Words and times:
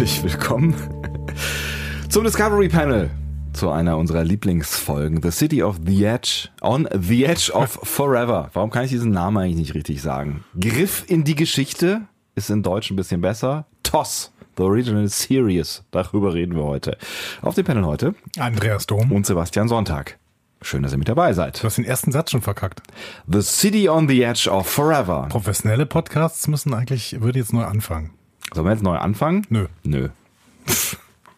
herzlich 0.00 0.22
willkommen 0.22 0.74
zum 2.08 2.24
Discovery 2.24 2.70
Panel. 2.70 3.10
Zu 3.52 3.68
einer 3.68 3.98
unserer 3.98 4.24
Lieblingsfolgen, 4.24 5.20
The 5.22 5.30
City 5.30 5.62
of 5.62 5.76
the 5.84 6.04
Edge, 6.04 6.48
on 6.62 6.88
the 6.98 7.26
Edge 7.26 7.52
of 7.52 7.68
Forever. 7.82 8.48
Warum 8.54 8.70
kann 8.70 8.84
ich 8.84 8.90
diesen 8.90 9.10
Namen 9.10 9.36
eigentlich 9.36 9.56
nicht 9.56 9.74
richtig 9.74 10.00
sagen? 10.00 10.42
Griff 10.58 11.04
in 11.06 11.24
die 11.24 11.34
Geschichte 11.34 12.00
ist 12.34 12.48
in 12.48 12.62
Deutsch 12.62 12.90
ein 12.90 12.96
bisschen 12.96 13.20
besser. 13.20 13.66
TOS, 13.82 14.32
The 14.56 14.62
Original 14.62 15.06
Series. 15.06 15.82
Darüber 15.90 16.32
reden 16.32 16.56
wir 16.56 16.64
heute. 16.64 16.96
Auf 17.42 17.54
dem 17.54 17.66
Panel 17.66 17.84
heute 17.84 18.14
Andreas 18.38 18.86
Dom. 18.86 19.12
und 19.12 19.26
Sebastian 19.26 19.68
Sonntag. 19.68 20.18
Schön, 20.62 20.82
dass 20.82 20.92
ihr 20.92 20.98
mit 20.98 21.10
dabei 21.10 21.34
seid. 21.34 21.62
Du 21.62 21.64
hast 21.64 21.76
den 21.76 21.84
ersten 21.84 22.10
Satz 22.10 22.30
schon 22.30 22.40
verkackt. 22.40 22.80
The 23.30 23.42
City 23.42 23.90
on 23.90 24.08
the 24.08 24.22
Edge 24.22 24.48
of 24.50 24.66
Forever. 24.66 25.26
Professionelle 25.28 25.84
Podcasts 25.84 26.48
müssen 26.48 26.72
eigentlich, 26.72 27.20
würde 27.20 27.38
jetzt 27.38 27.52
neu 27.52 27.64
anfangen. 27.64 28.14
Sollen 28.54 28.66
wir 28.66 28.72
jetzt 28.72 28.82
neu 28.82 28.96
anfangen? 28.96 29.46
Nö, 29.48 29.66
Nö. 29.84 30.08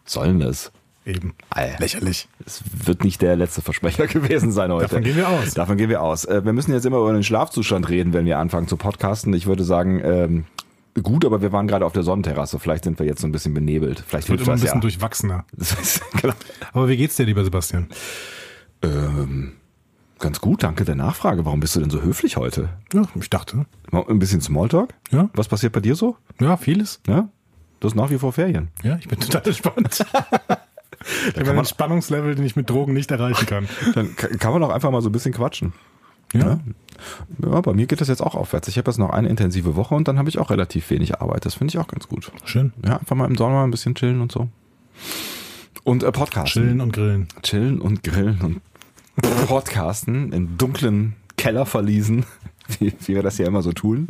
Sollen 0.05 0.41
es? 0.43 0.73
eben. 1.05 1.35
Alter. 1.51 1.81
Lächerlich. 1.81 2.29
Es 2.47 2.63
wird 2.87 3.03
nicht 3.03 3.23
der 3.23 3.35
letzte 3.35 3.61
Versprecher 3.61 4.07
gewesen 4.09 4.53
sein 4.53 4.71
heute. 4.71 4.85
Davon 4.87 5.03
gehen 5.03 5.17
wir 5.17 5.29
aus. 5.29 5.55
Davon 5.55 5.77
gehen 5.77 5.91
wir 5.91 6.01
aus. 6.01 6.25
Äh, 6.25 6.45
Wir 6.45 6.53
müssen 6.53 6.73
jetzt 6.73 6.87
immer 6.87 6.99
über 6.99 7.13
den 7.13 7.25
Schlafzustand 7.25 7.89
reden, 7.89 8.13
wenn 8.13 8.25
wir 8.25 8.39
anfangen 8.39 8.69
zu 8.69 8.77
podcasten. 8.77 9.35
Ich 9.35 9.47
würde 9.47 9.65
sagen, 9.65 10.01
ähm, 10.05 10.45
gut, 11.03 11.25
aber 11.25 11.43
wir 11.43 11.51
waren 11.51 11.67
gerade 11.67 11.87
auf 11.87 11.93
der 11.93 12.05
Sonnenterrasse. 12.05 12.61
Vielleicht 12.61 12.85
sind 12.85 13.01
wir 13.01 13.07
jetzt 13.07 13.21
so 13.21 13.27
ein 13.27 13.33
bisschen 13.33 13.53
benebelt. 13.53 14.05
Vielleicht 14.07 14.29
Wird 14.29 14.43
immer 14.43 14.53
ein 14.53 14.61
bisschen 14.61 14.77
ja. 14.77 14.81
durchwachsener. 14.81 15.45
Genau. 16.21 16.35
Aber 16.73 16.89
wie 16.89 16.97
geht's 16.97 17.17
dir, 17.17 17.27
lieber 17.27 17.43
Sebastian? 17.43 17.89
ähm, 18.83 19.55
ganz 20.23 20.41
gut, 20.41 20.63
danke 20.63 20.85
der 20.87 20.95
Nachfrage. 20.95 21.45
Warum 21.45 21.61
bist 21.61 21.77
du 21.77 21.81
denn 21.81 21.91
so 21.91 22.01
höflich 22.01 22.39
heute? 22.39 22.71
Ja, 22.95 23.03
ich 23.15 23.29
dachte. 23.29 23.67
Mal 23.91 24.05
Ein 24.09 24.19
bisschen 24.19 24.41
Smalltalk? 24.41 24.95
Ja, 25.11 25.29
Was 25.35 25.49
passiert 25.49 25.73
bei 25.75 25.81
dir 25.81 25.95
so? 25.95 26.17
ja, 26.41 26.57
vieles. 26.57 27.01
Ja? 27.07 27.29
Du 27.81 27.89
hast 27.89 27.95
nach 27.95 28.11
wie 28.11 28.19
vor 28.19 28.33
Ferien. 28.33 28.69
Ja, 28.83 28.97
ich 28.97 29.09
bin 29.09 29.21
total 29.21 29.43
entspannt. 29.47 30.07
ich 31.35 31.39
habe 31.41 31.51
einen 31.51 31.65
Spannungslevel, 31.65 32.35
den 32.37 32.45
ich 32.47 32.57
mit 32.57 32.71
Drogen 32.71 32.95
nicht 32.95 33.11
erreichen 33.11 33.45
kann. 33.47 33.69
Dann 33.95 34.17
ka- 34.17 34.29
kann 34.29 34.53
man 34.53 34.63
auch 34.63 34.71
einfach 34.71 34.91
mal 34.91 35.03
so 35.03 35.09
ein 35.09 35.13
bisschen 35.13 35.35
quatschen. 35.35 35.73
Ja, 36.33 36.61
Ja, 37.43 37.61
bei 37.61 37.73
mir 37.75 37.87
geht 37.87 38.01
das 38.01 38.09
jetzt 38.09 38.23
auch 38.23 38.35
aufwärts. 38.37 38.69
Ich 38.69 38.79
habe 38.79 38.91
jetzt 38.91 38.99
noch 38.99 39.11
eine 39.11 39.29
intensive 39.29 39.77
Woche 39.77 39.95
und 39.95 40.09
dann 40.09 40.19
habe 40.19 40.29
ich 40.31 40.39
auch 40.39 40.51
relativ 40.51 40.89
wenig 40.91 41.21
Arbeit. 41.21 41.45
Das 41.45 41.55
finde 41.55 41.73
ich 41.73 41.79
auch 41.79 41.89
ganz 41.89 42.09
gut. 42.09 42.31
schön. 42.45 42.73
Ja, 42.87 42.97
einfach 42.99 43.17
mal 43.17 43.27
im 43.29 43.37
Sommer 43.37 43.65
ein 43.65 43.71
bisschen 43.71 43.95
chillen 43.95 44.21
und 44.21 44.33
so. 44.33 44.49
Und 45.85 46.05
äh, 46.05 46.13
Podcasten. 46.13 46.63
Chillen 46.63 46.81
und 46.81 46.93
grillen. 46.93 47.27
Chillen 47.43 47.81
und 47.81 48.03
grillen 48.05 48.41
und 48.41 48.61
Podcasten 49.47 50.33
in 50.33 50.57
dunklen 50.59 51.17
Kellerverliesen, 51.37 52.25
wie, 52.79 52.93
wie 53.01 53.15
wir 53.15 53.23
das 53.23 53.39
ja 53.39 53.47
immer 53.47 53.63
so 53.63 53.73
tun. 53.73 54.09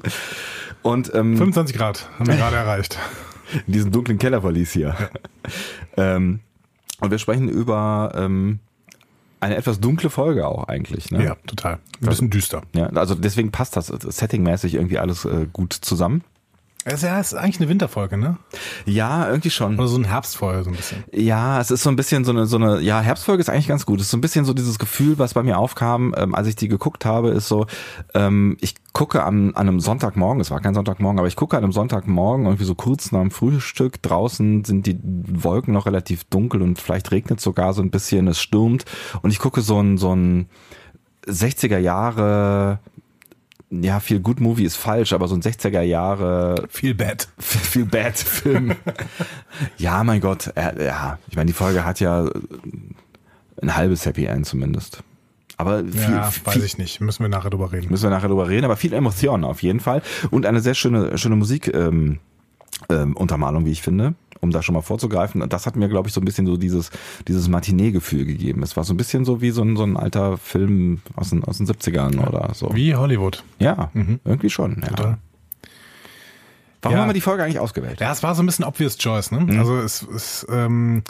Und 0.82 1.12
ähm, 1.14 1.36
25 1.36 1.76
Grad 1.76 2.08
haben 2.18 2.26
wir 2.26 2.36
gerade 2.36 2.56
erreicht. 2.56 2.98
in 3.66 3.72
diesem 3.72 3.92
dunklen 3.92 4.18
Kellerverlies 4.18 4.72
hier. 4.72 4.96
ähm, 5.96 6.40
und 7.00 7.10
wir 7.10 7.18
sprechen 7.18 7.48
über 7.48 8.12
ähm, 8.14 8.60
eine 9.40 9.56
etwas 9.56 9.80
dunkle 9.80 10.08
Folge 10.08 10.46
auch 10.46 10.68
eigentlich. 10.68 11.10
Ne? 11.10 11.24
Ja, 11.24 11.36
total. 11.46 11.80
Ein 12.00 12.08
bisschen 12.08 12.30
düster. 12.30 12.62
Ja, 12.74 12.86
also 12.90 13.14
deswegen 13.14 13.50
passt 13.50 13.76
das 13.76 13.88
settingmäßig 13.88 14.74
irgendwie 14.74 14.98
alles 14.98 15.24
äh, 15.24 15.46
gut 15.52 15.72
zusammen. 15.72 16.22
Es 16.84 16.94
ist 16.94 17.02
ja 17.02 17.20
ist 17.20 17.34
eigentlich 17.34 17.60
eine 17.60 17.68
Winterfolge, 17.68 18.16
ne? 18.16 18.38
Ja, 18.86 19.28
irgendwie 19.28 19.50
schon. 19.50 19.78
Oder 19.78 19.86
so 19.86 19.98
ein 19.98 20.04
Herbstfolge, 20.04 20.64
so 20.64 20.70
ein 20.70 20.76
bisschen. 20.76 21.04
Ja, 21.12 21.60
es 21.60 21.70
ist 21.70 21.84
so 21.84 21.90
ein 21.90 21.96
bisschen 21.96 22.24
so 22.24 22.32
eine, 22.32 22.46
so 22.46 22.56
eine, 22.56 22.80
ja, 22.80 23.00
Herbstfolge 23.00 23.40
ist 23.40 23.48
eigentlich 23.48 23.68
ganz 23.68 23.86
gut. 23.86 24.00
Es 24.00 24.06
ist 24.06 24.10
so 24.10 24.16
ein 24.16 24.20
bisschen 24.20 24.44
so 24.44 24.52
dieses 24.52 24.80
Gefühl, 24.80 25.18
was 25.18 25.34
bei 25.34 25.44
mir 25.44 25.58
aufkam, 25.58 26.12
ähm, 26.16 26.34
als 26.34 26.48
ich 26.48 26.56
die 26.56 26.66
geguckt 26.66 27.04
habe, 27.04 27.30
ist 27.30 27.46
so, 27.46 27.66
ähm, 28.14 28.56
ich 28.60 28.74
gucke 28.92 29.22
am, 29.22 29.50
an 29.54 29.68
einem 29.68 29.80
Sonntagmorgen, 29.80 30.40
es 30.40 30.50
war 30.50 30.60
kein 30.60 30.74
Sonntagmorgen, 30.74 31.20
aber 31.20 31.28
ich 31.28 31.36
gucke 31.36 31.56
an 31.56 31.62
einem 31.62 31.72
Sonntagmorgen 31.72 32.46
irgendwie 32.46 32.64
so 32.64 32.74
kurz 32.74 33.12
nach 33.12 33.20
dem 33.20 33.30
Frühstück, 33.30 34.02
draußen 34.02 34.64
sind 34.64 34.86
die 34.86 34.98
Wolken 35.02 35.72
noch 35.72 35.86
relativ 35.86 36.24
dunkel 36.24 36.62
und 36.62 36.80
vielleicht 36.80 37.12
regnet 37.12 37.40
sogar 37.40 37.74
so 37.74 37.82
ein 37.82 37.90
bisschen, 37.90 38.26
es 38.26 38.40
stürmt 38.40 38.84
und 39.22 39.30
ich 39.30 39.38
gucke 39.38 39.60
so 39.60 39.80
ein, 39.80 39.98
so 39.98 40.14
ein 40.14 40.48
60er 41.26 41.78
Jahre, 41.78 42.80
ja, 43.80 44.00
viel 44.00 44.20
Good 44.20 44.40
Movie 44.40 44.64
ist 44.64 44.76
falsch, 44.76 45.12
aber 45.12 45.28
so 45.28 45.34
ein 45.34 45.40
60er 45.40 45.80
Jahre 45.80 46.66
Viel 46.68 46.94
Bad. 46.94 47.28
viel 47.38 47.86
Bad 47.86 48.18
Film. 48.18 48.74
ja, 49.78 50.04
mein 50.04 50.20
Gott, 50.20 50.52
äh, 50.56 50.86
ja, 50.86 51.18
ich 51.28 51.36
meine, 51.36 51.46
die 51.46 51.52
Folge 51.54 51.84
hat 51.84 51.98
ja 52.00 52.28
ein 53.62 53.76
halbes 53.76 54.04
Happy 54.04 54.26
End 54.26 54.46
zumindest. 54.46 55.02
Aber 55.56 55.78
viel, 55.84 56.00
Ja, 56.00 56.30
viel, 56.30 56.46
weiß 56.46 56.62
ich 56.64 56.76
nicht. 56.78 57.00
Müssen 57.00 57.22
wir 57.22 57.28
nachher 57.28 57.50
drüber 57.50 57.72
reden. 57.72 57.88
müssen 57.90 58.04
wir 58.04 58.10
nachher 58.10 58.28
drüber 58.28 58.48
reden, 58.48 58.64
aber 58.64 58.76
viel 58.76 58.92
Emotionen 58.92 59.44
auf 59.44 59.62
jeden 59.62 59.80
Fall 59.80 60.02
und 60.30 60.44
eine 60.44 60.60
sehr 60.60 60.74
schöne 60.74 61.16
schöne 61.16 61.36
Musik 61.36 61.72
ähm, 61.72 62.18
ähm, 62.90 63.16
Untermalung, 63.16 63.64
wie 63.64 63.72
ich 63.72 63.82
finde, 63.82 64.14
um 64.42 64.50
da 64.50 64.60
schon 64.62 64.74
mal 64.74 64.82
vorzugreifen. 64.82 65.40
Und 65.40 65.52
das 65.52 65.64
hat 65.66 65.76
mir, 65.76 65.88
glaube 65.88 66.08
ich, 66.08 66.14
so 66.14 66.20
ein 66.20 66.24
bisschen 66.24 66.46
so 66.46 66.56
dieses 66.58 66.90
dieses 67.28 67.48
Matinee-Gefühl 67.48 68.26
gegeben. 68.26 68.62
Es 68.62 68.76
war 68.76 68.84
so 68.84 68.92
ein 68.92 68.96
bisschen 68.98 69.24
so 69.24 69.40
wie 69.40 69.50
so 69.52 69.62
ein, 69.62 69.76
so 69.76 69.84
ein 69.84 69.96
alter 69.96 70.36
Film 70.36 71.00
aus 71.16 71.30
den, 71.30 71.44
aus 71.44 71.58
den 71.58 71.66
70ern 71.66 72.18
oder 72.26 72.50
so. 72.54 72.70
Wie 72.74 72.94
Hollywood. 72.94 73.42
Ja, 73.58 73.90
irgendwie 74.24 74.50
schon. 74.50 74.80
Ja. 74.82 74.88
Total. 74.88 75.18
Warum 76.82 76.96
Ja. 76.96 77.02
haben 77.02 77.08
wir 77.10 77.14
die 77.14 77.20
Folge 77.20 77.44
eigentlich 77.44 77.60
ausgewählt? 77.60 78.00
Ja, 78.00 78.10
es 78.10 78.22
war 78.24 78.34
so 78.34 78.42
ein 78.42 78.46
bisschen 78.46 78.64
obvious 78.64 78.98
choice, 78.98 79.30
ne? 79.30 79.46
Also 79.58 79.78
es, 79.78 80.02
es 80.02 80.44
ähm, 80.50 81.04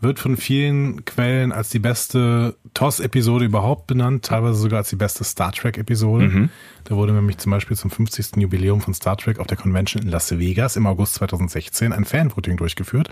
wird 0.00 0.18
von 0.18 0.36
vielen 0.36 1.04
Quellen 1.04 1.52
als 1.52 1.70
die 1.70 1.78
beste 1.78 2.56
TOS-Episode 2.74 3.44
überhaupt 3.46 3.86
benannt, 3.86 4.24
teilweise 4.24 4.58
sogar 4.58 4.78
als 4.78 4.90
die 4.90 4.96
beste 4.96 5.24
Star 5.24 5.52
Trek-Episode. 5.52 6.48
Da 6.84 6.96
wurde 6.96 7.12
nämlich 7.12 7.38
zum 7.38 7.50
Beispiel 7.50 7.76
zum 7.76 7.90
50. 7.90 8.36
Jubiläum 8.36 8.80
von 8.80 8.94
Star 8.94 9.16
Trek 9.16 9.38
auf 9.38 9.46
der 9.46 9.56
Convention 9.56 10.02
in 10.02 10.08
Las 10.08 10.38
Vegas 10.38 10.76
im 10.76 10.86
August 10.86 11.14
2016 11.14 11.92
ein 11.92 12.04
Fanvoting 12.04 12.56
durchgeführt. 12.56 13.10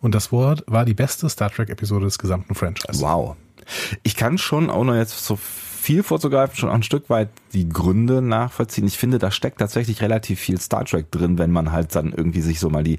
Und 0.00 0.14
das 0.14 0.32
Wort 0.32 0.64
war 0.66 0.84
die 0.84 0.94
beste 0.94 1.28
Star 1.28 1.50
Trek-Episode 1.50 2.04
des 2.04 2.18
gesamten 2.18 2.54
Franchise. 2.54 3.00
Wow. 3.00 3.36
Ich 4.02 4.16
kann 4.16 4.38
schon, 4.38 4.70
ohne 4.70 4.98
jetzt 4.98 5.24
so 5.24 5.38
viel 5.86 6.02
vorzugreifen, 6.02 6.56
schon 6.56 6.68
ein 6.68 6.82
Stück 6.82 7.08
weit 7.10 7.28
die 7.52 7.68
Gründe 7.68 8.20
nachvollziehen. 8.20 8.88
Ich 8.88 8.98
finde, 8.98 9.18
da 9.20 9.30
steckt 9.30 9.60
tatsächlich 9.60 10.02
relativ 10.02 10.40
viel 10.40 10.60
Star 10.60 10.84
Trek 10.84 11.12
drin, 11.12 11.38
wenn 11.38 11.52
man 11.52 11.70
halt 11.70 11.94
dann 11.94 12.12
irgendwie 12.12 12.40
sich 12.40 12.58
so 12.58 12.68
mal 12.70 12.82
die. 12.82 12.96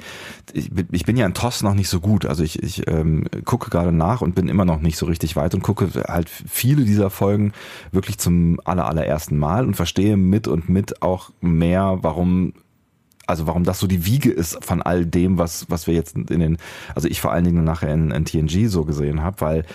Ich, 0.54 0.72
bin- 0.72 0.88
ich 0.92 1.04
bin 1.04 1.18
ja 1.18 1.26
in 1.26 1.34
TOS 1.34 1.64
noch 1.64 1.74
nicht 1.74 1.90
so 1.90 2.00
gut. 2.00 2.26
Also 2.26 2.44
ich, 2.44 2.64
ich 2.64 2.88
ähm, 2.88 3.26
gucke 3.44 3.70
gerade 3.70 3.92
nach 3.92 4.22
und 4.22 4.36
bin 4.36 4.48
immer 4.48 4.64
noch 4.64 4.80
nicht 4.80 4.98
so 4.98 5.06
richtig 5.06 5.36
weit 5.36 5.54
und 5.54 5.64
gucke 5.64 5.90
halt 6.08 6.30
viele 6.30 6.86
dieser 6.86 7.10
Folgen 7.10 7.52
wirklich 7.92 8.20
zum 8.20 8.62
aller, 8.64 8.88
allerersten 8.88 9.38
Mal 9.38 9.66
und 9.66 9.76
verstehe 9.76 10.16
mit 10.16 10.48
und 10.48 10.70
mit 10.70 11.02
auch 11.02 11.32
mehr, 11.42 11.98
warum 12.02 12.54
also 13.30 13.46
warum 13.46 13.66
das 13.66 13.80
so 13.80 13.88
die 13.88 14.06
Wiege 14.06 14.32
ist 14.32 14.64
von 14.64 14.82
all 14.82 15.06
dem, 15.06 15.38
was, 15.38 15.70
was 15.70 15.86
wir 15.86 15.94
jetzt 15.94 16.16
in 16.16 16.40
den, 16.40 16.58
also 16.96 17.10
ich 17.10 17.20
vor 17.20 17.34
allen 17.34 17.44
Dingen 17.44 17.66
nachher 17.66 17.94
in, 17.94 18.12
in 18.12 18.24
TNG 18.24 18.70
so 18.70 18.86
gesehen 18.86 19.22
habe, 19.22 19.42
weil 19.42 19.66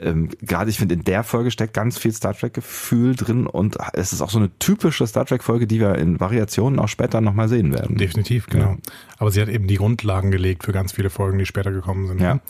ähm, 0.00 0.28
gerade 0.40 0.70
ich 0.70 0.78
finde, 0.78 0.94
in 0.94 1.04
der 1.04 1.22
Folge 1.24 1.50
steckt 1.50 1.74
ganz 1.74 1.98
viel 1.98 2.12
Star 2.12 2.34
Trek-Gefühl 2.34 3.14
drin 3.16 3.46
und 3.46 3.76
es 3.92 4.12
ist 4.12 4.22
auch 4.22 4.30
so 4.30 4.38
eine 4.38 4.50
typische 4.58 5.06
Star 5.06 5.26
Trek-Folge, 5.26 5.66
die 5.66 5.80
wir 5.80 5.96
in 5.96 6.18
Variationen 6.20 6.78
auch 6.78 6.88
später 6.88 7.20
nochmal 7.20 7.48
sehen 7.48 7.72
werden. 7.74 7.96
Definitiv, 7.96 8.46
genau. 8.46 8.76
Aber 9.18 9.30
sie 9.30 9.40
hat 9.40 9.48
eben 9.48 9.66
die 9.66 9.76
Grundlagen 9.76 10.30
gelegt 10.30 10.64
für 10.64 10.72
ganz 10.72 10.92
viele 10.92 11.10
Folgen, 11.10 11.38
die 11.38 11.46
später 11.46 11.70
gekommen 11.72 12.06
sind. 12.06 12.20
Ja. 12.20 12.34
ne? 12.34 12.40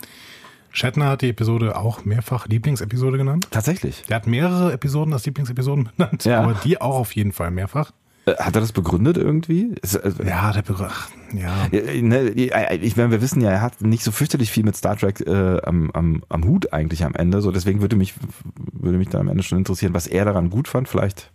Shatner 0.73 1.07
hat 1.07 1.23
die 1.23 1.31
Episode 1.31 1.77
auch 1.77 2.05
mehrfach 2.05 2.47
Lieblingsepisode 2.47 3.19
genannt. 3.19 3.49
Tatsächlich. 3.51 4.03
Der 4.09 4.17
hat 4.17 4.27
mehrere 4.29 4.73
Episoden 4.73 5.13
als 5.13 5.27
Lieblingsepisoden 5.27 5.89
benannt, 5.97 6.25
Ja. 6.25 6.41
aber 6.43 6.55
die 6.55 6.81
auch 6.81 6.95
auf 6.95 7.13
jeden 7.17 7.33
Fall 7.33 7.51
mehrfach. 7.51 7.91
Äh, 8.27 8.35
Hat 8.37 8.55
er 8.55 8.61
das 8.61 8.73
begründet 8.73 9.17
irgendwie? 9.17 9.75
Äh, 9.75 10.27
Ja, 10.27 10.53
der 10.53 10.63
Begr 10.63 10.89
ach, 10.91 11.09
ja. 11.33 11.69
Ne, 11.71 12.31
Ich 12.31 12.97
meine, 12.97 13.11
wir 13.11 13.23
wissen 13.23 13.41
ja, 13.41 13.51
er 13.51 13.63
hat 13.63 13.81
nicht 13.81 14.05
so 14.05 14.13
fürchterlich 14.13 14.51
viel 14.51 14.65
mit 14.65 14.77
Star 14.77 14.97
Trek 14.97 15.21
äh, 15.27 15.61
am, 15.63 15.91
am, 15.93 16.23
am 16.29 16.45
Hut 16.45 16.73
eigentlich 16.73 17.05
am 17.05 17.15
Ende. 17.15 17.41
So, 17.41 17.51
deswegen 17.51 17.81
würde 17.81 17.97
mich, 17.97 18.15
würde 18.73 18.99
mich 18.99 19.09
dann 19.09 19.23
am 19.23 19.29
Ende 19.29 19.43
schon 19.43 19.59
interessieren, 19.59 19.95
was 19.95 20.07
er 20.07 20.25
daran 20.27 20.51
gut 20.51 20.69
fand. 20.69 20.89
Vielleicht, 20.89 21.33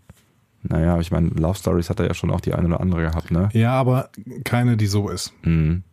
naja, 0.64 1.00
ich 1.00 1.12
meine, 1.12 1.30
Love 1.30 1.58
Stories 1.58 1.90
hat 1.90 2.00
er 2.00 2.08
ja 2.08 2.14
schon 2.14 2.30
auch 2.32 2.42
die 2.42 2.54
eine 2.54 2.68
oder 2.68 2.80
andere 2.82 3.02
gehabt, 3.02 3.32
ne? 3.32 3.50
Ja, 3.54 3.72
aber 3.74 4.10
keine, 4.44 4.78
die 4.78 4.88
so 4.88 5.10
ist. 5.10 5.34
Mhm. 5.44 5.84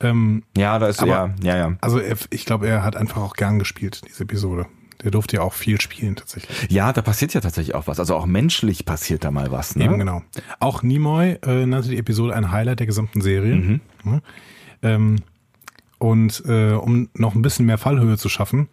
Ähm, 0.00 0.42
Ja, 0.56 0.78
da 0.78 0.88
ist 0.88 1.00
Aber- 1.02 1.10
ja, 1.10 1.34
ja, 1.42 1.56
ja. 1.56 1.76
also 1.80 1.98
er, 1.98 2.16
ich 2.30 2.44
glaube, 2.44 2.66
er 2.68 2.82
hat 2.82 2.96
einfach 2.96 3.22
auch 3.22 3.32
gern 3.34 3.58
gespielt, 3.58 4.02
diese 4.06 4.24
Episode. 4.24 4.66
Der 5.02 5.10
durfte 5.10 5.36
ja 5.36 5.42
auch 5.42 5.52
viel 5.52 5.80
spielen 5.80 6.16
tatsächlich. 6.16 6.70
Ja, 6.70 6.92
da 6.92 7.02
passiert 7.02 7.34
ja 7.34 7.40
tatsächlich 7.40 7.74
auch 7.74 7.86
was. 7.86 8.00
Also 8.00 8.14
auch 8.16 8.26
menschlich 8.26 8.84
passiert 8.84 9.24
da 9.24 9.30
mal 9.30 9.50
was, 9.52 9.76
ne? 9.76 9.84
Eben 9.84 9.98
genau. 9.98 10.22
Auch 10.58 10.82
Nimoy 10.82 11.38
äh, 11.46 11.66
nannte 11.66 11.90
die 11.90 11.98
Episode 11.98 12.34
ein 12.34 12.50
Highlight 12.50 12.80
der 12.80 12.86
gesamten 12.86 13.20
Serie. 13.20 13.56
Mhm. 13.56 13.80
Ja. 14.04 14.20
Ähm, 14.82 15.16
und 15.98 16.42
äh, 16.46 16.72
um 16.72 17.08
noch 17.14 17.34
ein 17.34 17.42
bisschen 17.42 17.66
mehr 17.66 17.78
Fallhöhe 17.78 18.16
zu 18.18 18.28
schaffen, 18.28 18.68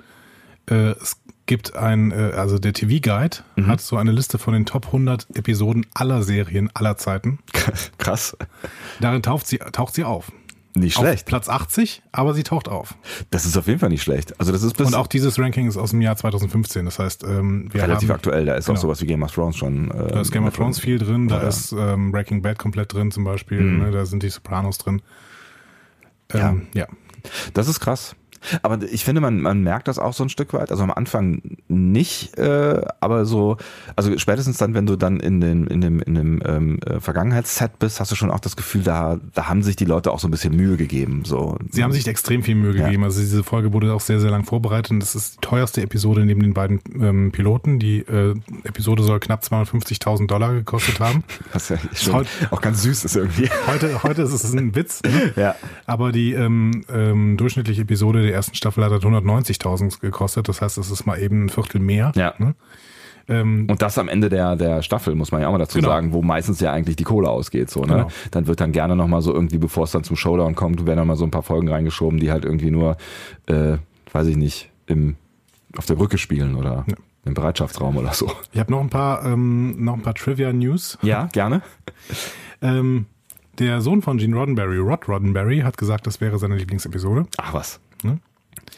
äh, 0.70 0.92
es 1.02 1.18
gibt 1.46 1.76
ein, 1.76 2.12
äh, 2.12 2.32
also 2.36 2.58
der 2.58 2.74
TV-Guide 2.74 3.38
Mhm. 3.56 3.68
hat 3.68 3.82
so 3.82 3.98
eine 3.98 4.12
Liste 4.12 4.38
von 4.38 4.54
den 4.54 4.66
Top 4.66 4.88
100 4.88 5.28
Episoden 5.36 5.86
aller 5.94 6.24
Serien 6.24 6.70
aller 6.74 6.96
Zeiten. 6.98 7.40
Krass. 7.98 8.38
Darin 9.02 9.22
taucht 9.22 9.48
sie, 9.48 9.58
taucht 9.58 9.94
sie 9.94 10.04
auf. 10.06 10.32
Nicht 10.76 10.96
schlecht. 10.98 11.28
Platz 11.28 11.50
80, 11.50 12.02
aber 12.12 12.34
sie 12.34 12.42
taucht 12.44 12.68
auf. 12.68 12.96
Das 13.30 13.46
ist 13.46 13.56
auf 13.58 13.68
jeden 13.68 13.80
Fall 13.80 13.90
nicht 13.90 14.02
schlecht. 14.02 14.40
Also 14.40 14.52
das 14.52 14.64
ist 14.64 14.76
bis 14.76 14.88
Und 14.88 14.96
auch 14.96 15.06
dieses 15.06 15.38
Ranking 15.38 15.68
ist 15.68 15.78
aus 15.78 15.92
dem 15.92 16.02
Jahr 16.02 16.16
2015. 16.18 16.86
Das 16.86 16.98
heißt, 16.98 17.24
ähm, 17.24 17.70
wir 17.72 17.84
relativ 17.84 18.10
haben, 18.10 18.16
aktuell. 18.16 18.46
Da 18.46 18.56
ist 18.56 18.66
auch 18.66 18.74
genau. 18.74 18.82
sowas 18.82 19.02
wie 19.02 19.06
Game 19.06 19.22
of 19.22 19.32
Thrones 19.32 19.56
schon. 19.56 19.92
Äh, 19.92 20.08
Da 20.08 20.22
ist 20.22 20.32
Game 20.32 20.46
of 20.48 20.56
Thrones 20.56 20.80
viel 20.80 20.98
drin, 20.98 21.28
da 21.28 21.36
Ja. 21.38 21.44
Mhm. 21.44 21.48
ist 21.50 21.72
ähm, 21.78 22.12
Breaking 22.12 22.42
Bad 22.42 22.58
komplett 22.58 22.92
drin 22.94 23.12
zum 23.12 23.24
Beispiel, 23.24 23.62
ne, 23.62 23.92
da 23.92 24.06
sind 24.08 24.24
die 24.24 24.30
Sopranos 24.30 24.80
drin. 24.80 25.02
Ähm, 26.34 26.68
ja. 26.74 26.88
Das 27.54 27.68
ist 27.68 27.80
krass. 27.80 28.16
Aber 28.62 28.80
ich 28.84 29.06
finde, 29.06 29.22
man, 29.22 29.40
man 29.42 29.62
merkt 29.62 29.88
das 29.88 30.00
auch 30.00 30.14
so 30.14 30.24
ein 30.24 30.30
Stück 30.30 30.54
weit. 30.54 30.72
Also 30.72 30.84
am 30.84 30.92
Anfang 30.92 31.42
nicht, 31.68 32.38
äh, 32.38 32.82
aber 33.00 33.26
so, 33.26 33.58
also 33.96 34.18
spätestens 34.18 34.58
dann, 34.58 34.74
wenn 34.74 34.86
du 34.86 34.96
dann 34.96 35.20
in, 35.20 35.42
den, 35.42 35.68
in 35.68 35.82
dem, 35.82 36.00
in 36.02 36.16
dem 36.16 36.42
ähm, 36.46 36.80
äh, 36.86 37.00
Vergangenheitsset 37.00 37.80
bist, 37.80 38.00
hast 38.00 38.12
du 38.12 38.16
schon 38.16 38.32
auch 38.32 38.40
das 38.40 38.56
Gefühl, 38.56 38.84
da, 38.84 39.20
da 39.34 39.48
haben 39.48 39.64
sich 39.64 39.76
die 39.76 39.86
Leute 39.86 40.12
auch 40.12 40.20
so 40.20 40.28
ein 40.28 40.32
bisschen 40.32 40.56
Mühe 40.56 40.78
gegeben. 40.78 41.24
So. 41.26 41.58
Sie 41.72 41.84
haben 41.84 41.94
sich 41.94 42.08
extrem 42.08 42.44
viel 42.44 42.56
Mühe 42.56 42.74
gegeben. 42.74 43.02
Ja. 43.02 43.08
Also 43.08 43.20
diese 43.22 43.44
Folge 43.44 43.74
wurde 43.74 43.94
auch 43.94 44.02
sehr, 44.02 44.20
sehr 44.20 44.32
lang 44.32 44.44
vorbereitet 44.44 44.92
und 44.92 45.00
das 45.00 45.16
ist 45.16 45.36
die 45.36 45.42
teuerste 45.42 45.82
Episode 45.82 46.26
neben 46.26 46.42
den 46.42 46.54
beiden 46.54 46.80
ähm, 47.00 47.32
Piloten. 47.32 47.80
Die 47.80 48.00
äh, 48.00 48.36
Episode 48.64 49.04
soll 49.04 49.20
knapp 49.20 49.44
250.000 49.44 50.28
Dollar 50.28 50.54
gekostet 50.54 51.00
haben. 51.00 51.24
Was 51.54 51.70
ja 51.70 51.78
schon 51.94 52.14
heute- 52.14 52.30
auch 52.52 52.62
ganz 52.62 52.84
süß 52.84 53.06
ist 53.06 53.16
irgendwie. 53.16 53.50
Heute, 53.68 54.04
heute 54.04 54.22
ist 54.24 54.34
es 54.34 54.54
ein 54.54 54.76
Witz. 54.76 55.02
Ne? 55.04 55.34
Ja. 55.36 55.56
Aber 55.86 56.12
die 56.12 56.34
ähm, 56.34 56.84
ähm, 56.92 57.38
durchschnittliche 57.38 57.82
Episode 57.84 58.22
der 58.24 58.33
ersten 58.34 58.56
Staffel 58.56 58.84
hat 58.84 58.92
halt 58.92 59.04
190.000 59.04 60.00
gekostet. 60.02 60.50
Das 60.50 60.62
heißt, 60.62 60.78
es 60.78 60.92
ist 60.92 61.06
mal 61.06 61.20
eben 61.20 61.46
ein 61.46 61.50
Viertel 61.50 61.80
mehr. 61.80 62.12
Ja. 62.16 62.34
Ne? 62.38 62.56
Ähm, 63.30 63.68
Und 63.70 63.82
das 63.82 63.98
am 63.98 64.10
Ende 64.10 64.28
der, 64.30 64.56
der 64.58 64.82
Staffel, 64.82 65.16
muss 65.16 65.32
man 65.32 65.42
ja 65.42 65.48
auch 65.48 65.54
mal 65.54 65.58
dazu 65.58 65.78
Genau. 65.78 65.88
sagen, 65.90 66.12
wo 66.12 66.22
meistens 66.22 66.60
ja 66.60 66.74
eigentlich 66.74 66.98
die 66.98 67.06
Kohle 67.06 67.30
ausgeht. 67.30 67.70
So, 67.70 67.82
ne? 67.82 67.88
Genau. 67.88 68.08
Dann 68.32 68.48
wird 68.48 68.60
dann 68.60 68.74
gerne 68.74 68.96
nochmal 68.98 69.22
so 69.22 69.34
irgendwie, 69.34 69.58
bevor 69.60 69.86
es 69.86 69.92
dann 69.92 70.04
zum 70.04 70.18
Showdown 70.18 70.56
kommt, 70.56 70.86
werden 70.86 71.00
nochmal 71.00 71.16
so 71.16 71.24
ein 71.24 71.32
paar 71.32 71.44
Folgen 71.44 71.70
reingeschoben, 71.70 72.20
die 72.20 72.32
halt 72.32 72.44
irgendwie 72.44 72.70
nur, 72.72 72.98
äh, 73.46 73.78
weiß 74.12 74.28
ich 74.28 74.36
nicht, 74.36 74.70
im, 74.88 75.16
auf 75.78 75.86
der 75.86 75.96
Brücke 75.96 76.18
spielen 76.18 76.56
oder 76.56 76.84
Ja. 76.88 76.96
im 77.24 77.34
Bereitschaftsraum 77.34 77.96
oder 77.96 78.12
so. 78.14 78.30
ich 78.52 78.60
habe 78.60 78.72
noch 78.72 78.82
ein 78.82 78.90
paar 78.90 79.26
ähm, 79.26 79.82
noch 79.86 79.94
ein 79.94 80.02
paar 80.02 80.16
Trivia 80.16 80.52
News. 80.52 80.98
Ja, 81.02 81.28
gerne. 81.32 81.62
Ähm, 82.62 83.08
der 83.60 83.82
Sohn 83.82 84.02
von 84.02 84.18
Gene 84.18 84.36
Roddenberry, 84.38 84.78
Rod 84.78 85.08
Roddenberry, 85.10 85.60
hat 85.62 85.78
gesagt, 85.78 86.08
das 86.08 86.22
wäre 86.22 86.40
seine 86.40 86.56
Lieblingsepisode. 86.56 87.26
Ach 87.38 87.54
was. 87.54 87.80
Ne? 88.04 88.20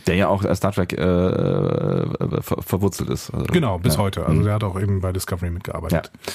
Der 0.08 0.16
ja 0.16 0.28
auch 0.28 0.44
Star 0.56 0.72
Trek 0.72 0.94
äh, 0.94 1.02
äh, 1.04 2.42
ver 2.42 2.62
verwurzelt 2.62 3.10
ist. 3.10 3.32
Also, 3.32 3.46
Genau, 3.48 3.80
bis 3.80 3.96
ja. 3.96 4.02
heute. 4.02 4.26
Also 4.26 4.44
der 4.44 4.54
hat 4.54 4.64
auch 4.64 4.80
eben 4.80 5.02
bei 5.02 5.12
Discovery 5.12 5.50
mitgearbeitet. 5.50 6.12
Ja. 6.14 6.34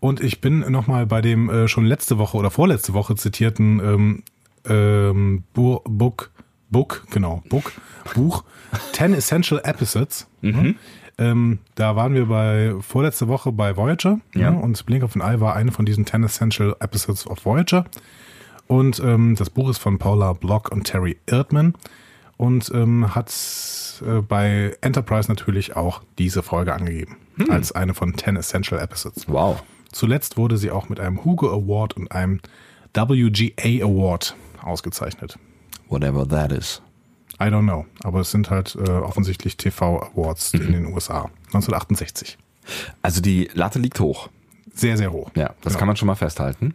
Und 0.00 0.20
ich 0.20 0.40
bin 0.40 0.60
nochmal 0.70 1.06
bei 1.06 1.20
dem 1.20 1.48
äh, 1.48 1.68
schon 1.68 1.84
letzte 1.84 2.18
Woche 2.18 2.36
oder 2.36 2.50
vorletzte 2.50 2.92
Woche 2.94 3.14
zitierten 3.14 3.80
ähm, 3.80 4.22
ähm, 4.66 5.44
Book, 5.52 6.30
Book, 6.70 7.04
genau, 7.10 7.42
Book, 7.48 7.72
Buch, 8.14 8.44
10 8.92 9.14
Essential 9.14 9.60
Episodes. 9.64 10.26
Ne? 10.40 10.74
Ähm, 11.18 11.58
da 11.74 11.94
waren 11.94 12.14
wir 12.14 12.26
bei 12.26 12.74
vorletzte 12.80 13.28
Woche 13.28 13.52
bei 13.52 13.76
Voyager 13.76 14.18
Ja. 14.34 14.50
ne? 14.50 14.58
und 14.58 14.84
Blink 14.86 15.04
of 15.04 15.14
an 15.14 15.20
Eye 15.22 15.40
war 15.40 15.54
eine 15.54 15.70
von 15.70 15.84
diesen 15.84 16.06
10 16.06 16.24
Essential 16.24 16.74
Episodes 16.80 17.26
of 17.26 17.44
Voyager. 17.44 17.84
Und 18.66 19.00
ähm, 19.04 19.34
das 19.36 19.50
Buch 19.50 19.68
ist 19.68 19.78
von 19.78 19.98
Paula 19.98 20.32
Block 20.32 20.72
und 20.72 20.84
Terry 20.84 21.18
Erdmann 21.26 21.74
und 22.36 22.70
ähm, 22.74 23.14
hat 23.14 23.32
äh, 24.06 24.20
bei 24.20 24.76
Enterprise 24.80 25.28
natürlich 25.30 25.76
auch 25.76 26.02
diese 26.18 26.42
Folge 26.42 26.74
angegeben 26.74 27.16
als 27.48 27.72
eine 27.72 27.94
von 27.94 28.16
10 28.16 28.36
Essential 28.36 28.80
Episodes. 28.80 29.26
Wow. 29.28 29.62
Zuletzt 29.90 30.36
wurde 30.36 30.56
sie 30.58 30.70
auch 30.70 30.88
mit 30.88 31.00
einem 31.00 31.24
Hugo 31.24 31.50
Award 31.50 31.94
und 31.96 32.12
einem 32.12 32.40
WGA 32.94 33.84
Award 33.84 34.36
ausgezeichnet. 34.62 35.38
Whatever 35.88 36.28
that 36.28 36.52
is. 36.52 36.82
I 37.40 37.44
don't 37.46 37.62
know, 37.62 37.86
aber 38.04 38.20
es 38.20 38.30
sind 38.30 38.50
halt 38.50 38.76
äh, 38.76 38.88
offensichtlich 38.90 39.56
TV 39.56 40.00
Awards 40.14 40.54
in 40.54 40.72
den 40.72 40.86
USA. 40.86 41.30
1968. 41.46 42.38
Also 43.00 43.20
die 43.20 43.50
Latte 43.54 43.78
liegt 43.78 43.98
hoch. 43.98 44.28
Sehr, 44.74 44.96
sehr 44.96 45.12
hoch. 45.12 45.30
Ja, 45.34 45.54
das 45.62 45.72
Genau. 45.72 45.78
kann 45.80 45.86
man 45.88 45.96
schon 45.96 46.06
mal 46.06 46.14
festhalten. 46.14 46.74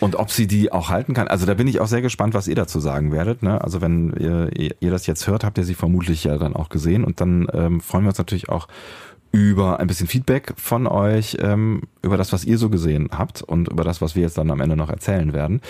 Und 0.00 0.16
ob 0.16 0.30
sie 0.30 0.46
die 0.46 0.72
auch 0.72 0.88
halten 0.88 1.14
kann, 1.14 1.28
also 1.28 1.46
da 1.46 1.54
bin 1.54 1.68
ich 1.68 1.80
auch 1.80 1.86
sehr 1.86 2.02
gespannt, 2.02 2.34
was 2.34 2.48
ihr 2.48 2.54
dazu 2.54 2.80
sagen 2.80 3.12
werdet. 3.12 3.42
Ne? 3.42 3.62
Also 3.62 3.80
wenn 3.80 4.12
ihr, 4.18 4.50
ihr 4.80 4.90
das 4.90 5.06
jetzt 5.06 5.26
hört, 5.26 5.44
habt 5.44 5.58
ihr 5.58 5.64
sie 5.64 5.74
vermutlich 5.74 6.24
ja 6.24 6.38
dann 6.38 6.56
auch 6.56 6.70
gesehen. 6.70 7.04
Und 7.04 7.20
dann 7.20 7.46
ähm, 7.52 7.80
freuen 7.80 8.04
wir 8.04 8.08
uns 8.08 8.18
natürlich 8.18 8.48
auch 8.48 8.66
über 9.32 9.78
ein 9.78 9.86
bisschen 9.86 10.08
Feedback 10.08 10.54
von 10.56 10.86
euch, 10.86 11.36
ähm, 11.40 11.82
über 12.02 12.16
das, 12.16 12.32
was 12.32 12.44
ihr 12.44 12.58
so 12.58 12.68
gesehen 12.68 13.10
habt 13.16 13.42
und 13.42 13.68
über 13.68 13.84
das, 13.84 14.00
was 14.00 14.16
wir 14.16 14.22
jetzt 14.22 14.38
dann 14.38 14.50
am 14.50 14.60
Ende 14.60 14.76
noch 14.76 14.90
erzählen 14.90 15.32
werden. 15.32 15.60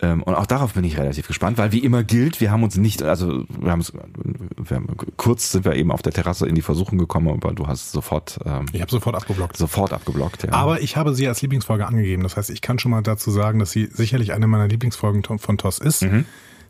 Ähm, 0.00 0.22
und 0.22 0.34
auch 0.34 0.46
darauf 0.46 0.74
bin 0.74 0.84
ich 0.84 0.96
relativ 0.96 1.26
gespannt, 1.26 1.58
weil 1.58 1.72
wie 1.72 1.80
immer 1.80 2.04
gilt, 2.04 2.40
wir 2.40 2.52
haben 2.52 2.62
uns 2.62 2.76
nicht, 2.76 3.02
also 3.02 3.44
wir 3.58 3.72
haben 3.72 3.80
es, 3.80 3.92
wir 3.92 4.76
haben, 4.76 4.86
kurz 5.16 5.50
sind 5.50 5.64
wir 5.64 5.74
eben 5.74 5.90
auf 5.90 6.02
der 6.02 6.12
Terrasse 6.12 6.46
in 6.46 6.54
die 6.54 6.62
Versuchung 6.62 6.98
gekommen, 6.98 7.28
aber 7.28 7.52
du 7.52 7.66
hast 7.66 7.90
sofort, 7.90 8.38
ähm, 8.44 8.66
Ich 8.72 8.80
habe 8.80 8.92
sofort 8.92 9.16
abgeblockt. 9.16 9.56
sofort 9.56 9.92
abgeblockt. 9.92 10.44
Ja. 10.44 10.52
Aber 10.52 10.80
ich 10.80 10.96
habe 10.96 11.14
sie 11.14 11.26
als 11.26 11.42
Lieblingsfolge 11.42 11.86
angegeben. 11.86 12.22
Das 12.22 12.36
heißt, 12.36 12.50
ich 12.50 12.60
kann 12.60 12.78
schon 12.78 12.92
mal 12.92 13.02
dazu 13.02 13.32
sagen, 13.32 13.58
dass 13.58 13.72
sie 13.72 13.88
sicherlich 13.90 14.32
eine 14.32 14.46
meiner 14.46 14.68
Lieblingsfolgen 14.68 15.24
von 15.38 15.58
TOS 15.58 15.78
ist. 15.80 16.06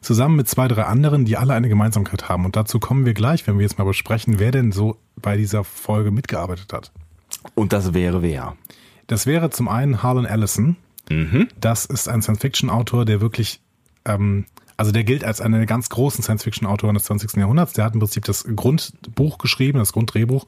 Zusammen 0.01 0.37
mit 0.37 0.49
zwei, 0.49 0.69
drei 0.69 0.85
anderen, 0.85 1.25
die 1.25 1.37
alle 1.37 1.55
eine 1.55 1.69
Gemeinsamkeit 1.69 2.29
haben. 2.29 2.45
Und 2.45 2.57
dazu 2.57 2.79
kommen 2.79 3.05
wir 3.05 3.15
gleich, 3.15 3.47
wenn 3.47 3.57
wir 3.59 3.63
jetzt 3.63 3.79
mal 3.79 3.85
besprechen, 3.85 4.39
wer 4.39 4.51
denn 4.51 4.73
so 4.73 4.97
bei 5.17 5.37
dieser 5.37 5.65
Folge 5.65 6.11
mitgearbeitet 6.11 6.73
hat. 6.73 6.93
und 7.55 7.73
das 7.73 7.95
wäre 7.95 8.23
wer? 8.23 8.57
Das 9.07 9.27
wäre 9.27 9.51
zum 9.51 9.69
einen 9.69 10.03
Harlan 10.03 10.25
Ellison. 10.27 10.77
Das 11.59 11.85
ist 11.87 12.09
ein 12.09 12.23
Science-Fiction-Autor, 12.23 13.05
der 13.05 13.21
wirklich, 13.21 13.61
ähm, 14.05 14.45
also 14.77 14.93
der 14.93 15.05
gilt 15.05 15.25
als 15.25 15.41
einer 15.41 15.57
der 15.57 15.67
ganz 15.67 15.89
großen 15.89 16.23
Science-Fiction-Autoren 16.23 16.95
des 16.95 17.05
20. 17.05 17.37
Jahrhunderts. 17.39 17.73
Der 17.73 17.85
hat 17.85 17.95
im 17.95 18.01
Prinzip 18.01 18.25
das 18.25 18.45
Grundbuch 18.55 19.39
geschrieben, 19.39 19.79
das 19.79 19.93
Grunddrehbuch. 19.93 20.47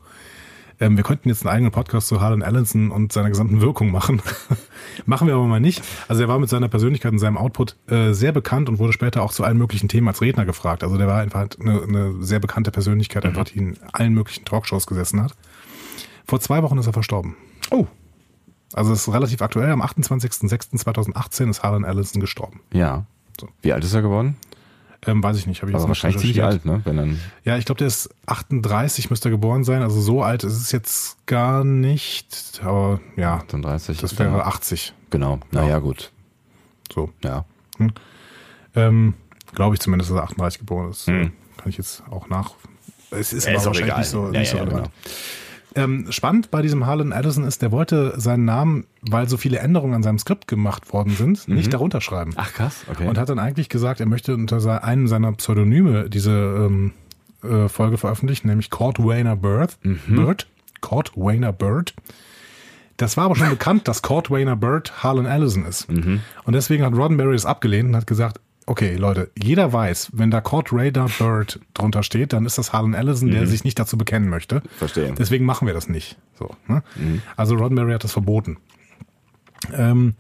Ähm, 0.80 0.96
wir 0.96 1.04
könnten 1.04 1.28
jetzt 1.28 1.44
einen 1.46 1.54
eigenen 1.54 1.72
Podcast 1.72 2.08
zu 2.08 2.20
Harlan 2.20 2.40
Ellison 2.40 2.90
und 2.90 3.12
seiner 3.12 3.28
gesamten 3.28 3.60
Wirkung 3.60 3.90
machen. 3.90 4.22
machen 5.06 5.28
wir 5.28 5.34
aber 5.34 5.46
mal 5.46 5.60
nicht. 5.60 5.82
Also 6.08 6.22
er 6.22 6.28
war 6.28 6.38
mit 6.38 6.48
seiner 6.48 6.68
Persönlichkeit 6.68 7.12
und 7.12 7.18
seinem 7.18 7.36
Output 7.36 7.76
äh, 7.88 8.12
sehr 8.12 8.32
bekannt 8.32 8.68
und 8.68 8.78
wurde 8.78 8.92
später 8.92 9.22
auch 9.22 9.32
zu 9.32 9.44
allen 9.44 9.58
möglichen 9.58 9.88
Themen 9.88 10.08
als 10.08 10.20
Redner 10.22 10.46
gefragt. 10.46 10.82
Also 10.82 10.96
der 10.96 11.06
war 11.06 11.20
einfach 11.20 11.46
eine, 11.60 11.82
eine 11.82 12.22
sehr 12.22 12.40
bekannte 12.40 12.70
Persönlichkeit, 12.70 13.24
einfach 13.26 13.44
die 13.44 13.58
in 13.58 13.78
allen 13.92 14.14
möglichen 14.14 14.44
Talkshows 14.46 14.86
gesessen 14.86 15.22
hat. 15.22 15.34
Vor 16.26 16.40
zwei 16.40 16.62
Wochen 16.62 16.78
ist 16.78 16.86
er 16.86 16.92
verstorben. 16.92 17.36
Oh, 17.70 17.86
Also 18.72 18.92
es 18.92 19.06
ist 19.06 19.12
relativ 19.12 19.42
aktuell. 19.42 19.70
Am 19.70 19.82
28.06.2018 19.82 21.50
ist 21.50 21.62
Harlan 21.62 21.84
Ellison 21.84 22.20
gestorben. 22.20 22.60
Ja. 22.72 23.04
So. 23.38 23.48
Wie 23.62 23.72
alt 23.72 23.84
ist 23.84 23.94
er 23.94 24.02
geworden? 24.02 24.36
Ähm, 25.06 25.22
weiß 25.22 25.38
ich 25.38 25.46
nicht, 25.46 25.62
habe 25.62 25.70
ich 25.70 25.74
Also 25.74 25.86
jetzt 25.86 25.88
wahrscheinlich 25.88 26.20
ziemlich 26.20 26.42
alt, 26.42 26.64
ne? 26.66 26.82
Wenn 26.84 26.96
dann. 26.98 27.20
Ja, 27.44 27.56
ich 27.56 27.64
glaube, 27.64 27.78
der 27.78 27.86
ist 27.86 28.10
38, 28.26 29.08
müsste 29.08 29.28
er 29.28 29.30
geboren 29.30 29.64
sein. 29.64 29.82
Also 29.82 30.00
so 30.00 30.22
alt 30.22 30.44
ist 30.44 30.60
es 30.60 30.72
jetzt 30.72 31.16
gar 31.26 31.64
nicht. 31.64 32.60
Aber 32.62 33.00
ja, 33.16 33.36
38. 33.36 33.98
das 33.98 34.18
wäre 34.18 34.36
er. 34.38 34.46
80. 34.46 34.92
Genau. 35.08 35.40
Naja, 35.52 35.78
gut. 35.78 36.12
So. 36.92 37.10
Ja. 37.24 37.44
Ähm, 38.74 39.14
glaube 39.54 39.74
ich 39.74 39.80
zumindest, 39.80 40.10
dass 40.10 40.18
er 40.18 40.24
38 40.24 40.58
geboren 40.60 40.90
ist. 40.90 41.06
Hm. 41.06 41.32
Kann 41.56 41.68
ich 41.70 41.78
jetzt 41.78 42.02
auch 42.10 42.28
nach. 42.28 42.52
Es 43.10 43.32
ist, 43.32 43.44
Ja, 43.46 43.50
aber 43.52 43.56
ist 43.56 43.62
auch 43.62 43.66
wahrscheinlich 43.68 43.84
egal. 43.86 43.98
nicht 44.00 44.10
so, 44.10 44.24
Ja, 44.32 44.40
nicht 44.40 44.50
so 44.50 44.56
ja, 44.58 44.62
relevant. 44.64 44.90
Ähm, 45.74 46.06
spannend 46.10 46.50
bei 46.50 46.62
diesem 46.62 46.86
Harlan 46.86 47.12
Ellison 47.12 47.44
ist, 47.44 47.62
der 47.62 47.70
wollte 47.72 48.18
seinen 48.18 48.44
Namen, 48.44 48.86
weil 49.02 49.28
so 49.28 49.36
viele 49.36 49.58
Änderungen 49.58 49.94
an 49.94 50.02
seinem 50.02 50.18
Skript 50.18 50.48
gemacht 50.48 50.92
worden 50.92 51.14
sind, 51.14 51.48
nicht 51.48 51.72
darunter 51.72 52.00
schreiben. 52.00 52.32
Ach 52.36 52.52
krass, 52.52 52.84
okay. 52.90 53.06
Und 53.06 53.18
hat 53.18 53.28
dann 53.28 53.38
eigentlich 53.38 53.68
gesagt, 53.68 54.00
er 54.00 54.06
möchte 54.06 54.34
unter 54.34 54.84
einem 54.84 55.06
seiner 55.06 55.32
Pseudonyme 55.32 56.10
diese 56.10 56.32
ähm, 56.32 56.92
äh, 57.42 57.68
Folge 57.68 57.98
veröffentlichen, 57.98 58.48
nämlich 58.48 58.70
Court 58.70 58.98
Wayner 58.98 59.36
Bird. 59.36 59.78
Bird. 60.08 60.46
Court 60.80 61.12
Wayner 61.16 61.52
Bird. 61.52 61.94
Das 62.96 63.16
war 63.16 63.24
aber 63.24 63.36
schon 63.36 63.50
bekannt, 63.50 63.88
dass 63.88 64.02
Court 64.02 64.30
Wayner 64.30 64.56
Bird 64.56 65.02
Harlan 65.02 65.26
Ellison 65.26 65.64
ist. 65.64 65.88
Und 65.88 66.20
deswegen 66.52 66.84
hat 66.84 66.94
Roddenberry 66.94 67.34
es 67.34 67.46
abgelehnt 67.46 67.88
und 67.90 67.96
hat 67.96 68.06
gesagt, 68.06 68.40
okay, 68.70 68.94
Leute, 68.94 69.32
jeder 69.36 69.72
weiß, 69.72 70.10
wenn 70.12 70.30
da 70.30 70.40
Court 70.40 70.72
Raider 70.72 71.06
Bird 71.18 71.58
drunter 71.74 72.04
steht, 72.04 72.32
dann 72.32 72.46
ist 72.46 72.56
das 72.56 72.72
Harlan 72.72 72.94
Ellison, 72.94 73.28
der 73.30 73.48
sich 73.48 73.64
nicht 73.64 73.76
dazu 73.80 73.98
bekennen 73.98 74.28
möchte. 74.28 74.62
Verstehe. 74.78 75.12
Deswegen 75.18 75.44
machen 75.44 75.66
wir 75.66 75.74
das 75.74 75.88
nicht. 75.88 76.16
So, 76.38 76.54
ne? 76.68 76.84
Also 77.36 77.56
Roddenberry 77.56 77.92
hat 77.92 78.04
das 78.04 78.12
verboten. 78.12 78.58
Ähm, 79.72 80.14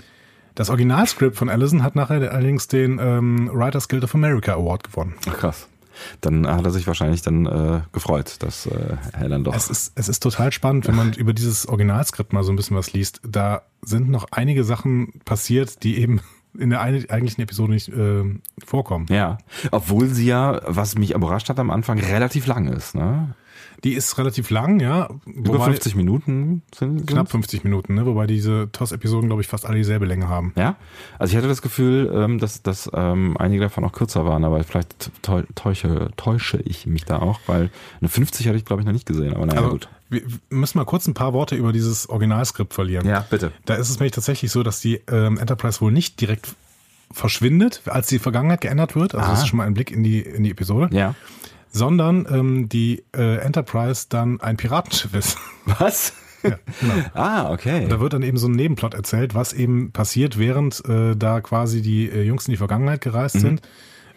das 0.56 0.68
Originalskript 0.68 1.36
von 1.36 1.48
Ellison 1.48 1.84
hat 1.84 1.94
nachher 1.94 2.32
allerdings 2.32 2.66
den 2.66 2.98
ähm, 3.00 3.48
Writers 3.52 3.88
Guild 3.88 4.02
of 4.02 4.16
America 4.16 4.54
Award 4.54 4.82
gewonnen. 4.82 5.14
Ach 5.28 5.36
krass. 5.36 5.68
Dann 6.20 6.46
hat 6.46 6.64
er 6.64 6.70
sich 6.72 6.88
wahrscheinlich 6.88 7.22
dann 7.22 7.46
äh, 7.46 7.82
gefreut, 7.92 8.36
dass 8.40 8.66
äh, 8.66 8.96
dann 9.28 9.44
doch. 9.44 9.54
Es 9.54 9.70
ist, 9.70 9.92
es 9.94 10.08
ist 10.08 10.20
total 10.20 10.50
spannend, 10.50 10.88
wenn 10.88 10.96
man 10.96 11.12
über 11.16 11.32
dieses 11.34 11.68
Originalskript 11.68 12.32
mal 12.32 12.42
so 12.42 12.52
ein 12.52 12.56
bisschen 12.56 12.76
was 12.76 12.92
liest. 12.92 13.20
Da 13.22 13.62
sind 13.82 14.10
noch 14.10 14.26
einige 14.32 14.64
Sachen 14.64 15.20
passiert, 15.24 15.84
die 15.84 15.98
eben 15.98 16.20
in 16.58 16.70
der 16.70 16.80
eigentlichen 16.80 17.42
Episode 17.42 17.72
nicht 17.72 17.88
äh, 17.88 18.24
vorkommen. 18.64 19.06
ja. 19.10 19.38
Obwohl 19.70 20.08
sie 20.08 20.26
ja, 20.26 20.60
was 20.66 20.96
mich 20.98 21.14
überrascht 21.14 21.48
hat 21.48 21.58
am 21.58 21.70
Anfang, 21.70 21.98
relativ 21.98 22.46
lang 22.46 22.68
ist, 22.68 22.94
ne? 22.94 23.34
Die 23.82 23.94
ist 23.94 24.18
relativ 24.18 24.50
lang, 24.50 24.78
ja. 24.80 25.08
Über 25.24 25.54
wobei- 25.54 25.64
50 25.66 25.94
Minuten 25.94 26.60
sind 26.74 27.06
Knapp 27.06 27.30
50 27.30 27.64
Minuten, 27.64 27.94
ne? 27.94 28.04
wobei 28.04 28.26
diese 28.26 28.68
TOS-Episoden, 28.72 29.28
glaube 29.30 29.40
ich, 29.40 29.48
fast 29.48 29.64
alle 29.64 29.76
dieselbe 29.78 30.04
Länge 30.04 30.28
haben. 30.28 30.52
Ja, 30.54 30.76
also 31.18 31.30
ich 31.32 31.36
hatte 31.38 31.48
das 31.48 31.62
Gefühl, 31.62 32.10
ähm, 32.14 32.38
dass, 32.38 32.62
dass 32.62 32.90
ähm, 32.92 33.36
einige 33.38 33.62
davon 33.62 33.84
auch 33.84 33.92
kürzer 33.92 34.26
waren, 34.26 34.44
aber 34.44 34.62
vielleicht 34.64 35.10
täu- 35.22 35.46
täusche, 35.54 36.10
täusche 36.16 36.58
ich 36.58 36.86
mich 36.86 37.06
da 37.06 37.20
auch, 37.20 37.40
weil 37.46 37.70
eine 38.00 38.08
50 38.10 38.46
hatte 38.48 38.58
ich, 38.58 38.66
glaube 38.66 38.82
ich, 38.82 38.86
noch 38.86 38.92
nicht 38.92 39.06
gesehen, 39.06 39.34
aber 39.34 39.46
naja, 39.46 39.60
Aber 39.60 39.70
gut. 39.70 39.88
Wir 40.10 40.22
müssen 40.50 40.76
mal 40.78 40.84
kurz 40.84 41.06
ein 41.06 41.14
paar 41.14 41.32
Worte 41.32 41.54
über 41.56 41.72
dieses 41.72 42.08
Originalskript 42.08 42.74
verlieren. 42.74 43.06
Ja, 43.06 43.24
bitte. 43.30 43.52
Da 43.64 43.74
ist 43.74 43.88
es 43.90 43.98
nämlich 43.98 44.12
tatsächlich 44.12 44.50
so, 44.50 44.62
dass 44.62 44.80
die 44.80 45.00
ähm, 45.10 45.38
Enterprise 45.38 45.80
wohl 45.80 45.92
nicht 45.92 46.20
direkt 46.20 46.54
verschwindet, 47.12 47.82
als 47.86 48.06
die 48.08 48.18
Vergangenheit 48.18 48.60
geändert 48.60 48.94
wird. 48.96 49.14
Also 49.14 49.26
Ah. 49.26 49.30
das 49.30 49.40
ist 49.40 49.48
schon 49.48 49.56
mal 49.58 49.66
ein 49.66 49.74
Blick 49.74 49.90
in 49.90 50.02
die, 50.02 50.20
in 50.20 50.44
die 50.44 50.50
Episode. 50.50 50.94
Ja. 50.94 51.14
Sondern 51.72 52.26
ähm, 52.30 52.68
die 52.68 53.04
äh, 53.16 53.36
Enterprise 53.38 54.06
dann 54.08 54.40
ein 54.40 54.56
Piratenschiff 54.56 55.14
ist. 55.14 55.38
Was? 55.64 56.12
ja, 56.42 56.58
genau. 56.80 56.94
Ah, 57.14 57.52
okay. 57.52 57.86
Da 57.88 58.00
wird 58.00 58.12
dann 58.12 58.22
eben 58.22 58.38
so 58.38 58.48
ein 58.48 58.52
Nebenplot 58.52 58.94
erzählt, 58.94 59.34
was 59.34 59.52
eben 59.52 59.92
passiert, 59.92 60.38
während 60.38 60.82
äh, 60.88 61.14
da 61.14 61.40
quasi 61.40 61.82
die 61.82 62.08
äh, 62.08 62.22
Jungs 62.22 62.46
in 62.48 62.52
die 62.52 62.56
Vergangenheit 62.56 63.00
gereist 63.02 63.36
Mhm. 63.36 63.40
sind, 63.40 63.62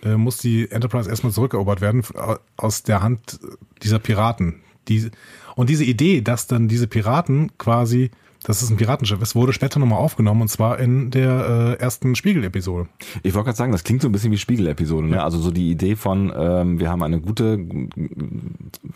äh, 0.04 0.16
muss 0.16 0.38
die 0.38 0.72
Enterprise 0.72 1.10
erstmal 1.10 1.34
zurückerobert 1.34 1.82
werden 1.82 2.02
au- 2.16 2.38
aus 2.58 2.84
der 2.84 3.02
Hand 3.04 3.40
dieser 3.84 4.00
Piraten. 4.00 4.62
Die, 4.88 5.12
und 5.56 5.70
diese 5.70 5.84
Idee, 5.84 6.22
dass 6.22 6.48
dann 6.48 6.68
diese 6.68 6.88
Piraten 6.88 7.52
quasi, 7.58 8.12
dass 8.44 8.62
es 8.62 8.70
ein 8.70 8.76
Piratenschiff 8.78 9.22
ist, 9.22 9.36
wurde 9.36 9.54
später 9.54 9.80
nochmal 9.80 10.00
aufgenommen 10.00 10.42
und 10.42 10.48
zwar 10.50 10.80
in 10.80 11.12
der 11.12 11.78
äh, 11.80 11.82
ersten 11.82 12.14
Spiegel-Episode. 12.16 12.88
Ich 13.22 13.34
wollte 13.34 13.46
gerade 13.46 13.58
sagen, 13.58 13.72
das 13.72 13.84
klingt 13.86 14.02
so 14.02 14.10
ein 14.10 14.12
bisschen 14.12 14.32
wie 14.34 14.38
Spiegel-Episode. 14.38 15.08
Ne? 15.08 15.24
Also 15.24 15.38
so 15.40 15.50
die 15.52 15.72
Idee 15.72 15.96
von, 15.96 16.34
ähm, 16.36 16.80
wir 16.80 16.90
haben 16.90 17.04
eine 17.04 17.22
gute 17.22 17.54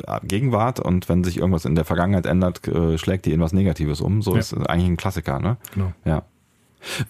äh, 0.06 0.20
Gegenwart 0.26 0.80
und 0.80 1.08
wenn 1.10 1.24
sich 1.24 1.38
irgendwas 1.38 1.66
in 1.66 1.76
der 1.76 1.86
Vergangenheit 1.86 2.26
ändert, 2.26 2.68
äh, 2.68 2.98
schlägt 2.98 3.26
die 3.26 3.32
in 3.32 3.40
was 3.40 3.54
Negatives 3.54 4.02
um. 4.02 4.22
So 4.22 4.34
Ja. 4.34 4.40
ist 4.40 4.54
eigentlich 4.54 4.90
ein 4.90 4.98
Klassiker, 4.98 5.40
ne? 5.40 5.58
Genau. 5.74 5.94
Ja. 6.06 6.24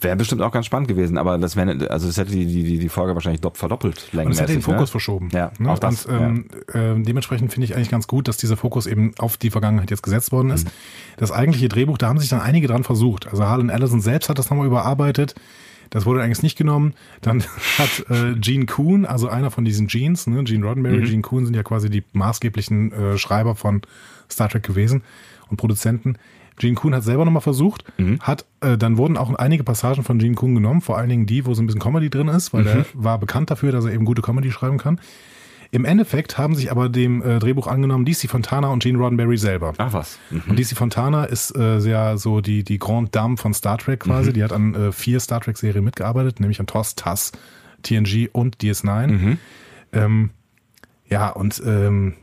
Wäre 0.01 0.15
bestimmt 0.15 0.41
auch 0.41 0.51
ganz 0.51 0.65
spannend 0.65 0.87
gewesen, 0.87 1.17
aber 1.17 1.37
das 1.37 1.55
wäre, 1.55 1.91
also 1.91 2.07
das 2.07 2.17
hätte 2.17 2.31
die, 2.31 2.45
die, 2.45 2.79
die 2.79 2.89
Folge 2.89 3.13
wahrscheinlich 3.15 3.41
dopp- 3.41 3.57
verdoppelt 3.57 4.07
längenmäßig. 4.13 4.41
es 4.43 4.49
hätte 4.49 4.53
den 4.59 4.61
Fokus 4.63 4.81
ne? 4.81 4.87
verschoben. 4.87 5.29
Ja, 5.33 5.51
ne? 5.59 5.71
auch 5.71 5.79
das, 5.79 6.05
und 6.05 6.15
ähm, 6.19 6.45
äh, 6.73 7.03
dementsprechend 7.03 7.51
finde 7.53 7.65
ich 7.65 7.75
eigentlich 7.75 7.89
ganz 7.91 8.07
gut, 8.07 8.27
dass 8.27 8.37
dieser 8.37 8.57
Fokus 8.57 8.87
eben 8.87 9.13
auf 9.19 9.37
die 9.37 9.49
Vergangenheit 9.51 9.91
jetzt 9.91 10.03
gesetzt 10.03 10.31
worden 10.31 10.47
Mhm. 10.47 10.53
ist. 10.53 10.67
Das 11.17 11.31
eigentliche 11.31 11.67
Drehbuch, 11.69 11.97
da 11.97 12.07
haben 12.09 12.19
sich 12.19 12.29
dann 12.29 12.41
einige 12.41 12.67
dran 12.67 12.83
versucht. 12.83 13.27
Also 13.27 13.43
Harlan 13.45 13.69
Ellison 13.69 14.01
selbst 14.01 14.29
hat 14.29 14.39
das 14.39 14.49
nochmal 14.49 14.67
überarbeitet. 14.67 15.35
Das 15.89 16.05
wurde 16.05 16.21
eigentlich 16.21 16.43
nicht 16.43 16.57
genommen. 16.57 16.93
Dann 17.21 17.43
hat 17.77 18.05
äh, 18.09 18.33
Gene 18.39 18.65
Kuhn, 18.65 19.05
also 19.05 19.29
einer 19.29 19.51
von 19.51 19.63
diesen 19.65 19.87
Genes, 19.87 20.27
ne, 20.27 20.43
Gene 20.43 20.65
Roddenberry, 20.65 21.01
Gene 21.03 21.21
Kuhn 21.21 21.45
sind 21.45 21.55
ja 21.55 21.63
quasi 21.63 21.89
die 21.89 22.03
maßgeblichen 22.13 22.91
äh, 22.91 23.17
Schreiber 23.17 23.55
von 23.55 23.81
Star 24.29 24.49
Trek 24.49 24.63
gewesen 24.63 25.03
und 25.49 25.57
Produzenten. 25.57 26.15
Gene 26.57 26.75
Kuhn 26.75 26.93
hat 26.93 27.03
selber 27.03 27.23
nochmal 27.23 27.41
versucht, 27.41 27.83
hat, 28.19 28.45
äh, 28.61 28.77
dann 28.77 28.97
wurden 28.97 29.17
auch 29.17 29.33
einige 29.35 29.63
Passagen 29.63 30.03
von 30.03 30.19
Gene 30.19 30.35
Kuhn 30.35 30.55
genommen, 30.55 30.81
vor 30.81 30.97
allen 30.97 31.09
Dingen 31.09 31.25
die, 31.25 31.45
wo 31.45 31.53
so 31.53 31.61
ein 31.61 31.67
bisschen 31.67 31.81
Comedy 31.81 32.09
drin 32.09 32.27
ist, 32.27 32.53
weil 32.53 32.63
der 32.63 32.85
war 32.93 33.19
bekannt 33.19 33.51
dafür, 33.51 33.71
dass 33.71 33.85
er 33.85 33.93
eben 33.93 34.05
gute 34.05 34.21
Comedy 34.21 34.51
schreiben 34.51 34.77
kann. 34.77 34.99
Im 35.71 35.85
Endeffekt 35.85 36.37
haben 36.37 36.55
sich 36.55 36.71
aber 36.71 36.89
dem 36.89 37.21
äh, 37.21 37.39
Drehbuch 37.39 37.67
angenommen 37.67 38.05
DC 38.05 38.29
Fontana 38.29 38.69
und 38.69 38.81
Gene 38.81 38.97
Roddenberry 38.97 39.37
selber. 39.37 39.73
Ach 39.77 39.93
was. 39.93 40.17
Mhm. 40.29 40.43
Und 40.49 40.59
DC 40.59 40.77
Fontana 40.77 41.25
ist 41.25 41.55
äh, 41.55 41.79
sehr 41.79 42.17
so 42.17 42.41
die, 42.41 42.63
die 42.63 42.79
Grande 42.79 43.11
Dame 43.11 43.37
von 43.37 43.53
Star 43.53 43.77
Trek 43.77 44.01
quasi. 44.01 44.31
Die 44.33 44.43
hat 44.43 44.53
an 44.53 44.73
äh, 44.75 44.91
vier 44.91 45.19
Star 45.19 45.41
Trek-Serien 45.41 45.83
mitgearbeitet, 45.83 46.39
nämlich 46.39 46.59
an 46.59 46.67
TOS, 46.67 46.95
TAS, 46.95 47.33
TNG 47.83 48.29
und 48.31 48.57
DS9. 48.57 49.37
Ähm, 49.93 50.29
ja, 51.09 51.29
und 51.29 51.61
ähm, 51.65 52.13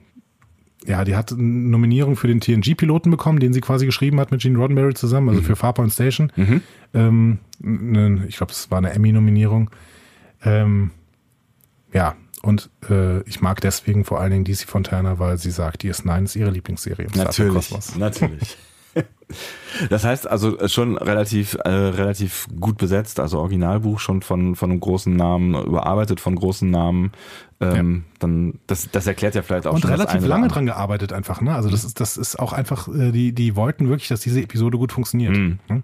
ja, 0.86 1.04
die 1.04 1.16
hat 1.16 1.32
eine 1.32 1.42
Nominierung 1.42 2.16
für 2.16 2.28
den 2.28 2.40
TNG-Piloten 2.40 3.10
bekommen, 3.10 3.40
den 3.40 3.52
sie 3.52 3.60
quasi 3.60 3.86
geschrieben 3.86 4.20
hat 4.20 4.30
mit 4.30 4.42
Gene 4.42 4.58
Roddenberry 4.58 4.94
zusammen, 4.94 5.30
also 5.30 5.42
für 5.42 5.56
Farpoint 5.56 5.92
Station. 5.92 6.30
Ähm, 6.92 7.38
ne, 7.60 8.24
ich 8.28 8.36
glaube, 8.36 8.52
das 8.52 8.70
war 8.70 8.78
eine 8.78 8.90
Emmy-Nominierung. 8.92 9.70
Ähm, 10.44 10.90
ja, 11.92 12.16
und 12.42 12.68
äh, 12.90 13.22
ich 13.22 13.40
mag 13.40 13.60
deswegen 13.62 14.04
vor 14.04 14.20
allen 14.20 14.30
Dingen 14.30 14.44
DC 14.44 14.68
Fontana, 14.68 15.18
weil 15.18 15.38
sie 15.38 15.50
sagt, 15.50 15.82
DS9 15.82 16.24
ist 16.24 16.36
ihre 16.36 16.50
Lieblingsserie 16.50 17.06
im 17.06 17.10
Star 17.12 17.30
Trek 17.30 17.46
Natürlich, 17.46 17.70
Kosmos. 17.70 17.96
natürlich. 17.96 18.56
Das 19.90 20.04
heißt 20.04 20.28
also 20.28 20.68
schon 20.68 20.96
relativ 20.96 21.56
äh, 21.64 21.68
relativ 21.68 22.46
gut 22.60 22.78
besetzt, 22.78 23.20
also 23.20 23.38
Originalbuch 23.38 23.98
schon 23.98 24.22
von 24.22 24.54
von 24.54 24.70
einem 24.70 24.80
großen 24.80 25.14
Namen 25.14 25.54
überarbeitet 25.54 26.20
von 26.20 26.34
großen 26.36 26.70
Namen. 26.70 27.12
Ähm, 27.60 28.04
Dann 28.18 28.58
das 28.66 28.90
das 28.90 29.06
erklärt 29.06 29.34
ja 29.34 29.42
vielleicht 29.42 29.66
auch 29.66 29.74
Und 29.74 29.82
schon 29.82 29.90
relativ 29.90 30.26
lange 30.26 30.48
dran 30.48 30.66
gearbeitet 30.66 31.12
einfach, 31.12 31.40
ne? 31.40 31.54
Also 31.54 31.70
das 31.70 31.84
ist, 31.84 32.00
das 32.00 32.16
ist 32.16 32.38
auch 32.38 32.52
einfach, 32.52 32.88
äh, 32.88 33.10
die, 33.12 33.32
die 33.32 33.56
wollten 33.56 33.88
wirklich, 33.88 34.08
dass 34.08 34.20
diese 34.20 34.42
Episode 34.42 34.78
gut 34.78 34.92
funktioniert. 34.92 35.36
Mhm. 35.36 35.58
Ne? 35.68 35.82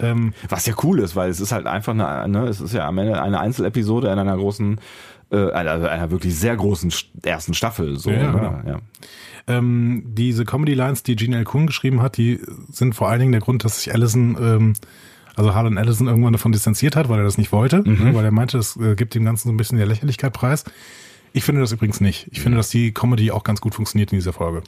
Ähm, 0.00 0.32
Was 0.48 0.66
ja 0.66 0.74
cool 0.82 1.00
ist, 1.00 1.16
weil 1.16 1.28
es 1.28 1.40
ist 1.40 1.50
halt 1.50 1.66
einfach 1.66 1.92
eine, 1.92 2.28
ne, 2.28 2.46
es 2.46 2.60
ist 2.60 2.72
ja 2.72 2.86
am 2.86 2.98
Ende 2.98 3.20
eine 3.20 3.40
Einzelepisode 3.40 4.08
in 4.08 4.18
einer 4.18 4.36
großen, 4.36 4.80
äh, 5.30 5.50
einer, 5.52 5.90
einer 5.90 6.10
wirklich 6.10 6.34
sehr 6.36 6.56
großen 6.56 6.90
St- 6.90 7.06
ersten 7.24 7.54
Staffel. 7.54 7.96
So, 7.98 8.10
Ja, 8.10 8.32
ne? 8.32 8.64
ja. 8.66 8.80
ähm, 9.46 10.02
diese 10.06 10.44
Comedy-Lines, 10.44 11.02
die 11.02 11.16
Gene 11.16 11.36
L. 11.38 11.44
Kuhn 11.44 11.66
geschrieben 11.66 12.00
hat, 12.02 12.16
die 12.16 12.40
sind 12.70 12.94
vor 12.94 13.08
allen 13.08 13.20
Dingen 13.20 13.32
der 13.32 13.40
Grund, 13.40 13.64
dass 13.64 13.82
sich 13.82 13.92
Allison, 13.92 14.36
ähm, 14.40 14.72
also 15.36 15.54
Harlan 15.54 15.76
Ellison 15.76 16.06
irgendwann 16.08 16.32
davon 16.32 16.52
distanziert 16.52 16.96
hat, 16.96 17.08
weil 17.08 17.18
er 17.18 17.24
das 17.24 17.38
nicht 17.38 17.52
wollte, 17.52 17.78
Mhm. 17.88 18.04
ne? 18.04 18.14
weil 18.14 18.24
er 18.24 18.30
meinte, 18.30 18.56
das 18.56 18.76
äh, 18.76 18.94
gibt 18.94 19.14
dem 19.14 19.24
Ganzen 19.24 19.48
so 19.48 19.52
ein 19.54 19.56
bisschen 19.56 19.78
der 19.78 19.86
Lächerlichkeit 19.86 20.32
preis. 20.32 20.64
Ich 21.34 21.44
finde 21.44 21.60
das 21.60 21.72
übrigens 21.72 22.00
nicht. 22.00 22.26
Ich 22.32 22.40
finde, 22.40 22.56
dass 22.56 22.70
die 22.70 22.92
Comedy 22.92 23.30
auch 23.30 23.44
ganz 23.44 23.60
gut 23.60 23.74
funktioniert 23.74 24.10
in 24.12 24.18
dieser 24.18 24.32
Folge. 24.32 24.62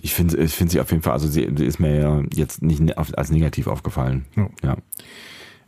Ich 0.00 0.14
finde 0.14 0.36
ich 0.38 0.52
finde 0.52 0.70
sie 0.72 0.80
auf 0.80 0.90
jeden 0.92 1.02
Fall, 1.02 1.12
also 1.12 1.26
sie, 1.26 1.42
ist 1.42 1.80
mir 1.80 2.00
ja 2.00 2.22
jetzt 2.32 2.62
nicht 2.62 2.80
ne- 2.80 2.96
als 2.96 3.30
negativ 3.32 3.66
aufgefallen. 3.66 4.24
Ja. 4.36 4.48
Ja. 4.62 4.76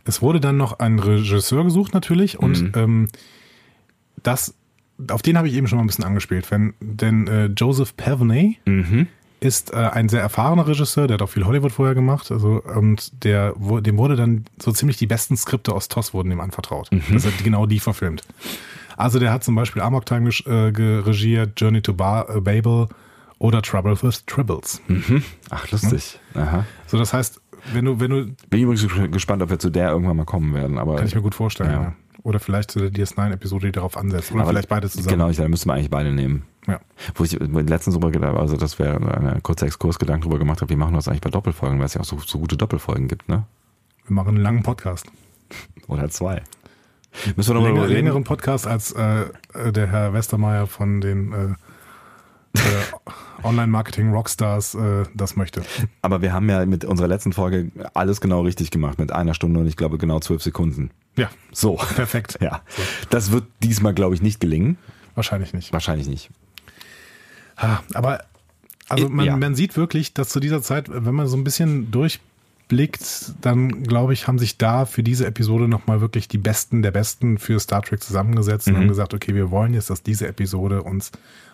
Es 0.04 0.22
wurde 0.22 0.38
dann 0.40 0.56
noch 0.56 0.78
ein 0.78 1.00
Regisseur 1.00 1.64
gesucht 1.64 1.92
natürlich 1.94 2.38
und 2.38 2.62
Mhm. 2.62 2.72
ähm, 2.76 3.08
das, 4.22 4.54
auf 5.10 5.22
den 5.22 5.36
habe 5.38 5.48
ich 5.48 5.54
eben 5.54 5.66
schon 5.66 5.78
mal 5.78 5.84
ein 5.84 5.86
bisschen 5.86 6.04
angespielt, 6.04 6.50
wenn, 6.50 6.74
denn 6.80 7.26
äh, 7.26 7.46
Joseph 7.46 7.96
Pevney 7.96 8.58
Mhm. 8.66 9.06
ist 9.40 9.72
äh, 9.72 9.76
ein 9.76 10.08
sehr 10.08 10.20
erfahrener 10.20 10.66
Regisseur, 10.66 11.06
der 11.06 11.14
hat 11.14 11.22
auch 11.22 11.30
viel 11.30 11.46
Hollywood 11.46 11.72
vorher 11.72 11.94
gemacht, 11.94 12.30
also 12.30 12.62
und 12.62 13.24
der, 13.24 13.54
wo, 13.56 13.80
dem 13.80 13.96
wurde 13.96 14.16
dann 14.16 14.44
so 14.60 14.72
ziemlich 14.72 14.96
die 14.98 15.06
besten 15.06 15.36
Skripte 15.36 15.72
aus 15.72 15.88
TOS 15.88 16.12
wurden 16.12 16.30
ihm 16.30 16.40
anvertraut, 16.40 16.90
dass 17.12 17.24
er 17.24 17.32
genau 17.42 17.64
die 17.66 17.80
verfilmt. 17.80 18.22
Also 18.96 19.18
der 19.18 19.32
hat 19.32 19.42
zum 19.42 19.54
Beispiel 19.54 19.80
Amok 19.80 20.04
Time 20.04 20.28
äh, 20.28 20.72
geregiert, 20.72 21.58
Journey 21.58 21.80
to 21.80 21.94
Bar, 21.94 22.28
äh, 22.36 22.40
Babel 22.42 22.88
oder 23.38 23.62
Trouble 23.62 23.96
with 24.02 24.26
Tribbles. 24.26 24.82
Ach, 25.48 25.70
lustig. 25.70 26.20
Aha. 26.34 26.66
So, 26.86 26.98
das 26.98 27.14
heißt, 27.14 27.40
wenn 27.72 27.86
du, 27.86 27.98
wenn 27.98 28.10
du, 28.10 28.26
Bin 28.50 28.60
übrigens 28.60 28.86
gespannt, 29.10 29.42
ob 29.42 29.48
wir 29.48 29.58
zu 29.58 29.70
der 29.70 29.88
irgendwann 29.90 30.18
mal 30.18 30.26
kommen 30.26 30.52
werden. 30.52 30.76
Aber 30.76 30.96
kann 30.96 31.06
ich 31.06 31.14
mir 31.14 31.22
gut 31.22 31.34
vorstellen, 31.34 31.70
Ja. 31.70 31.82
ja. 31.82 31.92
Oder 32.22 32.40
vielleicht 32.40 32.70
zu 32.70 32.78
der 32.78 32.90
DS9-Episode, 32.90 33.66
die 33.66 33.72
darauf 33.72 33.96
ansetzt. 33.96 34.32
Oder 34.32 34.42
aber 34.42 34.50
vielleicht 34.50 34.68
beide 34.68 34.90
zusammen. 34.90 35.08
Genau, 35.08 35.30
ich, 35.30 35.36
da 35.36 35.48
müssten 35.48 35.68
wir 35.68 35.74
eigentlich 35.74 35.90
beide 35.90 36.12
nehmen. 36.12 36.44
Ja. 36.66 36.80
Wo 37.14 37.24
ich 37.24 37.32
letztens 37.32 37.94
drüber 37.94 38.10
gedacht 38.10 38.36
also 38.36 38.56
das 38.56 38.78
wäre 38.78 38.96
ein 38.96 39.42
kurzer 39.42 39.66
Exkursgedanken 39.66 40.22
drüber 40.22 40.38
gemacht 40.38 40.60
habe, 40.60 40.70
wie 40.70 40.76
machen 40.76 40.92
wir 40.92 40.98
das 40.98 41.08
eigentlich 41.08 41.22
bei 41.22 41.30
Doppelfolgen, 41.30 41.78
weil 41.78 41.86
es 41.86 41.94
ja 41.94 42.02
auch 42.02 42.04
so, 42.04 42.18
so 42.18 42.38
gute 42.38 42.56
Doppelfolgen 42.56 43.08
gibt, 43.08 43.28
ne? 43.28 43.44
Wir 44.06 44.14
machen 44.14 44.28
einen 44.28 44.42
langen 44.42 44.62
Podcast. 44.62 45.06
Oder 45.88 46.10
zwei. 46.10 46.42
Müssen 47.36 47.50
wir 47.50 47.54
nochmal 47.54 47.72
Länger, 47.72 47.84
reden? 47.84 47.94
längeren 47.94 48.24
Podcast 48.24 48.66
als 48.66 48.92
äh, 48.92 49.26
äh, 49.54 49.72
der 49.72 49.88
Herr 49.88 50.12
Westermeier 50.12 50.66
von 50.66 51.00
den 51.00 51.32
äh, 51.32 51.54
äh, 52.54 52.60
Online-Marketing-Rockstars 53.42 54.74
äh, 54.74 55.04
das 55.14 55.36
möchte. 55.36 55.62
Aber 56.02 56.20
wir 56.22 56.32
haben 56.32 56.48
ja 56.48 56.64
mit 56.66 56.84
unserer 56.84 57.08
letzten 57.08 57.32
Folge 57.32 57.70
alles 57.94 58.20
genau 58.20 58.42
richtig 58.42 58.70
gemacht, 58.70 58.98
mit 58.98 59.12
einer 59.12 59.34
Stunde 59.34 59.60
und 59.60 59.66
ich 59.66 59.76
glaube 59.76 59.98
genau 59.98 60.20
zwölf 60.20 60.42
Sekunden. 60.42 60.90
Ja, 61.16 61.30
So. 61.52 61.76
perfekt. 61.76 62.38
Ja. 62.40 62.62
Das 63.10 63.30
wird 63.32 63.44
diesmal, 63.62 63.94
glaube 63.94 64.14
ich, 64.14 64.22
nicht 64.22 64.40
gelingen. 64.40 64.78
Wahrscheinlich 65.14 65.52
nicht. 65.52 65.72
Wahrscheinlich 65.72 66.08
nicht. 66.08 66.30
Ah, 67.56 67.78
Aber 67.94 68.24
also 68.88 69.08
man, 69.08 69.26
Ja. 69.26 69.36
man 69.36 69.54
sieht 69.54 69.76
wirklich, 69.76 70.14
dass 70.14 70.28
zu 70.30 70.40
dieser 70.40 70.62
Zeit, 70.62 70.86
wenn 70.88 71.14
man 71.14 71.26
so 71.26 71.36
ein 71.36 71.44
bisschen 71.44 71.90
durchblickt, 71.90 73.34
dann 73.40 73.82
glaube 73.82 74.12
ich, 74.12 74.26
haben 74.28 74.38
sich 74.38 74.56
da 74.58 74.84
für 74.86 75.02
diese 75.02 75.26
Episode 75.26 75.68
nochmal 75.68 76.00
wirklich 76.00 76.28
die 76.28 76.38
Besten 76.38 76.82
der 76.82 76.90
Besten 76.90 77.38
für 77.38 77.58
Star 77.60 77.82
Trek 77.82 78.02
zusammengesetzt 78.02 78.68
und 78.68 78.76
haben 78.76 78.88
gesagt, 78.88 79.14
okay, 79.14 79.34
wir 79.34 79.50
wollen 79.50 79.74
jetzt, 79.74 79.90
dass 79.90 80.02
diese 80.02 80.26
Episode 80.28 80.82
uns 80.82 81.10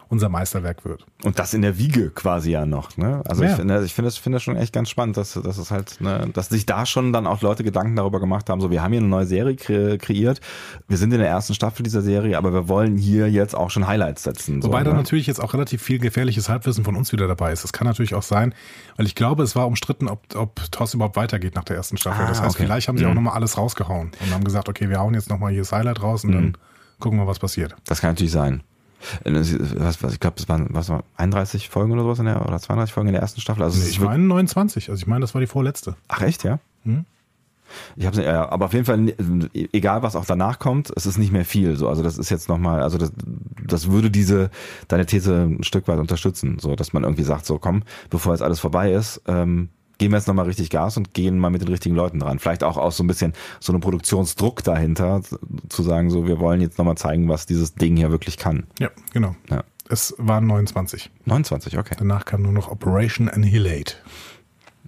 unser 0.08 0.28
Meisterwerk 0.28 0.84
wird. 0.84 1.04
Und 1.24 1.38
das 1.38 1.52
in 1.52 1.62
der 1.62 1.78
Wiege 1.78 2.10
quasi 2.10 2.52
ja 2.52 2.64
noch, 2.64 2.96
ne? 2.96 3.22
Also 3.26 3.42
Ja. 3.42 3.50
ich 3.50 3.56
finde, 3.56 3.84
ich 3.84 3.94
finde 3.94 4.06
das, 4.08 4.16
finde 4.16 4.36
das 4.36 4.42
schon 4.42 4.56
echt 4.56 4.72
ganz 4.72 4.88
spannend, 4.88 5.16
dass, 5.16 5.34
dass 5.34 5.58
es 5.58 5.70
halt, 5.70 6.00
ne, 6.00 6.28
dass 6.32 6.48
sich 6.48 6.64
da 6.64 6.86
schon 6.86 7.12
dann 7.12 7.26
auch 7.26 7.42
Leute 7.42 7.64
Gedanken 7.64 7.96
darüber 7.96 8.20
gemacht 8.20 8.48
haben, 8.48 8.60
so 8.60 8.70
wir 8.70 8.82
haben 8.82 8.92
hier 8.92 9.00
eine 9.00 9.08
neue 9.08 9.26
Serie 9.26 9.56
kre 9.56 9.98
kreiert, 9.98 10.40
wir 10.86 10.96
sind 10.96 11.12
in 11.12 11.18
der 11.18 11.28
ersten 11.28 11.54
Staffel 11.54 11.82
dieser 11.82 12.02
Serie, 12.02 12.38
aber 12.38 12.52
wir 12.52 12.68
wollen 12.68 12.96
hier 12.96 13.28
jetzt 13.28 13.56
auch 13.56 13.70
schon 13.70 13.86
Highlights 13.86 14.22
setzen. 14.22 14.62
So, 14.62 14.68
Wobei 14.68 14.84
da 14.84 14.90
ne? 14.92 14.96
natürlich 14.96 15.26
jetzt 15.26 15.42
auch 15.42 15.54
relativ 15.54 15.82
viel 15.82 15.98
gefährliches 15.98 16.48
Halbwissen 16.48 16.84
von 16.84 16.94
uns 16.94 17.12
wieder 17.12 17.26
dabei 17.26 17.52
ist. 17.52 17.64
Das 17.64 17.72
kann 17.72 17.86
natürlich 17.86 18.14
auch 18.14 18.22
sein, 18.22 18.54
weil 18.96 19.06
ich 19.06 19.16
glaube, 19.16 19.42
es 19.42 19.56
war 19.56 19.66
umstritten, 19.66 20.08
ob, 20.08 20.22
ob 20.36 20.60
TOS 20.70 20.94
überhaupt 20.94 21.16
weitergeht 21.16 21.56
nach 21.56 21.64
der 21.64 21.76
ersten 21.76 21.96
Staffel. 21.96 22.24
Ah, 22.24 22.28
das 22.28 22.40
heißt, 22.40 22.54
okay. 22.54 22.64
vielleicht 22.64 22.86
haben 22.88 22.98
sie 22.98 23.06
auch 23.06 23.14
nochmal 23.14 23.34
alles 23.34 23.58
rausgehauen 23.58 24.12
und 24.20 24.32
haben 24.32 24.44
gesagt, 24.44 24.68
okay, 24.68 24.88
wir 24.88 25.00
hauen 25.00 25.14
jetzt 25.14 25.30
nochmal 25.30 25.50
hier 25.50 25.62
das 25.62 25.72
Highlight 25.72 26.02
raus 26.02 26.24
und 26.24 26.32
dann 26.32 26.56
gucken 27.00 27.18
wir, 27.18 27.26
was 27.26 27.38
passiert. 27.38 27.74
Das 27.86 28.00
kann 28.00 28.10
natürlich 28.10 28.32
sein. 28.32 28.62
Äh, 29.24 29.32
das- 29.32 29.54
Was, 29.78 30.02
was, 30.02 30.12
ich 30.14 30.20
glaube, 30.20 30.36
es 30.38 30.48
waren 30.48 30.68
was, 30.70 30.88
war 30.88 31.04
31 31.16 31.68
Folgen 31.68 31.92
oder 31.92 32.02
sowas 32.02 32.18
in 32.18 32.24
der, 32.26 32.44
oder 32.46 32.58
32 32.58 32.92
Folgen 32.92 33.08
in 33.08 33.12
der 33.14 33.22
ersten 33.22 33.40
Staffel. 33.40 33.62
Also 33.62 33.78
Nee, 33.80 33.88
ich 33.88 34.00
meine 34.00 34.22
29, 34.24 34.90
also 34.90 35.00
ich 35.00 35.06
meine, 35.06 35.20
das 35.20 35.34
war 35.34 35.40
die 35.40 35.46
vorletzte. 35.46 35.96
Ach 36.08 36.22
echt, 36.22 36.44
ja? 36.44 36.58
Mhm. 36.84 37.04
Ich 37.96 38.06
hab's, 38.06 38.16
ja, 38.16 38.48
aber 38.48 38.66
auf 38.66 38.72
jeden 38.74 38.84
Fall, 38.84 39.12
egal 39.72 40.02
was 40.04 40.14
auch 40.14 40.24
danach 40.24 40.60
kommt, 40.60 40.92
es 40.94 41.04
ist 41.04 41.18
nicht 41.18 41.32
mehr 41.32 41.44
viel. 41.44 41.74
So, 41.76 41.88
also 41.88 42.02
das 42.04 42.16
ist 42.16 42.30
jetzt 42.30 42.48
nochmal, 42.48 42.80
also 42.80 42.96
das, 42.96 43.10
das 43.66 43.90
würde 43.90 44.08
diese 44.08 44.50
deine 44.86 45.04
These 45.04 45.34
ein 45.50 45.64
Stück 45.64 45.88
weit 45.88 45.98
unterstützen, 45.98 46.58
so 46.60 46.76
dass 46.76 46.92
man 46.92 47.02
irgendwie 47.02 47.24
sagt, 47.24 47.44
so 47.44 47.58
komm, 47.58 47.82
bevor 48.08 48.32
jetzt 48.34 48.42
alles 48.42 48.60
vorbei 48.60 48.92
ist, 48.92 49.20
ähm, 49.26 49.68
geben 49.98 50.12
wir 50.12 50.18
jetzt 50.18 50.26
nochmal 50.26 50.46
richtig 50.46 50.70
Gas 50.70 50.96
und 50.96 51.14
gehen 51.14 51.38
mal 51.38 51.50
mit 51.50 51.62
den 51.62 51.68
richtigen 51.68 51.94
Leuten 51.94 52.20
dran. 52.20 52.38
Vielleicht 52.38 52.64
auch 52.64 52.76
aus 52.76 52.96
so 52.96 53.04
ein 53.04 53.06
bisschen 53.06 53.32
so 53.60 53.72
einem 53.72 53.80
Produktionsdruck 53.80 54.62
dahinter, 54.62 55.22
zu 55.68 55.82
sagen, 55.82 56.10
so, 56.10 56.26
wir 56.26 56.38
wollen 56.38 56.60
jetzt 56.60 56.78
nochmal 56.78 56.96
zeigen, 56.96 57.28
was 57.28 57.46
dieses 57.46 57.74
Ding 57.74 57.96
hier 57.96 58.10
wirklich 58.10 58.36
kann. 58.36 58.66
Ja, 58.78 58.90
genau. 59.12 59.34
Ja. 59.50 59.64
Es 59.88 60.14
waren 60.18 60.46
29. 60.46 61.10
29, 61.24 61.78
okay. 61.78 61.94
Danach 61.98 62.24
kam 62.24 62.42
nur 62.42 62.52
noch 62.52 62.70
Operation 62.70 63.28
Annihilate. 63.28 63.94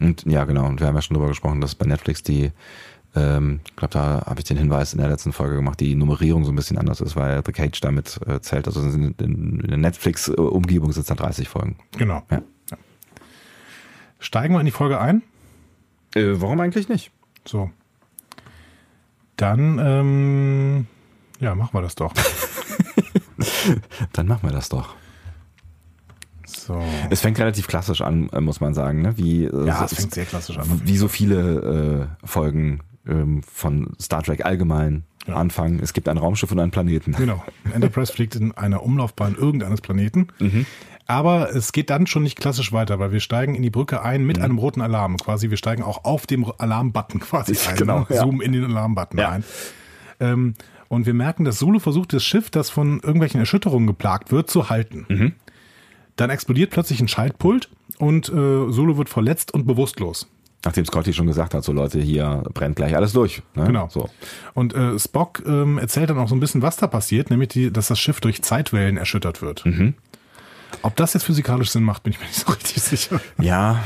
Und 0.00 0.24
ja, 0.26 0.44
genau. 0.44 0.66
Und 0.66 0.80
wir 0.80 0.86
haben 0.86 0.94
ja 0.94 1.02
schon 1.02 1.14
drüber 1.14 1.28
gesprochen, 1.28 1.60
dass 1.60 1.74
bei 1.74 1.86
Netflix 1.86 2.22
die, 2.22 2.50
ähm, 3.14 3.60
ich 3.66 3.76
glaube, 3.76 3.92
da 3.92 4.22
habe 4.26 4.40
ich 4.40 4.44
den 4.44 4.56
Hinweis 4.56 4.92
in 4.92 4.98
der 4.98 5.08
letzten 5.08 5.32
Folge 5.32 5.56
gemacht, 5.56 5.80
die 5.80 5.94
Nummerierung 5.94 6.44
so 6.44 6.52
ein 6.52 6.56
bisschen 6.56 6.78
anders 6.78 7.00
ist, 7.00 7.16
weil 7.16 7.42
The 7.44 7.52
Cage 7.52 7.80
damit 7.80 8.18
äh, 8.26 8.40
zählt. 8.40 8.66
Also 8.66 8.80
in, 8.82 9.14
in, 9.18 9.60
in 9.60 9.68
der 9.68 9.78
Netflix-Umgebung 9.78 10.92
sind 10.92 11.02
es 11.02 11.08
dann 11.08 11.16
30 11.16 11.48
Folgen. 11.48 11.76
Genau. 11.96 12.22
Ja. 12.30 12.42
Steigen 14.18 14.54
wir 14.54 14.60
in 14.60 14.66
die 14.66 14.72
Folge 14.72 15.00
ein? 15.00 15.22
Äh, 16.14 16.32
warum 16.40 16.60
eigentlich 16.60 16.88
nicht? 16.88 17.10
So. 17.44 17.70
Dann, 19.36 19.78
ähm, 19.78 20.86
ja, 21.40 21.54
machen 21.54 21.70
wir 21.74 21.82
das 21.82 21.94
doch. 21.94 22.12
Dann 24.12 24.26
machen 24.26 24.42
wir 24.42 24.50
das 24.52 24.68
doch. 24.68 24.94
So. 26.46 26.82
Es 27.10 27.20
fängt 27.20 27.38
relativ 27.38 27.66
klassisch 27.68 28.00
an, 28.00 28.28
äh, 28.30 28.40
muss 28.40 28.60
man 28.60 28.74
sagen. 28.74 29.02
Ne? 29.02 29.16
Wie, 29.16 29.44
äh, 29.44 29.66
Ja, 29.66 29.78
so- 29.80 29.84
es 29.84 29.94
fängt 29.94 30.14
sehr 30.14 30.24
klassisch 30.24 30.58
an. 30.58 30.80
wie 30.84 30.96
so 30.96 31.08
viele 31.08 32.08
äh, 32.22 32.26
Folgen 32.26 32.80
ähm, 33.06 33.42
von 33.42 33.92
Star 34.00 34.22
Trek 34.22 34.44
allgemein 34.44 35.04
Ja. 35.26 35.36
anfangen. 35.36 35.78
Es 35.80 35.92
gibt 35.92 36.08
ein 36.08 36.18
Raumschiff 36.18 36.50
und 36.50 36.58
einen 36.58 36.70
Planeten. 36.72 37.12
Genau. 37.12 37.44
Enterprise 37.72 38.12
fliegt 38.12 38.34
in 38.34 38.52
einer 38.56 38.82
Umlaufbahn 38.82 39.34
irgendeines 39.36 39.80
Planeten. 39.80 40.28
Aber 41.10 41.54
es 41.56 41.72
geht 41.72 41.88
dann 41.88 42.06
schon 42.06 42.22
nicht 42.22 42.38
klassisch 42.38 42.70
weiter, 42.70 42.98
weil 42.98 43.12
wir 43.12 43.20
steigen 43.20 43.54
in 43.54 43.62
die 43.62 43.70
Brücke 43.70 44.02
ein 44.02 44.24
mit 44.26 44.38
einem 44.38 44.58
roten 44.58 44.82
Alarm. 44.82 45.16
Quasi, 45.16 45.48
wir 45.48 45.56
steigen 45.56 45.82
auch 45.82 46.04
auf 46.04 46.26
dem 46.26 46.44
Alarm-Button 46.58 47.20
quasi 47.20 47.56
ein. 47.68 47.76
Genau, 47.76 48.00
ne? 48.00 48.06
ja. 48.10 48.20
Zoomen 48.22 48.42
in 48.42 48.52
den 48.52 48.64
Alarm-Button 48.64 49.18
Ja. 49.18 49.30
ein. 49.30 49.44
Ähm, 50.20 50.54
und 50.88 51.06
wir 51.06 51.14
merken, 51.14 51.44
dass 51.44 51.56
Zulu 51.56 51.78
versucht, 51.80 52.12
das 52.12 52.22
Schiff, 52.24 52.50
das 52.50 52.68
von 52.68 53.00
irgendwelchen 53.00 53.40
Erschütterungen 53.40 53.86
geplagt 53.86 54.30
wird, 54.32 54.50
zu 54.50 54.68
halten. 54.68 55.06
Mhm. 55.08 55.32
Dann 56.16 56.28
explodiert 56.28 56.70
plötzlich 56.70 57.00
ein 57.00 57.08
Schaltpult 57.08 57.70
und 57.98 58.28
äh, 58.28 58.32
Zulu 58.32 58.98
wird 58.98 59.08
verletzt 59.08 59.52
und 59.54 59.66
bewusstlos. 59.66 60.28
Nachdem 60.64 60.84
Scotty 60.84 61.12
schon 61.14 61.26
gesagt 61.26 61.54
hat, 61.54 61.64
so 61.64 61.72
Leute, 61.72 62.00
hier 62.00 62.42
brennt 62.52 62.76
gleich 62.76 62.96
alles 62.96 63.12
durch. 63.12 63.42
Ne? 63.54 63.64
Genau. 63.66 63.88
So. 63.90 64.10
Und 64.54 64.74
äh, 64.74 64.98
Spock 64.98 65.42
ähm, 65.46 65.78
erzählt 65.78 66.10
dann 66.10 66.18
auch 66.18 66.28
so 66.28 66.34
ein 66.34 66.40
bisschen, 66.40 66.60
was 66.60 66.76
da 66.76 66.86
passiert, 66.86 67.30
nämlich 67.30 67.48
die, 67.50 67.72
dass 67.72 67.88
das 67.88 67.98
Schiff 68.00 68.20
durch 68.20 68.42
Zeitwellen 68.42 68.96
erschüttert 68.98 69.40
wird. 69.40 69.64
Mhm. 69.64 69.94
Ob 70.82 70.96
das 70.96 71.14
jetzt 71.14 71.24
physikalisch 71.24 71.70
Sinn 71.70 71.82
macht, 71.82 72.02
bin 72.02 72.12
ich 72.12 72.20
mir 72.20 72.26
nicht 72.26 72.38
so 72.38 72.52
richtig 72.52 72.82
sicher. 72.82 73.20
Ja, 73.40 73.82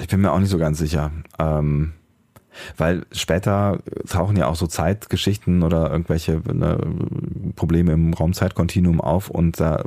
ich 0.00 0.08
bin 0.08 0.20
mir 0.20 0.32
auch 0.32 0.38
nicht 0.38 0.50
so 0.50 0.58
ganz 0.58 0.78
sicher. 0.78 1.10
Ähm, 1.38 1.92
weil 2.76 3.06
später 3.12 3.80
tauchen 4.08 4.36
ja 4.36 4.46
auch 4.46 4.56
so 4.56 4.66
Zeitgeschichten 4.66 5.62
oder 5.62 5.90
irgendwelche 5.90 6.40
ne, 6.52 6.78
Probleme 7.56 7.92
im 7.92 8.14
Raumzeitkontinuum 8.14 9.00
auf 9.00 9.30
und 9.30 9.58
da, 9.60 9.84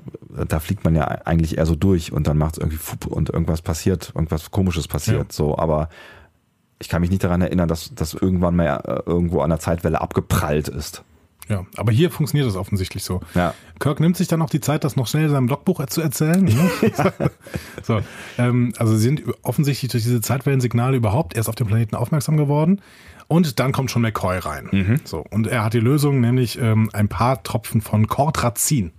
da 0.47 0.59
fliegt 0.59 0.83
man 0.83 0.95
ja 0.95 1.05
eigentlich 1.05 1.57
eher 1.57 1.65
so 1.65 1.75
durch 1.75 2.11
und 2.11 2.27
dann 2.27 2.37
macht 2.37 2.57
es 2.57 2.59
irgendwie 2.59 2.79
und 3.09 3.29
irgendwas 3.29 3.61
passiert, 3.61 4.11
irgendwas 4.15 4.51
komisches 4.51 4.87
passiert. 4.87 5.17
Ja. 5.17 5.33
So, 5.33 5.57
aber 5.57 5.89
ich 6.79 6.89
kann 6.89 7.01
mich 7.01 7.09
nicht 7.09 7.23
daran 7.23 7.41
erinnern, 7.41 7.67
dass 7.67 7.93
das 7.95 8.13
irgendwann 8.13 8.55
mal 8.55 8.81
äh, 8.85 9.09
irgendwo 9.09 9.41
an 9.41 9.49
der 9.49 9.59
Zeitwelle 9.59 10.01
abgeprallt 10.01 10.67
ist. 10.67 11.03
Ja, 11.49 11.65
aber 11.77 11.91
hier 11.91 12.11
funktioniert 12.11 12.47
das 12.47 12.55
offensichtlich 12.55 13.03
so. 13.03 13.21
Ja. 13.33 13.53
Kirk 13.79 13.99
nimmt 13.99 14.17
sich 14.17 14.27
dann 14.27 14.41
auch 14.41 14.49
die 14.49 14.59
Zeit, 14.59 14.83
das 14.83 14.95
noch 14.95 15.07
schnell 15.07 15.25
in 15.25 15.29
seinem 15.29 15.47
Logbuch 15.47 15.85
zu 15.85 16.01
erzählen. 16.01 16.43
Ne? 16.43 16.71
so, 17.83 18.01
ähm, 18.37 18.73
also 18.77 18.95
sie 18.95 19.03
sind 19.03 19.23
offensichtlich 19.43 19.91
durch 19.91 20.03
diese 20.03 20.21
Zeitwellensignale 20.21 20.97
überhaupt 20.97 21.35
erst 21.35 21.49
auf 21.49 21.55
den 21.55 21.67
Planeten 21.67 21.95
aufmerksam 21.95 22.37
geworden. 22.37 22.81
Und 23.27 23.59
dann 23.59 23.73
kommt 23.73 23.91
schon 23.91 24.01
McCoy 24.01 24.37
rein. 24.37 24.69
Mhm. 24.71 24.99
So, 25.03 25.25
und 25.31 25.47
er 25.47 25.63
hat 25.63 25.73
die 25.73 25.79
Lösung, 25.79 26.21
nämlich 26.21 26.59
ähm, 26.59 26.89
ein 26.93 27.09
paar 27.09 27.43
Tropfen 27.43 27.81
von 27.81 28.07
Cordrazin. 28.07 28.93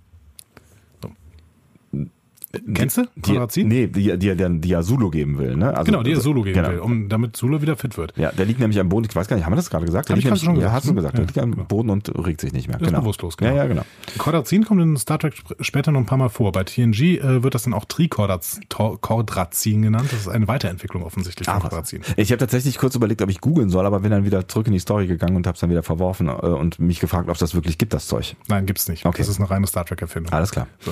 Kennst 2.73 2.97
du 2.97 3.03
Die, 3.15 3.21
Cordrazin? 3.21 3.67
nee, 3.67 3.85
die, 3.85 4.17
die, 4.17 4.35
die, 4.35 4.59
die 4.61 4.69
ja 4.69 4.81
Zulu 4.81 5.11
geben 5.11 5.37
will. 5.37 5.55
Ne? 5.55 5.69
Also, 5.69 5.83
Genau, 5.91 6.01
die 6.01 6.13
er 6.13 6.19
Solo 6.19 6.41
geben 6.41 6.55
genau. 6.55 6.69
will, 6.69 6.79
um, 6.79 7.07
damit 7.07 7.37
Solo 7.37 7.61
wieder 7.61 7.75
fit 7.77 7.95
wird. 7.95 8.17
Ja, 8.17 8.31
der 8.31 8.45
liegt 8.45 8.59
nämlich 8.59 8.79
am 8.79 8.89
Boden. 8.89 9.05
Ich 9.07 9.15
weiß 9.15 9.27
gar 9.27 9.35
nicht, 9.35 9.45
haben 9.45 9.51
wir 9.51 9.57
das 9.57 9.69
gerade 9.69 9.85
gesagt? 9.85 10.09
Hab 10.09 10.17
ich 10.17 10.25
gerade 10.25 10.39
schon 10.39 10.53
nämlich- 10.53 10.63
Ja, 10.63 10.69
gesagt, 10.69 10.83
hast 10.83 10.89
du 10.89 10.95
gesagt. 10.95 11.13
Ja, 11.13 11.17
der 11.19 11.27
liegt 11.27 11.37
am 11.37 11.51
genau. 11.51 11.63
Boden 11.65 11.89
und 11.91 12.09
regt 12.25 12.41
sich 12.41 12.51
nicht 12.51 12.67
mehr. 12.67 12.79
Ist 12.81 12.87
genau. 12.87 13.01
bewusstlos, 13.01 13.37
genau. 13.37 13.51
Ja, 13.51 13.57
ja, 13.57 13.67
genau. 13.67 13.83
Cordrazin 14.17 14.65
kommt 14.65 14.81
in 14.81 14.97
Star 14.97 15.19
Trek 15.19 15.33
sp 15.37 15.53
später 15.61 15.91
noch 15.91 15.99
ein 15.99 16.07
paar 16.07 16.17
Mal 16.17 16.29
vor. 16.29 16.51
Bei 16.51 16.63
TNG 16.63 17.19
äh, 17.19 17.43
wird 17.43 17.53
das 17.53 17.63
dann 17.63 17.73
auch 17.75 17.85
Tricordrazin 17.85 19.81
genannt. 19.81 20.07
Das 20.11 20.21
ist 20.21 20.27
eine 20.27 20.47
Weiterentwicklung 20.47 21.03
offensichtlich 21.03 21.45
von 21.45 21.53
Ah, 21.55 21.57
was. 21.57 21.69
Cordrazin. 21.69 22.01
Ich 22.17 22.31
habe 22.31 22.39
tatsächlich 22.39 22.77
kurz 22.77 22.95
überlegt, 22.95 23.21
ob 23.21 23.29
ich 23.29 23.41
googeln 23.41 23.69
soll, 23.69 23.85
aber 23.85 23.99
bin 23.99 24.11
dann 24.11 24.25
wieder 24.25 24.47
zurück 24.47 24.67
in 24.67 24.73
die 24.73 24.79
Story 24.79 25.07
gegangen 25.07 25.35
und 25.35 25.45
habe 25.47 25.55
es 25.55 25.61
dann 25.61 25.69
wieder 25.69 25.83
verworfen 25.83 26.27
äh, 26.27 26.31
und 26.31 26.79
mich 26.79 26.99
gefragt, 26.99 27.27
ob 27.29 27.33
es 27.35 27.39
das 27.39 27.53
wirklich 27.53 27.77
gibt, 27.77 27.93
das 27.93 28.07
Zeug. 28.07 28.35
Nein, 28.47 28.65
gibt's 28.65 28.87
nicht. 28.87 29.05
Okay. 29.05 29.17
Das 29.19 29.27
ist 29.27 29.39
eine 29.39 29.49
reine 29.49 29.67
Star 29.67 29.85
Trek-Erfindung. 29.85 30.33
Alles 30.33 30.51
klar. 30.51 30.67
So. 30.79 30.91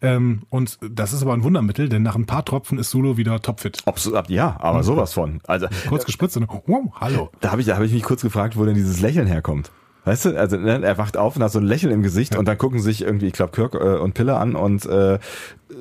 Ähm, 0.00 0.42
und 0.50 0.78
das 0.90 1.12
ist 1.12 1.22
aber 1.22 1.32
ein 1.34 1.42
Wundermittel, 1.42 1.88
denn 1.88 2.02
nach 2.02 2.14
ein 2.16 2.26
paar 2.26 2.44
Tropfen 2.44 2.78
ist 2.78 2.90
Sulu 2.90 3.16
wieder 3.16 3.40
topfit. 3.42 3.82
Ob's, 3.86 4.12
ab- 4.12 4.30
ja, 4.30 4.56
aber 4.60 4.82
sowas 4.84 5.12
von. 5.12 5.40
Also 5.46 5.66
Kurz 5.88 6.04
gespritzt 6.04 6.36
und 6.36 6.48
wow, 6.66 6.84
hallo. 7.00 7.30
da 7.40 7.50
habe 7.50 7.60
ich, 7.60 7.66
da 7.66 7.76
hab 7.76 7.82
ich 7.82 7.92
mich 7.92 8.02
kurz 8.04 8.22
gefragt, 8.22 8.56
wo 8.56 8.64
denn 8.64 8.74
dieses 8.74 9.00
Lächeln 9.00 9.26
herkommt. 9.26 9.70
Weißt 10.04 10.24
du, 10.24 10.38
also 10.40 10.56
ne, 10.56 10.80
er 10.82 10.96
wacht 10.96 11.16
auf 11.18 11.36
und 11.36 11.42
hat 11.42 11.52
so 11.52 11.58
ein 11.58 11.66
Lächeln 11.66 11.92
im 11.92 12.02
Gesicht 12.02 12.34
und 12.36 12.46
dann 12.48 12.56
gucken 12.56 12.80
sich 12.80 13.02
irgendwie, 13.02 13.26
ich 13.26 13.32
glaube, 13.34 13.52
Kirk 13.52 13.74
äh, 13.74 13.98
und 13.98 14.14
Pille 14.14 14.36
an 14.38 14.54
und 14.54 14.86
äh, 14.86 15.18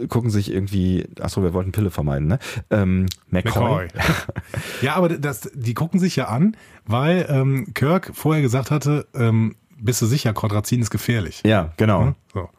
gucken 0.09 0.31
sich 0.31 0.51
irgendwie, 0.51 1.07
achso, 1.21 1.43
wir 1.43 1.53
wollten 1.53 1.71
Pille 1.71 1.91
vermeiden, 1.91 2.27
ne? 2.27 2.39
Ähm, 2.69 3.05
McCoy. 3.29 3.85
McCoy. 3.85 3.87
ja, 4.81 4.95
aber 4.95 5.09
das, 5.09 5.49
die 5.53 5.73
gucken 5.73 5.99
sich 5.99 6.17
ja 6.17 6.25
an, 6.27 6.57
weil 6.85 7.25
ähm, 7.29 7.73
Kirk 7.73 8.11
vorher 8.13 8.41
gesagt 8.41 8.69
hatte, 8.69 9.07
ähm, 9.15 9.55
bist 9.79 10.01
du 10.01 10.05
sicher, 10.07 10.33
Cordrazin 10.33 10.81
ist 10.81 10.89
gefährlich. 10.89 11.41
Ja, 11.45 11.71
genau. 11.77 12.01
Hm? 12.07 12.15
So. 12.33 12.49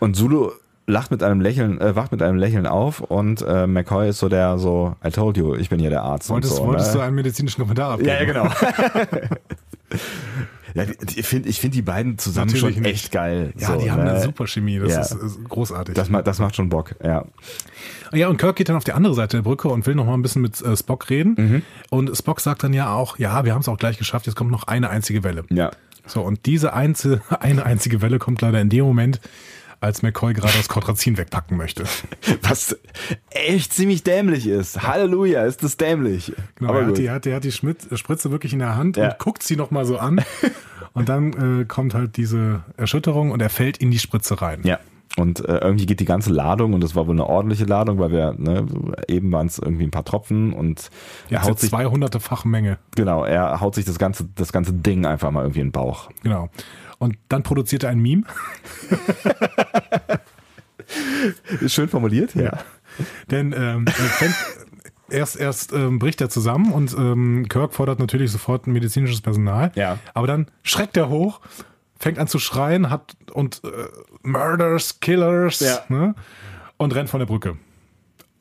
Und 0.00 0.16
Zulu 0.16 0.50
lacht 0.86 1.10
mit 1.10 1.22
einem 1.22 1.40
Lächeln, 1.40 1.80
äh, 1.80 1.96
wacht 1.96 2.12
mit 2.12 2.20
einem 2.22 2.36
Lächeln 2.36 2.66
auf 2.66 3.00
und 3.00 3.42
äh, 3.42 3.66
McCoy 3.66 4.10
ist 4.10 4.18
so 4.18 4.28
der 4.28 4.58
so, 4.58 4.96
I 5.04 5.10
told 5.10 5.36
you, 5.36 5.54
ich 5.54 5.70
bin 5.70 5.78
hier 5.80 5.90
der 5.90 6.02
Arzt. 6.02 6.28
Wolltest, 6.30 6.52
und 6.54 6.58
so, 6.58 6.66
wolltest 6.66 6.88
ne? 6.92 6.98
du 6.98 7.00
einen 7.04 7.14
medizinischen 7.16 7.60
Kommentar 7.62 7.92
abgeben? 7.92 8.08
Ja, 8.10 8.20
ja, 8.20 8.24
genau. 8.24 8.48
ja, 10.74 10.84
die- 10.86 11.20
ich 11.20 11.26
finde 11.26 11.48
ich 11.48 11.60
find 11.60 11.74
die 11.74 11.82
beiden 11.82 12.18
zusammen 12.18 12.48
Natürlich 12.52 12.74
schon 12.74 12.82
nicht. 12.82 12.92
echt 13.04 13.12
geil. 13.12 13.52
Ja, 13.56 13.68
so, 13.68 13.76
die 13.80 13.90
haben 13.90 14.04
ne? 14.04 14.10
eine 14.10 14.20
super 14.22 14.46
Chemie. 14.46 14.78
Das 14.78 14.92
Ja. 14.92 15.00
ist, 15.00 15.12
ist 15.12 15.48
großartig. 15.48 15.94
Das, 15.94 16.10
das 16.24 16.38
macht 16.38 16.56
schon 16.56 16.68
Bock, 16.68 16.94
ja. 17.02 17.24
Ja, 18.12 18.28
und 18.28 18.36
Kirk 18.36 18.56
geht 18.56 18.68
dann 18.68 18.76
auf 18.76 18.84
die 18.84 18.92
andere 18.92 19.14
Seite 19.14 19.38
der 19.38 19.42
Brücke 19.42 19.68
und 19.68 19.86
will 19.86 19.94
noch 19.94 20.04
mal 20.06 20.14
ein 20.14 20.22
bisschen 20.22 20.42
mit 20.42 20.60
äh, 20.62 20.76
Spock 20.76 21.08
reden. 21.10 21.34
Mhm. 21.36 21.62
Und 21.90 22.16
Spock 22.16 22.40
sagt 22.40 22.62
dann 22.62 22.72
ja 22.72 22.92
auch, 22.92 23.18
ja, 23.18 23.44
wir 23.44 23.54
haben 23.54 23.60
es 23.60 23.68
auch 23.68 23.78
gleich 23.78 23.98
geschafft, 23.98 24.26
jetzt 24.26 24.34
kommt 24.36 24.50
noch 24.50 24.64
eine 24.66 24.90
einzige 24.90 25.24
Welle. 25.24 25.44
Ja. 25.50 25.70
So, 26.06 26.20
und 26.20 26.44
diese 26.46 26.74
einzel 26.74 27.22
eine 27.40 27.64
einzige 27.64 28.02
Welle 28.02 28.18
kommt 28.18 28.40
leider 28.42 28.60
in 28.60 28.68
dem 28.68 28.84
Moment, 28.84 29.20
als 29.84 30.02
McCoy 30.02 30.32
gerade 30.34 30.54
das 30.56 30.68
Cordrazin 30.68 31.16
wegpacken 31.16 31.56
möchte. 31.56 31.84
Was 32.42 32.76
echt 33.30 33.72
ziemlich 33.72 34.02
dämlich 34.02 34.46
ist. 34.46 34.82
Halleluja, 34.82 35.44
ist 35.44 35.62
das 35.62 35.76
dämlich. 35.76 36.32
Genau, 36.56 36.70
Aber 36.70 36.80
er, 36.80 36.86
hat 36.88 36.98
die, 36.98 37.06
er 37.06 37.14
hat, 37.14 37.24
die, 37.24 37.30
er 37.30 37.36
hat 37.36 37.44
die 37.44 37.52
Schmidt, 37.52 37.86
Spritze 37.92 38.30
wirklich 38.30 38.52
in 38.52 38.58
der 38.58 38.76
Hand 38.76 38.96
Ja. 38.96 39.10
und 39.10 39.18
guckt 39.18 39.42
sie 39.42 39.56
noch 39.56 39.70
mal 39.70 39.84
so 39.84 39.98
an. 39.98 40.20
und 40.94 41.08
dann 41.08 41.60
äh, 41.60 41.64
kommt 41.66 41.94
halt 41.94 42.16
diese 42.16 42.64
Erschütterung 42.76 43.30
und 43.30 43.40
er 43.42 43.50
fällt 43.50 43.78
in 43.78 43.90
die 43.90 43.98
Spritze 43.98 44.40
rein. 44.40 44.60
Ja. 44.64 44.78
Und 45.16 45.46
äh, 45.48 45.58
irgendwie 45.58 45.86
geht 45.86 46.00
die 46.00 46.06
ganze 46.06 46.30
Ladung, 46.32 46.72
und 46.72 46.82
das 46.82 46.96
war 46.96 47.06
wohl 47.06 47.14
eine 47.14 47.26
ordentliche 47.26 47.66
Ladung, 47.66 48.00
weil 48.00 48.10
wir, 48.10 48.32
ne, 48.36 48.66
eben 49.06 49.30
waren 49.30 49.46
es 49.46 49.58
irgendwie 49.60 49.84
ein 49.84 49.92
paar 49.92 50.04
Tropfen 50.04 50.52
und 50.52 50.90
er 51.28 51.38
Jetzt 51.38 51.48
haut 51.48 51.60
sich, 51.60 51.70
200-fache 51.70 52.48
Menge. 52.48 52.78
genau, 52.96 53.24
er 53.24 53.60
haut 53.60 53.76
sich 53.76 53.84
das 53.84 53.98
ganze, 54.00 54.26
das 54.34 54.52
ganze 54.52 54.72
Ding 54.72 55.06
einfach 55.06 55.30
mal 55.30 55.42
irgendwie 55.42 55.60
in 55.60 55.66
den 55.68 55.72
Bauch. 55.72 56.10
Genau. 56.24 56.48
Und 57.04 57.18
dann 57.28 57.42
produziert 57.42 57.82
er 57.84 57.90
ein 57.90 57.98
Meme. 58.00 58.22
Ist 61.60 61.74
schön 61.74 61.88
formuliert, 61.88 62.34
ja. 62.34 62.58
Denn 63.30 63.54
ähm, 63.56 63.84
er 65.10 65.18
erst, 65.18 65.36
erst 65.36 65.72
ähm, 65.72 65.98
bricht 65.98 66.20
er 66.22 66.30
zusammen 66.30 66.72
und 66.72 66.94
ähm, 66.96 67.46
Kirk 67.48 67.74
fordert 67.74 67.98
natürlich 67.98 68.30
sofort 68.30 68.66
ein 68.66 68.72
medizinisches 68.72 69.20
Personal. 69.20 69.70
Ja. 69.74 69.98
Aber 70.14 70.26
dann 70.26 70.46
schreckt 70.62 70.96
er 70.96 71.08
hoch, 71.10 71.40
fängt 71.98 72.18
an 72.18 72.26
zu 72.28 72.38
schreien 72.38 72.88
hat 72.88 73.16
und 73.32 73.60
äh, 73.64 73.68
Murders, 74.22 75.00
Killers 75.00 75.60
Ja. 75.60 75.80
ne? 75.88 76.14
und 76.78 76.94
rennt 76.94 77.10
von 77.10 77.20
der 77.20 77.26
Brücke. 77.26 77.56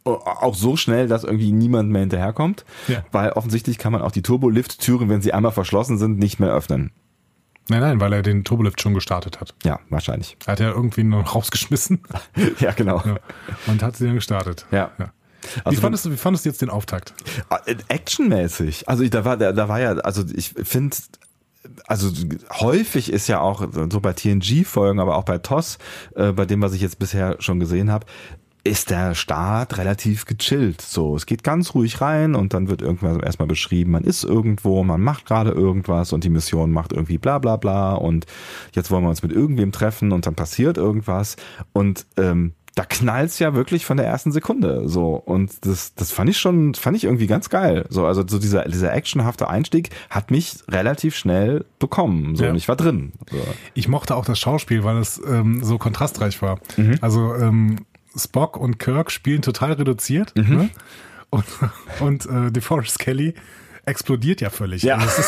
Auch 0.05 0.55
so 0.55 0.75
schnell, 0.75 1.07
dass 1.07 1.23
irgendwie 1.23 1.51
niemand 1.53 1.89
mehr 1.89 2.01
hinterherkommt, 2.01 2.65
Ja. 2.87 3.03
weil 3.11 3.31
offensichtlich 3.31 3.77
kann 3.77 3.91
man 3.93 4.01
auch 4.01 4.11
die 4.11 4.21
Turbolift-Türen, 4.21 5.07
wenn 5.09 5.21
sie 5.21 5.33
einmal 5.33 5.51
verschlossen 5.53 5.97
sind, 5.97 6.19
nicht 6.19 6.39
mehr 6.39 6.51
öffnen. 6.53 6.91
Nein, 7.69 7.79
nein, 7.79 7.99
weil 8.01 8.11
er 8.13 8.21
den 8.21 8.43
Turbolift 8.43 8.81
schon 8.81 8.93
gestartet 8.93 9.39
hat. 9.39 9.55
Ja, 9.63 9.79
wahrscheinlich. 9.89 10.37
Er 10.45 10.53
hat 10.53 10.59
ja 10.59 10.69
irgendwie 10.69 11.03
noch 11.03 11.33
rausgeschmissen 11.35 12.01
ja, 12.59 12.71
genau. 12.71 13.01
ja, 13.05 13.17
und 13.67 13.81
hat 13.81 13.95
sie 13.95 14.05
dann 14.05 14.15
gestartet. 14.15 14.65
Ja. 14.71 14.91
Wie, 14.97 15.05
Also 15.63 15.81
fandest 15.81 16.05
du, 16.05 16.11
wie 16.11 16.17
fandest 16.17 16.45
du 16.45 16.49
jetzt 16.49 16.61
den 16.61 16.69
Auftakt? 16.69 17.13
Äh, 17.65 17.75
Actionmäßig. 17.87 18.89
Also 18.89 19.03
ich, 19.03 19.09
da 19.09 19.25
war, 19.25 19.37
da, 19.37 19.51
da 19.51 19.67
war 19.69 19.79
ja, 19.79 19.93
also 19.93 20.23
ich 20.33 20.53
finde, 20.63 20.95
also 21.85 22.11
häufig 22.59 23.11
ist 23.11 23.27
ja 23.27 23.39
auch 23.39 23.65
so 23.89 23.99
bei 24.01 24.13
TNG-Folgen, 24.13 24.99
aber 24.99 25.15
auch 25.17 25.23
bei 25.23 25.37
TOS, 25.37 25.77
äh, 26.15 26.31
bei 26.31 26.45
dem, 26.45 26.61
was 26.61 26.73
ich 26.73 26.81
jetzt 26.81 26.99
bisher 26.99 27.37
schon 27.39 27.59
gesehen 27.59 27.91
habe, 27.91 28.05
ist 28.65 28.89
der 28.91 29.13
Start 29.13 29.77
relativ 29.77 30.25
gechillt. 30.25 30.81
So, 30.81 31.15
es 31.17 31.25
geht 31.25 31.43
ganz 31.43 31.73
ruhig 31.75 31.99
rein 31.99 32.33
und 32.33 32.53
dann 32.53 32.69
wird 32.69 32.81
irgendwann 32.81 33.19
erstmal 33.19 33.47
beschrieben, 33.47 33.91
man 33.91 34.05
ist 34.05 34.23
irgendwo, 34.23 34.83
man 34.83 35.01
macht 35.01 35.25
gerade 35.25 35.51
irgendwas 35.51 36.13
und 36.13 36.23
die 36.23 36.29
Mission 36.29 36.71
macht 36.71 36.93
irgendwie 36.93 37.17
bla 37.17 37.39
bla 37.39 37.57
bla 37.57 37.93
und 37.95 38.25
jetzt 38.73 38.89
wollen 38.89 39.03
wir 39.03 39.09
uns 39.09 39.21
mit 39.21 39.33
irgendwem 39.33 39.73
treffen 39.73 40.13
und 40.13 40.25
dann 40.27 40.35
passiert 40.35 40.77
irgendwas 40.77 41.35
und 41.73 42.05
ähm, 42.15 42.53
da 42.75 42.85
knallt's 42.85 43.37
ja 43.37 43.53
wirklich 43.53 43.85
von 43.85 43.97
der 43.97 44.07
ersten 44.07 44.31
Sekunde 44.31 44.87
so 44.89 45.13
und 45.13 45.63
das 45.65 45.93
das 45.93 46.11
fand 46.11 46.29
ich 46.31 46.39
schon 46.39 46.73
fand 46.73 46.97
ich 46.97 47.03
irgendwie 47.03 47.27
ganz 47.27 47.49
geil 47.51 47.85
so 47.89 48.07
also 48.07 48.23
so 48.25 48.39
dieser 48.39 48.63
dieser 48.63 48.91
actionhafte 48.93 49.47
Einstieg 49.47 49.91
hat 50.09 50.31
mich 50.31 50.55
relativ 50.67 51.15
schnell 51.15 51.65
bekommen 51.77 52.35
so 52.35 52.45
Ja. 52.45 52.49
und 52.49 52.55
ich 52.55 52.67
war 52.69 52.75
drin 52.75 53.11
so. 53.29 53.37
Ich 53.75 53.87
mochte 53.89 54.15
auch 54.15 54.25
das 54.25 54.39
Schauspiel, 54.39 54.83
weil 54.83 54.97
es 54.97 55.21
ähm, 55.27 55.63
so 55.63 55.77
kontrastreich 55.77 56.41
war. 56.41 56.59
Also 57.01 57.35
ähm, 57.35 57.75
Spock 58.15 58.57
und 58.57 58.79
Kirk 58.79 59.11
spielen 59.11 59.41
total 59.41 59.73
reduziert 59.73 60.35
ne? 60.35 60.69
und, 61.29 61.45
und 61.99 62.25
äh, 62.25 62.51
DeForest 62.51 62.99
Kelly 62.99 63.33
explodiert 63.85 64.41
ja 64.41 64.49
völlig. 64.49 64.83
Ja. 64.83 64.97
Also 64.97 65.21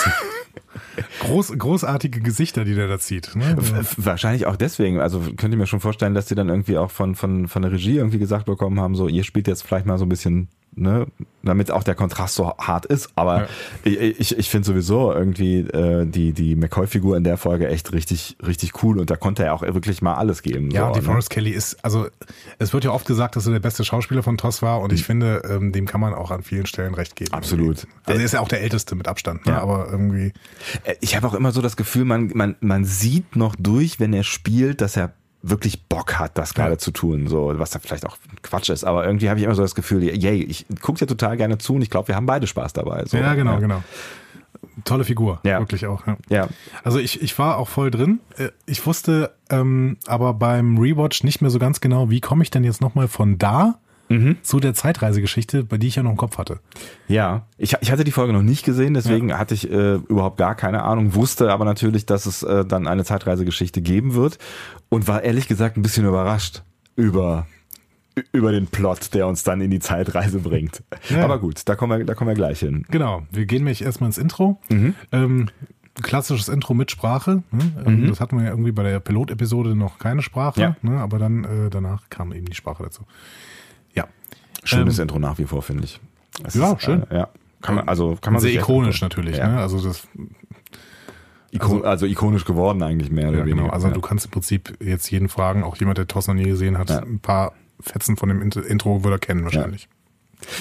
groß, 1.21 1.57
großartige 1.57 2.21
Gesichter, 2.21 2.63
die 2.63 2.75
der 2.75 2.87
da 2.87 2.99
zieht. 2.99 3.35
Ne? 3.35 3.55
Wahrscheinlich 3.97 4.45
auch 4.45 4.55
deswegen. 4.55 4.99
Also 4.99 5.21
könnt 5.35 5.53
ihr 5.53 5.57
mir 5.57 5.67
schon 5.67 5.79
vorstellen, 5.79 6.13
dass 6.13 6.25
die 6.25 6.35
dann 6.35 6.49
irgendwie 6.49 6.77
auch 6.77 6.91
von, 6.91 7.15
von, 7.15 7.47
von 7.47 7.61
der 7.61 7.71
Regie 7.71 7.97
irgendwie 7.97 8.19
gesagt 8.19 8.45
bekommen 8.45 8.79
haben, 8.79 8.95
so, 8.95 9.07
ihr 9.07 9.23
spielt 9.23 9.47
jetzt 9.47 9.63
vielleicht 9.63 9.85
mal 9.85 9.97
so 9.97 10.05
ein 10.05 10.09
bisschen, 10.09 10.47
ne, 10.75 11.07
damit 11.43 11.71
auch 11.71 11.83
der 11.83 11.95
Kontrast 11.95 12.35
so 12.35 12.53
hart 12.57 12.85
ist. 12.85 13.09
Aber 13.15 13.41
Ja. 13.41 13.47
ich, 13.83 13.99
ich, 14.19 14.37
ich 14.37 14.49
finde 14.49 14.65
sowieso 14.65 15.11
irgendwie 15.13 15.59
äh, 15.59 16.05
die, 16.05 16.33
die 16.33 16.55
McCoy-Figur 16.55 17.15
in 17.17 17.23
der 17.23 17.37
Folge 17.37 17.67
echt 17.67 17.93
richtig, 17.93 18.35
richtig 18.45 18.83
cool 18.83 18.99
und 18.99 19.09
da 19.09 19.15
konnte 19.15 19.43
er 19.43 19.53
auch 19.53 19.61
wirklich 19.61 20.01
mal 20.01 20.15
alles 20.15 20.41
geben. 20.41 20.71
Ja, 20.71 20.81
so, 20.81 20.87
und 20.87 20.93
ne? 20.95 21.01
DeForest 21.01 21.29
Kelly 21.29 21.51
ist, 21.51 21.77
also 21.83 22.07
es 22.59 22.73
wird 22.73 22.83
ja 22.83 22.91
oft 22.91 23.05
gesagt, 23.07 23.35
dass 23.35 23.45
er 23.45 23.53
der 23.53 23.59
beste 23.59 23.83
Schauspieler 23.85 24.23
von 24.23 24.37
TOS 24.37 24.61
war 24.61 24.81
und 24.81 24.91
ich 24.93 25.03
finde, 25.03 25.43
ähm, 25.49 25.71
dem 25.71 25.85
kann 25.85 26.01
man 26.01 26.13
auch 26.13 26.31
an 26.31 26.41
vielen 26.43 26.65
Stellen 26.65 26.93
recht 26.93 27.15
geben. 27.15 27.33
Absolut. 27.33 27.87
Also 28.05 28.19
er 28.19 28.25
ist 28.25 28.31
ja 28.33 28.39
auch 28.39 28.47
der 28.47 28.61
Älteste 28.61 28.95
mit 28.95 29.07
Abstand, 29.07 29.45
ne? 29.45 29.53
Ja. 29.53 29.61
aber 29.61 29.87
irgendwie, 29.91 30.33
Äh, 30.83 30.95
Ich 31.01 31.15
habe 31.15 31.27
auch 31.27 31.33
immer 31.33 31.51
so 31.51 31.61
das 31.61 31.77
Gefühl, 31.77 32.05
man, 32.05 32.31
man, 32.33 32.55
man 32.59 32.85
sieht 32.85 33.35
noch 33.35 33.55
durch, 33.57 33.99
wenn 33.99 34.13
er 34.13 34.23
spielt, 34.23 34.81
dass 34.81 34.97
er 34.97 35.13
wirklich 35.47 35.83
Bock 35.83 36.17
hat, 36.19 36.37
das 36.37 36.53
gerade 36.53 36.71
Ja. 36.73 36.77
zu 36.77 36.91
tun, 36.91 37.27
so 37.27 37.51
was 37.57 37.69
da 37.71 37.79
vielleicht 37.79 38.05
auch 38.05 38.17
Quatsch 38.41 38.69
ist, 38.69 38.83
aber 38.83 39.05
irgendwie 39.05 39.29
habe 39.29 39.39
ich 39.39 39.45
immer 39.45 39.55
so 39.55 39.61
das 39.61 39.75
Gefühl, 39.75 40.03
yay, 40.03 40.41
ich 40.43 40.65
gucke 40.81 40.99
dir 40.99 41.07
total 41.07 41.37
gerne 41.37 41.57
zu 41.57 41.75
und 41.75 41.81
ich 41.81 41.89
glaube, 41.89 42.07
wir 42.09 42.15
haben 42.15 42.25
beide 42.25 42.47
Spaß 42.47 42.73
dabei. 42.73 43.03
So. 43.05 43.17
ja 43.17 43.33
genau, 43.35 43.59
genau. 43.59 43.83
Tolle 44.83 45.03
Figur, 45.03 45.39
Ja. 45.43 45.59
wirklich 45.59 45.85
auch. 45.85 46.05
Ja. 46.07 46.17
Ja, 46.29 46.47
Also 46.83 46.99
ich, 46.99 47.21
ich 47.21 47.37
war 47.39 47.57
auch 47.57 47.69
voll 47.69 47.91
drin. 47.91 48.19
Äh, 48.37 48.49
Ich 48.65 48.85
wusste 48.85 49.31
ähm, 49.49 49.97
aber 50.07 50.33
beim 50.33 50.77
Rewatch 50.77 51.23
nicht 51.23 51.41
mehr 51.41 51.51
so 51.51 51.59
ganz 51.59 51.79
genau, 51.81 52.09
wie 52.09 52.19
komme 52.21 52.43
ich 52.43 52.49
denn 52.51 52.63
jetzt 52.63 52.81
nochmal 52.81 53.07
von 53.07 53.37
da 53.37 53.75
Mhm. 54.07 54.37
zu 54.43 54.59
der 54.59 54.73
Zeitreisegeschichte, 54.75 55.63
bei 55.63 55.77
die 55.77 55.87
ich 55.87 55.95
ja 55.95 56.03
noch 56.03 56.11
im 56.11 56.17
Kopf 56.17 56.37
hatte. 56.37 56.59
ja. 57.07 57.47
Ich, 57.57 57.75
ich 57.81 57.91
hatte 57.91 58.03
die 58.03 58.11
Folge 58.11 58.33
noch 58.33 58.43
nicht 58.43 58.63
gesehen, 58.65 58.93
deswegen 58.93 59.35
hatte 59.37 59.53
ich 59.55 59.69
äh, 59.71 59.95
überhaupt 59.95 60.37
gar 60.37 60.53
keine 60.55 60.83
Ahnung, 60.83 61.15
wusste 61.15 61.51
aber 61.51 61.65
natürlich, 61.65 62.05
dass 62.05 62.25
es 62.25 62.43
äh, 62.43 62.65
dann 62.65 62.85
eine 62.87 63.03
Zeitreisegeschichte 63.03 63.81
geben 63.81 64.13
wird 64.13 64.37
und 64.89 65.07
war 65.07 65.23
ehrlich 65.23 65.47
gesagt 65.47 65.77
ein 65.77 65.81
bisschen 65.81 66.05
überrascht 66.05 66.61
über 66.95 67.47
über 68.31 68.53
den 68.53 68.67
Plot, 68.67 69.13
der 69.13 69.27
uns 69.27 69.43
dann 69.43 69.59
in 69.59 69.71
die 69.71 69.79
Zeitreise 69.79 70.39
bringt. 70.39 70.83
Ja. 71.09 71.23
Aber 71.23 71.37
gut, 71.39 71.61
da 71.65 71.75
kommen 71.75 71.99
wir, 71.99 72.05
da 72.05 72.13
kommen 72.13 72.29
wir 72.29 72.35
gleich 72.35 72.59
hin. 72.61 72.85
Genau, 72.89 73.23
wir 73.31 73.45
gehen 73.45 73.59
nämlich 73.63 73.81
erstmal 73.83 74.07
ins 74.09 74.17
Intro. 74.17 74.61
Mhm. 74.69 74.95
Ähm, 75.11 75.49
klassisches 76.01 76.47
Intro 76.47 76.73
mit 76.73 76.91
Sprache. 76.91 77.43
Ne? 77.51 77.71
Ähm, 77.85 78.01
Mhm. 78.03 78.07
Das 78.09 78.19
hatten 78.21 78.37
wir 78.37 78.45
ja 78.45 78.51
irgendwie 78.51 78.71
bei 78.71 78.83
der 78.83 78.99
Pilotepisode 79.01 79.75
noch 79.75 79.97
keine 79.99 80.21
Sprache, 80.21 80.61
Ja. 80.61 80.75
ne? 80.81 80.99
aber 80.99 81.19
dann 81.19 81.43
äh, 81.43 81.69
danach 81.69 82.09
kam 82.09 82.31
eben 82.31 82.45
die 82.45 82.55
Sprache 82.55 82.83
dazu. 82.83 83.03
Schönes 84.65 84.99
Intro 84.99 85.19
nach 85.19 85.37
wie 85.37 85.45
vor, 85.45 85.61
finde 85.61 85.83
ich. 85.85 85.99
Es 86.43 86.55
Ja, 86.55 86.73
ist, 86.73 86.81
schön. 86.83 87.03
Äh, 87.09 87.17
ja. 87.19 87.27
Kann 87.61 87.75
man, 87.75 87.87
also 87.87 88.17
kann 88.21 88.33
man 88.33 88.41
sehr 88.41 88.53
ikonisch 88.53 89.01
natürlich. 89.01 89.37
Ja. 89.37 89.47
Ne? 89.47 89.57
Also 89.59 89.81
das, 89.81 90.07
Iko 91.51 91.81
also, 91.81 92.05
ikonisch 92.05 92.43
geworden 92.45 92.83
eigentlich 92.83 93.11
mehr 93.11 93.29
oder 93.29 93.39
ja, 93.39 93.45
weniger. 93.45 93.61
genau. 93.63 93.73
Also 93.73 93.87
ja. 93.87 93.93
du 93.93 94.01
kannst 94.01 94.25
im 94.25 94.31
Prinzip 94.31 94.77
jetzt 94.83 95.09
jeden 95.09 95.29
fragen, 95.29 95.63
auch 95.63 95.77
jemand, 95.77 95.97
der 95.97 96.07
TOS 96.07 96.27
noch 96.27 96.33
nie 96.35 96.43
gesehen 96.43 96.77
hat, 96.77 96.89
Ja. 96.89 96.99
ein 96.99 97.19
paar 97.19 97.53
Fetzen 97.79 98.17
von 98.17 98.29
dem 98.29 98.41
Int- 98.41 98.57
Intro 98.57 99.03
würde 99.03 99.15
er 99.15 99.19
kennen 99.19 99.43
wahrscheinlich. 99.45 99.87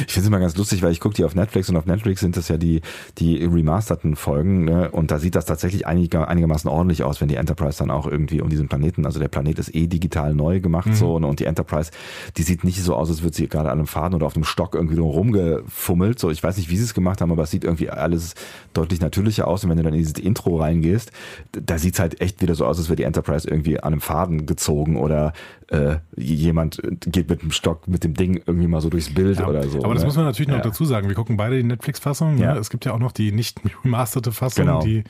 Ich 0.07 0.13
finde 0.13 0.21
es 0.21 0.27
immer 0.27 0.39
ganz 0.41 0.57
lustig, 0.57 0.83
weil 0.83 0.93
ich 0.93 1.01
gucke 1.01 1.15
die 1.15 1.25
auf 1.25 1.35
Netflix 1.35 1.69
und 1.69 1.77
auf 1.77 1.87
Netflix 1.87 2.21
sind 2.21 2.37
das 2.37 2.49
ja 2.49 2.57
die, 2.57 2.81
die 3.19 3.45
remasterten 3.45 4.17
Folgen 4.17 4.65
ne? 4.65 4.91
und 4.91 5.11
da 5.11 5.19
sieht 5.19 5.35
das 5.35 5.45
tatsächlich 5.47 5.87
einiger, 5.87 6.29
einigermaßen 6.29 6.69
ordentlich 6.71 7.03
aus, 7.05 7.21
wenn 7.21 7.29
die 7.29 7.37
Enterprise 7.37 7.79
dann 7.79 7.91
auch 7.91 8.07
irgendwie 8.07 8.41
um 8.41 8.49
diesen 8.49 8.69
Planeten, 8.69 9.07
also 9.07 9.21
der 9.21 9.29
Planet 9.29 9.59
ist 9.59 9.75
eh 9.75 9.87
digital 9.87 10.35
neu 10.35 10.61
gemacht 10.61 10.87
Mhm. 10.89 10.95
so 10.95 11.19
ne? 11.19 11.27
und 11.27 11.41
die 11.41 11.45
Enterprise, 11.45 11.91
die 12.37 12.43
sieht 12.43 12.65
nicht 12.65 12.83
so 12.83 12.95
aus, 12.95 13.09
als 13.11 13.23
würde 13.23 13.37
sie 13.37 13.49
gerade 13.49 13.71
an 13.71 13.79
einem 13.79 13.87
Faden 13.87 14.15
oder 14.15 14.27
auf 14.27 14.35
einem 14.35 14.45
Stock 14.45 14.75
irgendwie 14.75 14.97
drum 14.97 15.09
rumgefummelt, 15.11 16.19
so 16.19 16.31
ich 16.31 16.43
weiß 16.43 16.57
nicht, 16.57 16.71
wie 16.71 16.77
sie 16.77 16.85
es 16.85 16.95
gemacht 16.95 17.21
haben, 17.21 17.31
aber 17.33 17.45
es 17.45 17.51
sieht 17.51 17.65
irgendwie 17.65 17.91
alles 17.91 18.35
deutlich 18.73 19.01
natürlicher 19.01 19.47
aus 19.49 19.65
und 19.65 19.71
wenn 19.71 19.77
du 19.77 19.83
dann 19.83 19.93
in 19.95 19.99
dieses 20.01 20.15
Intro 20.15 20.57
reingehst, 20.59 21.13
da 21.53 21.79
sieht 21.79 21.95
es 21.95 22.01
halt 22.01 22.21
echt 22.21 22.43
wieder 22.43 22.55
so 22.55 22.67
aus, 22.67 22.79
als 22.79 22.89
wäre 22.89 22.97
die 22.97 23.03
Enterprise 23.05 23.49
irgendwie 23.49 23.79
an 23.79 23.93
einem 23.93 24.01
Faden 24.01 24.47
gezogen 24.47 24.97
oder 24.97 25.33
äh, 25.71 25.97
jemand 26.17 26.81
geht 27.07 27.29
mit 27.29 27.43
dem 27.43 27.51
Stock, 27.51 27.89
mit 27.89 28.05
dem 28.05 28.15
Ding 28.15 28.43
irgendwie 28.47 28.67
mal 28.69 28.81
so 28.81 28.91
durchs 28.91 29.13
Bild 29.13 29.39
Ja, 29.39 29.49
oder 29.49 29.63
so. 29.69 29.83
aber 29.85 29.95
das 29.95 30.03
ne? 30.03 30.07
muss 30.09 30.17
man 30.17 30.25
natürlich 30.27 30.49
noch 30.49 30.59
Ja. 30.59 30.63
dazu 30.63 30.85
sagen. 30.85 31.09
Wir 31.09 31.15
gucken 31.15 31.37
beide 31.37 31.57
die 31.57 31.63
Netflix-Fassung. 31.65 32.39
Ja. 32.39 32.55
Ne? 32.55 32.61
Es 32.61 32.71
gibt 32.71 32.85
ja 32.85 32.93
auch 32.93 32.99
noch 32.99 33.13
die 33.13 33.33
nicht 33.33 33.61
remasterte 33.85 34.33
Fassung, 34.33 34.67
Genau. 34.67 34.83
die, 34.83 35.05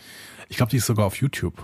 ich 0.48 0.56
glaube, 0.56 0.70
die 0.70 0.76
ist 0.76 0.86
sogar 0.86 1.06
auf 1.06 1.16
YouTube. 1.16 1.54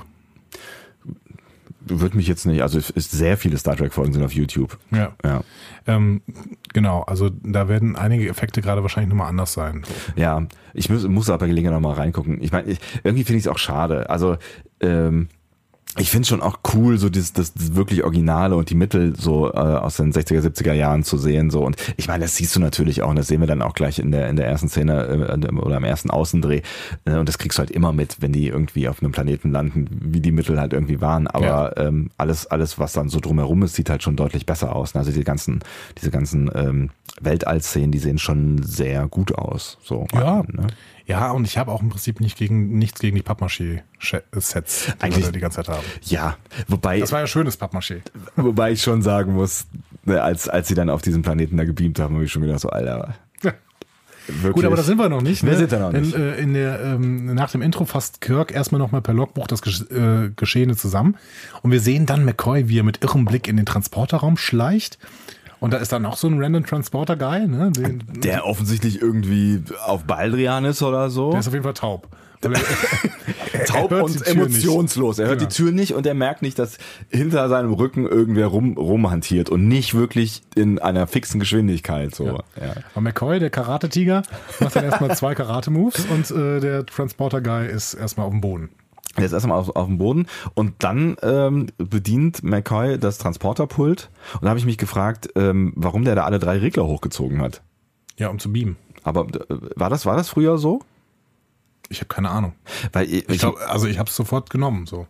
Würde 1.83 2.17
mich 2.17 2.27
jetzt 2.29 2.45
nicht, 2.47 2.63
also 2.63 2.79
es 2.79 2.91
ist 2.91 3.11
sehr 3.11 3.39
viele 3.39 3.57
Star 3.57 3.75
Trek 3.75 3.93
Folgen 3.95 4.13
sind 4.13 4.23
auf 4.23 4.33
YouTube. 4.35 4.79
Ja. 4.91 5.13
Ja. 5.25 5.43
Ähm, 5.87 6.21
genau, 6.75 7.03
also 7.03 7.31
da 7.43 7.69
werden 7.69 7.97
einige 7.97 8.29
Effekte 8.29 8.61
gerade 8.61 8.83
wahrscheinlich 8.83 9.09
nochmal 9.09 9.29
anders 9.29 9.55
sein. 9.55 9.83
Ja, 10.15 10.47
ich 10.75 10.91
muss, 10.91 11.09
muss 11.09 11.31
aber 11.31 11.47
Gelegenheit 11.47 11.81
noch 11.81 11.89
mal 11.89 11.95
reingucken. 11.95 12.43
Ich 12.43 12.53
meine, 12.53 12.77
irgendwie 13.03 13.25
finde 13.25 13.39
ich 13.39 13.45
es 13.45 13.49
auch 13.49 13.59
schade. 13.59 14.11
Also, 14.11 14.37
ähm, 14.81 15.29
ich 15.99 16.11
finde 16.11 16.23
es 16.23 16.29
schon 16.29 16.41
auch 16.41 16.61
cool, 16.75 16.99
so 16.99 17.09
das, 17.09 17.33
das, 17.33 17.53
das 17.53 17.75
wirklich 17.75 18.05
Originale 18.05 18.55
und 18.55 18.71
die 18.71 18.77
Mittel 18.77 19.15
so 19.17 19.53
äh, 19.53 19.57
aus 19.57 19.97
den 19.97 20.13
60er, 20.13 20.41
70er 20.41 20.73
Jahren 20.73 21.03
zu 21.03 21.19
sehen. 21.19 21.51
So. 21.51 21.65
Und 21.65 21.77
ich 21.97 22.07
meine, 22.07 22.25
das 22.25 22.37
siehst 22.37 22.55
du 22.55 22.61
natürlich 22.61 23.03
auch, 23.03 23.11
und 23.11 23.17
das 23.17 23.27
sehen 23.27 23.41
wir 23.41 23.49
dann 23.49 23.61
auch 23.61 23.75
gleich 23.75 23.99
in 23.99 24.13
der, 24.13 24.29
in 24.29 24.37
der 24.37 24.47
ersten 24.47 24.69
Szene 24.69 25.29
äh, 25.33 25.49
oder 25.53 25.79
im 25.79 25.85
ersten 25.85 26.11
Außendreh. 26.11 26.63
Äh, 27.07 27.17
und 27.17 27.29
das 27.29 27.39
kriegst 27.39 27.59
du 27.59 27.61
halt 27.61 27.73
immer 27.73 27.93
mit, 27.93 28.19
wenn 28.21 28.33
die 28.33 28.47
irgendwie 28.47 28.89
auf 28.89 29.03
einem 29.03 29.11
Planeten 29.11 29.51
landen, 29.51 29.87
wie 29.91 30.21
die 30.21 30.33
Mittel 30.33 30.61
halt 30.61 30.73
irgendwie 30.73 31.01
waren. 31.01 31.27
Aber 31.27 31.77
ähm, 31.77 32.11
alles, 32.19 32.47
alles, 32.47 32.79
was 32.79 32.93
dann 32.93 33.09
so 33.09 33.19
drumherum 33.19 33.65
ist, 33.65 33.75
sieht 33.75 33.91
halt 33.91 34.05
schon 34.05 34.15
deutlich 34.15 34.47
besser 34.47 34.77
aus. 34.77 34.95
Also 34.95 35.11
die 35.11 35.25
ganzen, 35.25 35.59
diese 35.99 36.13
ganzen 36.13 36.51
ähm, 36.55 36.91
Weltall-Szenen, 37.21 37.91
die 37.91 37.99
sehen 37.99 38.19
schon 38.19 38.63
sehr 38.63 39.09
gut 39.09 39.35
aus. 39.35 39.79
So, 39.83 40.07
Ja. 40.15 40.45
Ne? 40.47 40.69
Ja, 41.11 41.33
und 41.33 41.45
ich 41.45 41.59
habe 41.59 41.73
auch 41.73 41.83
im 41.83 41.89
Prinzip 41.89 42.21
nicht 42.21 42.39
gegen, 42.39 42.79
nichts 42.79 43.01
gegen 43.01 43.17
die 43.17 43.23
Pappmaché-Sets, 43.23 44.95
die 45.05 45.17
wir 45.17 45.33
die 45.33 45.41
ganze 45.41 45.57
Zeit 45.57 45.69
haben. 45.69 45.85
Ja, 46.05 46.37
wobei, 46.69 47.01
Das 47.01 47.11
war 47.11 47.19
ja 47.19 47.27
schönes 47.27 47.61
Pappmaché. 47.61 48.03
wobei 48.37 48.71
ich 48.71 48.81
schon 48.81 49.03
sagen 49.03 49.35
muss, 49.35 49.67
ne, 50.05 50.23
als, 50.23 50.49
als 50.49 50.69
sie 50.69 50.77
dann 50.77 50.89
auf 50.89 51.03
diesem 51.03 51.23
Planeten 51.23 51.57
da 51.57 51.65
gebeamt 51.65 51.99
haben, 51.99 52.15
habe 52.15 52.25
ich 52.25 52.31
schon 52.31 52.43
gedacht, 52.43 52.61
so, 52.61 52.69
Alter. 52.71 53.15
Wirklich. 54.29 54.53
Gut, 54.53 54.65
aber 54.65 54.77
da 54.77 54.85
sind 54.85 54.99
wir 54.99 55.09
noch 55.09 55.23
nicht. 55.23 55.43
Wir 55.43 55.51
ne? 55.51 55.59
sind 55.59 55.73
da 55.73 55.81
noch 55.81 55.91
nicht. 55.91 56.15
Äh, 56.15 56.39
in 56.39 56.55
der, 56.55 56.81
ähm, 56.81 57.35
nach 57.35 57.51
dem 57.51 57.63
Intro 57.63 57.85
fasst 57.87 58.21
Kirk 58.21 58.53
erstmal 58.53 58.79
nochmal 58.79 59.03
per 59.03 59.15
Logbuch 59.15 59.49
das 59.49 59.61
äh, 59.91 60.31
Geschehene 60.37 60.77
zusammen. 60.77 61.17
Und 61.63 61.73
wir 61.73 61.81
sehen 61.81 62.07
dann 62.07 62.25
McCoy, 62.25 62.69
wie 62.69 62.79
er 62.79 62.85
mit 62.85 63.03
irrem 63.03 63.25
Blick 63.25 63.49
in 63.49 63.57
den 63.57 63.67
Transporterraum 63.67 64.37
schleicht. 64.37 64.99
Und 65.61 65.73
da 65.75 65.77
ist 65.79 65.93
dann 65.93 66.07
auch 66.07 66.17
so 66.17 66.27
ein 66.27 66.43
random 66.43 66.65
Transporter-Guy, 66.65 67.47
ne? 67.47 67.71
Den, 67.71 68.03
der 68.23 68.47
offensichtlich 68.47 69.01
irgendwie 69.01 69.63
auf 69.87 70.05
Baldrian 70.05 70.65
ist 70.65 70.83
oder 70.83 71.11
so. 71.11 71.31
der 71.33 71.41
ist 71.41 71.47
auf 71.49 71.53
jeden 71.53 71.65
Fall 71.65 71.75
taub. 71.75 72.09
Taub 73.67 73.93
und 73.93 74.13
Tür 74.25 74.25
nicht. 74.25 74.27
emotionslos. 74.29 75.19
Er 75.19 75.27
hört 75.29 75.39
Genau. 75.41 75.49
die 75.51 75.55
Tür 75.55 75.73
nicht 75.73 75.93
und 75.95 76.07
er 76.07 76.15
merkt 76.15 76.41
nicht, 76.43 76.59
dass 76.59 76.79
hinter 77.11 77.49
seinem 77.51 77.73
Rücken 77.75 78.07
irgendwer 78.07 78.47
rum, 78.47 78.79
rumhantiert 78.79 79.51
und 79.51 79.69
nicht 79.69 79.95
wirklich 79.95 80.43
in 80.55 80.79
einer 80.79 81.07
fixen 81.07 81.39
Geschwindigkeit. 81.41 82.15
So. 82.15 82.25
Ja. 82.27 82.33
Ja. 82.59 82.75
Und 82.95 83.05
McCoy, 83.05 83.39
der 83.41 83.51
Karate-Tiger, 83.51 84.23
macht 84.61 84.77
dann 84.77 84.85
erstmal 84.85 85.15
zwei 85.17 85.35
Karate-Moves 85.35 86.07
und 86.07 86.31
äh, 86.31 86.61
der 86.61 86.87
Transporter-Guy 86.87 87.69
ist 87.69 87.95
erstmal 87.95 88.27
auf 88.27 88.33
dem 88.33 88.41
Boden. 88.41 88.71
Der 89.17 89.25
ist 89.25 89.33
erstmal 89.33 89.59
auf, 89.59 89.75
auf 89.75 89.87
dem 89.87 89.99
Boden 89.99 90.27
und 90.55 90.75
dann 90.85 91.17
ähm, 91.23 91.67
bedient 91.79 92.43
McCoy 92.45 92.99
das 92.99 93.19
Transporterpult 93.19 94.09
und 94.35 94.43
da 94.43 94.51
habe 94.51 94.59
ich 94.59 94.67
mich 94.67 94.79
gefragt, 94.79 95.31
ähm, 95.35 95.73
warum 95.75 96.05
der 96.05 96.15
da 96.15 96.25
alle 96.25 96.39
drei 96.39 96.59
Regler 96.59 96.87
hochgezogen 96.87 97.41
hat. 97.41 97.63
Ja, 98.19 98.29
um 98.29 98.39
zu 98.39 98.53
beamen. 98.53 98.77
Aber 99.03 99.27
äh, 99.27 99.57
war 99.75 99.91
das 99.91 100.07
war 100.07 100.17
das 100.17 100.29
früher 100.29 100.59
so? 100.59 100.81
Ich 101.89 101.99
habe 101.99 102.09
keine 102.09 102.31
Ahnung. 102.31 102.53
Weil 102.93 103.13
ich, 103.13 103.29
Ich 103.29 103.41
glaube, 103.41 103.59
also 103.69 103.89
ich 103.89 103.99
habe 103.99 104.09
es 104.09 104.15
sofort 104.15 104.49
genommen. 104.49 104.87
So. 104.87 105.09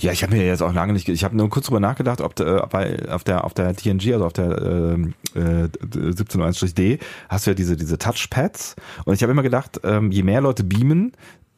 ja, 0.00 0.12
ich 0.12 0.22
habe 0.22 0.34
mir 0.34 0.46
jetzt 0.46 0.62
auch 0.62 0.72
lange 0.72 0.94
nicht, 0.94 1.08
ich 1.08 1.24
habe 1.24 1.36
nur 1.36 1.50
kurz 1.50 1.66
drüber 1.66 1.80
nachgedacht, 1.80 2.20
ob 2.22 2.38
äh, 2.40 2.62
bei 2.70 3.08
auf 3.10 3.24
der 3.24 3.44
auf 3.44 3.52
der 3.52 3.76
TNG, 3.76 4.14
also 4.14 4.26
auf 4.26 4.32
der 4.32 4.62
ähm, 4.62 5.14
äh, 5.34 5.64
1701-D, 5.64 6.98
hast 7.28 7.46
du 7.46 7.50
ja 7.50 7.54
diese 7.54 7.76
diese 7.76 7.98
Touchpads 7.98 8.76
und 9.04 9.14
ich 9.14 9.22
habe 9.22 9.32
immer 9.32 9.42
gedacht, 9.42 9.80
ähm, 9.84 10.10
je 10.10 10.22
mehr 10.22 10.40
Leute 10.40 10.64
beamen, 10.64 11.12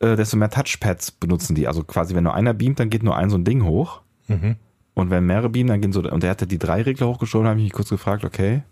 äh, 0.05 0.17
desto 0.17 0.37
mehr 0.37 0.51
Touchpads 0.51 1.11
benutzen 1.13 1.55
die. 1.55 1.67
Also 1.67 1.83
quasi, 1.85 2.15
wenn 2.15 2.25
nur 2.25 2.35
einer 2.35 2.55
beamt, 2.55 2.79
dann 2.81 2.91
geht 2.91 3.03
nur 3.03 3.17
ein 3.17 3.31
so 3.31 3.37
ein 3.37 3.45
Ding 3.45 3.65
hoch. 3.65 4.03
Mhm. 4.29 4.57
Und 4.95 5.11
wenn 5.11 5.25
mehrere 5.27 5.49
beamen, 5.49 5.69
dann 5.69 5.81
gehen 5.81 5.93
so, 5.93 6.01
und 6.03 6.23
der 6.23 6.31
hatte 6.31 6.47
die 6.47 6.59
drei 6.59 6.83
Regler 6.83 7.09
hochgeschoben, 7.09 7.49
habe 7.49 7.59
ich 7.59 7.65
mich 7.65 7.73
kurz 7.73 7.89
gefragt, 7.89 8.25
okay, 8.25 8.63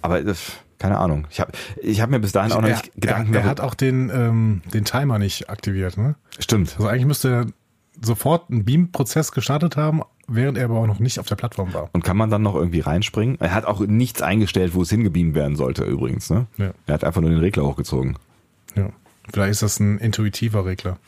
Aber 0.00 0.22
das, 0.22 0.52
keine 0.78 0.98
Ahnung. 0.98 1.26
Ich 1.30 1.38
habe 1.40 1.52
ich 1.80 2.00
hab 2.00 2.10
mir 2.10 2.18
bis 2.20 2.32
dahin 2.32 2.52
auch 2.52 2.60
noch 2.62 2.68
nicht 2.68 2.86
er, 2.88 3.00
Gedanken 3.00 3.34
er, 3.34 3.40
er 3.40 3.44
darüber- 3.46 3.50
hat 3.50 3.60
auch 3.60 3.74
den, 3.74 4.10
ähm, 4.12 4.62
den 4.72 4.84
Timer 4.84 5.18
nicht 5.18 5.50
aktiviert. 5.50 5.96
Ne? 5.96 6.16
Stimmt. 6.38 6.74
Also 6.76 6.88
eigentlich 6.88 7.06
müsste 7.06 7.28
er 7.30 7.46
sofort 8.00 8.50
einen 8.50 8.64
Beam-Prozess 8.64 9.30
gestartet 9.32 9.76
haben, 9.76 10.00
während 10.26 10.56
er 10.58 10.64
aber 10.64 10.78
auch 10.80 10.86
noch 10.86 10.98
nicht 10.98 11.20
auf 11.20 11.26
der 11.26 11.36
Plattform 11.36 11.72
war. 11.74 11.90
Und 11.92 12.02
kann 12.02 12.16
man 12.16 12.30
dann 12.30 12.42
noch 12.42 12.54
irgendwie 12.56 12.80
reinspringen? 12.80 13.38
Er 13.40 13.54
hat 13.54 13.66
auch 13.66 13.80
nichts 13.80 14.22
eingestellt, 14.22 14.74
wo 14.74 14.82
es 14.82 14.90
hingebeamt 14.90 15.34
werden 15.34 15.56
sollte, 15.56 15.84
übrigens. 15.84 16.30
Ne? 16.30 16.46
Ja. 16.56 16.72
Er 16.86 16.94
hat 16.94 17.04
einfach 17.04 17.20
nur 17.20 17.30
den 17.30 17.38
Regler 17.40 17.64
hochgezogen. 17.64 18.16
Ja. 18.74 18.88
Vielleicht 19.30 19.52
ist 19.52 19.62
das 19.62 19.80
ein 19.80 19.98
intuitiver 19.98 20.64
Regler. 20.64 20.98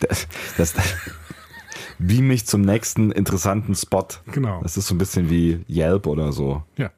Das, 0.00 0.28
das, 0.56 0.74
beam 1.98 2.28
mich 2.28 2.46
zum 2.46 2.62
nächsten 2.62 3.10
interessanten 3.10 3.74
Spot. 3.74 4.06
Genau. 4.32 4.62
Das 4.62 4.76
ist 4.76 4.86
so 4.86 4.94
ein 4.94 4.98
bisschen 4.98 5.30
wie 5.30 5.64
Yelp 5.68 6.06
oder 6.06 6.32
so. 6.32 6.62
Ja. 6.76 6.90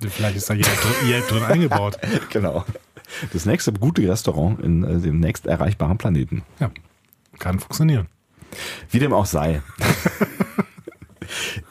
Vielleicht 0.00 0.36
ist 0.36 0.50
da 0.50 0.54
Yelp 0.54 0.80
drin, 0.80 1.10
Yelp 1.10 1.28
drin 1.28 1.42
eingebaut. 1.44 1.98
Genau. 2.30 2.64
Das 3.32 3.44
nächste 3.44 3.72
gute 3.74 4.08
Restaurant 4.08 4.58
in 4.60 4.84
äh, 4.84 4.98
dem 4.98 5.20
nächst 5.20 5.46
erreichbaren 5.46 5.98
Planeten. 5.98 6.42
Ja. 6.60 6.70
Kann 7.38 7.60
funktionieren. 7.60 8.08
Wie 8.90 8.98
dem 8.98 9.12
auch 9.12 9.26
sei. 9.26 9.62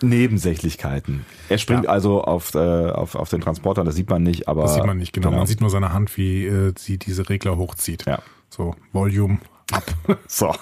Nebensächlichkeiten. 0.02 1.26
Er 1.50 1.58
springt 1.58 1.86
Ja. 1.86 1.90
also 1.92 2.24
auf, 2.24 2.54
äh, 2.56 2.58
auf, 2.60 3.16
auf 3.16 3.30
den 3.30 3.42
Transporter, 3.42 3.84
das 3.84 3.96
sieht 3.96 4.10
man 4.10 4.24
nicht, 4.24 4.48
aber. 4.48 4.64
Das 4.64 4.76
sieht 4.76 4.86
man 4.86 4.98
nicht 4.98 5.14
genau. 5.14 5.32
Man 5.32 5.48
sieht 5.48 5.62
nur 5.62 5.70
seine 5.70 5.94
Hand, 5.94 6.16
wie 6.18 6.46
äh, 6.46 6.74
sie 6.78 6.98
diese 6.98 7.30
Regler 7.30 7.58
hochzieht. 7.58 8.06
Ja. 8.06 8.20
So, 8.50 8.76
Volume 8.92 9.40
ab. 9.72 9.84
So. 10.28 10.54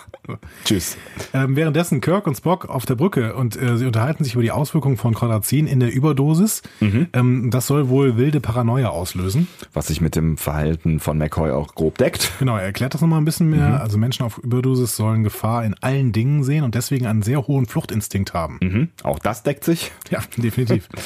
Tschüss. 0.64 0.98
ähm, 1.34 1.56
währenddessen 1.56 2.02
Kirk 2.02 2.28
und 2.28 2.36
Spock 2.36 2.70
auf 2.70 2.86
der 2.86 2.96
Brücke 2.96 3.36
und 3.36 3.60
äh, 3.60 3.78
sie 3.78 3.86
unterhalten 3.86 4.24
sich 4.24 4.34
über 4.34 4.44
die 4.44 4.52
Auswirkungen 4.52 4.98
von 4.98 5.14
Chrorazin 5.14 5.66
in 5.66 5.80
der 5.80 5.92
Überdosis. 5.92 6.62
Ähm, 6.82 7.50
das 7.52 7.68
soll 7.68 7.90
wohl 7.90 8.18
wilde 8.18 8.40
Paranoia 8.40 8.90
auslösen. 8.90 9.48
Was 9.74 9.88
sich 9.88 10.02
mit 10.02 10.16
dem 10.16 10.38
Verhalten 10.38 11.00
von 11.00 11.18
McCoy 11.18 11.52
auch 11.52 11.74
grob 11.74 11.98
deckt. 11.98 12.32
Genau, 12.40 12.58
er 12.58 12.64
erklärt 12.64 12.94
das 12.94 13.02
nochmal 13.02 13.20
ein 13.20 13.26
bisschen 13.26 13.50
mehr. 13.50 13.82
Also 13.82 13.98
Menschen 13.98 14.24
auf 14.24 14.38
Überdosis 14.38 14.96
sollen 14.96 15.24
Gefahr 15.24 15.66
in 15.66 15.76
allen 15.82 16.12
Dingen 16.12 16.44
sehen 16.44 16.64
und 16.64 16.76
deswegen 16.76 17.08
einen 17.08 17.24
sehr 17.24 17.48
hohen 17.48 17.66
Fluchtinstinkt 17.66 18.34
haben. 18.34 18.58
Mhm. 18.62 18.90
Auch 19.04 19.20
das 19.20 19.44
deckt 19.44 19.64
sich. 19.64 19.92
Ja, 20.10 20.20
definitiv. 20.38 20.90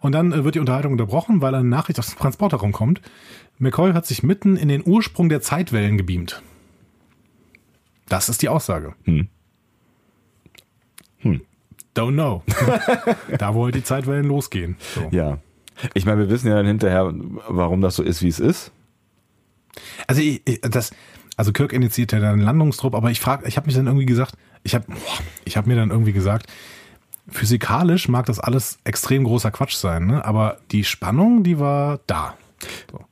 Und 0.00 0.12
dann 0.12 0.32
äh, 0.32 0.42
wird 0.44 0.56
die 0.56 0.58
Unterhaltung 0.58 0.92
unterbrochen, 0.92 1.40
weil 1.40 1.54
eine 1.54 1.68
Nachricht 1.68 1.98
aus 2.00 2.08
dem 2.08 2.18
Transporterraum 2.18 2.72
kommt. 2.72 3.00
McCoy 3.58 3.92
hat 3.92 4.04
sich 4.04 4.24
mitten 4.24 4.56
in 4.56 4.68
den 4.68 4.82
Ursprung 4.84 5.28
der 5.28 5.40
Zeitwellen 5.40 5.96
gebeamt. 5.96 6.42
Das 8.12 8.28
ist 8.28 8.42
die 8.42 8.50
Aussage. 8.50 8.94
Hm. 9.04 9.28
Don't 11.94 12.12
know. 12.12 12.42
da 13.38 13.54
wo 13.54 13.64
halt 13.64 13.74
die 13.74 13.82
Zeitwellen 13.84 14.26
losgehen. 14.26 14.76
So. 14.94 15.08
Ja. 15.12 15.38
Ich 15.94 16.04
meine, 16.06 16.18
wir 16.20 16.28
wissen 16.30 16.48
ja 16.48 16.54
dann 16.56 16.66
hinterher, 16.66 17.10
warum 17.48 17.80
das 17.80 17.96
so 17.96 18.02
ist, 18.02 18.22
wie 18.22 18.28
es 18.28 18.38
ist. 18.40 18.70
Also 20.06 20.20
ich, 20.20 20.42
ich- 20.46 20.60
das, 20.60 20.92
also 21.36 21.52
Kirk 21.52 21.72
initiiert 21.72 22.12
ja 22.12 22.20
dann 22.20 22.34
einen 22.34 22.42
Landungstrupp, 22.42 22.94
aber 22.94 23.10
ich 23.10 23.20
frage, 23.20 23.46
ich 23.48 23.56
habe 23.56 23.66
mich 23.66 23.74
dann 23.76 23.86
irgendwie 23.86 24.06
gesagt, 24.06 24.34
ich 24.62 24.74
habe, 24.74 24.84
ich 25.44 25.56
habe 25.56 25.68
mir 25.68 25.76
dann 25.76 25.90
irgendwie 25.90 26.12
gesagt, 26.12 26.46
physikalisch 27.28 28.08
mag 28.08 28.26
das 28.26 28.38
alles 28.40 28.78
extrem 28.84 29.24
großer 29.24 29.50
Quatsch 29.50 29.74
sein, 29.74 30.06
ne? 30.06 30.24
aber 30.24 30.58
die 30.70 30.84
Spannung, 30.84 31.44
die 31.44 31.58
war 31.58 32.00
da. 32.06 32.36
So. 32.90 33.04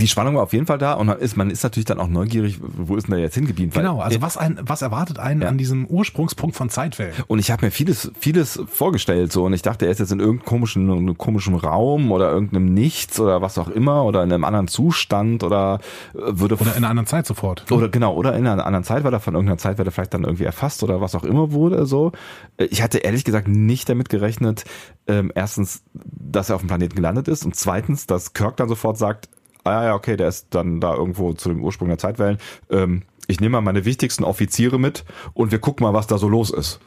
Die 0.00 0.08
Spannung 0.08 0.34
war 0.34 0.42
auf 0.42 0.52
jeden 0.52 0.66
Fall 0.66 0.78
da 0.78 0.94
und 0.94 1.06
man 1.06 1.18
ist, 1.18 1.36
man 1.36 1.50
ist 1.50 1.62
natürlich 1.62 1.84
dann 1.84 2.00
auch 2.00 2.08
neugierig, 2.08 2.58
wo 2.60 2.96
ist 2.96 3.06
denn 3.06 3.12
der 3.14 3.20
jetzt 3.20 3.34
hingebeamt? 3.34 3.76
Weil- 3.76 3.82
Genau, 3.84 4.00
also 4.00 4.20
was 4.22 4.36
ein, 4.36 4.58
was 4.62 4.82
erwartet 4.82 5.18
einen 5.18 5.42
Ja. 5.42 5.48
an 5.48 5.56
diesem 5.58 5.86
Ursprungspunkt 5.86 6.56
von 6.56 6.68
Zeitwellen? 6.68 7.12
Und 7.28 7.38
ich 7.38 7.50
habe 7.50 7.64
mir 7.66 7.70
vieles, 7.70 8.10
vieles 8.18 8.60
vorgestellt 8.66 9.30
so 9.32 9.44
und 9.44 9.52
ich 9.52 9.62
dachte, 9.62 9.86
er 9.86 9.92
ist 9.92 10.00
jetzt 10.00 10.10
in 10.12 10.20
irgendeinem 10.20 10.46
komischen, 10.48 11.16
komischen 11.18 11.54
Raum 11.54 12.10
oder 12.12 12.30
irgendeinem 12.32 12.74
Nichts 12.74 13.20
oder 13.20 13.40
was 13.40 13.56
auch 13.58 13.68
immer 13.68 14.04
oder 14.04 14.22
in 14.24 14.32
einem 14.32 14.44
anderen 14.44 14.68
Zustand 14.68 15.42
oder 15.44 15.78
äh, 16.14 16.18
würde 16.24 16.56
Oder 16.56 16.72
in 16.72 16.78
einer 16.78 16.90
anderen 16.90 17.06
Zeit 17.06 17.26
sofort. 17.26 17.70
oder 17.70 17.88
genau 17.88 18.14
oder 18.14 18.34
in 18.36 18.46
einer 18.46 18.66
anderen 18.66 18.84
Zeit, 18.84 19.04
weil 19.04 19.12
er 19.12 19.20
von 19.20 19.34
irgendeiner 19.34 19.58
Zeitwelle 19.58 19.90
vielleicht 19.90 20.14
dann 20.14 20.24
irgendwie 20.24 20.44
erfasst 20.44 20.82
oder 20.82 21.00
was 21.00 21.14
auch 21.14 21.24
immer 21.24 21.52
wurde 21.52 21.86
so. 21.86 22.12
Äh, 22.56 22.64
Ich 22.64 22.82
hatte 22.82 22.98
ehrlich 22.98 23.24
gesagt 23.24 23.46
nicht 23.48 23.88
damit 23.88 24.08
gerechnet, 24.08 24.64
ähm, 25.06 25.30
erstens, 25.34 25.84
dass 25.94 26.48
er 26.50 26.56
auf 26.56 26.62
dem 26.62 26.68
Planeten 26.68 26.96
gelandet 26.96 27.28
ist 27.28 27.44
und 27.44 27.54
zweitens, 27.54 28.06
dass 28.06 28.32
Kirk 28.32 28.56
dann 28.56 28.68
sofort 28.68 28.98
sagt, 28.98 29.28
ah 29.64 29.84
ja, 29.84 29.94
okay, 29.94 30.16
der 30.16 30.28
ist 30.28 30.48
dann 30.50 30.80
da 30.80 30.94
irgendwo 30.94 31.32
zu 31.32 31.48
dem 31.48 31.62
Ursprung 31.62 31.88
der 31.88 31.98
Zeitwellen. 31.98 32.38
Ähm, 32.70 33.02
ich 33.26 33.40
nehme 33.40 33.52
mal 33.52 33.60
meine 33.62 33.84
wichtigsten 33.84 34.22
Offiziere 34.24 34.78
mit 34.78 35.04
und 35.32 35.50
wir 35.50 35.58
gucken 35.58 35.84
mal, 35.86 35.94
was 35.94 36.06
da 36.06 36.18
so 36.18 36.28
los 36.28 36.50
ist. 36.50 36.78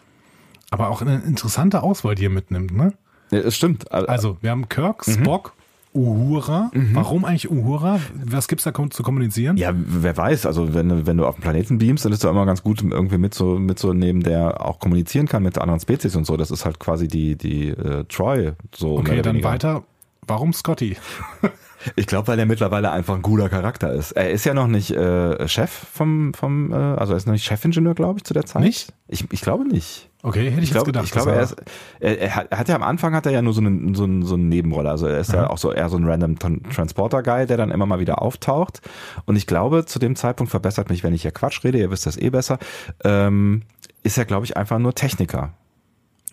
Aber 0.70 0.90
auch 0.90 1.02
eine 1.02 1.16
interessante 1.26 1.82
Auswahl, 1.82 2.16
die 2.16 2.26
er 2.26 2.30
mitnimmt, 2.30 2.72
ne? 2.76 2.94
Ja, 3.32 3.40
es 3.40 3.56
stimmt. 3.56 3.92
Also, 3.92 4.38
wir 4.42 4.52
haben 4.52 4.70
Kirk, 4.70 5.08
Mhm. 5.08 5.12
Spock, 5.14 5.54
Uhura. 5.94 6.70
Warum 6.94 7.26
eigentlich 7.26 7.50
Uhura? 7.50 8.00
Was 8.24 8.48
gibt's 8.48 8.66
da 8.66 8.74
zu 8.92 9.02
kommunizieren? 9.02 9.58
Ja, 9.58 9.72
wer 9.76 10.16
weiß, 10.16 10.46
also 10.46 10.76
wenn, 10.76 10.90
du- 10.90 11.08
wenn 11.08 11.18
du 11.18 11.26
auf 11.26 11.36
den 11.38 11.42
Planeten 11.42 11.80
beamst, 11.80 12.06
dann 12.06 12.12
ist 12.12 12.24
es 12.24 12.30
immer 12.30 12.46
ganz 12.46 12.62
gut, 12.62 12.84
irgendwie 12.84 13.18
mit 13.18 13.34
so, 13.34 13.58
mit 13.58 13.80
so 13.80 13.94
nehmen, 13.94 14.22
der 14.22 14.64
auch 14.64 14.80
kommunizieren 14.80 15.28
kann 15.28 15.42
mit 15.42 15.58
anderen 15.58 15.80
Spezies 15.80 16.16
und 16.16 16.26
so. 16.28 16.38
Das 16.38 16.52
ist 16.52 16.66
halt 16.66 16.78
quasi 16.78 17.08
die, 17.08 17.36
die 17.36 17.70
äh, 17.70 18.04
Troy. 18.10 18.52
So 18.76 19.00
Okay, 19.00 19.24
dann 19.24 19.34
weniger. 19.36 19.50
weiter. 19.50 19.84
Warum 20.28 20.54
Scotty? 20.54 20.98
Ich 21.96 22.08
glaube, 22.08 22.28
weil 22.28 22.40
er 22.40 22.46
mittlerweile 22.46 22.92
einfach 22.92 23.16
ein 23.16 23.22
guter 23.22 23.50
Charakter 23.50 23.94
ist. 23.94 24.12
Er 24.14 24.32
ist 24.32 24.46
ja 24.46 24.54
noch 24.54 24.68
nicht 24.68 24.92
äh, 24.92 25.48
Chef 25.48 25.70
vom, 25.70 26.34
vom 26.34 26.72
äh, 26.72 26.76
also 26.76 27.14
er 27.14 27.18
ist 27.18 27.28
noch 27.28 27.34
nicht 27.34 27.46
Chefingenieur, 27.46 27.94
glaube 27.96 28.18
ich, 28.20 28.24
zu 28.24 28.34
der 28.34 28.46
Zeit. 28.46 28.64
Nicht? 28.64 28.94
Ich, 29.08 29.26
ich 29.32 29.42
glaube 29.42 29.66
nicht. 29.68 30.10
Okay, 30.24 30.50
hätte 30.50 30.62
ich, 30.62 30.66
Ich 30.66 30.72
glaube, 30.72 30.88
jetzt 30.88 30.88
gedacht. 30.88 31.06
ich 31.06 31.12
glaube 31.12 31.32
er, 31.34 31.42
ist, 31.42 31.56
er, 32.00 32.20
er, 32.20 32.36
hat, 32.36 32.48
er 32.52 32.58
hat 32.60 32.68
ja 32.70 32.76
am 32.76 32.84
Anfang 32.84 33.14
hat 33.14 33.26
er 33.28 33.32
ja 33.32 33.42
nur 33.42 33.54
so 33.54 33.62
eine, 33.62 33.96
so 33.96 34.04
eine, 34.06 34.26
so 34.26 34.34
eine 34.34 34.44
Nebenrolle. 34.46 34.90
Also 34.90 35.06
er 35.08 35.20
ist 35.20 35.32
ja 35.32 35.50
auch 35.50 35.58
so 35.60 35.72
eher 35.72 35.88
so 35.90 35.98
ein 35.98 36.06
random 36.06 36.38
Tran- 36.40 36.64
Transporter-Guy, 36.74 37.46
der 37.46 37.58
dann 37.58 37.72
immer 37.72 37.86
mal 37.86 38.00
wieder 38.00 38.22
auftaucht. 38.22 38.82
Und 39.26 39.36
ich 39.36 39.46
glaube, 39.48 39.86
zu 39.86 40.00
dem 40.00 40.16
Zeitpunkt 40.16 40.50
verbessert 40.50 40.90
mich, 40.90 41.04
wenn 41.04 41.14
ich 41.14 41.22
hier 41.22 41.32
Quatsch 41.32 41.64
rede, 41.64 41.78
ihr 41.78 41.92
wisst 41.92 42.06
das 42.08 42.18
eh 42.18 42.30
besser, 42.32 42.58
ähm, 43.04 43.62
ist 44.04 44.18
er, 44.18 44.26
glaube 44.26 44.46
ich, 44.46 44.58
einfach 44.58 44.80
nur 44.80 44.96
Techniker. 44.96 45.54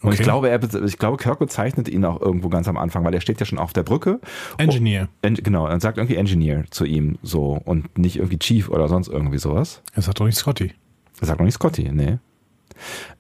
Und 0.05 0.15
ich 0.15 0.21
glaube, 0.21 0.49
er, 0.49 0.63
ich 0.85 0.99
glaube, 0.99 1.17
Kirk 1.17 1.39
bezeichnet 1.39 1.89
ihn 1.89 2.05
auch 2.05 2.21
irgendwo 2.21 2.49
ganz 2.49 2.69
am 2.69 2.77
Anfang, 2.77 3.05
weil 3.05 3.15
er 3.15 3.21
steht 3.21 3.41
ja 3.41 3.47
schon 3.47 3.59
auf 3.59 3.73
der 3.73 3.83
Brücke. 3.83 4.21
Engineer. 4.59 5.09
Oh, 5.11 5.17
en, 5.27 5.35
genau, 5.35 5.67
er 5.67 5.81
sagt 5.81 5.99
irgendwie 5.99 6.17
Engineer 6.17 6.65
zu 6.71 6.85
ihm 6.85 7.19
so 7.23 7.61
und 7.65 7.97
nicht 7.99 8.17
irgendwie 8.17 8.39
Chief 8.39 8.69
oder 8.69 8.89
sonst 8.89 9.09
irgendwie 9.09 9.39
sowas. 9.39 9.83
Es 9.95 10.09
hat 10.09 10.21
doch 10.21 10.27
nicht 10.27 10.37
Scotty. 10.39 10.73
Er 11.21 11.27
sagt 11.27 11.39
noch 11.41 11.47
nicht 11.47 11.55
Scotty, 11.55 11.91
nee. 11.93 12.19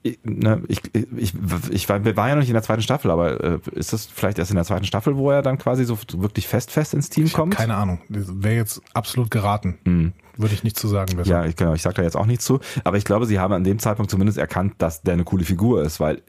Ich, 0.02 0.18
ne, 0.24 0.62
ich, 0.66 0.80
ich, 1.16 1.32
ich 1.70 1.88
war, 1.88 2.04
wir 2.04 2.16
waren 2.16 2.28
ja 2.28 2.34
noch 2.34 2.40
nicht 2.40 2.50
in 2.50 2.54
der 2.54 2.62
zweiten 2.64 2.82
Staffel, 2.82 3.10
aber 3.10 3.40
äh, 3.42 3.58
ist 3.72 3.92
das 3.92 4.04
vielleicht 4.06 4.38
erst 4.38 4.50
in 4.50 4.56
der 4.56 4.64
zweiten 4.64 4.84
Staffel, 4.84 5.16
wo 5.16 5.30
er 5.30 5.42
dann 5.42 5.58
quasi 5.58 5.84
so 5.84 5.96
wirklich 6.16 6.48
fest, 6.48 6.72
fest 6.72 6.92
ins 6.92 7.08
Team 7.08 7.24
Ich 7.24 7.32
kommt? 7.34 7.54
keine 7.54 7.76
Ahnung. 7.76 8.00
Wäre 8.08 8.56
jetzt 8.56 8.82
absolut 8.94 9.30
geraten. 9.30 10.12
Würde 10.36 10.54
ich 10.54 10.64
nicht 10.64 10.76
zu 10.76 10.88
sagen 10.88 11.16
besser. 11.16 11.30
Ja, 11.30 11.44
ich, 11.46 11.54
genau, 11.54 11.74
ich 11.74 11.82
sag 11.82 11.94
da 11.94 12.02
jetzt 12.02 12.16
auch 12.16 12.26
nichts 12.26 12.44
zu. 12.44 12.58
Aber 12.82 12.96
ich 12.96 13.04
glaube, 13.04 13.26
sie 13.26 13.38
haben 13.38 13.52
an 13.54 13.62
dem 13.62 13.78
Zeitpunkt 13.78 14.10
zumindest 14.10 14.38
erkannt, 14.38 14.74
dass 14.78 15.02
der 15.02 15.14
eine 15.14 15.24
coole 15.24 15.44
Figur 15.44 15.82
ist, 15.82 16.00
weil 16.00 16.22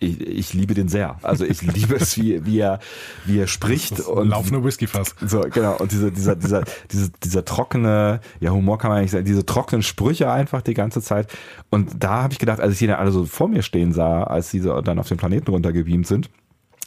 ich, 0.00 0.20
ich 0.20 0.54
liebe 0.54 0.74
den 0.74 0.88
sehr. 0.88 1.18
Also 1.22 1.44
ich 1.44 1.62
liebe 1.62 1.94
es, 1.94 2.16
wie, 2.16 2.44
wie, 2.44 2.58
er, 2.58 2.80
wie 3.26 3.38
er 3.38 3.46
spricht. 3.46 3.98
Das 3.98 4.06
und 4.06 4.28
laufender 4.28 4.64
Whiskyfass. 4.64 5.14
So, 5.24 5.42
genau. 5.42 5.76
Und 5.76 5.92
diese, 5.92 6.10
dieser, 6.10 6.36
dieser, 6.36 6.64
dieser, 6.90 7.08
dieser 7.22 7.44
trockene, 7.44 8.20
ja, 8.40 8.50
Humor 8.50 8.78
kann 8.78 8.90
man 8.90 9.02
nicht 9.02 9.10
sagen, 9.10 9.24
diese 9.24 9.44
trockenen 9.44 9.82
Sprüche 9.82 10.30
einfach 10.30 10.62
die 10.62 10.74
ganze 10.74 11.02
Zeit. 11.02 11.30
Und 11.68 12.02
da 12.02 12.22
habe 12.22 12.32
ich 12.32 12.38
gedacht, 12.38 12.60
als 12.60 12.72
ich 12.72 12.78
die 12.78 12.86
dann 12.86 12.98
alle 12.98 13.12
so 13.12 13.26
vor 13.26 13.48
mir 13.48 13.62
stehen 13.62 13.92
sah, 13.92 14.24
als 14.24 14.50
sie 14.50 14.60
so 14.60 14.80
dann 14.80 14.98
auf 14.98 15.08
den 15.08 15.18
Planeten 15.18 15.50
runtergebeamt 15.50 16.06
sind, 16.06 16.30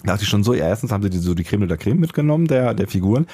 dachte 0.04 0.24
ich 0.24 0.30
schon 0.30 0.44
so, 0.44 0.54
ja, 0.54 0.68
erstens 0.68 0.92
haben 0.92 1.04
sie 1.04 1.10
die, 1.10 1.20
so 1.20 1.36
die 1.36 1.44
Creme 1.44 1.62
de 1.62 1.70
la 1.70 1.78
Creme 1.78 2.00
mitgenommen, 2.00 2.48
der, 2.48 2.74
der 2.74 2.88
Figuren. 2.88 3.28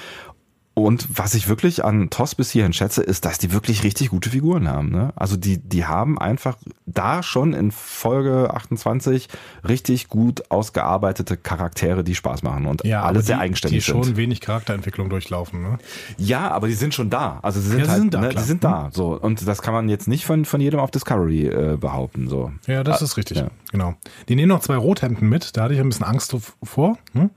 Und 0.84 1.06
was 1.18 1.34
ich 1.34 1.48
wirklich 1.48 1.84
an 1.84 2.10
TOS 2.10 2.34
bis 2.34 2.50
hierhin 2.50 2.72
schätze, 2.72 3.02
ist, 3.02 3.24
dass 3.24 3.38
die 3.38 3.52
wirklich 3.52 3.82
richtig 3.84 4.10
gute 4.10 4.30
Figuren 4.30 4.68
haben. 4.68 4.90
Ne? 4.90 5.12
Also 5.16 5.36
die, 5.36 5.58
die 5.58 5.84
haben 5.86 6.18
einfach 6.18 6.56
da 6.86 7.22
schon 7.22 7.52
in 7.52 7.70
Folge 7.70 8.52
28 8.54 9.28
richtig 9.68 10.08
gut 10.08 10.50
ausgearbeitete 10.50 11.36
Charaktere, 11.36 12.04
die 12.04 12.14
Spaß 12.14 12.42
machen 12.42 12.66
und 12.66 12.84
Ja, 12.84 13.02
alle 13.02 13.22
sehr 13.22 13.36
die, 13.36 13.42
eigenständig 13.42 13.84
die 13.84 13.90
schon 13.90 14.02
sind. 14.02 14.16
wenig 14.16 14.40
Charakterentwicklung 14.40 15.08
durchlaufen. 15.10 15.62
Ne? 15.62 15.78
Ja, 16.18 16.50
aber 16.50 16.66
die 16.68 16.74
sind 16.74 16.94
schon 16.94 17.10
da. 17.10 17.38
Also 17.42 17.60
sie 17.60 17.68
sind 17.70 17.80
Ja, 17.80 17.88
halt, 17.88 18.00
sind 18.00 18.14
da, 18.14 18.20
ne, 18.20 18.28
klar. 18.30 18.42
die 18.42 18.48
sind 18.48 18.64
da. 18.64 18.90
So 18.92 19.18
und 19.20 19.46
das 19.46 19.62
kann 19.62 19.74
man 19.74 19.88
jetzt 19.88 20.08
nicht 20.08 20.24
von 20.24 20.44
von 20.44 20.60
jedem 20.60 20.80
auf 20.80 20.90
Discovery 20.90 21.46
äh, 21.46 21.76
behaupten. 21.76 22.28
So 22.28 22.52
Ja, 22.66 22.82
das 22.84 23.00
Ah, 23.00 23.04
ist 23.04 23.16
richtig. 23.16 23.38
ja. 23.38 23.48
Genau. 23.72 23.94
Die 24.28 24.36
nehmen 24.36 24.48
noch 24.48 24.60
zwei 24.60 24.76
Rothemden 24.76 25.28
mit. 25.28 25.56
Da 25.56 25.62
hatte 25.64 25.74
ich 25.74 25.80
ein 25.80 25.88
bisschen 25.88 26.06
Angst 26.06 26.34
vor. 26.62 26.98
Hm? 27.12 27.30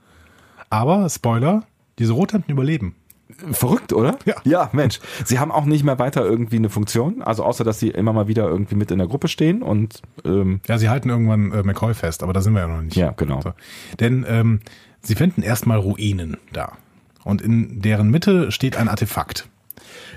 Aber, 0.70 1.08
Spoiler, 1.08 1.62
diese 1.98 2.12
Rothemden 2.14 2.50
überleben. 2.50 2.96
Verrückt, 3.52 3.92
oder? 3.92 4.18
Ja. 4.24 4.34
Ja, 4.44 4.70
Mensch. 4.72 5.00
Sie 5.24 5.38
haben 5.38 5.50
auch 5.50 5.64
nicht 5.64 5.84
mehr 5.84 5.98
weiter 5.98 6.24
irgendwie 6.24 6.56
eine 6.56 6.70
Funktion. 6.70 7.22
Also 7.22 7.44
außer 7.44 7.64
dass 7.64 7.78
sie 7.80 7.88
immer 7.90 8.12
mal 8.12 8.28
wieder 8.28 8.44
irgendwie 8.48 8.74
mit 8.74 8.90
in 8.90 8.98
der 8.98 9.06
Gruppe 9.06 9.28
stehen 9.28 9.62
und 9.62 10.02
ähm, 10.24 10.60
Ja, 10.66 10.78
sie 10.78 10.88
halten 10.88 11.10
irgendwann 11.10 11.52
äh, 11.52 11.62
McCoy 11.62 11.94
fest, 11.94 12.22
aber 12.22 12.32
da 12.32 12.40
sind 12.40 12.54
wir 12.54 12.60
ja 12.60 12.68
noch 12.68 12.82
nicht. 12.82 12.96
ja, 12.96 13.10
genau. 13.12 13.40
So. 13.40 13.52
Denn 14.00 14.24
ähm, 14.28 14.60
sie 15.00 15.14
finden 15.14 15.42
erstmal 15.42 15.78
Ruinen 15.78 16.36
da. 16.52 16.72
Und 17.24 17.40
in 17.42 17.80
deren 17.80 18.10
Mitte 18.10 18.52
steht 18.52 18.76
ein 18.76 18.88
Artefakt. 18.88 19.48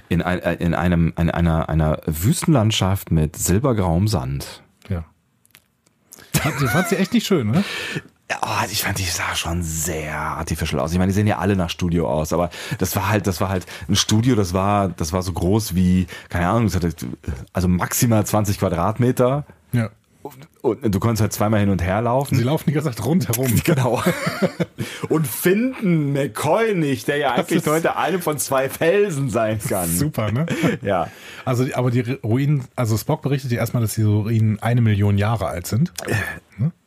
In, 0.09 0.21
ein, 0.21 0.39
äh, 0.39 0.55
in 0.55 0.73
einem 0.73 1.13
in 1.17 1.29
einer 1.29 1.67
einer 1.69 1.99
Wüstenlandschaft 2.05 3.11
mit 3.11 3.35
silbergrauem 3.35 4.07
Sand. 4.07 4.63
Ja. 4.89 5.03
Fand, 6.33 6.55
fand 6.69 6.87
sie 6.89 6.95
echt 6.97 7.13
nicht 7.13 7.25
schön, 7.27 7.51
ne? 7.51 7.63
Oh, 8.41 8.65
ich 8.69 8.83
fand, 8.83 8.99
die 8.99 9.03
sah 9.03 9.35
schon 9.35 9.63
sehr 9.63 10.13
artificial 10.13 10.81
aus. 10.81 10.91
Ich 10.91 10.97
meine, 10.97 11.11
die 11.11 11.15
sehen 11.15 11.27
ja 11.27 11.37
alle 11.37 11.55
nach 11.55 11.69
Studio 11.69 12.09
aus, 12.09 12.33
aber 12.33 12.49
das 12.77 12.95
war 12.97 13.07
halt, 13.07 13.25
das 13.25 13.39
war 13.39 13.47
halt 13.47 13.65
ein 13.87 13.95
Studio, 13.95 14.35
das 14.35 14.53
war, 14.53 14.89
das 14.89 15.13
war 15.13 15.21
so 15.21 15.31
groß 15.31 15.75
wie, 15.75 16.07
keine 16.27 16.49
Ahnung, 16.49 16.69
also 17.53 17.67
maximal 17.69 18.25
20 18.25 18.59
Quadratmeter. 18.59 19.45
Ja. 19.71 19.91
Und, 20.61 20.93
du 20.93 20.99
konntest 20.99 21.21
halt 21.21 21.31
zweimal 21.31 21.61
hin 21.61 21.69
und 21.69 21.81
her 21.81 22.01
laufen. 22.01 22.35
Sie 22.35 22.43
laufen 22.43 22.65
die 22.67 22.73
ganze 22.73 22.91
Zeit 22.91 23.05
rundherum. 23.05 23.47
Genau. 23.63 24.01
und 25.09 25.25
finden 25.25 26.11
McCoy 26.11 26.73
nicht, 26.75 27.07
der 27.07 27.17
ja 27.17 27.31
eigentlich 27.31 27.65
heute 27.65 27.95
eine 27.95 28.19
von 28.19 28.37
zwei 28.37 28.69
Felsen 28.69 29.29
sein 29.29 29.59
kann. 29.59 29.87
Super, 29.87 30.31
ne? 30.31 30.45
Ja. 30.81 31.09
Also, 31.45 31.65
aber 31.73 31.91
die 31.91 32.01
Ruinen, 32.23 32.65
also 32.75 32.97
Spock 32.97 33.21
berichtet 33.21 33.51
ja 33.51 33.59
erstmal, 33.59 33.81
dass 33.81 33.95
die 33.95 34.03
Ruinen 34.03 34.61
eine 34.61 34.81
Million 34.81 35.17
Jahre 35.17 35.47
alt 35.47 35.67
sind. 35.67 35.93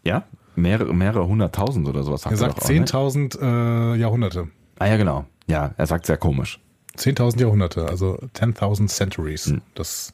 Ja? 0.05 0.25
Mehrere, 0.61 0.95
mehrere 0.95 1.27
hunderttausend 1.27 1.89
oder 1.89 2.03
sowas. 2.03 2.27
Er 2.27 2.37
sagt 2.37 2.63
10.000 2.63 3.41
äh, 3.41 3.97
Jahrhunderte. 3.97 4.49
Ah 4.79 4.87
ja, 4.87 4.97
genau. 4.97 5.25
Ja, 5.47 5.75
er 5.77 5.87
sagt 5.87 6.07
sehr 6.07 6.17
komisch. 6.17 6.61
10.000 6.97 7.41
Jahrhunderte, 7.41 7.87
also 7.89 8.19
10.000 8.35 8.89
Centuries. 8.89 9.53
Das 9.75 10.13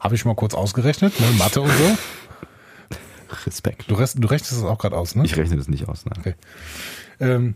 habe 0.00 0.14
ich 0.14 0.24
mal 0.24 0.34
kurz 0.34 0.54
ausgerechnet, 0.54 1.18
ne? 1.20 1.26
Mathe 1.38 1.60
und 1.60 1.70
so. 1.70 1.98
Respekt. 3.46 3.90
Du, 3.90 3.94
rest, 3.94 4.16
du 4.18 4.26
rechnest 4.26 4.52
das 4.52 4.64
auch 4.64 4.78
gerade 4.78 4.96
aus, 4.96 5.14
ne? 5.14 5.24
Ich 5.24 5.36
rechne 5.36 5.56
das 5.56 5.68
nicht 5.68 5.88
aus. 5.88 6.04
Ne? 6.06 6.12
Okay. 6.18 6.34
Ähm, 7.20 7.54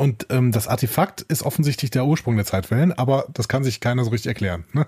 und 0.00 0.28
ähm, 0.30 0.50
das 0.50 0.66
Artefakt 0.66 1.20
ist 1.20 1.42
offensichtlich 1.42 1.90
der 1.90 2.06
Ursprung 2.06 2.34
der 2.36 2.46
Zeitwellen, 2.46 2.90
aber 2.90 3.26
das 3.34 3.48
kann 3.48 3.64
sich 3.64 3.80
keiner 3.80 4.02
so 4.02 4.10
richtig 4.10 4.28
erklären. 4.28 4.64
Ne? 4.72 4.86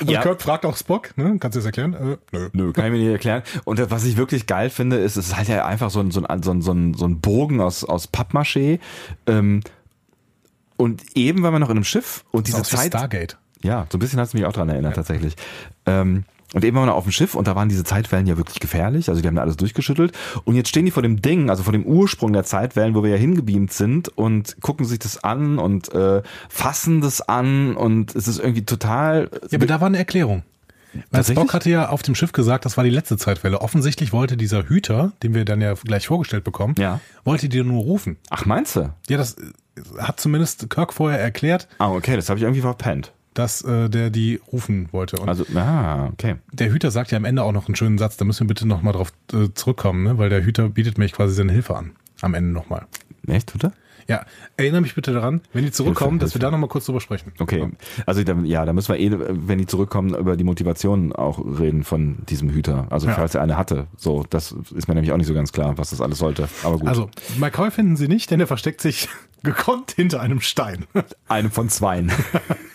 Also 0.00 0.10
Ja. 0.10 0.22
Kirk 0.22 0.40
fragt 0.40 0.64
auch 0.64 0.78
Spock, 0.78 1.14
ne? 1.18 1.36
Kannst 1.38 1.56
du 1.56 1.58
das 1.58 1.66
erklären? 1.66 1.92
Äh, 1.92 2.16
nö. 2.32 2.48
Nö, 2.54 2.72
kann 2.72 2.86
ich 2.86 2.92
mir 2.92 2.96
nicht 2.96 3.10
erklären. 3.12 3.42
Und 3.64 3.78
das, 3.78 3.90
was 3.90 4.04
ich 4.04 4.16
wirklich 4.16 4.46
geil 4.46 4.70
finde, 4.70 4.96
ist, 4.96 5.16
es 5.16 5.26
ist 5.26 5.36
halt 5.36 5.48
ja 5.48 5.66
einfach 5.66 5.90
so 5.90 6.00
ein, 6.00 6.10
so 6.10 6.24
ein, 6.24 6.42
so 6.42 6.52
ein, 6.52 6.62
so 6.62 6.72
ein, 6.72 6.94
so 6.94 7.06
ein 7.06 7.20
Bogen 7.20 7.60
aus, 7.60 7.84
aus 7.84 8.10
Pappmaché. 8.10 8.80
Ähm, 9.26 9.60
und 10.78 11.02
eben 11.14 11.42
waren 11.42 11.52
wir 11.52 11.58
noch 11.58 11.68
in 11.68 11.76
einem 11.76 11.84
Schiff 11.84 12.24
und 12.30 12.46
diese 12.46 12.62
Zeit. 12.62 12.86
Stargate. 12.86 13.36
Ja, 13.62 13.86
so 13.92 13.98
ein 13.98 14.00
bisschen 14.00 14.18
hat 14.20 14.28
es 14.28 14.32
mich 14.32 14.46
auch 14.46 14.54
dran 14.54 14.70
erinnert, 14.70 14.94
tatsächlich. 14.94 15.36
Ähm, 15.84 16.24
und 16.56 16.64
eben 16.64 16.74
waren 16.78 16.88
wir 16.88 16.94
auf 16.94 17.04
dem 17.04 17.12
Schiff 17.12 17.34
und 17.34 17.46
da 17.46 17.54
waren 17.54 17.68
diese 17.68 17.84
Zeitwellen 17.84 18.26
ja 18.26 18.38
wirklich 18.38 18.60
gefährlich. 18.60 19.10
Also 19.10 19.20
die 19.20 19.28
haben 19.28 19.36
da 19.36 19.42
alles 19.42 19.58
durchgeschüttelt. 19.58 20.12
Und 20.44 20.54
jetzt 20.56 20.70
stehen 20.70 20.86
die 20.86 20.90
vor 20.90 21.02
dem 21.02 21.20
Ding, 21.20 21.50
also 21.50 21.62
vor 21.62 21.72
dem 21.74 21.84
Ursprung 21.84 22.32
der 22.32 22.44
Zeitwellen, 22.44 22.94
wo 22.94 23.02
wir 23.02 23.10
ja 23.10 23.16
hingebeamt 23.16 23.74
sind 23.74 24.08
und 24.16 24.56
gucken 24.62 24.86
sich 24.86 24.98
das 24.98 25.22
an 25.22 25.58
und 25.58 25.92
äh, 25.92 26.22
fassen 26.48 27.02
das 27.02 27.20
an 27.20 27.76
und 27.76 28.16
es 28.16 28.26
ist 28.26 28.38
irgendwie 28.38 28.64
total. 28.64 29.28
Ja, 29.50 29.58
aber 29.58 29.66
da 29.66 29.82
war 29.82 29.88
eine 29.88 29.98
Erklärung. 29.98 30.44
Weil? 31.10 31.24
Spock 31.24 31.52
hatte 31.52 31.68
ja 31.68 31.90
auf 31.90 32.00
dem 32.00 32.14
Schiff 32.14 32.32
gesagt, 32.32 32.64
das 32.64 32.78
war 32.78 32.84
die 32.84 32.88
letzte 32.90 33.18
Zeitwelle. 33.18 33.60
Offensichtlich 33.60 34.14
wollte 34.14 34.38
dieser 34.38 34.66
Hüter, 34.66 35.12
den 35.22 35.34
wir 35.34 35.44
dann 35.44 35.60
ja 35.60 35.74
gleich 35.74 36.06
vorgestellt 36.06 36.42
bekommen, 36.44 36.74
Ja. 36.78 37.00
wollte 37.22 37.50
die 37.50 37.62
nur 37.62 37.82
rufen. 37.82 38.16
Ach, 38.30 38.46
meinst 38.46 38.76
du? 38.76 38.88
Ja, 39.10 39.18
das 39.18 39.34
äh, 39.34 39.42
hat 39.98 40.18
zumindest 40.20 40.70
Kirk 40.70 40.94
vorher 40.94 41.20
erklärt, 41.20 41.68
Ah, 41.76 41.90
okay, 41.90 42.16
das 42.16 42.30
habe 42.30 42.38
ich 42.38 42.44
irgendwie 42.44 42.62
verpennt. 42.62 43.12
Dass 43.38 43.62
äh, 43.62 43.88
der 43.88 44.10
die 44.10 44.40
rufen 44.52 44.88
wollte. 44.92 45.18
Und 45.18 45.28
Also, 45.28 45.44
ah, 45.54 46.08
okay. 46.12 46.36
der 46.52 46.70
Hüter 46.72 46.90
sagt 46.90 47.10
ja 47.12 47.18
am 47.18 47.24
Ende 47.24 47.42
auch 47.42 47.52
noch 47.52 47.68
einen 47.68 47.76
schönen 47.76 47.98
Satz, 47.98 48.16
da 48.16 48.24
müssen 48.24 48.40
wir 48.40 48.48
bitte 48.48 48.66
nochmal 48.66 48.92
drauf 48.92 49.12
äh, 49.32 49.48
zurückkommen, 49.54 50.02
ne? 50.04 50.18
weil 50.18 50.28
der 50.30 50.44
Hüter 50.44 50.68
bietet 50.68 50.98
mir 50.98 51.08
quasi 51.08 51.34
seine 51.34 51.52
Hilfe 51.52 51.76
an. 51.76 51.92
Am 52.22 52.34
Ende 52.34 52.50
nochmal. 52.50 52.86
Echt, 53.26 53.48
tut 53.50 53.64
er? 53.64 53.72
Ja, 54.08 54.24
erinnere 54.56 54.82
mich 54.82 54.94
bitte 54.94 55.12
daran, 55.12 55.40
wenn 55.52 55.64
die 55.64 55.72
zurückkommen, 55.72 56.12
Hilfe, 56.12 56.24
dass 56.26 56.34
wir 56.34 56.38
da 56.40 56.52
nochmal 56.52 56.68
kurz 56.68 56.86
drüber 56.86 57.00
sprechen. 57.00 57.32
Okay, 57.40 57.68
also 58.06 58.20
ja, 58.20 58.64
da 58.64 58.72
müssen 58.72 58.94
wir 58.94 59.00
eh, 59.00 59.10
wenn 59.10 59.58
die 59.58 59.66
zurückkommen, 59.66 60.14
über 60.14 60.36
die 60.36 60.44
Motivation 60.44 61.12
auch 61.12 61.40
reden 61.40 61.82
von 61.82 62.18
diesem 62.28 62.50
Hüter. 62.50 62.86
Also 62.90 63.08
Ja. 63.08 63.14
falls 63.14 63.34
er 63.34 63.42
eine 63.42 63.56
hatte. 63.58 63.88
So, 63.96 64.24
das 64.30 64.52
ist 64.76 64.86
mir 64.86 64.94
nämlich 64.94 65.10
auch 65.10 65.16
nicht 65.16 65.26
so 65.26 65.34
ganz 65.34 65.50
klar, 65.50 65.76
was 65.76 65.90
das 65.90 66.00
alles 66.00 66.18
sollte. 66.18 66.48
Aber 66.62 66.78
gut. 66.78 66.88
Also, 66.88 67.10
McCoy 67.38 67.72
finden 67.72 67.96
sie 67.96 68.06
nicht, 68.06 68.30
denn 68.30 68.38
er 68.38 68.46
versteckt 68.46 68.80
sich 68.80 69.08
gekonnt 69.42 69.90
hinter 69.90 70.20
einem 70.20 70.40
Stein. 70.40 70.84
eine 71.26 71.50
von 71.50 71.68
zweien. 71.68 72.12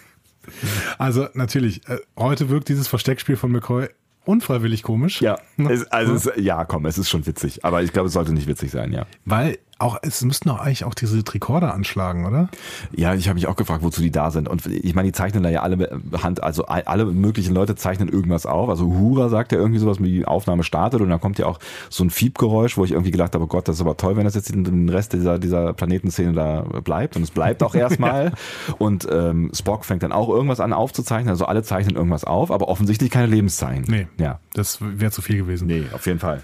Also 0.97 1.28
natürlich, 1.34 1.88
äh, 1.88 1.97
heute 2.17 2.50
wirkt 2.50 2.69
dieses 2.69 2.88
Versteckspiel 2.88 3.36
von 3.36 3.52
McCoy 3.52 3.89
unfreiwillig 4.26 4.84
komisch. 4.84 5.21
ja, 5.21 5.38
es, 5.58 5.86
also 5.91 6.13
es, 6.13 6.32
ja, 6.38 6.65
komm, 6.65 6.86
es 6.86 6.97
ist 6.97 7.10
schon 7.10 7.26
witzig. 7.26 7.65
Aber 7.65 7.82
ich 7.82 7.91
glaube, 7.91 8.08
es 8.08 8.13
sollte 8.13 8.34
nicht 8.34 8.47
witzig 8.47 8.71
sein, 8.71 8.93
ja. 8.93 9.06
Weil 9.26 9.58
auch, 9.82 9.98
es 10.02 10.22
müssten 10.24 10.50
doch 10.50 10.60
eigentlich 10.60 10.86
auch 10.86 10.94
diese 10.94 11.24
Tricorder 11.24 11.74
anschlagen, 11.74 12.26
oder? 12.26 12.50
Ja, 12.91 13.13
ich 13.13 13.28
habe 13.28 13.36
mich 13.36 13.48
auch 13.48 13.56
gefragt, 13.56 13.84
wozu 13.84 14.02
die 14.02 14.12
da 14.12 14.32
sind. 14.32 14.48
Und 14.48 14.65
ich 14.65 14.96
meine, 14.96 15.08
die 15.08 15.12
zeichnen 15.12 15.44
da 15.44 15.50
ja 15.50 15.62
alle 15.62 15.78
mit 15.78 15.89
Hand, 16.24 16.44
also 16.44 16.65
alle 16.65 17.06
möglichen 17.06 17.54
Leute 17.54 17.76
zeichnen 17.76 18.10
irgendwas 18.10 18.46
auf. 18.46 18.70
Also 18.70 18.86
Hura 18.86 19.30
sagt 19.30 19.52
ja 19.52 19.58
irgendwie 19.58 19.80
sowas, 19.80 20.00
wie 20.00 20.12
die 20.12 20.26
Aufnahme 20.26 20.63
startet 20.63 21.02
und 21.02 21.10
dann 21.10 21.20
kommt 21.20 21.39
ja 21.39 21.46
auch 21.46 21.60
so 21.89 22.04
ein 22.04 22.10
Fiebgeräusch, 22.10 22.78
wo 22.78 22.86
ich 22.86 22.91
irgendwie 22.91 23.12
gedacht 23.12 23.34
habe, 23.34 23.46
oh 23.46 23.48
Gott, 23.48 23.67
das 23.67 23.76
ist 23.76 23.82
aber 23.82 23.98
toll, 23.98 24.15
wenn 24.17 24.26
das 24.26 24.36
jetzt 24.36 24.54
den 24.54 24.89
Rest 24.89 25.13
dieser, 25.13 25.39
dieser 25.39 25.74
Planetenszene 25.74 26.34
da 26.34 26.62
bleibt. 26.82 27.15
Und 27.15 27.24
es 27.24 27.32
bleibt 27.32 27.63
auch 27.63 27.76
erstmal. 27.82 28.34
Und 28.78 29.08
ähm, 29.12 29.52
Spock 29.54 29.86
fängt 29.86 30.04
dann 30.04 30.12
auch 30.12 30.30
irgendwas 30.30 30.60
an 30.60 30.74
aufzuzeichnen. 30.74 31.30
Also 31.30 31.46
alle 31.46 31.63
zeichnen 31.63 31.96
irgendwas 31.96 32.24
auf, 32.24 32.52
aber 32.52 32.67
offensichtlich 32.67 33.10
keine 33.10 33.28
Lebenszeichen. 33.28 33.86
Nee. 33.88 34.08
Ja. 34.17 34.39
Das 34.54 34.80
wäre 34.82 35.12
zu 35.12 35.22
viel 35.22 35.38
gewesen. 35.38 35.67
Nee, 35.67 35.86
auf 35.94 36.06
jeden 36.06 36.20
Fall. 36.20 36.44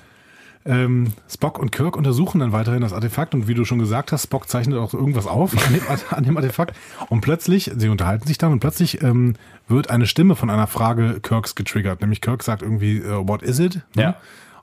Ähm, 0.67 1.13
Spock 1.29 1.59
und 1.59 1.71
Kirk 1.71 1.95
untersuchen 1.95 2.39
dann 2.39 2.51
weiterhin 2.51 2.81
das 2.81 2.91
Artefakt 2.93 3.33
und 3.33 3.47
wie 3.47 3.53
du 3.53 3.63
schon 3.65 3.79
gesagt 3.79 4.11
hast, 4.11 4.23
Spock 4.23 4.49
zeichnet 4.49 4.77
auch 4.77 4.93
irgendwas 4.93 5.25
auf 5.25 5.53
an 5.67 5.73
dem, 5.73 5.81
an 6.11 6.23
dem 6.25 6.35
Artefakt 6.37 6.75
und 7.09 7.21
plötzlich, 7.21 7.71
sie 7.77 7.87
unterhalten 7.89 8.27
sich 8.27 8.37
dann 8.37 8.51
und 8.51 8.59
plötzlich 8.59 9.01
ähm, 9.01 9.35
wird 9.69 9.89
eine 9.89 10.05
Stimme 10.07 10.35
von 10.35 10.49
einer 10.49 10.67
Frage 10.67 11.19
Kirks 11.21 11.55
getriggert. 11.55 12.01
Nämlich 12.01 12.19
Kirk 12.21 12.43
sagt 12.43 12.61
irgendwie, 12.63 12.97
äh, 12.97 13.27
what 13.27 13.41
is 13.43 13.59
it? 13.59 13.81
Ne? 13.95 14.01
Ja. 14.03 14.15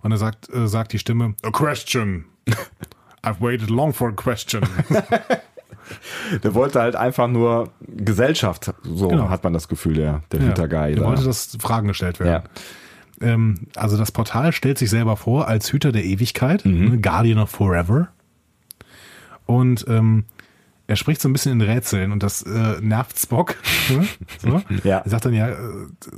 Und 0.03 0.13
er 0.13 0.19
sagt, 0.19 0.53
äh, 0.55 0.69
sagt 0.69 0.93
die 0.93 0.99
Stimme, 0.99 1.35
a 1.43 1.51
question. 1.51 2.27
I've 3.25 3.41
waited 3.41 3.71
long 3.71 3.95
for 3.95 4.09
a 4.09 4.13
question. 4.13 4.63
Der 6.43 6.55
wollte 6.55 6.81
halt 6.81 6.97
einfach 6.97 7.29
nur 7.29 7.71
Gesellschaft, 7.87 8.73
so 8.83 9.09
Genau. 9.09 9.29
hat 9.29 9.45
man 9.45 9.53
das 9.53 9.69
Gefühl, 9.69 9.95
der, 9.95 10.23
der 10.33 10.41
Ja, 10.41 10.47
Hüter-Guy. 10.49 10.93
Er 10.95 10.97
da. 11.01 11.05
wollte, 11.05 11.25
dass 11.25 11.57
Fragen 11.61 11.89
gestellt 11.89 12.21
werden. 12.21 12.45
Ähm, 13.21 13.67
also 13.77 13.97
das 13.97 14.13
Portal 14.13 14.53
stellt 14.53 14.79
sich 14.79 14.91
selber 14.91 15.17
vor 15.17 15.49
als 15.49 15.73
Hüter 15.73 15.93
der 15.93 16.05
Ewigkeit, 16.05 16.65
Mhm. 16.65 16.85
ne, 16.91 16.99
Guardian 17.01 17.39
of 17.39 17.51
Forever. 17.51 18.09
Und 19.47 19.85
ähm, 19.89 20.25
er 20.87 20.97
spricht 20.97 21.21
so 21.21 21.29
ein 21.29 21.33
bisschen 21.33 21.53
in 21.53 21.61
Rätseln 21.63 22.13
und 22.13 22.23
das 22.23 22.43
äh, 22.43 22.81
nervt 22.81 23.19
Spock. 23.19 23.57
ne? 23.91 24.07
so. 24.39 24.63
Ja. 24.85 24.99
Er 24.99 25.11
sagt 25.11 25.25
dann 25.25 25.33
ja, 25.35 25.49
äh, 25.49 25.55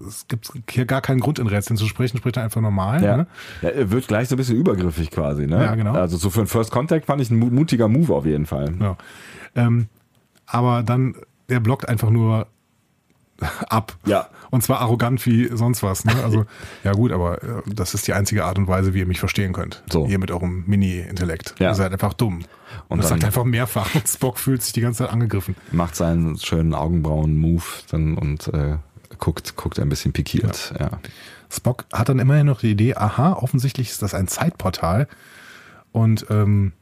es 0.08 0.26
gibt 0.28 0.50
hier 0.70 0.86
gar 0.86 1.00
keinen 1.00 1.20
Grund 1.20 1.38
in 1.38 1.46
Rätseln 1.46 1.76
zu 1.76 1.86
sprechen, 1.86 2.18
spricht 2.18 2.36
er 2.36 2.42
einfach 2.44 2.60
normal. 2.60 3.02
Ja. 3.02 3.16
Ne? 3.18 3.26
ja, 3.62 3.68
er 3.70 3.90
wird 3.90 4.08
gleich 4.08 4.28
so 4.28 4.34
ein 4.34 4.38
bisschen 4.38 4.56
übergriffig 4.56 5.10
quasi, 5.10 5.46
ne? 5.46 5.62
Ja, 5.62 5.74
genau. 5.74 5.92
Also 5.92 6.16
so 6.16 6.30
für 6.30 6.40
einen 6.40 6.48
First 6.48 6.70
Contact 6.72 7.06
fand 7.06 7.20
ich 7.20 7.30
ein 7.30 7.38
mu- 7.38 7.50
mutiger 7.50 7.88
Move 7.88 8.12
auf 8.14 8.26
jeden 8.26 8.46
Fall. 8.46 8.72
Ja. 8.80 8.96
Ähm, 9.54 9.86
aber 10.46 10.82
dann, 10.82 11.14
der 11.48 11.60
blockt 11.60 11.88
einfach 11.88 12.10
nur 12.10 12.46
ab. 13.68 13.96
Ja. 14.06 14.28
Und 14.50 14.62
zwar 14.62 14.80
arrogant 14.80 15.24
wie 15.26 15.48
sonst 15.54 15.82
was. 15.82 16.04
Ne? 16.04 16.12
Also, 16.22 16.46
ja 16.84 16.92
gut, 16.92 17.12
aber 17.12 17.42
äh, 17.42 17.62
das 17.66 17.94
ist 17.94 18.06
die 18.06 18.12
einzige 18.12 18.44
Art 18.44 18.58
und 18.58 18.68
Weise, 18.68 18.94
wie 18.94 19.00
ihr 19.00 19.06
mich 19.06 19.20
verstehen 19.20 19.52
könnt. 19.52 19.82
So. 19.92 20.06
Ihr 20.06 20.18
mit 20.18 20.30
eurem 20.30 20.64
Mini-Intellekt. 20.66 21.54
Ja. 21.58 21.70
Ihr 21.70 21.74
seid 21.74 21.92
einfach 21.92 22.14
dumm. 22.14 22.36
Und 22.38 22.46
Und 22.88 22.98
das 22.98 23.08
sagt 23.08 23.24
einfach 23.24 23.44
mehrfach. 23.44 23.94
Und 23.94 24.08
Spock 24.08 24.38
fühlt 24.38 24.62
sich 24.62 24.72
die 24.72 24.80
ganze 24.80 25.04
Zeit 25.04 25.12
angegriffen. 25.12 25.56
Macht 25.72 25.96
seinen 25.96 26.38
schönen 26.38 26.74
Augenbrauen-Move 26.74 27.64
dann 27.90 28.16
und 28.16 28.48
äh, 28.48 28.76
guckt, 29.18 29.56
guckt 29.56 29.78
ein 29.78 29.88
bisschen 29.88 30.12
pikiert. 30.12 30.74
Ja. 30.78 30.90
Spock 31.50 31.84
hat 31.92 32.08
dann 32.08 32.18
immerhin 32.18 32.46
noch 32.46 32.60
die 32.60 32.72
Idee, 32.72 32.94
aha, 32.94 33.34
offensichtlich 33.34 33.90
ist 33.90 34.02
das 34.02 34.14
ein 34.14 34.28
Zeitportal. 34.28 35.08
Und 35.92 36.26
ähm, 36.30 36.72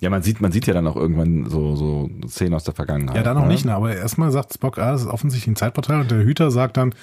Ja, 0.00 0.08
man 0.08 0.22
sieht, 0.22 0.40
man 0.40 0.50
sieht 0.50 0.66
ja 0.66 0.72
dann 0.72 0.86
auch 0.86 0.96
irgendwann 0.96 1.48
so, 1.48 1.76
so 1.76 2.10
Szenen 2.26 2.54
aus 2.54 2.64
der 2.64 2.74
Vergangenheit. 2.74 3.16
ja, 3.16 3.22
da 3.22 3.34
noch 3.34 3.42
ne? 3.42 3.48
nicht, 3.48 3.66
ne? 3.66 3.74
aber 3.74 3.94
erstmal 3.94 4.30
sagt 4.30 4.54
Spock, 4.54 4.78
ah, 4.78 4.92
das 4.92 5.02
ist 5.02 5.06
offensichtlich 5.06 5.52
ein 5.52 5.56
Zeitportal. 5.56 6.00
Und 6.00 6.10
der 6.10 6.24
Hüter 6.24 6.50
sagt 6.50 6.78
dann, 6.78 6.94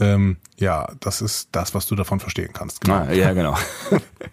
ähm, 0.00 0.36
ja, 0.58 0.88
das 1.00 1.22
ist 1.22 1.48
das, 1.52 1.74
was 1.74 1.86
du 1.86 1.94
davon 1.94 2.20
verstehen 2.20 2.50
kannst. 2.52 2.82
Genau. 2.82 2.96
Ah, 3.08 3.12
ja, 3.12 3.32
genau. 3.32 3.56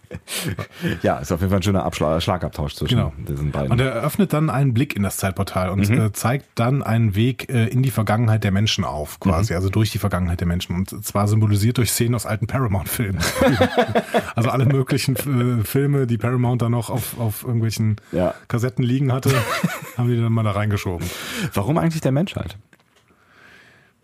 ja, 1.01 1.19
ist 1.19 1.31
auf 1.31 1.39
jeden 1.39 1.49
Fall 1.51 1.59
ein 1.59 1.63
schöner 1.63 1.85
Abschlag, 1.85 2.21
Schlagabtausch 2.21 2.75
zwischen 2.75 2.97
Genau. 2.97 3.13
diesen 3.17 3.51
beiden. 3.51 3.71
Und 3.71 3.79
er 3.79 3.91
eröffnet 3.91 4.33
dann 4.33 4.49
einen 4.49 4.73
Blick 4.73 4.95
in 4.95 5.03
das 5.03 5.17
Zeitportal 5.17 5.69
und 5.69 5.89
Mhm. 5.89 5.99
äh, 6.01 6.11
zeigt 6.13 6.47
dann 6.55 6.83
einen 6.83 7.15
Weg 7.15 7.49
äh, 7.49 7.67
in 7.67 7.81
die 7.83 7.91
Vergangenheit 7.91 8.43
der 8.43 8.51
Menschen 8.51 8.83
auf, 8.83 9.19
quasi, 9.19 9.53
Mhm. 9.53 9.57
also 9.57 9.69
durch 9.69 9.91
die 9.91 9.99
Vergangenheit 9.99 10.39
der 10.41 10.47
Menschen. 10.47 10.75
Und 10.75 11.05
zwar 11.05 11.27
symbolisiert 11.27 11.77
durch 11.77 11.91
Szenen 11.91 12.15
aus 12.15 12.25
alten 12.25 12.47
Paramount-Filmen. 12.47 13.21
also 14.35 14.49
alle 14.49 14.65
möglichen 14.65 15.15
äh, 15.59 15.63
Filme, 15.63 16.07
die 16.07 16.17
Paramount 16.17 16.61
da 16.61 16.69
noch 16.69 16.89
auf, 16.89 17.17
auf 17.19 17.43
irgendwelchen 17.43 17.97
Ja. 18.11 18.33
Kassetten 18.47 18.83
liegen 18.83 19.11
hatte, 19.13 19.31
haben 19.97 20.09
die 20.09 20.19
dann 20.19 20.31
mal 20.33 20.43
da 20.43 20.51
reingeschoben. 20.51 21.07
Warum 21.53 21.77
eigentlich 21.77 22.01
der 22.01 22.11
Menschheit? 22.11 22.57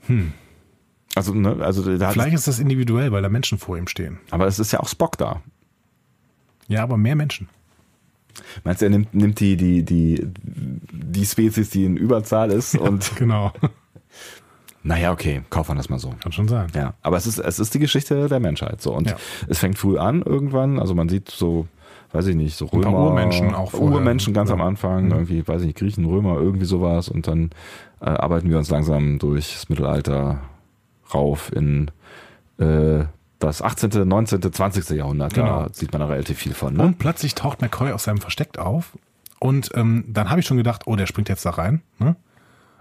Hm. 0.08 0.34
Also, 1.16 1.34
ne, 1.34 1.58
also 1.62 1.98
da 1.98 2.10
Vielleicht 2.10 2.34
ist 2.34 2.48
das 2.48 2.60
individuell, 2.60 3.12
weil 3.12 3.22
da 3.22 3.30
Menschen 3.30 3.58
vor 3.60 3.78
ihm 3.78 3.88
stehen. 3.88 4.20
aber 4.32 4.48
es 4.48 4.58
ist 4.60 4.72
ja 4.72 4.80
auch 4.80 4.88
Spock 4.88 5.18
da. 5.18 5.42
Ja, 6.68 6.82
aber 6.84 6.98
mehr 6.98 7.16
Menschen. 7.16 7.50
Meinst 8.64 8.82
du, 8.82 8.86
er 8.88 8.90
nimmt, 8.90 9.14
nimmt 9.14 9.40
die, 9.40 9.56
die, 9.58 9.84
die, 9.84 10.28
die 10.92 11.26
Spezies, 11.26 11.70
die 11.70 11.86
in 11.86 11.98
Überzahl 11.98 12.52
ist 12.52 12.76
und 12.76 13.16
Genau. 13.20 13.52
naja, 14.84 15.12
okay, 15.12 15.44
kaufen 15.52 15.72
wir 15.72 15.76
das 15.76 15.90
mal 15.90 16.00
so. 16.00 16.14
Kann 16.22 16.32
schon 16.32 16.48
sein. 16.48 16.68
Ja, 16.74 16.96
aber 17.04 17.18
es 17.18 17.28
ist, 17.28 17.38
es 17.38 17.60
ist 17.60 17.74
die 17.76 17.80
Geschichte 17.80 18.28
der 18.28 18.40
Menschheit 18.40 18.82
so 18.82 18.94
und 18.94 19.08
Ja. 19.10 19.18
es 19.48 19.60
fängt 19.60 19.78
früh 19.78 19.98
an 20.00 20.24
irgendwann, 20.24 20.80
also 20.80 20.96
man 20.96 21.10
sieht 21.10 21.30
so, 21.30 21.68
weiß 22.12 22.26
ich 22.28 22.36
nicht, 22.36 22.56
so 22.58 22.66
Ein 22.66 22.80
Römer. 22.80 22.92
paar 22.92 23.06
Urmenschen 23.06 23.54
auch 23.54 23.72
vorher. 23.72 23.92
Urmenschen 23.98 24.34
ganz 24.34 24.50
Ja. 24.50 24.56
am 24.56 24.62
Anfang, 24.62 25.12
irgendwie, 25.12 25.48
weiß 25.48 25.62
ich 25.62 25.68
nicht, 25.68 25.78
Griechen, 25.78 26.06
Römer, 26.06 26.36
irgendwie 26.40 26.66
sowas. 26.66 27.10
Und 27.10 27.28
dann 27.28 27.52
äh, 28.02 28.06
arbeiten 28.06 28.50
wir 28.50 28.58
uns 28.58 28.70
langsam 28.72 29.20
durchs 29.20 29.70
Mittelalter 29.70 30.40
rauf 31.14 31.52
in 31.54 31.92
äh, 32.58 33.06
das 33.40 33.62
18., 33.62 34.08
19., 34.08 34.54
20. 34.54 34.90
Jahrhundert. 34.92 35.34
Genau. 35.34 35.64
Da 35.64 35.74
sieht 35.74 35.92
man 35.92 36.00
da 36.00 36.08
relativ 36.08 36.38
viel 36.40 36.54
von. 36.54 36.76
Ne? 36.76 36.84
Und 36.84 37.00
plötzlich 37.00 37.36
taucht 37.36 37.62
McCoy 37.62 37.92
aus 37.92 38.06
seinem 38.06 38.20
Versteck 38.20 38.58
auf. 38.58 38.98
Und 39.40 39.72
ähm, 39.76 40.06
dann 40.08 40.30
habe 40.30 40.40
ich 40.40 40.46
schon 40.46 40.58
gedacht, 40.58 40.84
oh, 40.86 40.96
der 40.96 41.06
springt 41.06 41.30
jetzt 41.30 41.46
da 41.46 41.52
rein. 41.52 41.82
Ne? 42.00 42.16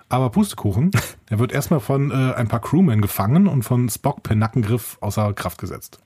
Aber 0.08 0.30
Pustekuchen, 0.30 0.92
der 1.30 1.38
wird 1.38 1.52
erstmal 1.52 1.80
von 1.80 2.10
äh, 2.10 2.34
ein 2.34 2.48
paar 2.48 2.60
Crewmen 2.60 3.00
gefangen 3.00 3.48
und 3.48 3.64
von 3.64 3.88
Spock 3.88 4.22
per 4.22 4.36
Nackengriff 4.36 4.98
außer 5.00 5.32
Kraft 5.32 5.58
gesetzt. 5.58 5.98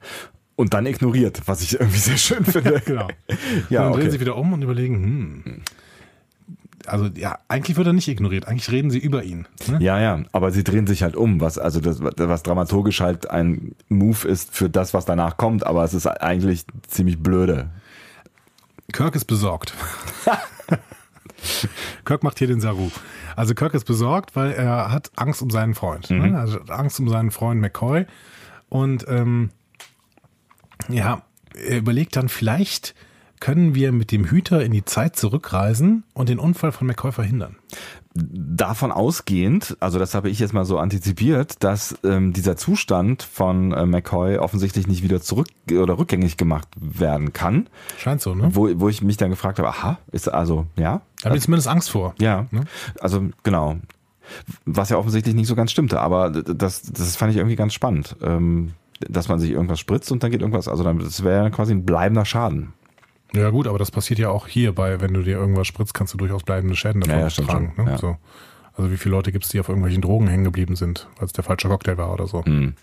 Und 0.55 0.72
dann 0.72 0.87
ignoriert, 0.87 1.43
was 1.47 1.61
ich 1.61 1.79
irgendwie 1.79 1.99
sehr 1.99 2.16
schön 2.16 2.45
finde. 2.47 2.81
Genau. 2.87 3.09
Ja, 3.68 3.83
und 3.83 3.87
dann 3.87 3.93
drehen 3.93 4.03
okay. 4.03 4.11
sie 4.11 4.20
wieder 4.20 4.37
um 4.37 4.55
und 4.55 4.62
überlegen, 4.62 5.43
hm. 5.45 5.62
Also 6.89 7.07
ja, 7.14 7.39
eigentlich 7.49 7.76
wird 7.76 7.87
er 7.87 7.93
nicht 7.93 8.09
ignoriert. 8.09 8.47
Eigentlich 8.49 8.70
reden 8.70 8.91
sie 8.91 8.99
über 8.99 9.22
ihn. 9.22 9.47
Ne? 9.68 9.78
Ja, 9.80 10.01
ja, 10.01 10.22
aber 10.32 10.51
sie 10.53 10.64
drehen 10.64 10.87
sich 10.87 11.03
halt 11.03 11.16
um, 11.16 11.41
was 11.41 11.59
also 11.59 11.80
das, 11.80 12.01
was 12.01 12.43
dramaturgisch 12.43 13.01
halt 13.01 13.30
ein 13.30 13.74
Move 13.89 14.26
ist 14.28 14.55
für 14.55 14.70
das, 14.70 14.95
was 14.95 15.05
danach 15.05 15.37
kommt, 15.37 15.66
aber 15.66 15.84
es 15.84 15.95
ist 15.95 16.07
eigentlich 16.07 16.64
ziemlich 16.89 17.22
blöde. 17.22 17.70
Kirk 18.93 19.14
ist 19.16 19.24
besorgt. 19.26 19.74
Kirk 22.05 22.22
macht 22.22 22.39
hier 22.39 22.49
den 22.49 22.61
Saru. 22.61 22.91
Also 23.34 23.55
Kirk 23.55 23.74
ist 23.74 23.84
besorgt, 23.84 24.37
weil 24.37 24.53
er 24.53 24.91
hat 24.91 25.11
Angst 25.16 25.43
um 25.43 25.51
seinen 25.51 25.74
Freund. 25.74 26.11
Ne? 26.11 26.39
Also 26.39 26.61
hat 26.61 26.70
Angst 26.70 26.99
um 27.01 27.09
seinen 27.09 27.30
Freund 27.30 27.61
McCoy. 27.61 28.07
Und 28.68 29.05
ähm, 29.09 29.51
ja, 30.89 31.22
er 31.55 31.78
überlegt 31.78 32.16
dann, 32.16 32.28
vielleicht 32.28 32.95
können 33.41 33.74
wir 33.74 33.93
mit 33.93 34.12
dem 34.12 34.24
Hüter 34.24 34.64
in 34.64 34.72
die 34.72 34.84
Zeit 34.84 35.16
zurückreisen 35.16 36.05
und 36.14 36.28
den 36.28 36.39
Unfall 36.39 36.72
von 36.72 36.87
McCoy 36.87 37.12
verhindern. 37.12 37.57
Davon 38.14 38.93
ausgehend, 38.93 39.76
also 39.80 39.99
das 39.99 40.14
habe 40.14 40.30
ich 40.30 40.39
jetzt 40.39 40.55
mal 40.55 40.64
so 40.64 40.78
antizipiert, 40.78 41.62
dass 41.62 41.99
ähm, 42.03 42.32
dieser 42.32 42.57
Zustand 42.57 43.22
von 43.22 43.72
äh, 43.72 43.84
McCoy 43.84 44.39
offensichtlich 44.39 44.87
nicht 44.87 45.03
wieder 45.03 45.20
zurück 45.20 45.49
oder 45.70 45.99
rückgängig 45.99 46.39
gemacht 46.39 46.66
werden 46.80 47.34
kann, 47.34 47.68
Scheint 47.99 48.22
so, 48.22 48.34
ne? 48.34 48.49
wo, 48.53 48.70
wo 48.80 48.89
ich 48.89 49.03
mich 49.03 49.18
dann 49.18 49.28
gefragt 49.30 49.59
habe, 49.59 49.68
aha, 49.68 49.99
ist 50.12 50.28
also, 50.28 50.66
ja, 50.76 51.03
Da 51.20 51.28
habe 51.28 51.37
ich 51.37 51.45
zumindest 51.45 51.68
Angst 51.68 51.91
vor. 51.91 52.14
ja, 52.18 52.47
Ne? 52.51 52.62
also 53.01 53.28
genau, 53.43 53.76
was 54.64 54.89
ja 54.89 54.97
offensichtlich 54.97 55.34
nicht 55.34 55.47
so 55.47 55.55
ganz 55.55 55.70
stimmte, 55.70 56.01
aber 56.01 56.30
das, 56.30 56.82
das 56.82 57.16
fand 57.16 57.32
ich 57.32 57.37
irgendwie 57.37 57.57
ganz 57.57 57.74
spannend, 57.74 58.16
ähm, 58.22 58.72
dass 59.01 59.28
man 59.28 59.39
sich 59.39 59.51
irgendwas 59.51 59.78
spritzt 59.78 60.11
und 60.11 60.22
dann 60.22 60.30
geht 60.30 60.41
irgendwas, 60.41 60.68
also 60.68 60.82
dann, 60.82 60.99
das 60.99 61.22
wäre 61.22 61.51
quasi 61.51 61.72
ein 61.74 61.84
bleibender 61.84 62.24
Schaden. 62.24 62.72
Ja 63.37 63.51
gut, 63.51 63.66
aber 63.66 63.78
das 63.78 63.91
passiert 63.91 64.18
ja 64.18 64.30
auch 64.30 64.47
hier 64.47 64.74
bei, 64.74 65.01
wenn 65.01 65.12
du 65.14 65.22
dir 65.22 65.37
irgendwas 65.37 65.66
spritzt, 65.66 65.95
kannst 65.95 66.14
du 66.14 66.18
durchaus 66.18 66.43
bleibende 66.43 66.74
Schäden 66.76 67.01
davon 67.03 67.18
Ja, 67.18 67.28
ja, 67.28 67.45
tragen. 67.45 67.72
Ne? 67.76 67.91
ja. 67.93 67.99
So. 67.99 68.16
Also 68.74 68.91
wie 68.91 68.97
viele 68.97 69.14
Leute 69.14 69.32
gibt 69.32 69.45
es, 69.45 69.51
die 69.51 69.61
auf 69.61 69.68
irgendwelchen 69.68 70.03
Drogen 70.03 70.26
hängen 70.28 70.45
geblieben 70.45 70.76
sind, 70.76 71.09
weil 71.18 71.26
es 71.26 71.32
der 71.32 71.45
falsche 71.45 71.68
Cocktail 71.68 71.97
war 71.97 72.12
oder 72.12 72.26
so. 72.26 72.45
Hm. 72.45 72.74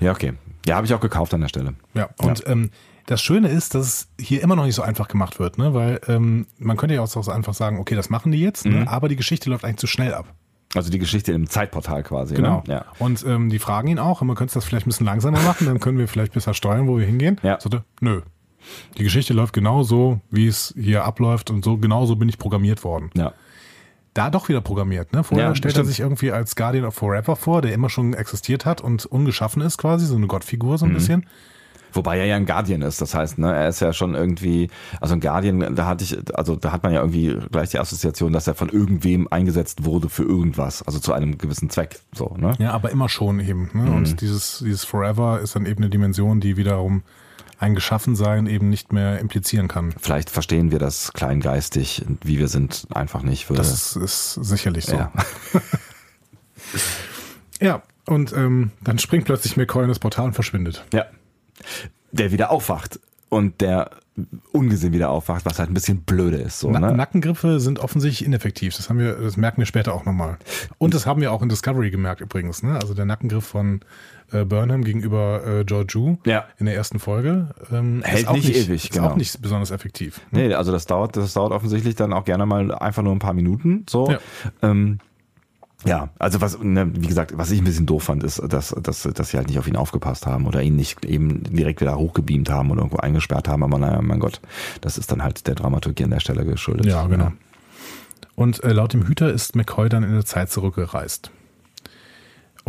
Ja, 0.00 0.12
okay. 0.12 0.34
Ja, 0.66 0.76
habe 0.76 0.86
ich 0.86 0.94
auch 0.94 1.00
gekauft 1.00 1.32
an 1.34 1.40
der 1.40 1.48
Stelle. 1.48 1.74
Ja, 1.94 2.08
und 2.18 2.42
Ähm, 2.46 2.70
das 3.06 3.22
Schöne 3.22 3.48
ist, 3.48 3.74
dass 3.74 3.86
es 3.86 4.08
hier 4.24 4.42
immer 4.42 4.54
noch 4.56 4.64
nicht 4.64 4.74
so 4.74 4.82
einfach 4.82 5.08
gemacht 5.08 5.38
wird, 5.40 5.58
ne? 5.58 5.74
weil 5.74 6.00
ähm, 6.06 6.46
man 6.58 6.76
könnte 6.76 6.94
ja 6.94 7.02
auch 7.02 7.06
so 7.08 7.20
einfach 7.30 7.54
sagen, 7.54 7.78
okay, 7.80 7.94
das 7.96 8.08
machen 8.10 8.30
die 8.32 8.40
jetzt, 8.40 8.66
Mhm. 8.66 8.80
ne? 8.80 8.88
aber 8.88 9.08
die 9.08 9.16
Geschichte 9.16 9.50
läuft 9.50 9.64
eigentlich 9.64 9.78
zu 9.78 9.86
schnell 9.86 10.14
ab. 10.14 10.26
Also 10.74 10.90
die 10.90 11.00
Geschichte 11.00 11.32
im 11.32 11.48
Zeitportal 11.48 12.04
quasi. 12.04 12.36
Genau. 12.36 12.62
Ne? 12.68 12.74
Ja. 12.74 12.84
Und 13.00 13.24
ähm, 13.26 13.50
die 13.50 13.58
fragen 13.58 13.88
ihn 13.88 13.98
auch, 13.98 14.22
man 14.22 14.36
könnte 14.36 14.54
das 14.54 14.64
vielleicht 14.64 14.86
ein 14.86 14.90
bisschen 14.90 15.06
langsamer 15.06 15.40
machen, 15.40 15.66
dann 15.66 15.80
können 15.80 15.98
wir 15.98 16.06
vielleicht 16.06 16.32
besser 16.32 16.54
steuern, 16.54 16.86
wo 16.86 16.98
wir 16.98 17.06
hingehen. 17.06 17.40
Ja. 17.42 17.54
Er, 17.54 17.84
nö. 18.00 18.20
Die 18.98 19.02
Geschichte 19.04 19.32
läuft 19.34 19.52
genau 19.52 19.82
so, 19.82 20.20
wie 20.30 20.46
es 20.46 20.74
hier 20.78 21.04
abläuft 21.04 21.50
und 21.50 21.64
so 21.64 21.76
genau 21.78 22.06
so 22.06 22.16
bin 22.16 22.28
ich 22.28 22.38
programmiert 22.38 22.84
worden. 22.84 23.10
ja. 23.14 23.32
Da 24.12 24.28
doch 24.28 24.48
wieder 24.48 24.60
programmiert, 24.60 25.12
ne? 25.12 25.22
Vorher 25.22 25.46
Ja, 25.50 25.54
stellt 25.54 25.76
er 25.76 25.84
sich 25.84 26.00
irgendwie 26.00 26.32
als 26.32 26.56
Guardian 26.56 26.84
of 26.84 26.94
Forever 26.96 27.36
vor, 27.36 27.62
der 27.62 27.72
immer 27.72 27.88
schon 27.88 28.12
existiert 28.12 28.66
hat 28.66 28.80
und 28.80 29.06
ungeschaffen 29.06 29.62
ist 29.62 29.78
quasi, 29.78 30.04
so 30.04 30.16
eine 30.16 30.26
Gottfigur 30.26 30.72
Mhm. 30.72 30.76
so 30.78 30.86
ein 30.86 30.92
bisschen. 30.94 31.26
Wobei 31.92 32.18
er 32.18 32.24
ja 32.24 32.34
ein 32.34 32.44
Guardian 32.44 32.82
ist, 32.82 33.00
das 33.00 33.14
heißt, 33.14 33.38
ne, 33.38 33.54
er 33.54 33.68
ist 33.68 33.78
ja 33.78 33.92
schon 33.92 34.16
irgendwie, 34.16 34.68
also 35.00 35.14
ein 35.14 35.20
Guardian, 35.20 35.76
da 35.76 35.86
hatte 35.86 36.02
ich, 36.02 36.16
also 36.36 36.56
da 36.56 36.72
hat 36.72 36.82
man 36.82 36.92
ja 36.92 37.00
irgendwie 37.00 37.36
gleich 37.52 37.70
die 37.70 37.78
Assoziation, 37.78 38.32
dass 38.32 38.48
er 38.48 38.54
von 38.56 38.68
irgendwem 38.68 39.28
eingesetzt 39.30 39.84
wurde 39.84 40.08
für 40.08 40.24
irgendwas, 40.24 40.82
also 40.82 40.98
zu 40.98 41.12
einem 41.12 41.38
gewissen 41.38 41.70
Zweck, 41.70 42.00
so, 42.12 42.34
ne? 42.36 42.54
Ja, 42.58 42.72
aber 42.72 42.90
immer 42.90 43.08
schon 43.08 43.38
eben. 43.38 43.70
Ne? 43.74 43.82
Mhm. 43.90 43.94
Und 43.94 44.20
dieses, 44.20 44.58
dieses 44.58 44.82
Forever 44.84 45.38
ist 45.40 45.54
dann 45.54 45.66
eben 45.66 45.82
eine 45.84 45.90
Dimension, 45.90 46.40
die 46.40 46.56
wiederum 46.56 47.02
ein 47.60 47.74
Geschaffensein 47.74 48.46
eben 48.46 48.70
nicht 48.70 48.92
mehr 48.92 49.18
implizieren 49.20 49.68
kann. 49.68 49.92
Vielleicht 50.00 50.30
verstehen 50.30 50.72
wir 50.72 50.78
das 50.78 51.12
kleingeistig, 51.12 52.04
wie 52.24 52.38
wir 52.38 52.48
sind, 52.48 52.86
einfach 52.90 53.22
nicht. 53.22 53.50
Würde, 53.50 53.60
Das 53.60 53.94
ist 53.96 54.34
sicherlich 54.34 54.86
so. 54.86 54.96
ja. 54.96 55.12
Ja, 57.60 57.82
und 58.06 58.32
ähm, 58.32 58.70
dann 58.80 58.98
springt 58.98 59.26
plötzlich 59.26 59.56
McCoy 59.58 59.82
in 59.82 59.88
das 59.88 59.98
Portal 59.98 60.26
und 60.26 60.32
verschwindet. 60.34 60.84
ja. 60.92 61.04
Der 62.12 62.32
wieder 62.32 62.50
aufwacht 62.50 62.98
und 63.28 63.60
der 63.60 63.90
ungesehen 64.52 64.92
wieder 64.92 65.10
aufwacht, 65.10 65.44
was 65.44 65.58
halt 65.58 65.70
ein 65.70 65.74
bisschen 65.74 66.02
blöde 66.02 66.38
ist, 66.38 66.58
so, 66.58 66.70
Na 66.70 66.80
ne? 66.80 66.92
Nackengriffe 66.92 67.60
sind 67.60 67.78
offensichtlich 67.78 68.26
ineffektiv. 68.26 68.76
Das 68.76 68.88
haben 68.88 68.98
wir, 68.98 69.14
das 69.14 69.36
merken 69.36 69.58
wir 69.58 69.66
später 69.66 69.94
auch 69.94 70.04
nochmal. 70.04 70.38
Und 70.78 70.94
das 70.94 71.06
haben 71.06 71.20
wir 71.20 71.32
auch 71.32 71.42
in 71.42 71.48
Discovery 71.48 71.90
gemerkt 71.90 72.20
übrigens. 72.20 72.62
Ne? 72.62 72.74
Also 72.74 72.94
der 72.94 73.04
Nackengriff 73.04 73.44
von 73.46 73.80
äh, 74.32 74.44
Burnham 74.44 74.84
gegenüber 74.84 75.46
äh, 75.46 75.64
Georgiou 75.64 76.18
Ja. 76.26 76.44
in 76.58 76.66
der 76.66 76.74
ersten 76.74 76.98
Folge 76.98 77.50
ähm, 77.72 78.02
Hält 78.04 78.24
ist 78.24 78.32
nicht 78.32 78.48
nicht, 78.48 78.68
ewig, 78.68 78.84
ist 78.84 78.92
genau. 78.92 79.08
auch 79.08 79.16
nicht 79.16 79.40
besonders 79.42 79.70
effektiv. 79.70 80.20
Nee, 80.30 80.52
also 80.54 80.72
das 80.72 80.86
dauert, 80.86 81.16
das 81.16 81.32
dauert 81.34 81.52
offensichtlich 81.52 81.94
dann 81.94 82.12
auch 82.12 82.24
gerne 82.24 82.46
mal 82.46 82.74
einfach 82.74 83.02
nur 83.02 83.12
ein 83.14 83.18
paar 83.18 83.34
Minuten. 83.34 83.84
So. 83.88 84.10
Ja. 84.10 84.18
Ähm, 84.62 84.98
ja, 85.86 86.10
also 86.18 86.42
was, 86.42 86.58
ne, 86.58 86.90
wie 86.94 87.06
gesagt, 87.06 87.32
was 87.38 87.50
ich 87.50 87.60
ein 87.60 87.64
bisschen 87.64 87.86
doof 87.86 88.02
fand, 88.04 88.22
ist, 88.22 88.42
dass, 88.46 88.68
dass, 88.82 89.02
dass 89.02 89.30
sie 89.30 89.38
halt 89.38 89.48
nicht 89.48 89.58
auf 89.58 89.66
ihn 89.66 89.76
aufgepasst 89.76 90.26
haben 90.26 90.46
oder 90.46 90.62
ihn 90.62 90.76
nicht 90.76 91.04
eben 91.06 91.42
direkt 91.44 91.80
wieder 91.80 91.96
hochgebeamt 91.96 92.50
haben 92.50 92.70
oder 92.70 92.80
irgendwo 92.80 92.98
eingesperrt 92.98 93.48
haben. 93.48 93.62
Aber 93.62 93.78
naja, 93.78 94.02
mein 94.02 94.20
Gott, 94.20 94.42
das 94.82 94.98
ist 94.98 95.10
dann 95.10 95.22
halt 95.22 95.46
der 95.46 95.54
Dramaturgie 95.54 96.04
an 96.04 96.10
der 96.10 96.20
Stelle 96.20 96.44
geschuldet. 96.44 96.84
Ja, 96.86 97.06
genau. 97.06 97.32
Und 98.34 98.62
äh, 98.62 98.72
laut 98.72 98.92
dem 98.92 99.06
Hüter 99.06 99.32
ist 99.32 99.56
McCoy 99.56 99.88
dann 99.88 100.02
in 100.02 100.12
der 100.12 100.24
Zeit 100.26 100.50
zurückgereist. 100.50 101.30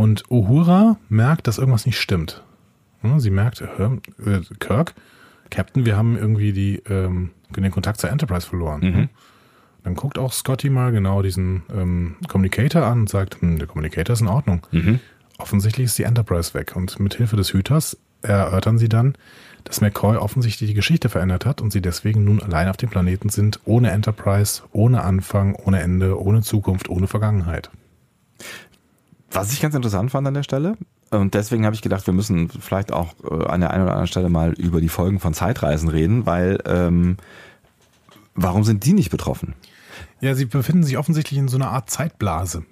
Und 0.01 0.23
Uhura 0.31 0.97
merkt, 1.09 1.45
dass 1.45 1.59
irgendwas 1.59 1.85
nicht 1.85 1.99
stimmt. 1.99 2.43
Hm, 3.01 3.19
Sie 3.19 3.29
merkt, 3.29 3.61
äh, 3.61 3.83
äh, 3.85 4.41
Kirk, 4.59 4.95
Captain, 5.51 5.85
wir 5.85 5.95
haben 5.95 6.17
irgendwie 6.17 6.53
die, 6.53 6.81
ähm, 6.89 7.29
den 7.55 7.69
Kontakt 7.69 7.99
zur 7.99 8.09
Enterprise 8.09 8.47
verloren. 8.47 8.81
Dann 9.83 9.93
guckt 9.93 10.17
auch 10.17 10.33
Scotty 10.33 10.71
mal 10.71 10.91
genau 10.91 11.21
diesen 11.21 11.61
ähm, 11.71 12.15
Communicator 12.27 12.83
an 12.83 13.01
und 13.01 13.09
sagt, 13.11 13.41
hm, 13.43 13.59
der 13.59 13.67
Communicator 13.67 14.13
ist 14.13 14.21
in 14.21 14.27
Ordnung. 14.27 14.65
Offensichtlich 15.37 15.85
ist 15.85 15.99
die 15.99 16.03
Enterprise 16.03 16.55
weg. 16.55 16.75
Und 16.75 16.99
mit 16.99 17.13
Hilfe 17.13 17.35
des 17.35 17.53
Hüters 17.53 17.95
erörtern 18.23 18.79
sie 18.79 18.89
dann, 18.89 19.13
dass 19.65 19.81
McCoy 19.81 20.17
offensichtlich 20.17 20.71
die 20.71 20.75
Geschichte 20.75 21.09
verändert 21.09 21.45
hat 21.45 21.61
und 21.61 21.71
sie 21.71 21.81
deswegen 21.81 22.23
nun 22.23 22.41
allein 22.41 22.69
auf 22.69 22.77
dem 22.77 22.89
Planeten 22.89 23.29
sind, 23.29 23.59
ohne 23.65 23.91
Enterprise, 23.91 24.63
ohne 24.71 25.03
Anfang, 25.03 25.53
ohne 25.53 25.79
Ende, 25.79 26.19
ohne 26.19 26.41
Zukunft, 26.41 26.89
ohne 26.89 27.05
Vergangenheit. 27.05 27.69
Was 29.31 29.53
ich 29.53 29.61
ganz 29.61 29.75
interessant 29.75 30.11
fand 30.11 30.27
an 30.27 30.33
der 30.33 30.43
Stelle, 30.43 30.75
und 31.11 31.33
deswegen 31.33 31.65
habe 31.65 31.75
ich 31.75 31.81
gedacht, 31.81 32.07
wir 32.07 32.13
müssen 32.13 32.49
vielleicht 32.49 32.93
auch 32.93 33.13
äh, 33.29 33.45
an 33.45 33.59
der 33.59 33.71
einen 33.71 33.83
oder 33.83 33.91
anderen 33.91 34.07
Stelle 34.07 34.29
mal 34.29 34.53
über 34.53 34.79
die 34.79 34.89
Folgen 34.89 35.19
von 35.19 35.33
Zeitreisen 35.33 35.89
reden, 35.89 36.25
weil 36.25 36.59
ähm, 36.65 37.17
warum 38.33 38.63
sind 38.63 38.85
die 38.85 38.93
nicht 38.93 39.11
betroffen? 39.11 39.53
Ja, 40.21 40.35
sie 40.35 40.45
befinden 40.45 40.83
sich 40.83 40.97
offensichtlich 40.97 41.37
in 41.37 41.49
so 41.49 41.57
einer 41.57 41.69
Art 41.69 41.89
Zeitblase. 41.89 42.63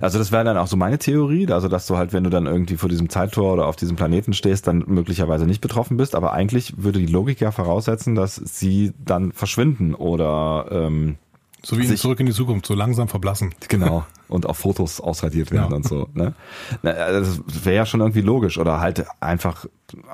Also 0.00 0.18
das 0.18 0.30
wäre 0.30 0.44
dann 0.44 0.58
auch 0.58 0.66
so 0.66 0.76
meine 0.76 0.98
Theorie, 0.98 1.50
also 1.50 1.68
dass 1.68 1.86
du 1.86 1.96
halt, 1.96 2.12
wenn 2.12 2.24
du 2.24 2.30
dann 2.30 2.46
irgendwie 2.46 2.76
vor 2.76 2.90
diesem 2.90 3.08
Zeittor 3.08 3.54
oder 3.54 3.66
auf 3.66 3.76
diesem 3.76 3.96
Planeten 3.96 4.34
stehst, 4.34 4.66
dann 4.66 4.84
möglicherweise 4.86 5.46
nicht 5.46 5.60
betroffen 5.62 5.96
bist, 5.96 6.14
aber 6.14 6.32
eigentlich 6.32 6.82
würde 6.82 6.98
die 6.98 7.06
Logik 7.06 7.40
ja 7.40 7.50
voraussetzen, 7.50 8.14
dass 8.14 8.36
sie 8.36 8.92
dann 9.02 9.32
verschwinden 9.32 9.94
oder 9.94 10.66
ähm, 10.70 11.16
So 11.64 11.78
wie 11.78 11.86
in 11.86 11.96
Zurück 11.96 12.20
in 12.20 12.26
die 12.26 12.32
Zukunft, 12.32 12.66
so 12.66 12.74
langsam 12.74 13.08
verblassen. 13.08 13.54
genau 13.68 14.04
und 14.28 14.46
auf 14.46 14.58
Fotos 14.58 15.00
ausradiert 15.00 15.50
werden 15.50 15.70
Ja. 15.70 15.76
und 15.76 15.86
so. 15.86 16.08
Ne? 16.14 16.34
Na, 16.82 16.92
Das 16.92 17.40
wäre 17.64 17.76
ja 17.76 17.86
schon 17.86 18.00
irgendwie 18.00 18.20
logisch 18.20 18.58
oder 18.58 18.80
halt 18.80 19.04
einfach 19.20 19.66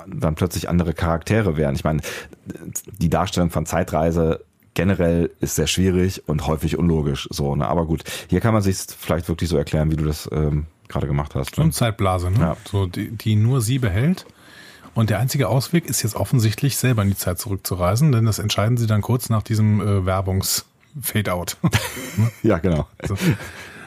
dann 0.07 0.35
plötzlich 0.35 0.69
andere 0.69 0.95
Charaktere 0.95 1.57
wären. 1.57 1.75
Ich 1.75 1.85
meine, 1.85 2.01
die 2.99 3.09
Darstellung 3.11 3.51
von 3.51 3.67
Zeitreise 3.67 4.45
generell 4.75 5.31
ist 5.41 5.57
sehr 5.57 5.67
schwierig 5.67 6.23
und 6.29 6.47
häufig 6.47 6.79
unlogisch. 6.79 7.29
So, 7.31 7.57
ne? 7.57 7.67
Aber 7.67 7.87
gut, 7.87 8.05
hier 8.29 8.41
kann 8.41 8.53
man 8.55 8.63
sich 8.63 8.79
vielleicht 8.99 9.29
wirklich 9.29 9.51
so 9.51 9.57
erklären, 9.57 9.91
wie 9.91 9.97
du 9.97 10.05
das 10.05 10.29
ähm, 10.33 10.67
gerade 10.89 11.07
gemacht 11.07 11.35
hast. 11.35 11.55
So 11.57 11.63
eine 11.63 11.73
Zeitblase, 11.73 12.31
ne? 12.31 12.39
Ja. 12.41 12.57
So, 12.71 12.87
die, 12.87 13.11
die 13.11 13.35
nur 13.37 13.61
sie 13.61 13.79
behält. 13.79 14.27
Und 14.95 15.09
der 15.11 15.19
einzige 15.21 15.49
Ausweg 15.49 15.87
ist 15.87 16.03
jetzt 16.03 16.17
offensichtlich, 16.17 16.77
selber 16.77 17.03
in 17.03 17.09
die 17.09 17.17
Zeit 17.17 17.39
zurückzureisen, 17.39 18.11
denn 18.11 18.25
das 18.27 18.39
entscheiden 18.41 18.77
sie 18.77 18.87
dann 18.89 19.03
kurz 19.03 19.29
nach 19.29 19.43
diesem 19.43 19.81
äh, 19.81 20.05
Werbungs-Fade-out. 20.95 21.57
Ja, 22.43 22.59
genau. 22.59 22.87
So. 23.07 23.17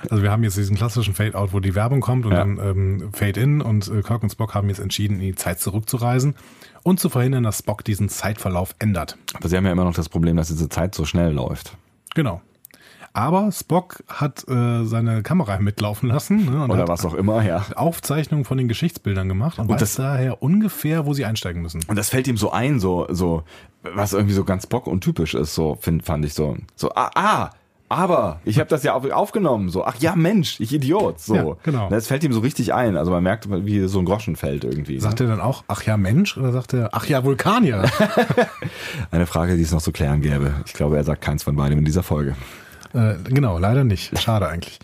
Also 0.10 0.22
wir 0.24 0.32
haben 0.32 0.44
jetzt 0.44 0.58
diesen 0.58 0.76
klassischen 0.76 1.14
Fade-out, 1.14 1.54
wo 1.54 1.60
die 1.60 1.76
Werbung 1.76 2.02
kommt 2.02 2.26
und 2.26 2.32
Ja. 2.34 2.40
dann 2.40 2.58
ähm, 2.58 3.10
Fade-in 3.14 3.62
und 3.62 3.88
äh, 3.88 4.02
Kirk 4.02 4.22
und 4.24 4.30
Spock 4.32 4.54
haben 4.54 4.68
jetzt 4.70 4.80
entschieden, 4.80 5.16
in 5.16 5.22
die 5.22 5.36
Zeit 5.36 5.60
zurückzureisen 5.60 6.36
und 6.84 7.00
zu 7.00 7.10
verhindern, 7.10 7.44
dass 7.44 7.60
Spock 7.60 7.84
diesen 7.86 8.10
Zeitverlauf 8.10 8.76
ändert. 8.80 9.18
Aber 9.34 9.48
sie 9.48 9.56
haben 9.56 9.66
ja 9.66 9.72
immer 9.72 9.86
noch 9.86 9.94
das 9.94 10.10
Problem, 10.10 10.36
dass 10.36 10.48
diese 10.50 10.68
Zeit 10.70 10.94
so 10.96 11.06
schnell 11.06 11.32
läuft. 11.32 11.78
Genau. 12.16 12.42
Aber 13.14 13.52
Spock 13.52 14.04
hat 14.08 14.48
äh, 14.48 14.86
seine 14.86 15.22
Kamera 15.22 15.60
mitlaufen 15.60 16.10
lassen 16.10 16.46
ne, 16.46 16.64
und 16.64 16.72
Oder 16.72 16.88
was 16.88 17.06
auch 17.06 17.14
immer, 17.14 17.44
ja. 17.46 17.64
Aufzeichnungen 17.76 18.44
von 18.44 18.58
den 18.58 18.68
Geschichtsbildern 18.68 19.30
gemacht 19.30 19.60
und, 19.60 19.70
weiß 19.70 19.80
das- 19.80 19.96
daher 19.96 20.42
ungefähr, 20.42 21.06
wo 21.06 21.14
sie 21.14 21.24
einsteigen 21.26 21.62
müssen. 21.62 21.82
Und 21.88 21.96
das 21.96 22.10
fällt 22.10 22.28
ihm 22.28 22.38
so 22.38 22.52
ein, 22.52 22.80
so, 22.80 23.06
so, 23.10 23.44
was 23.84 24.14
irgendwie 24.14 24.34
so 24.34 24.44
ganz 24.44 24.66
Bock 24.66 24.88
und 24.88 25.02
typisch 25.02 25.36
ist, 25.36 25.54
so, 25.54 25.78
find, 25.80 26.04
fand 26.04 26.26
ich 26.26 26.34
so. 26.34 26.58
So, 26.76 26.92
ah, 26.96 27.12
ah 27.14 27.50
aber 27.94 28.40
ich 28.44 28.58
habe 28.58 28.70
das 28.70 28.82
ja 28.82 28.94
auf, 28.94 29.10
aufgenommen. 29.12 29.70
So, 29.70 29.86
ach 29.86 29.96
ja, 30.00 30.16
Mensch, 30.16 30.60
ich 30.60 30.74
Idiot. 30.74 31.20
So. 31.20 31.36
Ja, 31.36 31.56
genau. 31.62 31.90
Das 31.90 32.08
fällt 32.08 32.24
ihm 32.24 32.34
so 32.34 32.40
richtig 32.40 32.74
ein. 32.74 32.98
Also 32.98 33.12
man 33.12 33.22
merkt, 33.22 33.48
wie 33.66 33.88
so 33.88 34.00
ein 34.00 34.06
Groschen 34.06 34.36
fällt 34.36 34.64
irgendwie. 34.64 35.00
Sagt 35.00 35.20
ne? 35.20 35.28
er 35.28 35.30
dann 35.30 35.42
auch, 35.42 35.64
ach 35.68 35.84
ja 35.84 35.96
Mensch, 35.96 36.36
oder 36.36 36.52
sagt 36.52 36.74
er, 36.74 36.90
ach 36.94 37.06
ja 37.06 37.24
Vulkanier? 37.24 37.84
Eine 39.12 39.28
Frage, 39.28 39.58
die 39.58 39.62
es 39.62 39.72
noch 39.72 39.82
zu 39.82 39.92
klären 39.92 40.22
gäbe. 40.22 40.56
Ich 40.66 40.74
glaube, 40.74 40.98
er 40.98 41.04
sagt 41.04 41.22
keins 41.22 41.44
von 41.44 41.56
beidem 41.56 41.78
in 41.80 41.86
dieser 41.86 42.02
Folge. 42.02 42.36
Äh, 42.94 43.16
genau, 43.26 43.58
leider 43.58 43.84
nicht. 43.84 44.18
Schade 44.20 44.48
eigentlich. 44.48 44.80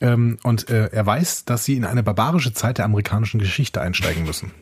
Ähm, 0.00 0.38
und 0.42 0.68
äh, 0.68 0.88
er 0.92 1.06
weiß, 1.06 1.44
dass 1.44 1.64
sie 1.64 1.76
in 1.76 1.84
eine 1.84 2.02
barbarische 2.02 2.52
Zeit 2.52 2.78
der 2.78 2.84
amerikanischen 2.84 3.38
Geschichte 3.38 3.80
einsteigen 3.80 4.24
müssen. 4.24 4.50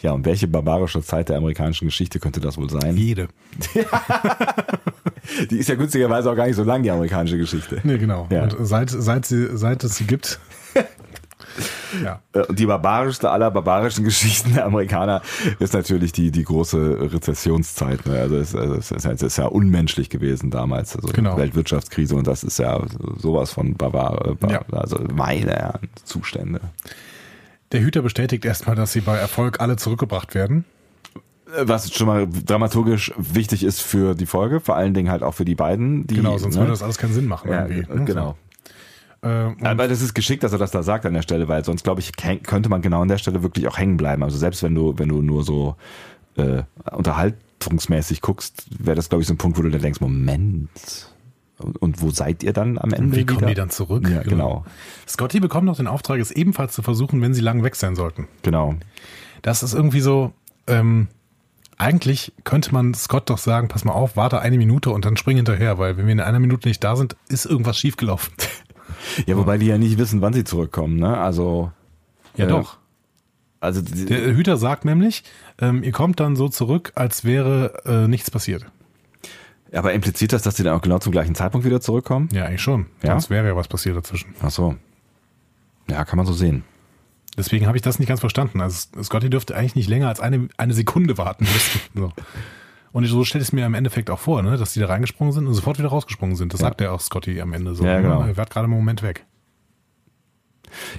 Ja, 0.00 0.12
und 0.12 0.24
welche 0.24 0.46
barbarische 0.46 1.02
Zeit 1.02 1.28
der 1.28 1.36
amerikanischen 1.36 1.86
Geschichte 1.86 2.20
könnte 2.20 2.40
das 2.40 2.56
wohl 2.56 2.70
sein? 2.70 2.96
Jede. 2.96 3.28
Die 5.50 5.58
ist 5.58 5.68
ja 5.68 5.74
günstigerweise 5.74 6.30
auch 6.30 6.36
gar 6.36 6.46
nicht 6.46 6.56
so 6.56 6.62
lang, 6.62 6.82
die 6.82 6.90
amerikanische 6.90 7.36
Geschichte. 7.36 7.80
Nee, 7.82 7.98
genau. 7.98 8.28
Ja. 8.30 8.44
Und 8.44 8.54
seit, 8.60 8.90
seit, 8.90 9.26
sie, 9.26 9.56
seit 9.56 9.84
es 9.84 9.96
sie 9.96 10.04
gibt. 10.04 10.38
ja. 12.04 12.20
Äh, 12.32 12.40
Und 12.46 12.58
die 12.58 12.66
barbarischste 12.66 13.30
aller 13.30 13.50
barbarischen 13.50 14.04
Geschichten 14.10 14.54
der 14.54 14.66
Amerikaner 14.66 15.22
ist 15.58 15.74
natürlich 15.74 16.12
die, 16.12 16.30
die 16.30 16.44
große 16.44 17.12
Rezessionszeit. 17.12 18.06
Ne? 18.06 18.18
Also 18.20 18.36
es, 18.36 18.54
also 18.54 18.74
es, 18.74 18.90
ist, 18.90 19.04
es 19.06 19.22
ist 19.22 19.38
ja 19.38 19.46
unmenschlich 19.46 20.10
gewesen 20.10 20.50
damals. 20.50 20.94
Also 20.96 21.08
Genau. 21.08 21.36
Weltwirtschaftskrise 21.36 22.14
und 22.16 22.26
das 22.26 22.44
ist 22.44 22.58
ja 22.58 22.80
sowas 23.16 23.52
von 23.52 23.74
barbar, 23.74 24.34
bar, 24.38 24.50
Ja. 24.50 24.62
also 24.72 24.98
meine 25.14 25.52
Herren, 25.52 25.88
Zustände. 26.04 26.60
Der 27.72 27.80
Hüter 27.80 28.02
bestätigt 28.02 28.44
erstmal, 28.44 28.76
dass 28.76 28.92
sie 28.92 29.00
bei 29.00 29.16
Erfolg 29.16 29.60
alle 29.60 29.76
zurückgebracht 29.76 30.34
werden. 30.34 30.64
Äh, 31.56 31.68
Was 31.68 31.92
schon 31.92 32.06
mal 32.06 32.26
dramaturgisch 32.46 33.12
wichtig 33.16 33.62
ist 33.64 33.80
für 33.82 34.14
die 34.14 34.26
Folge, 34.26 34.60
vor 34.60 34.76
allen 34.76 34.94
Dingen 34.94 35.10
halt 35.10 35.22
auch 35.22 35.34
für 35.34 35.44
die 35.44 35.54
beiden. 35.54 36.06
Die, 36.06 36.14
Genau, 36.16 36.38
sonst 36.38 36.54
ne? 36.54 36.60
würde 36.62 36.72
das 36.72 36.82
alles 36.82 36.98
keinen 36.98 37.12
Sinn 37.12 37.26
machen. 37.26 37.50
ja, 37.50 37.66
irgendwie, 37.66 37.90
äh, 37.92 37.96
ne? 37.96 38.04
genau. 38.04 38.36
Äh, 39.22 39.44
und 39.46 39.66
Aber 39.66 39.88
das 39.88 40.00
ist 40.00 40.14
geschickt, 40.14 40.42
dass 40.42 40.52
er 40.52 40.58
das 40.58 40.70
da 40.70 40.82
sagt 40.82 41.06
an 41.06 41.14
der 41.14 41.22
Stelle, 41.22 41.48
weil 41.48 41.64
sonst 41.64 41.84
glaube 41.84 42.00
ich 42.00 42.12
könnte 42.16 42.68
man 42.68 42.82
genau 42.82 43.02
an 43.02 43.08
der 43.08 43.18
Stelle 43.18 43.42
wirklich 43.42 43.66
auch 43.68 43.78
hängen 43.78 43.96
bleiben. 43.96 44.22
Also 44.22 44.38
selbst 44.38 44.62
wenn 44.62 44.74
du 44.74 44.94
wenn 44.96 45.08
du 45.08 45.22
nur 45.22 45.44
so 45.44 45.76
äh, 46.36 46.62
unterhaltungsmäßig 46.90 48.20
guckst, 48.20 48.66
wäre 48.78 48.96
das 48.96 49.08
glaube 49.08 49.22
ich 49.22 49.28
so 49.28 49.34
ein 49.34 49.38
Punkt, 49.38 49.58
wo 49.58 49.62
du 49.62 49.70
dann 49.70 49.82
denkst, 49.82 50.00
Moment. 50.00 50.70
Und, 51.80 52.00
wo 52.00 52.10
seid 52.10 52.44
ihr 52.44 52.52
dann 52.52 52.78
am 52.78 52.92
Ende 52.92 53.16
wie 53.16 53.26
kommen 53.26 53.40
wieder? 53.40 53.48
die 53.48 53.54
dann 53.54 53.70
zurück? 53.70 54.08
Ja, 54.08 54.22
genau. 54.22 54.64
Scotty 55.08 55.40
bekommt 55.40 55.66
noch 55.66 55.76
den 55.76 55.88
Auftrag, 55.88 56.20
es 56.20 56.30
ebenfalls 56.30 56.72
zu 56.72 56.82
versuchen, 56.82 57.20
wenn 57.20 57.34
sie 57.34 57.40
lang 57.40 57.64
weg 57.64 57.74
sein 57.74 57.96
sollten. 57.96 58.28
Genau. 58.42 58.76
Das 59.42 59.64
ist 59.64 59.74
irgendwie 59.74 60.00
so, 60.00 60.32
ähm, 60.68 61.08
eigentlich 61.76 62.32
könnte 62.44 62.72
man 62.72 62.94
Scott 62.94 63.30
doch 63.30 63.38
sagen, 63.38 63.68
pass 63.68 63.84
mal 63.84 63.92
auf, 63.92 64.16
warte 64.16 64.40
eine 64.40 64.58
Minute 64.58 64.90
und 64.90 65.04
dann 65.04 65.16
spring 65.16 65.36
hinterher, 65.36 65.78
weil 65.78 65.96
wenn 65.96 66.06
wir 66.06 66.12
in 66.12 66.20
einer 66.20 66.40
Minute 66.40 66.68
nicht 66.68 66.82
da 66.84 66.96
sind, 66.96 67.16
ist 67.28 67.46
irgendwas 67.46 67.78
schiefgelaufen. 67.78 68.32
Ja, 69.26 69.36
wobei 69.36 69.58
die 69.58 69.66
ja 69.66 69.78
nicht 69.78 69.98
wissen, 69.98 70.20
wann 70.20 70.32
sie 70.32 70.44
zurückkommen, 70.44 70.96
ne? 70.96 71.16
Also 71.18 71.72
Ja, 72.36 72.44
Äh, 72.46 72.48
doch. 72.48 72.78
also 73.60 73.80
Der 73.82 74.34
Hüter 74.36 74.56
sagt 74.56 74.84
nämlich, 74.84 75.24
ähm, 75.60 75.82
ihr 75.82 75.92
kommt 75.92 76.20
dann 76.20 76.36
so 76.36 76.48
zurück, 76.48 76.92
als 76.94 77.24
wäre 77.24 77.82
äh, 77.84 78.08
nichts 78.08 78.30
passiert. 78.30 78.66
aber 79.72 79.92
impliziert 79.92 80.32
das, 80.32 80.42
dass 80.42 80.54
die 80.54 80.62
dann 80.62 80.74
auch 80.74 80.82
genau 80.82 80.98
zum 80.98 81.12
gleichen 81.12 81.34
Zeitpunkt 81.34 81.66
wieder 81.66 81.80
zurückkommen? 81.80 82.28
Ja, 82.32 82.44
eigentlich 82.46 82.62
schon. 82.62 82.86
Ja? 83.02 83.10
Sonst 83.12 83.30
wäre 83.30 83.46
ja 83.46 83.56
was 83.56 83.68
passiert 83.68 83.96
dazwischen. 83.96 84.34
Ach 84.42 84.50
so. 84.50 84.76
Ja, 85.90 86.04
kann 86.04 86.16
man 86.16 86.26
so 86.26 86.32
sehen. 86.32 86.64
Deswegen 87.36 87.66
habe 87.66 87.76
ich 87.76 87.82
das 87.82 87.98
nicht 87.98 88.08
ganz 88.08 88.20
verstanden. 88.20 88.60
Also 88.60 88.88
Scotty 89.02 89.30
dürfte 89.30 89.54
eigentlich 89.56 89.76
nicht 89.76 89.88
länger 89.88 90.08
als 90.08 90.20
eine, 90.20 90.48
eine 90.56 90.74
Sekunde 90.74 91.18
warten 91.18 91.44
müssen. 91.44 91.80
So. 91.94 92.12
Und 92.92 93.04
so 93.06 93.24
stelle 93.24 93.42
ich 93.42 93.48
es 93.48 93.52
mir 93.52 93.66
im 93.66 93.74
Endeffekt 93.74 94.10
auch 94.10 94.18
vor, 94.18 94.42
ne? 94.42 94.56
dass 94.56 94.72
die 94.72 94.80
da 94.80 94.86
reingesprungen 94.86 95.32
sind 95.32 95.46
und 95.46 95.54
sofort 95.54 95.78
wieder 95.78 95.88
rausgesprungen 95.88 96.36
sind. 96.36 96.52
Das 96.54 96.60
Ja. 96.60 96.68
sagt 96.68 96.80
ja 96.80 96.90
auch 96.92 97.00
Scotty 97.00 97.40
am 97.40 97.52
Ende 97.52 97.74
so. 97.74 97.84
Ja, 97.84 97.96
ne? 97.96 98.02
genau. 98.02 98.22
Er 98.22 98.36
wird 98.36 98.50
gerade 98.50 98.64
im 98.64 98.70
Moment 98.70 99.02
weg. 99.02 99.24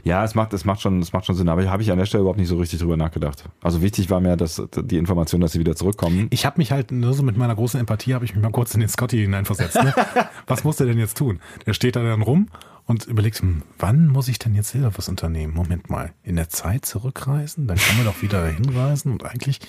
Ja, 0.03 0.23
es 0.23 0.33
macht, 0.33 0.51
es 0.53 0.65
macht 0.65 0.81
schon, 0.81 0.99
es 0.99 1.13
macht 1.13 1.25
schon 1.27 1.35
Sinn, 1.35 1.47
aber 1.47 1.69
habe 1.69 1.83
ich 1.83 1.91
an 1.91 1.97
der 1.99 2.05
Stelle 2.05 2.21
überhaupt 2.21 2.39
nicht 2.39 2.47
so 2.47 2.57
richtig 2.57 2.79
drüber 2.79 2.97
nachgedacht. 2.97 3.43
Also 3.61 3.81
wichtig 3.81 4.09
war 4.09 4.19
mir, 4.19 4.35
dass 4.35 4.61
die 4.75 4.97
Information, 4.97 5.41
dass 5.41 5.51
sie 5.51 5.59
wieder 5.59 5.75
zurückkommen. 5.75 6.27
Ich 6.31 6.45
habe 6.45 6.57
mich 6.57 6.71
halt, 6.71 6.91
nur 6.91 7.13
so 7.13 7.21
mit 7.23 7.37
meiner 7.37 7.55
großen 7.55 7.79
Empathie, 7.79 8.13
habe 8.15 8.25
ich 8.25 8.33
mich 8.33 8.41
mal 8.43 8.51
kurz 8.51 8.73
in 8.73 8.79
den 8.79 8.89
Scotty 8.89 9.17
hineinversetzt. 9.17 9.75
Ne? 9.75 9.93
Was 10.47 10.63
muss 10.63 10.77
der 10.77 10.87
denn 10.87 10.97
jetzt 10.97 11.17
tun? 11.17 11.39
Der 11.67 11.73
steht 11.73 11.95
da 11.95 12.03
dann 12.03 12.21
rum 12.23 12.47
und 12.89 13.05
überlegt, 13.05 13.39
hm, 13.39 13.61
wann 13.77 14.07
muss 14.07 14.27
ich 14.29 14.39
denn 14.39 14.55
jetzt 14.55 14.69
selber 14.69 14.91
was 14.97 15.07
unternehmen? 15.09 15.53
Moment 15.53 15.91
mal, 15.91 16.11
in 16.23 16.37
der 16.37 16.49
Zeit 16.49 16.85
zurückreisen? 16.85 17.67
Dann 17.67 17.77
kann 17.77 17.97
man 17.97 18.07
doch 18.07 18.23
wieder 18.23 18.47
hinreisen 18.47 19.11
und 19.11 19.23
eigentlich 19.23 19.59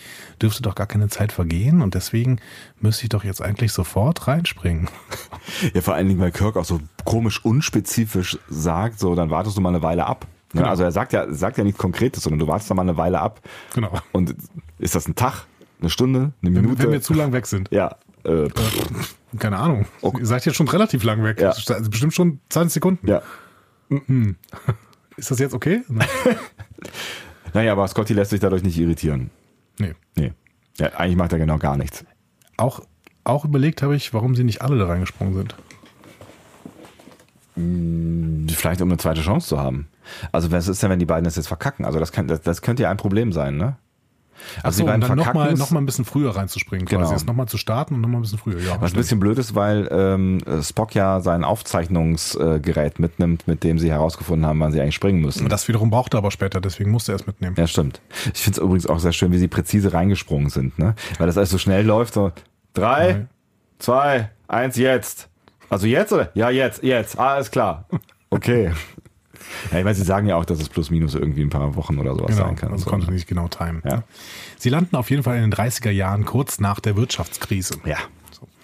dürfte 0.40 0.62
doch 0.62 0.74
gar 0.74 0.86
keine 0.86 1.08
Zeit 1.10 1.30
vergehen 1.30 1.82
und 1.82 1.94
deswegen 1.94 2.40
müsste 2.80 3.02
ich 3.02 3.08
doch 3.10 3.22
jetzt 3.22 3.42
eigentlich 3.42 3.72
sofort 3.72 4.26
reinspringen. 4.26 4.88
Ja, 5.74 5.80
vor 5.82 5.94
allen 5.94 6.08
Dingen, 6.08 6.20
weil 6.20 6.32
Kirk 6.32 6.56
auch 6.56 6.64
so 6.64 6.80
komisch 7.04 7.44
unspezifisch 7.44 8.38
sagt, 8.48 8.98
so, 8.98 9.14
dann 9.14 9.30
wartest 9.30 9.56
du 9.56 9.60
mal 9.60 9.68
eine 9.70 9.82
Weile 9.82 10.06
ab. 10.06 10.26
Ne? 10.52 10.60
Genau. 10.60 10.70
Also 10.70 10.84
er 10.84 10.92
sagt 10.92 11.12
ja, 11.12 11.30
sagt 11.32 11.58
ja 11.58 11.64
nichts 11.64 11.78
Konkretes, 11.78 12.22
sondern 12.22 12.38
du 12.38 12.46
wartest 12.46 12.70
da 12.70 12.74
mal 12.74 12.82
eine 12.82 12.96
Weile 12.96 13.20
ab. 13.20 13.40
Genau. 13.74 13.92
Und 14.12 14.34
ist 14.78 14.94
das 14.94 15.06
ein 15.08 15.14
Tag, 15.14 15.46
eine 15.80 15.90
Stunde, 15.90 16.32
eine 16.42 16.54
Wenn, 16.54 16.62
Minute? 16.62 16.82
wenn 16.84 16.92
wir 16.92 17.02
zu 17.02 17.14
lang 17.14 17.32
weg 17.32 17.46
sind. 17.46 17.68
ja, 17.70 17.96
äh, 18.24 18.48
Keine 19.38 19.58
Ahnung. 19.58 19.86
Okay. 20.02 20.20
Ihr 20.20 20.26
seid 20.26 20.44
jetzt 20.44 20.56
schon 20.56 20.68
relativ 20.68 21.04
lang 21.04 21.22
weg. 21.22 21.40
Ja. 21.40 21.50
Also 21.50 21.90
bestimmt 21.90 22.14
schon 22.14 22.40
20 22.48 22.74
Sekunden. 22.74 23.06
ja. 23.06 23.22
Ist 25.16 25.30
das 25.30 25.38
jetzt 25.38 25.54
okay? 25.54 25.82
Naja, 27.52 27.72
aber 27.72 27.86
Scotty 27.88 28.14
lässt 28.14 28.30
sich 28.30 28.40
dadurch 28.40 28.62
nicht 28.62 28.78
irritieren. 28.78 29.30
Nee. 29.78 29.94
Nee. 30.16 30.32
Ja, 30.78 30.94
eigentlich 30.94 31.16
macht 31.16 31.32
er 31.32 31.38
genau 31.38 31.58
gar 31.58 31.76
nichts. 31.76 32.04
Auch, 32.56 32.80
auch 33.24 33.44
überlegt 33.44 33.82
habe 33.82 33.96
ich, 33.96 34.14
warum 34.14 34.34
sie 34.36 34.44
nicht 34.44 34.62
alle 34.62 34.78
da 34.78 34.86
reingesprungen 34.86 35.34
sind. 35.34 35.56
Vielleicht 38.56 38.80
um 38.80 38.88
eine 38.88 38.98
zweite 38.98 39.20
Chance 39.22 39.48
zu 39.48 39.58
haben. 39.58 39.88
Also 40.32 40.50
was 40.52 40.68
ist 40.68 40.82
denn, 40.82 40.90
wenn 40.90 40.98
die 40.98 41.06
beiden 41.06 41.24
das 41.24 41.36
jetzt 41.36 41.48
verkacken? 41.48 41.84
Also 41.84 41.98
das, 41.98 42.12
kann, 42.12 42.28
das, 42.28 42.40
das 42.40 42.62
könnte 42.62 42.84
ja 42.84 42.90
ein 42.90 42.96
Problem 42.96 43.32
sein, 43.32 43.56
ne? 43.56 43.76
Also 44.62 44.78
so, 44.78 44.82
die 44.84 44.86
beiden 44.88 45.02
und 45.02 45.08
dann 45.08 45.18
nochmal 45.18 45.54
noch 45.54 45.70
mal 45.70 45.80
ein 45.80 45.86
bisschen 45.86 46.04
früher 46.04 46.34
reinzuspringen, 46.34 46.86
quasi. 46.86 46.98
Genau. 47.02 47.10
Jetzt 47.12 47.26
nochmal 47.26 47.46
zu 47.46 47.56
starten 47.58 47.94
und 47.94 48.00
nochmal 48.00 48.18
ein 48.20 48.22
bisschen 48.22 48.38
früher. 48.38 48.58
Ja, 48.60 48.72
Was 48.72 48.74
ein 48.74 48.76
stimmt. 48.88 48.96
bisschen 48.96 49.20
blöd 49.20 49.38
ist, 49.38 49.54
weil 49.54 49.88
ähm, 49.90 50.38
Spock 50.62 50.94
ja 50.94 51.20
sein 51.20 51.44
Aufzeichnungsgerät 51.44 52.98
mitnimmt, 52.98 53.46
mit 53.46 53.64
dem 53.64 53.78
sie 53.78 53.90
herausgefunden 53.90 54.46
haben, 54.46 54.60
wann 54.60 54.72
sie 54.72 54.80
eigentlich 54.80 54.94
springen 54.94 55.20
müssen. 55.20 55.48
das 55.48 55.68
wiederum 55.68 55.90
brauchte 55.90 56.16
er 56.16 56.18
aber 56.18 56.30
später, 56.30 56.60
deswegen 56.60 56.90
musste 56.90 57.12
er 57.12 57.16
es 57.16 57.26
mitnehmen. 57.26 57.54
ja, 57.58 57.66
stimmt. 57.66 58.00
Ich 58.34 58.40
finde 58.42 58.58
es 58.60 58.64
übrigens 58.64 58.86
auch 58.86 58.98
sehr 58.98 59.12
schön, 59.12 59.32
wie 59.32 59.38
sie 59.38 59.48
präzise 59.48 59.92
reingesprungen 59.92 60.50
sind, 60.50 60.78
ne? 60.78 60.94
Weil 61.18 61.26
das 61.26 61.36
alles 61.36 61.50
so 61.50 61.58
schnell 61.58 61.84
läuft. 61.84 62.14
So 62.14 62.32
drei, 62.74 63.12
Drei. 63.12 63.26
zwei, 63.78 64.30
eins, 64.48 64.76
jetzt. 64.76 65.28
Also 65.68 65.86
jetzt 65.86 66.12
oder? 66.12 66.30
Ja, 66.34 66.50
jetzt, 66.50 66.82
jetzt. 66.82 67.18
Alles 67.18 67.50
klar. 67.50 67.86
Okay. 68.30 68.72
Ja, 69.72 69.78
ich 69.78 69.84
meine, 69.84 69.94
sie 69.94 70.02
sagen 70.04 70.26
ja 70.26 70.36
auch, 70.36 70.44
dass 70.44 70.60
es 70.60 70.68
plus 70.68 70.90
minus 70.90 71.14
irgendwie 71.14 71.42
ein 71.42 71.50
paar 71.50 71.74
Wochen 71.76 71.98
oder 71.98 72.14
sowas 72.14 72.34
Genau, 72.36 72.46
sein 72.46 72.56
kann. 72.56 72.72
also 72.72 72.84
So. 72.84 72.90
konnte 72.90 73.10
nicht 73.12 73.26
genau 73.26 73.48
timen. 73.48 73.82
Ja. 73.84 74.02
Sie 74.58 74.68
landen 74.68 74.96
auf 74.96 75.10
jeden 75.10 75.22
Fall 75.22 75.36
in 75.36 75.42
den 75.50 75.52
30er 75.54 75.90
Jahren, 75.90 76.24
kurz 76.24 76.60
nach 76.60 76.80
der 76.80 76.96
Wirtschaftskrise. 76.96 77.74
Ja. 77.84 77.96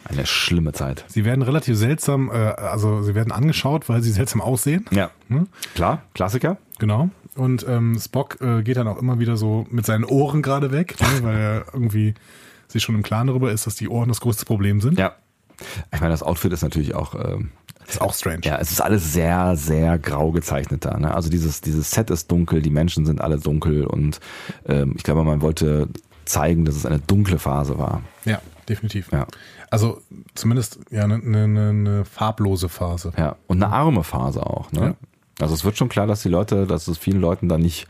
Eine 0.08 0.24
schlimme 0.24 0.72
Zeit. 0.72 1.04
Sie 1.08 1.24
werden 1.24 1.42
relativ 1.42 1.76
seltsam, 1.76 2.30
äh, 2.30 2.34
also 2.34 3.02
sie 3.02 3.16
werden 3.16 3.32
angeschaut, 3.32 3.88
weil 3.88 4.02
sie 4.02 4.12
seltsam 4.12 4.40
aussehen. 4.40 4.84
Ja. 4.92 5.10
Hm? 5.28 5.48
Klar, 5.74 6.02
Klassiker. 6.14 6.58
Genau. 6.78 7.10
Und 7.34 7.66
ähm, 7.68 7.98
Spock 7.98 8.40
äh, 8.40 8.62
geht 8.62 8.76
dann 8.76 8.86
auch 8.86 8.98
immer 8.98 9.18
wieder 9.18 9.36
so 9.36 9.66
mit 9.70 9.84
seinen 9.84 10.04
Ohren 10.04 10.42
gerade 10.42 10.70
weg, 10.70 10.94
ne, 11.00 11.06
weil 11.22 11.36
er 11.36 11.64
irgendwie 11.72 12.14
sich 12.68 12.84
schon 12.84 12.94
im 12.94 13.02
Klaren 13.02 13.26
darüber 13.26 13.50
ist, 13.50 13.66
dass 13.66 13.74
die 13.74 13.88
Ohren 13.88 14.08
das 14.08 14.20
größte 14.20 14.44
Problem 14.44 14.80
sind. 14.80 14.96
Ja. 14.98 15.12
Ich 15.92 16.00
meine, 16.00 16.12
das 16.12 16.22
Outfit 16.22 16.52
ist 16.52 16.62
natürlich 16.62 16.94
auch, 16.94 17.14
ähm, 17.14 17.50
Ist 17.88 18.00
auch 18.00 18.14
strange. 18.14 18.40
ja, 18.44 18.58
es 18.58 18.72
ist 18.72 18.80
alles 18.80 19.12
sehr, 19.12 19.56
sehr 19.56 19.98
grau 19.98 20.32
gezeichnet 20.32 20.84
da. 20.84 20.98
Ne? 20.98 21.14
Also 21.14 21.30
dieses, 21.30 21.60
dieses 21.60 21.90
Set 21.90 22.10
ist 22.10 22.30
dunkel, 22.30 22.62
die 22.62 22.70
Menschen 22.70 23.06
sind 23.06 23.20
alle 23.20 23.38
dunkel 23.38 23.86
und 23.86 24.20
ähm, 24.66 24.94
ich 24.96 25.02
glaube, 25.02 25.22
man 25.24 25.40
wollte 25.40 25.88
zeigen, 26.24 26.64
dass 26.64 26.76
es 26.76 26.84
eine 26.84 26.98
dunkle 26.98 27.38
Phase 27.38 27.78
war. 27.78 28.02
Ja, 28.24 28.40
definitiv. 28.68 29.10
Ja. 29.12 29.26
Also 29.70 30.00
zumindest 30.34 30.80
ja 30.90 31.04
eine 31.04 31.18
ne, 31.18 31.48
ne, 31.48 31.72
ne 31.72 32.04
farblose 32.04 32.68
Phase. 32.68 33.12
Ja. 33.16 33.36
Und 33.46 33.62
eine 33.62 33.72
arme 33.72 34.04
Phase 34.04 34.44
auch. 34.44 34.70
Ne? 34.72 34.80
Ja. 34.80 34.94
Also 35.40 35.54
es 35.54 35.64
wird 35.64 35.76
schon 35.76 35.88
klar, 35.88 36.06
dass 36.06 36.22
die 36.22 36.28
Leute, 36.28 36.66
dass 36.66 36.88
es 36.88 36.98
vielen 36.98 37.20
Leuten 37.20 37.48
da 37.48 37.58
nicht, 37.58 37.86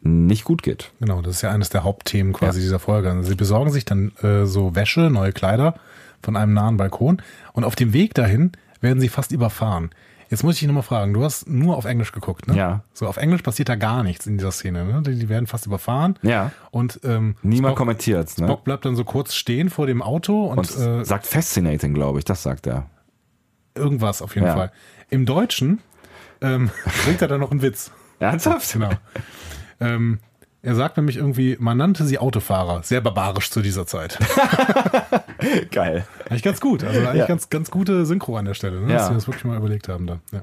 nicht 0.00 0.44
gut 0.44 0.62
geht. 0.62 0.92
Genau, 1.00 1.22
das 1.22 1.36
ist 1.36 1.42
ja 1.42 1.50
eines 1.50 1.70
der 1.70 1.84
Hauptthemen 1.84 2.32
quasi 2.32 2.60
dieser 2.60 2.78
Folge. 2.78 3.10
Also 3.10 3.28
sie 3.28 3.34
besorgen 3.34 3.70
sich 3.70 3.84
dann 3.84 4.12
äh, 4.22 4.46
so 4.46 4.74
Wäsche, 4.74 5.10
neue 5.10 5.32
Kleider 5.32 5.74
von 6.22 6.36
einem 6.36 6.54
nahen 6.54 6.76
Balkon 6.76 7.22
und 7.52 7.64
auf 7.64 7.76
dem 7.76 7.92
Weg 7.92 8.14
dahin 8.14 8.52
werden 8.80 9.00
sie 9.00 9.08
fast 9.08 9.32
überfahren. 9.32 9.90
Jetzt 10.30 10.44
muss 10.44 10.54
ich 10.54 10.60
dich 10.60 10.66
nochmal 10.68 10.82
fragen, 10.82 11.14
du 11.14 11.24
hast 11.24 11.48
nur 11.48 11.76
auf 11.78 11.86
Englisch 11.86 12.12
geguckt, 12.12 12.48
ne? 12.48 12.54
Ja. 12.56 12.82
So, 12.92 13.06
auf 13.06 13.16
Englisch 13.16 13.40
passiert 13.40 13.70
da 13.70 13.76
gar 13.76 14.02
nichts 14.02 14.26
in 14.26 14.36
dieser 14.36 14.52
Szene, 14.52 14.84
ne? 14.84 15.00
Die, 15.02 15.18
die 15.18 15.28
werden 15.30 15.46
fast 15.46 15.64
überfahren. 15.64 16.18
Ja. 16.20 16.52
Und 16.70 17.00
ähm, 17.04 17.36
Niemand 17.42 17.76
kommentiert 17.76 18.36
ne? 18.38 18.46
Spock 18.46 18.62
bleibt 18.64 18.84
dann 18.84 18.94
so 18.94 19.04
kurz 19.04 19.34
stehen 19.34 19.70
vor 19.70 19.86
dem 19.86 20.02
Auto 20.02 20.44
und, 20.44 20.58
Und 20.58 20.76
äh, 20.78 21.04
sagt 21.04 21.26
fascinating, 21.26 21.94
glaube 21.94 22.18
ich, 22.18 22.26
das 22.26 22.42
sagt 22.42 22.66
er. 22.66 22.86
irgendwas 23.74 24.20
auf 24.20 24.34
jeden 24.34 24.46
Ja. 24.48 24.54
Fall. 24.54 24.72
Im 25.08 25.24
Deutschen 25.24 25.80
ähm, 26.42 26.70
bringt 27.04 27.22
er 27.22 27.28
dann 27.28 27.40
noch 27.40 27.50
einen 27.50 27.62
Witz. 27.62 27.90
Ernsthaft? 28.18 28.72
Genau. 28.74 28.90
ähm, 29.80 30.18
er 30.62 30.74
sagt 30.74 30.96
nämlich 30.96 31.16
irgendwie, 31.16 31.56
man 31.60 31.76
nannte 31.76 32.04
sie 32.04 32.18
Autofahrer. 32.18 32.82
Sehr 32.82 33.00
barbarisch 33.00 33.50
zu 33.50 33.60
dieser 33.62 33.86
Zeit. 33.86 34.18
Geil. 35.70 36.06
Eigentlich 36.28 36.42
ganz 36.42 36.60
gut. 36.60 36.84
Also 36.84 37.00
eigentlich 37.00 37.16
Ja. 37.20 37.26
ganz, 37.26 37.48
ganz 37.50 37.70
gute 37.70 38.04
Synchro 38.06 38.36
an 38.36 38.44
der 38.44 38.54
Stelle, 38.54 38.80
ne? 38.80 38.92
dass 38.92 39.02
Ja. 39.04 39.10
wir 39.10 39.14
das 39.14 39.26
wirklich 39.26 39.44
mal 39.44 39.56
überlegt 39.56 39.88
haben 39.88 40.06
da. 40.06 40.18
Ja. 40.32 40.42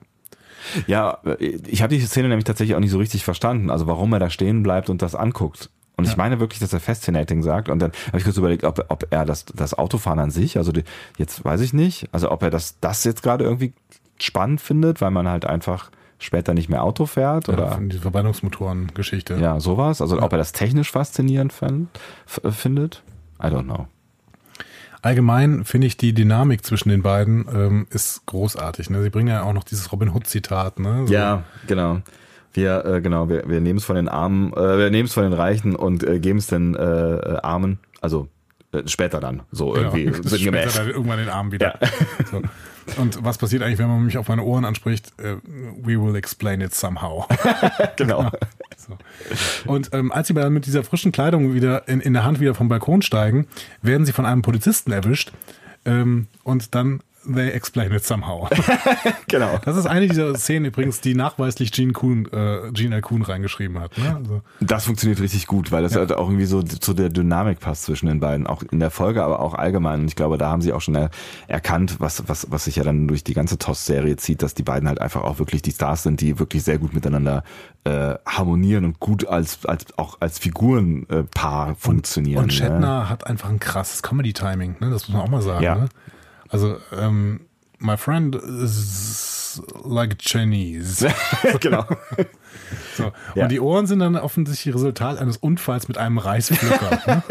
Ja, 0.87 1.19
ich 1.67 1.83
habe 1.83 1.93
die 1.95 2.01
Szene 2.03 2.27
nämlich 2.27 2.45
tatsächlich 2.45 2.75
auch 2.75 2.79
nicht 2.79 2.89
so 2.89 2.97
richtig 2.97 3.23
verstanden, 3.23 3.69
also 3.69 3.85
warum 3.85 4.11
er 4.13 4.19
da 4.19 4.31
stehen 4.31 4.63
bleibt 4.63 4.89
und 4.89 5.01
das 5.03 5.13
anguckt. 5.13 5.69
Und 5.97 6.05
ich 6.07 6.17
meine 6.17 6.39
wirklich, 6.39 6.59
dass 6.59 6.73
er 6.73 6.79
fascinating 6.79 7.41
sagt. 7.43 7.69
Und 7.69 7.79
dann 7.79 7.91
habe 8.07 8.17
ich 8.17 8.23
kurz 8.25 8.35
überlegt, 8.35 8.63
ob, 8.63 8.83
ob 8.89 9.05
er 9.11 9.25
das, 9.25 9.45
das 9.45 9.73
Autofahren 9.75 10.19
an 10.19 10.31
sich, 10.31 10.57
also 10.57 10.71
die, 10.71 10.83
jetzt 11.17 11.45
weiß 11.45 11.61
ich 11.61 11.71
nicht, 11.71 12.09
also 12.11 12.31
ob 12.31 12.41
er 12.43 12.49
das, 12.49 12.79
das 12.81 13.03
jetzt 13.03 13.21
gerade 13.23 13.43
irgendwie 13.45 13.73
spannend 14.19 14.59
findet, 14.59 14.99
weil 15.01 15.11
man 15.11 15.27
halt 15.29 15.45
einfach 15.45 15.91
später 16.19 16.53
nicht 16.53 16.69
mehr 16.69 16.83
Auto 16.83 17.05
fährt 17.05 17.49
oder 17.49 17.77
Die 17.81 17.97
Verbrennungsmotoren-Geschichte. 17.97 19.35
ja, 19.35 19.59
sowas. 19.59 20.01
Also 20.01 20.21
ob 20.21 20.31
er 20.31 20.37
das 20.37 20.51
technisch 20.53 20.91
faszinierend 20.91 21.51
fand, 21.53 21.89
äh, 22.43 22.51
findet. 22.51 23.03
I 23.41 23.47
don't 23.47 23.63
know. 23.63 23.87
Allgemein 25.01 25.65
finde 25.65 25.87
ich 25.87 25.97
die 25.97 26.13
Dynamik 26.13 26.65
zwischen 26.65 26.89
den 26.89 27.03
beiden 27.03 27.45
ähm, 27.53 27.87
ist 27.91 28.25
großartig. 28.25 28.89
Ne? 28.89 29.03
Sie 29.03 29.09
bringen 29.11 29.27
ja 29.27 29.43
auch 29.43 29.53
noch 29.53 29.63
dieses 29.63 29.91
Robin 29.91 30.09
Hood-Zitat. 30.13 30.79
Ne? 30.79 31.05
So, 31.05 31.13
Ja, 31.13 31.43
genau. 31.67 32.01
Wir, 32.53 32.85
äh, 32.85 33.01
genau, 33.01 33.29
wir, 33.29 33.43
wir 33.47 33.59
nehmen 33.61 33.77
es 33.77 33.85
von 33.85 33.97
den 33.97 34.07
Armen, 34.07 34.53
äh, 34.53 34.77
wir 34.77 34.89
nehmen 34.89 35.05
es 35.07 35.13
von 35.13 35.23
den 35.23 35.33
Reichen 35.33 35.75
und 35.75 36.03
äh, 36.03 36.19
geben 36.19 36.39
es 36.39 36.47
den 36.47 36.73
äh, 36.75 36.81
äh, 36.81 37.37
Armen, 37.43 37.79
also 38.01 38.29
später 38.87 39.19
dann, 39.19 39.43
so 39.51 39.71
Genau. 39.71 39.93
irgendwie 39.95 40.37
später 40.39 40.79
dann 40.79 40.89
irgendwann 40.89 41.19
den 41.19 41.29
Arm 41.29 41.51
wieder. 41.51 41.77
So. 42.31 42.41
Und 42.97 43.23
was 43.23 43.37
passiert 43.37 43.63
eigentlich, 43.63 43.79
wenn 43.79 43.87
man 43.87 44.05
mich 44.05 44.17
auf 44.17 44.27
meine 44.27 44.43
Ohren 44.43 44.65
anspricht? 44.65 45.13
Äh, 45.19 45.37
we 45.81 45.99
will 46.01 46.15
explain 46.15 46.61
it 46.61 46.73
somehow. 46.73 47.25
Genau. 47.95 48.31
So. 48.77 48.97
Und 49.65 49.89
ähm, 49.93 50.11
als 50.11 50.27
sie 50.27 50.35
dann 50.35 50.53
mit 50.53 50.67
dieser 50.67 50.83
frischen 50.83 51.11
Kleidung 51.11 51.55
wieder 51.55 51.87
in, 51.87 52.01
in 52.01 52.13
der 52.13 52.23
Hand 52.23 52.39
wieder 52.39 52.53
vom 52.53 52.67
Balkon 52.67 53.01
steigen, 53.01 53.47
werden 53.81 54.05
sie 54.05 54.11
von 54.11 54.27
einem 54.27 54.43
Polizisten 54.43 54.91
erwischt. 54.91 55.31
Ähm, 55.85 56.27
und 56.43 56.75
dann 56.75 57.01
they 57.33 57.49
explain 57.51 57.91
it 57.91 58.05
somehow. 58.05 58.47
genau. 59.27 59.59
Das 59.63 59.77
ist 59.77 59.85
eine 59.85 60.07
dieser 60.07 60.35
Szenen 60.35 60.65
übrigens, 60.65 61.01
die 61.01 61.15
nachweislich 61.15 61.71
Gene 61.71 61.93
Kuhn, 61.93 62.27
äh, 62.31 62.71
Gene 62.71 62.95
L. 62.95 63.01
Kuhn 63.01 63.21
reingeschrieben 63.21 63.79
hat. 63.79 63.97
Ne? 63.97 64.15
Also, 64.15 64.41
Das 64.59 64.85
funktioniert 64.85 65.19
richtig 65.19 65.47
gut, 65.47 65.71
weil 65.71 65.83
das 65.83 65.95
halt 65.95 66.11
auch 66.11 66.27
irgendwie 66.27 66.45
so 66.45 66.61
zu 66.63 66.93
der 66.93 67.09
Dynamik 67.09 67.59
passt 67.59 67.83
zwischen 67.83 68.07
den 68.07 68.19
beiden, 68.19 68.47
auch 68.47 68.63
in 68.63 68.79
der 68.79 68.91
Folge, 68.91 69.23
aber 69.23 69.39
auch 69.39 69.53
allgemein. 69.53 70.01
Und 70.01 70.07
ich 70.07 70.15
glaube, 70.15 70.37
da 70.37 70.49
haben 70.49 70.61
sie 70.61 70.73
auch 70.73 70.81
schon 70.81 70.95
er, 70.95 71.09
erkannt, 71.47 71.97
was, 71.99 72.27
was, 72.27 72.47
was 72.51 72.65
sich 72.65 72.75
ja 72.77 72.83
dann 72.83 73.07
durch 73.07 73.23
die 73.23 73.33
ganze 73.33 73.57
TOS-Serie 73.57 74.17
zieht, 74.17 74.41
dass 74.41 74.53
die 74.53 74.63
beiden 74.63 74.87
halt 74.87 75.01
einfach 75.01 75.23
auch 75.23 75.39
wirklich 75.39 75.61
die 75.61 75.71
Stars 75.71 76.03
sind, 76.03 76.21
die 76.21 76.39
wirklich 76.39 76.63
sehr 76.63 76.77
gut 76.77 76.93
miteinander 76.93 77.43
äh, 77.83 78.15
harmonieren 78.25 78.85
und 78.85 78.99
gut 78.99 79.27
als, 79.27 79.65
als 79.65 79.85
auch 79.97 80.17
als 80.19 80.39
Figurenpaar 80.39 81.71
äh, 81.71 81.75
funktionieren. 81.75 82.43
und 82.43 82.47
ne? 82.47 82.53
Shatner 82.53 83.09
hat 83.09 83.27
einfach 83.27 83.49
ein 83.49 83.59
krasses 83.59 84.01
Comedy-Timing, 84.01 84.77
ne? 84.79 84.89
das 84.89 85.07
muss 85.07 85.15
man 85.15 85.21
auch 85.21 85.29
mal 85.29 85.41
sagen. 85.41 85.63
Ja. 85.63 85.75
Ne? 85.75 85.89
Also, 86.49 86.77
ähm, 86.97 87.41
my 87.79 87.97
friend 87.97 88.35
is 88.35 89.61
like 89.83 90.17
Chinese. 90.19 91.07
genau. 91.59 91.85
So. 92.95 93.11
Ja. 93.35 93.43
Und 93.43 93.51
die 93.51 93.59
Ohren 93.59 93.87
sind 93.87 93.99
dann 93.99 94.15
offensichtlich 94.15 94.73
Resultat 94.75 95.17
eines 95.17 95.37
Unfalls 95.37 95.87
mit 95.87 95.97
einem 95.97 96.17
Reispflücker. 96.17 97.01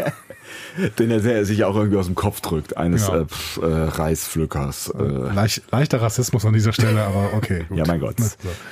ne? 0.77 0.89
Den 0.99 1.11
er 1.11 1.45
sich 1.45 1.63
auch 1.63 1.75
irgendwie 1.75 1.97
aus 1.97 2.05
dem 2.05 2.15
Kopf 2.15 2.41
drückt, 2.41 2.77
eines 2.77 3.07
Genau. 3.07 3.25
äh, 3.61 3.65
äh, 3.65 3.83
Reispflückers. 3.89 4.89
Äh, 4.97 5.03
Leicht, 5.03 5.63
leichter 5.71 6.01
Rassismus 6.01 6.45
an 6.45 6.53
dieser 6.53 6.73
Stelle, 6.73 7.03
aber 7.03 7.33
okay. 7.33 7.65
Gut. 7.69 7.77
ja, 7.77 7.83
mein 7.87 7.99
Gott. 7.99 8.19
So. 8.19 8.29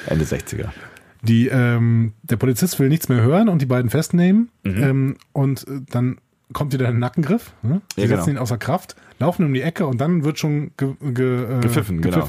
Ende 0.07 0.25
60er. 0.25 0.69
Die, 1.21 1.47
ähm, 1.47 2.13
der 2.23 2.35
Polizist 2.37 2.79
will 2.79 2.89
nichts 2.89 3.07
mehr 3.09 3.21
hören 3.21 3.49
und 3.49 3.61
die 3.61 3.65
beiden 3.65 3.89
festnehmen. 3.89 4.49
Mhm. 4.63 4.83
Ähm, 4.83 5.17
und 5.31 5.67
äh, 5.67 5.81
dann 5.89 6.17
kommt 6.51 6.73
wieder 6.73 6.87
ein 6.89 6.99
Nackengriff. 6.99 7.53
Ne? 7.61 7.81
Sie 7.95 8.01
Ja, 8.01 8.07
genau. 8.07 8.17
setzen 8.19 8.31
ihn 8.31 8.37
außer 8.37 8.57
Kraft, 8.57 8.95
laufen 9.23 9.45
um 9.45 9.53
die 9.53 9.61
Ecke 9.61 9.85
und 9.87 9.99
dann 9.99 10.23
wird 10.23 10.39
schon 10.39 10.71
ge, 10.77 10.93
ge, 11.01 11.57
äh, 11.57 11.59
Gepfiffen, 11.61 12.01
genau. 12.01 12.27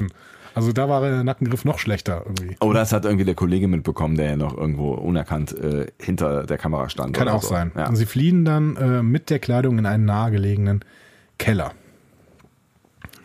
Also 0.55 0.73
da 0.73 0.89
war 0.89 1.01
der 1.01 1.25
Nackengriff 1.25 1.65
noch 1.65 1.81
schlechter 1.81 2.23
irgendwie. 2.25 2.57
Oder 2.61 2.83
es 2.83 2.93
hat 2.93 3.05
irgendwie 3.05 3.25
der 3.25 3.35
Kollege 3.35 3.67
mitbekommen, 3.67 4.17
der 4.17 4.31
ja 4.31 4.37
noch 4.37 4.57
irgendwo 4.57 4.93
unerkannt 4.93 5.53
äh, 5.59 5.89
hinter 6.01 6.45
der 6.45 6.59
Kamera 6.59 6.89
stand. 6.89 7.17
Kann 7.17 7.29
auch 7.29 7.43
so. 7.43 7.49
sein. 7.49 7.73
Ja. 7.77 7.89
Und 7.89 7.97
sie 7.97 8.07
fliehen 8.07 8.45
dann 8.45 8.77
äh, 8.77 9.03
mit 9.03 9.31
der 9.31 9.41
Kleidung 9.41 9.79
in 9.79 9.87
einen 9.87 10.05
nahegelegenen 10.05 10.85
Keller. 11.39 11.73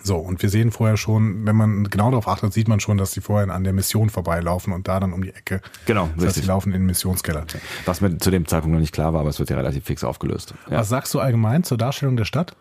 So, 0.02 0.16
und 0.16 0.42
wir 0.42 0.50
sehen 0.50 0.72
vorher 0.72 0.98
schon, 0.98 1.46
wenn 1.46 1.56
man 1.56 1.84
genau 1.84 2.10
darauf 2.10 2.28
achtet, 2.28 2.54
sieht 2.54 2.68
man 2.68 2.80
schon, 2.80 2.98
dass 2.98 3.12
sie 3.12 3.22
vorher 3.22 3.54
an 3.54 3.64
der 3.64 3.74
Mission 3.74 4.10
vorbeilaufen 4.10 4.74
und 4.74 4.88
da 4.88 5.00
dann 5.00 5.14
um 5.14 5.22
die 5.22 5.30
Ecke. 5.34 5.62
Genau, 5.86 6.06
Das 6.06 6.14
heißt, 6.14 6.24
richtig. 6.24 6.44
sie 6.44 6.48
laufen 6.48 6.70
in 6.70 6.82
den 6.82 6.86
Missionskeller. 6.86 7.46
Was 7.86 8.02
mir 8.02 8.18
zu 8.18 8.32
dem 8.32 8.48
Zeitpunkt 8.48 8.74
noch 8.74 8.80
nicht 8.80 8.94
klar 8.94 9.14
war, 9.14 9.20
aber 9.22 9.30
es 9.30 9.40
wird 9.40 9.50
ja 9.50 9.58
relativ 9.58 9.84
fix 9.84 10.04
aufgelöst. 10.04 10.54
Ja. 10.70 10.80
Was 10.80 10.90
sagst 10.90 11.14
du 11.14 11.20
allgemein 11.20 11.64
zur 11.64 11.78
Darstellung 11.78 12.16
der 12.16 12.26
Stadt? 12.26 12.56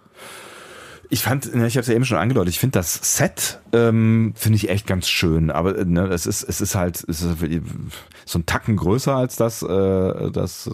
Ich 1.11 1.23
fand, 1.23 1.55
ne, 1.55 1.67
ich 1.67 1.75
habe 1.75 1.83
es 1.83 1.89
ja 1.89 1.95
eben 1.95 2.05
schon 2.05 2.19
angedeutet, 2.19 2.53
ich 2.53 2.61
finde 2.61 2.79
das 2.79 3.17
Set, 3.17 3.61
ähm, 3.73 4.35
finde 4.37 4.57
ich 4.57 4.69
echt 4.69 4.87
ganz 4.87 5.09
schön, 5.09 5.51
aber 5.51 5.79
äh, 5.79 5.85
ne, 5.85 6.07
es 6.09 6.27
ist, 6.27 6.43
es 6.43 6.61
ist 6.61 6.75
halt, 6.75 7.03
es 7.09 7.23
ist 7.23 7.39
so 8.27 8.39
ein 8.39 8.47
Tacken 8.47 8.77
größer 8.77 9.15
als 9.15 9.37
das, 9.37 9.63
äh, 9.63 10.31
das 10.31 10.71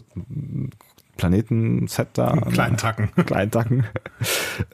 Planetenset 1.17 2.09
da. 2.15 2.37
Kleinen 2.53 2.77
Tacken. 2.77 3.11
Kleinen 3.27 3.51
Tacken. 3.51 3.85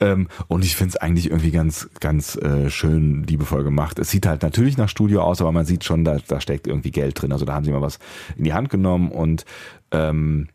ähm, 0.00 0.28
und 0.48 0.64
ich 0.64 0.76
finde 0.76 0.90
es 0.90 0.96
eigentlich 0.96 1.30
irgendwie 1.30 1.50
ganz, 1.50 1.88
ganz 2.00 2.36
äh, 2.36 2.70
schön 2.70 3.24
liebevoll 3.24 3.64
gemacht. 3.64 3.98
Es 3.98 4.10
sieht 4.10 4.26
halt 4.26 4.42
natürlich 4.42 4.76
nach 4.76 4.88
Studio 4.88 5.22
aus, 5.22 5.40
aber 5.40 5.52
man 5.52 5.66
sieht 5.66 5.84
schon, 5.84 6.04
da, 6.04 6.18
da 6.26 6.40
steckt 6.40 6.66
irgendwie 6.66 6.90
Geld 6.90 7.20
drin. 7.20 7.32
Also 7.32 7.44
da 7.44 7.54
haben 7.54 7.64
sie 7.64 7.72
mal 7.72 7.82
was 7.82 7.98
in 8.36 8.44
die 8.44 8.54
Hand 8.54 8.70
genommen 8.70 9.10
und 9.10 9.44
ähm, 9.90 10.48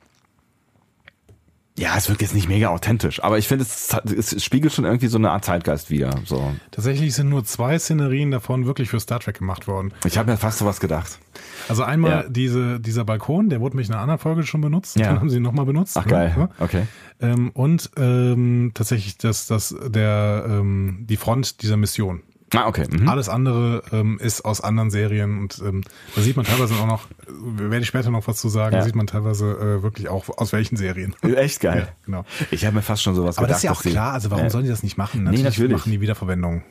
ja, 1.78 1.95
es 1.97 2.07
wirkt 2.07 2.21
jetzt 2.21 2.34
nicht 2.34 2.47
mega 2.47 2.69
authentisch, 2.69 3.21
aber 3.21 3.38
ich 3.38 3.47
finde, 3.49 3.65
es, 3.65 3.93
es 4.34 4.43
spiegelt 4.43 4.71
schon 4.73 4.86
irgendwie 4.86 5.07
so 5.07 5.17
eine 5.17 5.32
Art 5.32 5.43
Zeitgeist 5.43 5.89
wieder. 5.89 6.15
So. 6.23 6.53
Tatsächlich 6.71 7.13
sind 7.13 7.28
nur 7.30 7.43
zwei 7.43 7.78
Szenerien 7.78 8.32
davon 8.32 8.65
wirklich 8.65 8.89
für 8.89 8.99
Star 8.99 9.19
Trek 9.19 9.39
gemacht 9.39 9.67
worden. 9.67 9.93
Ich 10.05 10.17
habe 10.17 10.32
mir 10.32 10.38
fast 10.38 10.59
sowas 10.59 10.80
gedacht. 10.80 11.19
Also 11.67 11.84
einmal 11.84 12.11
Ja. 12.11 12.23
diese, 12.30 12.80
dieser 12.80 13.03
Balkon, 13.03 13.49
der 13.49 13.59
wurde 13.59 13.76
mich 13.76 13.88
in 13.88 13.93
einer 13.93 14.01
anderen 14.03 14.19
Folge 14.19 14.43
schon 14.43 14.61
benutzt. 14.61 14.95
Ja. 14.97 15.07
Dann 15.07 15.19
haben 15.19 15.30
sie 15.30 15.38
ihn 15.38 15.43
nochmal 15.43 15.65
benutzt. 15.65 15.97
Ach 15.97 16.05
ne? 16.05 16.11
geil, 16.11 16.36
Ja. 16.38 16.49
okay. 16.59 16.84
Ähm, 17.19 17.49
und 17.51 17.91
ähm, 17.97 18.71
tatsächlich 18.73 19.17
das, 19.17 19.47
das, 19.47 19.76
der, 19.88 20.45
ähm, 20.47 21.05
die 21.09 21.17
Front 21.17 21.61
dieser 21.61 21.76
Mission. 21.78 22.21
Ah, 22.58 22.68
okay. 22.68 22.86
Mhm. 22.89 23.08
Alles 23.10 23.30
andere 23.30 23.84
ähm, 23.91 24.18
ist 24.20 24.43
aus 24.45 24.62
anderen 24.62 24.89
Serien 24.91 25.39
und 25.39 25.62
ähm, 25.66 25.84
da 26.16 26.22
sieht 26.22 26.36
man 26.38 26.45
teilweise 26.45 26.74
auch 26.76 26.88
noch, 26.88 27.06
äh, 27.28 27.70
werde 27.70 27.80
ich 27.82 27.88
später 27.88 28.12
noch 28.12 28.28
was 28.28 28.38
zu 28.38 28.49
sagen, 28.49 28.74
Ja. 28.74 28.80
da 28.80 28.86
sieht 28.86 28.95
man 28.95 29.08
teilweise 29.08 29.51
äh, 29.51 29.84
wirklich 29.84 30.10
auch 30.10 30.30
aus 30.38 30.53
welchen 30.53 30.78
Serien. 30.78 31.16
Echt 31.24 31.60
geil. 31.62 31.88
genau. 32.06 32.26
Ich 32.51 32.66
habe 32.66 32.76
mir 32.76 32.82
fast 32.82 33.03
schon 33.03 33.16
sowas 33.16 33.38
Aber 33.38 33.47
gedacht. 33.47 33.64
das 33.64 33.76
ist 33.76 33.84
ja 33.86 33.89
auch 33.89 33.93
klar, 33.93 34.14
also 34.14 34.32
warum 34.32 34.45
Ja. 34.45 34.49
sollen 34.49 34.64
die 34.66 34.70
das 34.70 34.84
nicht 34.84 34.97
machen? 34.97 35.24
Nee, 35.26 35.41
natürlich. 35.43 35.72
machen 35.74 35.91
die 35.91 36.01
Wiederverwendung. 36.01 36.64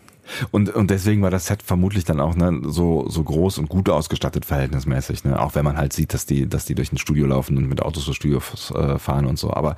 Und, 0.50 0.74
und 0.74 0.90
deswegen 0.90 1.22
war 1.22 1.30
das 1.30 1.46
Set 1.46 1.62
vermutlich 1.62 2.04
dann 2.04 2.20
auch 2.20 2.34
ne, 2.34 2.60
so, 2.64 3.08
so 3.08 3.22
groß 3.22 3.58
und 3.58 3.68
gut 3.68 3.88
ausgestattet 3.88 4.44
verhältnismäßig. 4.44 5.24
Ne? 5.24 5.40
Auch 5.40 5.54
wenn 5.54 5.64
man 5.64 5.76
halt 5.76 5.92
sieht, 5.92 6.14
dass 6.14 6.26
die, 6.26 6.48
dass 6.48 6.64
die 6.64 6.74
durch 6.74 6.92
ein 6.92 6.98
Studio 6.98 7.26
laufen 7.26 7.56
und 7.56 7.68
mit 7.68 7.82
Autos 7.82 8.04
durchs 8.04 8.16
Studio 8.16 8.40
äh, 8.74 8.98
fahren 8.98 9.26
und 9.26 9.38
so. 9.38 9.52
Aber 9.52 9.76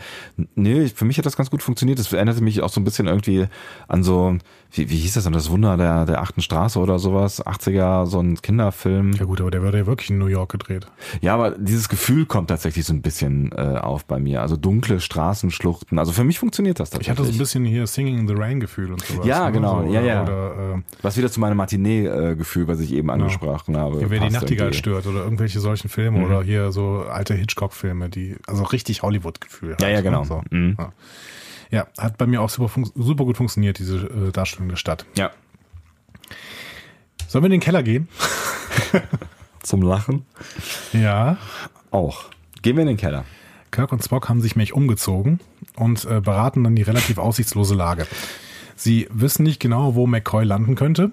nee, 0.55 0.89
für 0.89 1.05
mich 1.05 1.19
hat 1.19 1.27
das 1.27 1.37
ganz 1.37 1.51
gut 1.51 1.63
funktioniert. 1.63 1.99
Das 1.99 2.13
erinnerte 2.13 2.43
mich 2.43 2.63
auch 2.63 2.71
so 2.71 2.81
ein 2.81 2.85
bisschen 2.85 3.07
irgendwie 3.07 3.47
an 3.89 4.03
so, 4.03 4.37
wie, 4.73 4.91
wie 4.91 4.97
hieß 4.97 5.15
das 5.15 5.25
denn, 5.25 5.33
das 5.33 5.51
Wunder 5.51 5.77
der, 5.77 6.07
der 6.07 6.21
achten 6.21 6.41
Straße 6.43 6.79
oder 6.79 6.99
sowas, 6.99 7.45
80er, 7.45 8.07
so 8.07 8.21
ein 8.21 8.41
Kinderfilm. 8.41 9.13
Ja 9.13 9.25
gut, 9.25 9.41
aber 9.41 9.51
der 9.51 9.63
wird 9.63 9.75
ja 9.75 9.87
wirklich 9.87 10.11
in 10.11 10.19
New 10.19 10.27
York 10.27 10.53
gedreht. 10.53 10.87
Ja, 11.21 11.35
aber 11.35 11.53
dieses 11.53 11.89
Gefühl 11.89 12.27
kommt 12.27 12.49
tatsächlich 12.49 12.85
so 12.85 12.93
ein 12.93 13.03
bisschen 13.03 13.53
äh, 13.53 13.79
auf 13.79 14.05
bei 14.05 14.19
mir. 14.19 14.43
Also 14.43 14.57
dunkle 14.57 15.01
Straßenschluchten. 15.01 15.99
Also 15.99 16.13
für 16.13 16.25
mich 16.25 16.39
funktioniert 16.39 16.81
das 16.81 16.89
Ich 16.89 16.93
tatsächlich. 16.93 17.19
hatte 17.19 17.25
so 17.29 17.33
ein 17.35 17.39
bisschen 17.39 17.65
hier 17.65 17.87
Singing 17.87 18.19
in 18.19 18.29
the 18.29 18.35
Rain 18.37 18.61
Gefühl 18.61 18.93
und 18.93 19.03
sowas. 19.05 19.27
Ja, 19.27 19.47
ne? 19.47 19.53
genau. 19.53 19.83
So, 19.83 19.93
Ja, 19.93 20.01
ja. 20.01 20.23
Oder 20.23 20.36
äh, 20.37 20.83
Was 21.03 21.17
wieder 21.17 21.31
zu 21.31 21.41
meinem 21.41 21.57
Matinee-Gefühl, 21.57 22.69
was 22.69 22.81
ich 22.81 22.93
eben 22.93 23.11
angesprochen 23.11 23.77
habe. 23.77 23.99
hier, 23.99 24.11
wer 24.11 24.21
die 24.21 24.31
Nachtigall 24.31 24.73
stört 24.75 25.07
oder 25.07 25.25
irgendwelche 25.25 25.61
solchen 25.61 25.89
Filme 25.89 26.25
oder 26.25 26.43
hier 26.43 26.73
so 26.73 27.05
alte 27.09 27.35
Hitchcock-Filme, 27.35 28.09
die 28.09 28.37
also 28.47 28.65
richtig 28.65 29.03
Hollywood-Gefühl 29.03 29.77
Ja, 29.81 29.87
hat, 29.87 29.93
ja, 29.93 29.97
ne? 29.97 30.03
genau. 30.03 30.25
So. 30.25 30.43
Mhm. 30.51 30.77
Ja. 30.79 30.93
ja, 31.71 31.87
hat 31.99 32.19
bei 32.19 32.27
mir 32.27 32.43
auch 32.43 32.51
super, 32.51 32.71
super 32.95 33.25
gut 33.25 33.37
funktioniert, 33.37 33.79
diese 33.79 33.97
äh, 33.99 34.33
Darstellung 34.33 34.69
der 34.69 34.77
Stadt. 34.77 35.07
Ja. 35.17 35.31
Sollen 37.29 37.43
wir 37.43 37.47
in 37.47 37.53
den 37.53 37.61
Keller 37.61 37.83
gehen? 37.83 38.09
Zum 39.63 39.83
Lachen? 39.83 40.25
Ja. 40.93 41.39
Auch. 41.91 42.25
Gehen 42.63 42.77
wir 42.77 42.83
in 42.83 42.89
den 42.89 42.97
Keller. 42.97 43.25
Kirk 43.73 43.93
und 43.93 44.03
Spock 44.03 44.29
haben 44.29 44.41
sich 44.41 44.57
mächtig 44.57 44.75
umgezogen 44.75 45.41
und 45.75 46.05
äh, 46.05 46.21
beraten 46.21 46.65
dann 46.65 46.77
die 46.77 46.83
relativ 46.83 47.19
aussichtslose 47.19 47.75
Lage. 47.75 48.07
Sie 48.77 49.09
wissen 49.11 49.43
nicht 49.43 49.59
genau, 49.61 49.95
wo 49.95 50.07
McCoy 50.07 50.45
landen 50.45 50.75
könnte. 50.77 51.11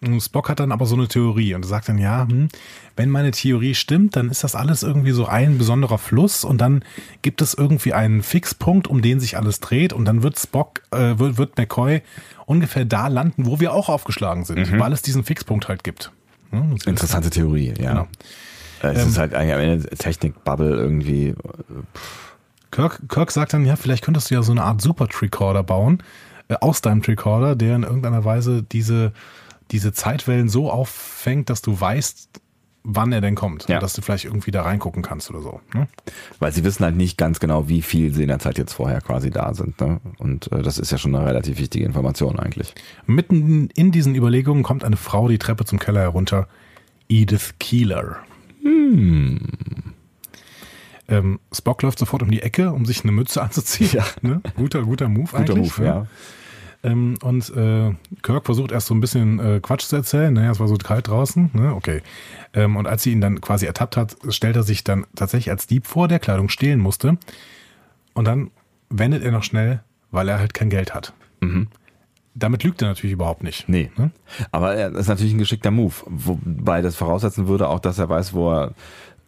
Und 0.00 0.20
Spock 0.20 0.48
hat 0.48 0.60
dann 0.60 0.70
aber 0.70 0.86
so 0.86 0.94
eine 0.94 1.08
Theorie 1.08 1.54
und 1.54 1.64
sagt 1.64 1.88
dann, 1.88 1.98
ja, 1.98 2.28
hm, 2.28 2.48
wenn 2.94 3.10
meine 3.10 3.32
Theorie 3.32 3.74
stimmt, 3.74 4.14
dann 4.14 4.30
ist 4.30 4.44
das 4.44 4.54
alles 4.54 4.84
irgendwie 4.84 5.10
so 5.10 5.26
ein 5.26 5.58
besonderer 5.58 5.98
Fluss 5.98 6.44
und 6.44 6.60
dann 6.60 6.84
gibt 7.22 7.42
es 7.42 7.54
irgendwie 7.54 7.94
einen 7.94 8.22
Fixpunkt, 8.22 8.86
um 8.86 9.02
den 9.02 9.18
sich 9.18 9.36
alles 9.36 9.58
dreht 9.58 9.92
und 9.92 10.04
dann 10.04 10.22
wird 10.22 10.38
Spock, 10.38 10.82
äh, 10.92 11.18
wird, 11.18 11.36
wird 11.36 11.56
McCoy 11.58 12.02
ungefähr 12.46 12.84
da 12.84 13.08
landen, 13.08 13.44
wo 13.46 13.58
wir 13.58 13.72
auch 13.72 13.88
aufgeschlagen 13.88 14.44
sind, 14.44 14.70
Mhm. 14.70 14.78
weil 14.78 14.92
es 14.92 15.02
diesen 15.02 15.24
Fixpunkt 15.24 15.66
halt 15.66 15.82
gibt. 15.82 16.12
Hm, 16.50 16.76
Interessante 16.86 17.30
Theorie, 17.30 17.74
ja. 17.80 17.90
Genau. 17.90 18.08
Äh, 18.84 18.92
Es 18.94 19.02
Ähm, 19.02 19.08
ist 19.08 19.18
halt 19.18 19.34
eigentlich 19.34 19.54
am 19.54 19.60
Ende 19.60 19.88
Technik-Bubble 19.96 20.76
irgendwie. 20.76 21.34
Kirk, 22.70 23.00
Kirk 23.08 23.30
sagt 23.32 23.52
dann, 23.54 23.64
ja, 23.64 23.76
vielleicht 23.76 24.04
könntest 24.04 24.30
du 24.30 24.34
ja 24.36 24.42
so 24.42 24.52
eine 24.52 24.62
Art 24.62 24.80
Super-Tricorder 24.82 25.62
bauen, 25.62 25.98
äh, 26.00 26.02
aus 26.60 26.80
deinem 26.80 27.02
Tricorder, 27.02 27.56
der 27.56 27.76
in 27.76 27.82
irgendeiner 27.82 28.24
Weise 28.24 28.62
diese, 28.62 29.12
diese 29.70 29.92
Zeitwellen 29.92 30.48
so 30.48 30.70
auffängt, 30.70 31.50
dass 31.50 31.62
du 31.62 31.78
weißt, 31.78 32.40
wann 32.84 33.12
er 33.12 33.20
denn 33.20 33.34
kommt. 33.34 33.68
Ja. 33.68 33.80
Dass 33.80 33.92
du 33.92 34.02
vielleicht 34.02 34.24
irgendwie 34.24 34.50
da 34.50 34.62
reingucken 34.62 35.02
kannst 35.02 35.28
oder 35.30 35.40
so. 35.40 35.60
Ne? 35.74 35.88
Weil 36.38 36.52
sie 36.52 36.64
wissen 36.64 36.84
halt 36.84 36.96
nicht 36.96 37.18
ganz 37.18 37.38
genau, 37.38 37.68
wie 37.68 37.82
viel 37.82 38.14
sie 38.14 38.22
in 38.22 38.28
der 38.28 38.38
Zeit 38.38 38.56
jetzt 38.56 38.72
vorher 38.72 39.00
quasi 39.00 39.30
da 39.30 39.52
sind. 39.52 39.80
Ne? 39.80 40.00
Und 40.18 40.50
äh, 40.52 40.62
das 40.62 40.78
ist 40.78 40.90
ja 40.90 40.98
schon 40.98 41.14
eine 41.14 41.26
relativ 41.26 41.58
wichtige 41.58 41.84
Information 41.84 42.38
eigentlich. 42.38 42.74
Mitten 43.06 43.68
in 43.74 43.92
diesen 43.92 44.14
Überlegungen 44.14 44.62
kommt 44.62 44.84
eine 44.84 44.96
Frau 44.96 45.28
die 45.28 45.38
Treppe 45.38 45.64
zum 45.66 45.78
Keller 45.78 46.00
herunter. 46.00 46.48
Edith 47.08 47.54
Keeler. 47.58 48.16
Ähm, 51.08 51.40
Spock 51.52 51.82
läuft 51.82 51.98
sofort 51.98 52.22
um 52.22 52.30
die 52.30 52.42
Ecke, 52.42 52.72
um 52.72 52.84
sich 52.84 53.02
eine 53.02 53.12
Mütze 53.12 53.42
anzuziehen. 53.42 53.90
Ja. 53.92 54.04
Ne? 54.22 54.40
Guter, 54.56 54.82
guter 54.82 55.08
Move 55.08 55.30
Guter 55.30 55.38
eigentlich. 55.38 55.78
Move, 55.78 55.82
ne? 55.82 55.86
ja. 55.86 56.06
Ähm, 56.84 57.16
und 57.22 57.50
äh, 57.56 57.92
Kirk 58.22 58.44
versucht 58.46 58.70
erst 58.70 58.86
so 58.86 58.94
ein 58.94 59.00
bisschen 59.00 59.40
äh, 59.40 59.60
Quatsch 59.60 59.86
zu 59.86 59.96
erzählen. 59.96 60.32
Naja, 60.32 60.52
es 60.52 60.60
war 60.60 60.68
so 60.68 60.76
kalt 60.76 61.08
draußen. 61.08 61.50
Ne? 61.52 61.74
Okay. 61.74 62.02
Ähm, 62.54 62.76
und 62.76 62.86
als 62.86 63.02
sie 63.02 63.12
ihn 63.12 63.20
dann 63.20 63.40
quasi 63.40 63.66
ertappt 63.66 63.96
hat, 63.96 64.16
stellt 64.28 64.54
er 64.54 64.62
sich 64.62 64.84
dann 64.84 65.06
tatsächlich 65.16 65.50
als 65.50 65.66
Dieb 65.66 65.86
vor, 65.86 66.06
der 66.06 66.20
Kleidung 66.20 66.48
stehlen 66.48 66.78
musste. 66.78 67.18
Und 68.14 68.26
dann 68.26 68.50
wendet 68.90 69.24
er 69.24 69.32
noch 69.32 69.42
schnell, 69.42 69.82
weil 70.10 70.28
er 70.28 70.38
halt 70.38 70.54
kein 70.54 70.70
Geld 70.70 70.94
hat. 70.94 71.12
Damit 72.34 72.62
lügt 72.62 72.80
er 72.82 72.88
natürlich 72.88 73.12
überhaupt 73.12 73.42
nicht. 73.42 73.68
Nee. 73.68 73.90
Ne? 73.96 74.12
Aber 74.52 74.74
er 74.74 74.94
ist 74.94 75.08
natürlich 75.08 75.32
ein 75.34 75.38
geschickter 75.38 75.72
Move. 75.72 75.94
Wobei 76.06 76.82
das 76.82 76.94
voraussetzen 76.94 77.48
würde 77.48 77.68
auch, 77.68 77.80
dass 77.80 77.98
er 77.98 78.08
weiß, 78.08 78.32
wo 78.32 78.52
er 78.52 78.74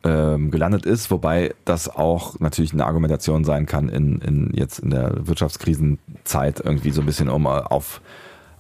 ähm, 0.05 0.51
gelandet 0.51 0.87
ist, 0.87 1.11
wobei 1.11 1.55
das 1.65 1.89
auch 1.89 2.41
natürlich 2.41 2.73
eine 2.73 2.87
Argumentation 2.87 3.45
sein 3.45 3.67
kann 3.67 3.89
in, 3.89 4.19
in 4.21 4.51
jetzt 4.55 4.79
in 4.79 4.91
der 4.91 5.27
Wirtschaftskrisenzeit 5.27 6.61
irgendwie 6.61 6.91
so 6.91 7.01
ein 7.03 7.07
bisschen 7.07 7.29
um 7.29 7.47
auf 7.47 8.01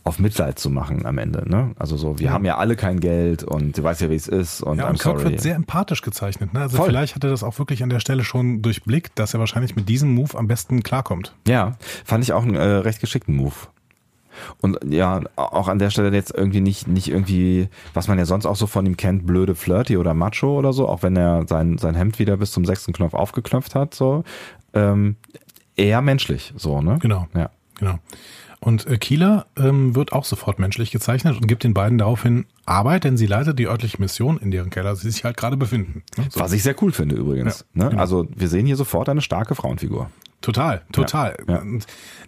auf 0.03 0.19
Mitleid 0.19 0.59
zu 0.59 0.71
machen 0.71 1.05
am 1.05 1.19
Ende. 1.19 1.47
Ne? 1.47 1.73
Also 1.79 1.99
so, 1.99 2.19
wir 2.19 2.27
Ja. 2.29 2.33
haben 2.33 2.47
ja 2.47 2.57
alle 2.57 2.75
kein 2.75 3.01
Geld 3.01 3.45
und 3.45 3.77
du 3.77 3.83
weißt 3.83 4.01
ja, 4.01 4.09
wie 4.09 4.15
es 4.15 4.29
ist 4.29 4.63
und 4.63 4.79
Ja, 4.79 4.87
I'm 4.87 4.91
und 4.93 4.99
Kirk 4.99 5.19
sorry. 5.19 5.33
wird 5.33 5.43
sehr 5.43 5.55
empathisch 5.55 6.01
gezeichnet. 6.01 6.55
Ne? 6.55 6.61
Also 6.61 6.79
Voll. 6.79 6.87
vielleicht 6.89 7.15
hat 7.17 7.23
er 7.25 7.29
das 7.29 7.43
auch 7.43 7.59
wirklich 7.59 7.83
an 7.83 7.91
der 7.91 8.01
Stelle 8.01 8.25
schon 8.25 8.63
durchblickt, 8.63 9.19
dass 9.19 9.35
er 9.35 9.41
wahrscheinlich 9.41 9.77
mit 9.77 9.91
diesem 9.91 10.15
Move 10.15 10.39
am 10.39 10.49
besten 10.49 10.83
klarkommt. 10.83 11.35
Ja, 11.47 11.77
fand 12.07 12.25
ich 12.25 12.33
auch 12.33 12.43
einen 12.45 12.55
äh, 12.55 12.63
recht 12.63 13.01
geschickten 13.03 13.37
Move. 13.37 13.53
Und 14.61 14.79
ja, 14.89 15.21
auch 15.37 15.69
an 15.69 15.79
der 15.79 15.91
Stelle 15.91 16.15
jetzt 16.15 16.35
irgendwie 16.35 16.61
nicht, 16.61 16.89
nicht 16.89 17.09
irgendwie, 17.09 17.69
was 17.95 18.09
man 18.09 18.19
ja 18.19 18.25
sonst 18.25 18.47
auch 18.47 18.57
so 18.57 18.67
von 18.67 18.87
ihm 18.87 18.97
kennt, 18.97 19.27
blöde 19.27 19.55
Flirty 19.55 19.97
oder 19.97 20.15
Macho 20.15 20.59
oder 20.59 20.73
so, 20.73 20.89
auch 20.89 21.03
wenn 21.03 21.17
er 21.17 21.47
sein, 21.49 21.79
sein 21.79 21.95
Hemd 21.95 22.19
wieder 22.19 22.37
bis 22.37 22.53
zum 22.53 22.65
sechsten 22.65 22.93
Knopf 22.93 23.15
aufgeknöpft 23.15 23.75
hat, 23.75 23.95
so. 23.95 24.25
Ähm, 24.73 25.17
eher 25.77 26.01
menschlich, 26.01 26.53
so, 26.57 26.81
ne? 26.81 26.99
Genau. 27.01 27.27
Ja. 27.35 27.51
Genau. 27.79 27.99
Und 28.61 28.87
äh, 28.87 28.99
Kieler 28.99 29.47
ähm, 29.57 29.95
wird 29.95 30.13
auch 30.13 30.27
sofort 30.27 30.59
menschlich 30.59 30.91
gezeichnet 30.91 31.37
und 31.37 31.47
gibt 31.49 31.65
den 31.65 31.73
beiden 31.73 31.97
daraufhin 31.97 32.45
Arbeit, 32.67 33.05
denn 33.05 33.17
sie 33.17 33.27
leitet 33.27 33.59
die 33.59 33.67
örtliche 33.67 33.99
Mission, 33.99 34.37
in 34.37 34.51
deren 34.51 34.69
Keller 34.69 34.95
sie 34.97 35.11
sich 35.11 35.25
halt 35.25 35.39
gerade 35.39 35.57
befinden. 35.57 36.03
Ne? 36.19 36.27
So. 36.29 36.41
Was 36.41 36.53
ich 36.53 36.63
sehr 36.63 36.77
cool 36.83 36.93
finde 36.93 37.17
übrigens. 37.17 37.65
Ja, 37.75 37.85
ne? 37.85 37.91
genau. 37.91 38.03
Also 38.03 38.29
wir 38.37 38.49
sehen 38.49 38.67
hier 38.67 38.77
sofort 38.77 39.09
eine 39.09 39.23
starke 39.23 39.55
Frauenfigur. 39.55 40.11
Total, 40.41 40.83
total. 40.93 41.37
Ja, 41.47 41.63
ja. 41.63 41.79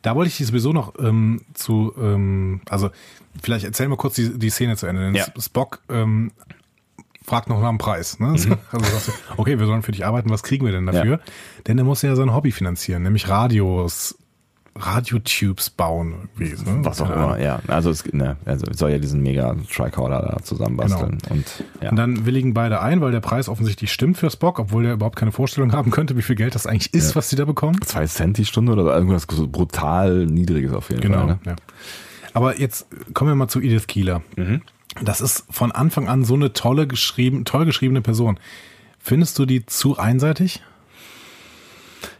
Da 0.03 0.15
wollte 0.15 0.29
ich 0.29 0.37
die 0.37 0.45
sowieso 0.45 0.73
noch 0.73 0.95
ähm, 0.99 1.41
zu, 1.55 1.95
ähm, 1.99 2.61
also 2.69 2.91
vielleicht 3.43 3.65
erzähl 3.65 3.89
mal 3.89 3.97
kurz 3.97 4.17
die, 4.17 4.39
die 4.39 4.51
Szene 4.51 4.77
zu 4.77 4.87
Ende. 4.87 5.03
Denn 5.03 5.15
Ja. 5.15 5.27
Spock 5.41 5.81
ähm, 5.89 6.33
fragt 7.25 7.49
noch 7.49 7.61
nach 7.61 7.69
dem 7.71 7.79
Preis. 7.79 8.19
Ne? 8.21 8.29
Mhm. 8.29 8.59
Also 8.71 8.85
sagst 8.91 9.09
du, 9.09 9.13
okay, 9.39 9.59
wir 9.59 9.67
sollen 9.67 9.83
für 9.83 9.93
dich 9.93 10.05
arbeiten, 10.05 10.29
was 10.31 10.43
kriegen 10.43 10.67
wir 10.67 10.73
denn 10.73 10.87
dafür? 10.87 11.21
Denn 11.67 11.79
er 11.79 11.85
muss 11.85 12.03
ja 12.03 12.15
sein 12.17 12.35
Hobby 12.35 12.53
finanzieren, 12.53 13.03
nämlich 13.03 13.29
Radios, 13.29 14.19
Radiotubes 14.75 15.71
bauen. 15.71 16.29
Wie, 16.37 16.49
ne? 16.51 16.79
Was 16.83 17.01
auch 17.01 17.11
immer, 17.11 17.39
ja. 17.39 17.61
Also 17.69 17.91
es 17.91 18.05
ne, 18.13 18.37
also 18.47 18.67
soll 18.73 18.91
ja 18.91 18.99
diesen 18.99 19.23
mega 19.23 19.55
Tricorder 19.71 20.23
da 20.23 20.43
zusammenbasteln. 20.43 21.19
Und 21.29 21.45
ja. 21.83 21.91
Und 21.91 21.97
dann 21.97 22.25
willigen 22.25 22.55
beide 22.55 22.81
ein, 22.81 23.01
weil 23.01 23.13
der 23.13 23.21
Preis 23.21 23.49
offensichtlich 23.49 23.93
stimmt 23.93 24.17
für 24.17 24.31
Spock, 24.31 24.59
obwohl 24.59 24.87
er 24.87 24.95
überhaupt 24.95 25.17
keine 25.17 25.33
Vorstellung 25.33 25.73
haben 25.73 25.91
könnte, 25.91 26.17
wie 26.17 26.23
viel 26.23 26.37
Geld 26.37 26.55
das 26.55 26.67
eigentlich 26.67 26.95
ist, 26.95 27.11
Ja. 27.11 27.17
was 27.17 27.29
sie 27.29 27.37
da 27.37 27.45
bekommen. 27.45 27.81
zwei 27.83 28.07
Cent 28.07 28.39
die 28.39 28.45
Stunde 28.47 28.73
oder 28.73 28.95
irgendwas 28.97 29.27
so 29.31 29.47
brutal 29.47 30.27
niedriges 30.27 30.73
auf 30.73 30.89
jeden 30.89 31.03
Genau. 31.03 31.19
Fall. 31.19 31.27
Ne? 31.27 31.39
Ja. 31.45 31.57
Aber 32.35 32.59
jetzt 32.59 32.87
kommen 33.13 33.31
wir 33.31 33.35
mal 33.35 33.49
zu 33.49 33.61
Edith 33.61 33.87
Keeler. 33.87 34.23
Das 35.03 35.21
ist 35.21 35.45
von 35.51 35.71
Anfang 35.73 36.09
an 36.09 36.25
so 36.25 36.35
eine 36.35 36.53
tolle 36.55 36.87
geschrieben, 36.87 37.45
toll 37.45 37.67
geschriebene 37.67 38.01
Person. 38.01 38.39
Findest 38.99 39.39
du 39.39 39.45
die 39.47 39.67
zu 39.67 39.99
einseitig? 39.99 40.63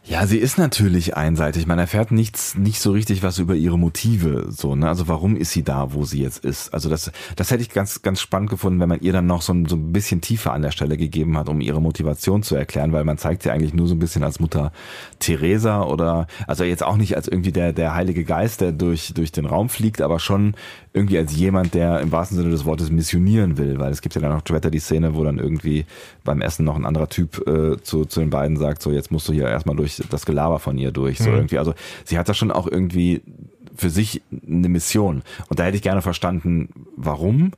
Ja, 0.05 0.27
sie 0.27 0.39
ist 0.39 0.59
natürlich 0.59 1.17
einseitig. 1.17 1.69
Man 1.69 1.79
erfährt 1.79 2.11
nichts, 2.11 2.57
nicht 2.57 2.81
so 2.81 2.91
richtig 2.91 3.23
was 3.23 3.39
über 3.39 3.55
ihre 3.55 3.79
Motive, 3.79 4.47
so, 4.51 4.75
ne? 4.75 4.89
Also 4.89 5.07
warum 5.07 5.37
ist 5.37 5.53
sie 5.53 5.63
da, 5.63 5.95
wo 5.95 6.05
sie 6.05 6.21
jetzt 6.21 6.45
ist? 6.45 6.75
Also 6.75 6.89
das, 6.91 7.13
das 7.37 7.53
hätte 7.53 7.63
ich 7.63 7.71
ganz, 7.71 8.03
ganz 8.03 8.21
spannend 8.21 8.51
gefunden, 8.51 8.81
wenn 8.81 8.89
man 8.89 8.99
ihr 9.01 9.13
dann 9.13 9.27
noch 9.27 9.43
so 9.43 9.53
ein, 9.53 9.67
so 9.67 9.77
ein 9.77 9.93
bisschen 9.93 10.21
tiefer 10.21 10.53
an 10.55 10.63
der 10.63 10.73
Stelle 10.73 10.97
gegeben 10.97 11.39
hat, 11.39 11.49
um 11.49 11.61
ihre 11.61 11.81
Motivation 11.81 12.43
zu 12.43 12.57
erklären, 12.57 12.93
weil 12.93 13.05
man 13.05 13.17
zeigt 13.17 13.45
sie 13.45 13.53
eigentlich 13.53 13.75
nur 13.75 13.87
so 13.87 13.95
ein 13.95 14.01
bisschen 14.01 14.25
als 14.25 14.41
Mutter 14.41 14.73
Teresa 15.21 15.85
oder, 15.85 16.27
also 16.49 16.65
jetzt 16.65 16.83
auch 16.83 16.97
nicht 16.97 17.15
als 17.15 17.29
irgendwie 17.29 17.53
der, 17.53 17.73
der 17.73 17.95
Heilige 17.95 18.25
Geist, 18.25 18.61
der 18.61 18.73
durch, 18.73 19.15
durch 19.15 19.31
den 19.31 19.47
Raum 19.47 19.69
fliegt, 19.69 20.03
aber 20.03 20.19
schon 20.19 20.55
irgendwie 20.95 21.17
als 21.19 21.35
jemand, 21.35 21.73
der 21.75 22.01
im 22.01 22.13
wahrsten 22.13 22.37
Sinne 22.37 22.51
des 22.51 22.65
Wortes 22.67 22.91
missionieren 22.91 23.57
will, 23.57 23.79
weil 23.79 23.91
es 23.93 24.03
gibt 24.03 24.15
ja 24.15 24.21
dann 24.21 24.33
auch 24.33 24.43
später 24.47 24.71
die 24.71 24.79
Szene, 24.79 25.15
wo 25.15 25.25
dann 25.25 25.39
irgendwie 25.39 25.87
beim 26.25 26.41
Essen 26.43 26.65
noch 26.67 26.77
ein 26.77 26.85
anderer 26.85 27.09
Typ 27.09 27.47
äh, 27.47 27.81
zu, 27.83 28.05
zu 28.05 28.21
den 28.21 28.31
beiden 28.31 28.57
sagt, 28.59 28.83
so 28.83 28.91
jetzt 28.93 29.11
musst 29.11 29.27
du 29.29 29.33
hier 29.33 29.49
erstmal 29.49 29.77
durch 29.77 30.03
das 30.11 30.27
Gelaber 30.27 30.59
von 30.59 30.77
ihr 30.77 30.93
durch, 30.93 31.19
so 31.19 31.31
Mhm. 31.31 31.37
irgendwie. 31.37 31.59
Also 31.59 31.73
sie 32.05 32.19
hat 32.19 32.29
da 32.29 32.35
schon 32.35 32.51
auch 32.51 32.67
irgendwie 32.67 33.23
für 33.75 33.89
sich 33.89 34.21
eine 34.47 34.69
Mission. 34.69 35.23
Und 35.49 35.59
da 35.59 35.65
hätte 35.65 35.77
ich 35.77 35.83
gerne 35.83 36.03
verstanden, 36.03 36.69
warum. 36.97 37.53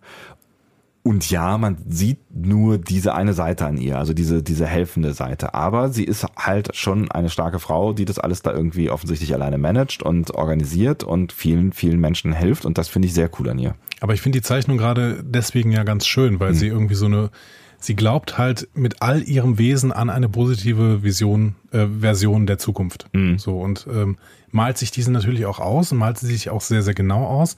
Und 1.06 1.30
ja, 1.30 1.58
man 1.58 1.76
sieht 1.86 2.18
nur 2.34 2.78
diese 2.78 3.14
eine 3.14 3.34
Seite 3.34 3.66
an 3.66 3.76
ihr, 3.76 3.98
also 3.98 4.14
diese, 4.14 4.42
diese 4.42 4.66
helfende 4.66 5.12
Seite. 5.12 5.52
Aber 5.52 5.90
sie 5.90 6.04
ist 6.04 6.26
halt 6.34 6.74
schon 6.74 7.10
eine 7.10 7.28
starke 7.28 7.58
Frau, 7.58 7.92
die 7.92 8.06
das 8.06 8.18
alles 8.18 8.40
da 8.40 8.54
irgendwie 8.54 8.88
offensichtlich 8.88 9.34
alleine 9.34 9.58
managt 9.58 10.02
und 10.02 10.30
organisiert 10.30 11.04
und 11.04 11.30
vielen, 11.30 11.74
vielen 11.74 12.00
Menschen 12.00 12.32
hilft. 12.32 12.64
Und 12.64 12.78
das 12.78 12.88
finde 12.88 13.06
ich 13.06 13.12
sehr 13.12 13.28
cool 13.38 13.50
an 13.50 13.58
ihr. 13.58 13.74
Aber 14.00 14.14
ich 14.14 14.22
finde 14.22 14.38
die 14.38 14.42
Zeichnung 14.42 14.78
gerade 14.78 15.22
deswegen 15.22 15.72
ja 15.72 15.82
ganz 15.82 16.06
schön, 16.06 16.40
weil 16.40 16.54
sie 16.54 16.68
irgendwie 16.68 16.94
so 16.94 17.04
eine, 17.04 17.30
sie 17.78 17.96
glaubt 17.96 18.38
halt 18.38 18.68
mit 18.72 19.02
all 19.02 19.22
ihrem 19.22 19.58
Wesen 19.58 19.92
an 19.92 20.08
eine 20.08 20.30
positive 20.30 21.02
Vision, 21.02 21.54
äh, 21.70 21.86
Version 22.00 22.46
der 22.46 22.56
Zukunft. 22.56 23.10
So 23.36 23.60
und 23.60 23.86
ähm, 23.92 24.16
malt 24.52 24.78
sich 24.78 24.90
diese 24.90 25.12
natürlich 25.12 25.44
auch 25.44 25.58
aus 25.58 25.92
und 25.92 25.98
malt 25.98 26.16
sie 26.16 26.28
sich 26.28 26.48
auch 26.48 26.62
sehr, 26.62 26.80
sehr 26.80 26.94
genau 26.94 27.26
aus. 27.26 27.56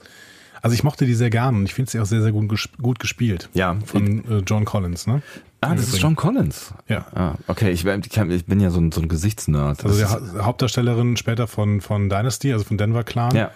Also 0.61 0.73
ich 0.73 0.83
mochte 0.83 1.05
die 1.05 1.13
sehr 1.13 1.29
gerne 1.29 1.57
und 1.57 1.65
ich 1.65 1.73
finde 1.73 1.91
sie 1.91 1.99
auch 1.99 2.05
sehr, 2.05 2.21
sehr 2.21 2.31
gut, 2.31 2.49
gesp 2.49 2.77
gut 2.81 2.99
gespielt. 2.99 3.49
Ja. 3.53 3.77
Von 3.85 4.25
äh, 4.29 4.37
John 4.45 4.65
Collins, 4.65 5.07
ne? 5.07 5.21
Ah, 5.61 5.73
das 5.75 5.87
ist. 5.89 5.99
John 5.99 6.15
Collins. 6.15 6.73
Ja. 6.87 7.05
Ah, 7.15 7.35
okay, 7.47 7.71
ich, 7.71 7.83
bin- 7.83 8.01
ich 8.29 8.45
bin 8.45 8.59
ja 8.59 8.69
so 8.69 8.79
ein, 8.79 8.91
so 8.91 9.01
ein 9.01 9.07
Gesichtsnerd. 9.07 9.83
Also 9.85 9.97
die 9.97 10.05
ha 10.05 10.43
Hauptdarstellerin 10.45 11.17
später 11.17 11.47
von, 11.47 11.81
von 11.81 12.09
Dynasty, 12.09 12.53
also 12.53 12.63
von 12.65 12.77
Denver 12.77 13.03
Clan. 13.03 13.35
Ja. 13.35 13.51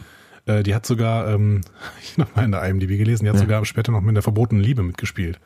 Äh, 0.47 0.63
die 0.63 0.73
hat 0.73 0.85
sogar, 0.85 1.27
ähm, 1.29 1.61
ich 2.01 2.13
habe 2.13 2.21
nochmal 2.29 2.45
in 2.45 2.51
der 2.51 2.63
IMDb 2.67 2.97
gelesen, 2.97 3.25
die 3.25 3.29
hat 3.29 3.35
Ja. 3.35 3.41
sogar 3.41 3.63
später 3.65 3.91
noch 3.91 4.01
mit 4.01 4.15
der 4.15 4.23
verbotenen 4.23 4.63
Liebe 4.63 4.81
mitgespielt. 4.83 5.39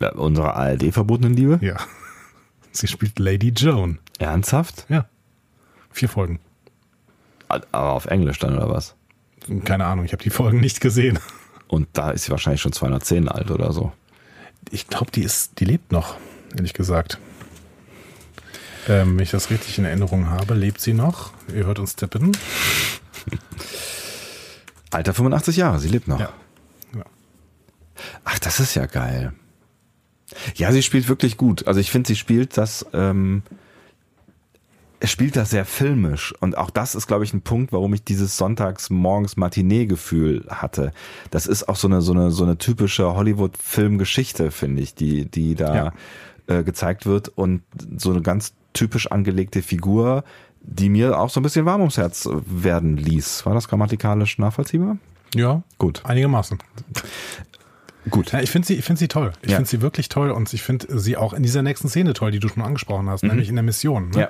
Ja, 0.00 0.12
unsere 0.12 0.54
ARD 0.54 0.92
verbotenen 0.92 1.34
Liebe? 1.34 1.58
Ja. 1.60 1.76
Sie 2.72 2.86
spielt 2.86 3.18
Lady 3.18 3.48
Joan. 3.48 3.98
Ernsthaft? 4.18 4.86
Ja. 4.88 5.06
Vier 5.90 6.08
Folgen. 6.08 6.38
Aber 7.48 7.92
auf 7.92 8.06
Englisch 8.06 8.38
dann 8.38 8.54
oder 8.56 8.68
was? 8.68 8.94
Keine 9.64 9.86
Ahnung, 9.86 10.04
ich 10.04 10.12
habe 10.12 10.22
die 10.22 10.30
Folgen 10.30 10.60
nicht 10.60 10.80
gesehen. 10.80 11.18
Und 11.68 11.88
da 11.92 12.10
ist 12.10 12.24
sie 12.24 12.30
wahrscheinlich 12.30 12.60
schon 12.60 12.72
210 12.72 13.28
alt 13.28 13.50
oder 13.50 13.72
so. 13.72 13.92
Ich 14.70 14.88
glaube, 14.88 15.10
die 15.10 15.22
ist, 15.22 15.60
die 15.60 15.64
lebt 15.64 15.92
noch, 15.92 16.16
ehrlich 16.56 16.74
gesagt. 16.74 17.18
Ähm, 18.88 19.16
wenn 19.16 19.22
ich 19.22 19.30
das 19.30 19.50
richtig 19.50 19.78
in 19.78 19.84
Erinnerung 19.84 20.30
habe, 20.30 20.54
lebt 20.54 20.80
sie 20.80 20.94
noch. 20.94 21.32
Ihr 21.54 21.66
hört 21.66 21.78
uns 21.78 21.94
tippen. 21.94 22.32
Alter 24.90 25.12
85 25.12 25.56
Jahre, 25.56 25.78
sie 25.78 25.88
lebt 25.88 26.08
noch. 26.08 26.20
Ja. 26.20 26.32
ja. 26.96 27.04
Ach, 28.24 28.38
das 28.38 28.60
ist 28.60 28.74
ja 28.74 28.86
geil. 28.86 29.32
Ja, 30.54 30.72
sie 30.72 30.82
spielt 30.82 31.08
wirklich 31.08 31.36
gut. 31.36 31.66
Also 31.66 31.80
ich 31.80 31.90
finde, 31.90 32.08
sie 32.08 32.16
spielt 32.16 32.56
das, 32.56 32.86
ähm, 32.92 33.42
spielt 35.04 35.36
das 35.36 35.50
sehr 35.50 35.64
filmisch 35.64 36.34
und 36.40 36.58
auch 36.58 36.70
das 36.70 36.94
ist, 36.94 37.06
glaube 37.06 37.24
ich, 37.24 37.32
ein 37.32 37.42
Punkt, 37.42 37.72
warum 37.72 37.94
ich 37.94 38.02
dieses 38.02 38.36
Sonntagsmorgens 38.36 39.36
Matinee-Gefühl 39.36 40.46
hatte. 40.48 40.92
Das 41.30 41.46
ist 41.46 41.68
auch 41.68 41.76
so 41.76 41.88
eine 41.88 42.00
so 42.00 42.12
eine 42.12 42.30
so 42.30 42.44
eine 42.44 42.58
typische 42.58 43.14
Hollywood-Filmgeschichte, 43.14 44.50
finde 44.50 44.82
ich, 44.82 44.94
die 44.94 45.26
die 45.26 45.54
da 45.54 45.74
ja. 45.74 45.92
äh, 46.58 46.64
gezeigt 46.64 47.06
wird 47.06 47.28
und 47.28 47.62
so 47.96 48.10
eine 48.10 48.22
ganz 48.22 48.54
typisch 48.72 49.10
angelegte 49.10 49.62
Figur, 49.62 50.24
die 50.60 50.88
mir 50.88 51.18
auch 51.18 51.30
so 51.30 51.40
ein 51.40 51.42
bisschen 51.42 51.64
warm 51.64 51.80
ums 51.80 51.96
Herz 51.96 52.28
werden 52.46 52.96
ließ. 52.96 53.46
War 53.46 53.54
das 53.54 53.68
grammatikalisch 53.68 54.38
nachvollziehbar? 54.38 54.98
Ja, 55.34 55.62
gut. 55.78 56.04
Einigermaßen. 56.04 56.58
Gut. 58.10 58.32
Ja, 58.32 58.40
ich 58.40 58.50
finde 58.50 58.66
sie, 58.66 58.74
ich 58.74 58.84
finde 58.84 58.98
sie 58.98 59.08
toll. 59.08 59.32
Ich 59.42 59.50
ja. 59.50 59.56
finde 59.56 59.70
sie 59.70 59.80
wirklich 59.80 60.08
toll 60.08 60.30
und 60.30 60.52
ich 60.52 60.62
finde 60.62 60.98
sie 60.98 61.16
auch 61.16 61.32
in 61.32 61.42
dieser 61.42 61.62
nächsten 61.62 61.88
Szene 61.88 62.12
toll, 62.12 62.30
die 62.30 62.38
du 62.40 62.48
schon 62.48 62.62
angesprochen 62.62 63.08
hast, 63.08 63.22
mhm. 63.22 63.30
nämlich 63.30 63.48
in 63.48 63.56
der 63.56 63.64
Mission. 63.64 64.10
Ne? 64.10 64.20
Ja. 64.20 64.28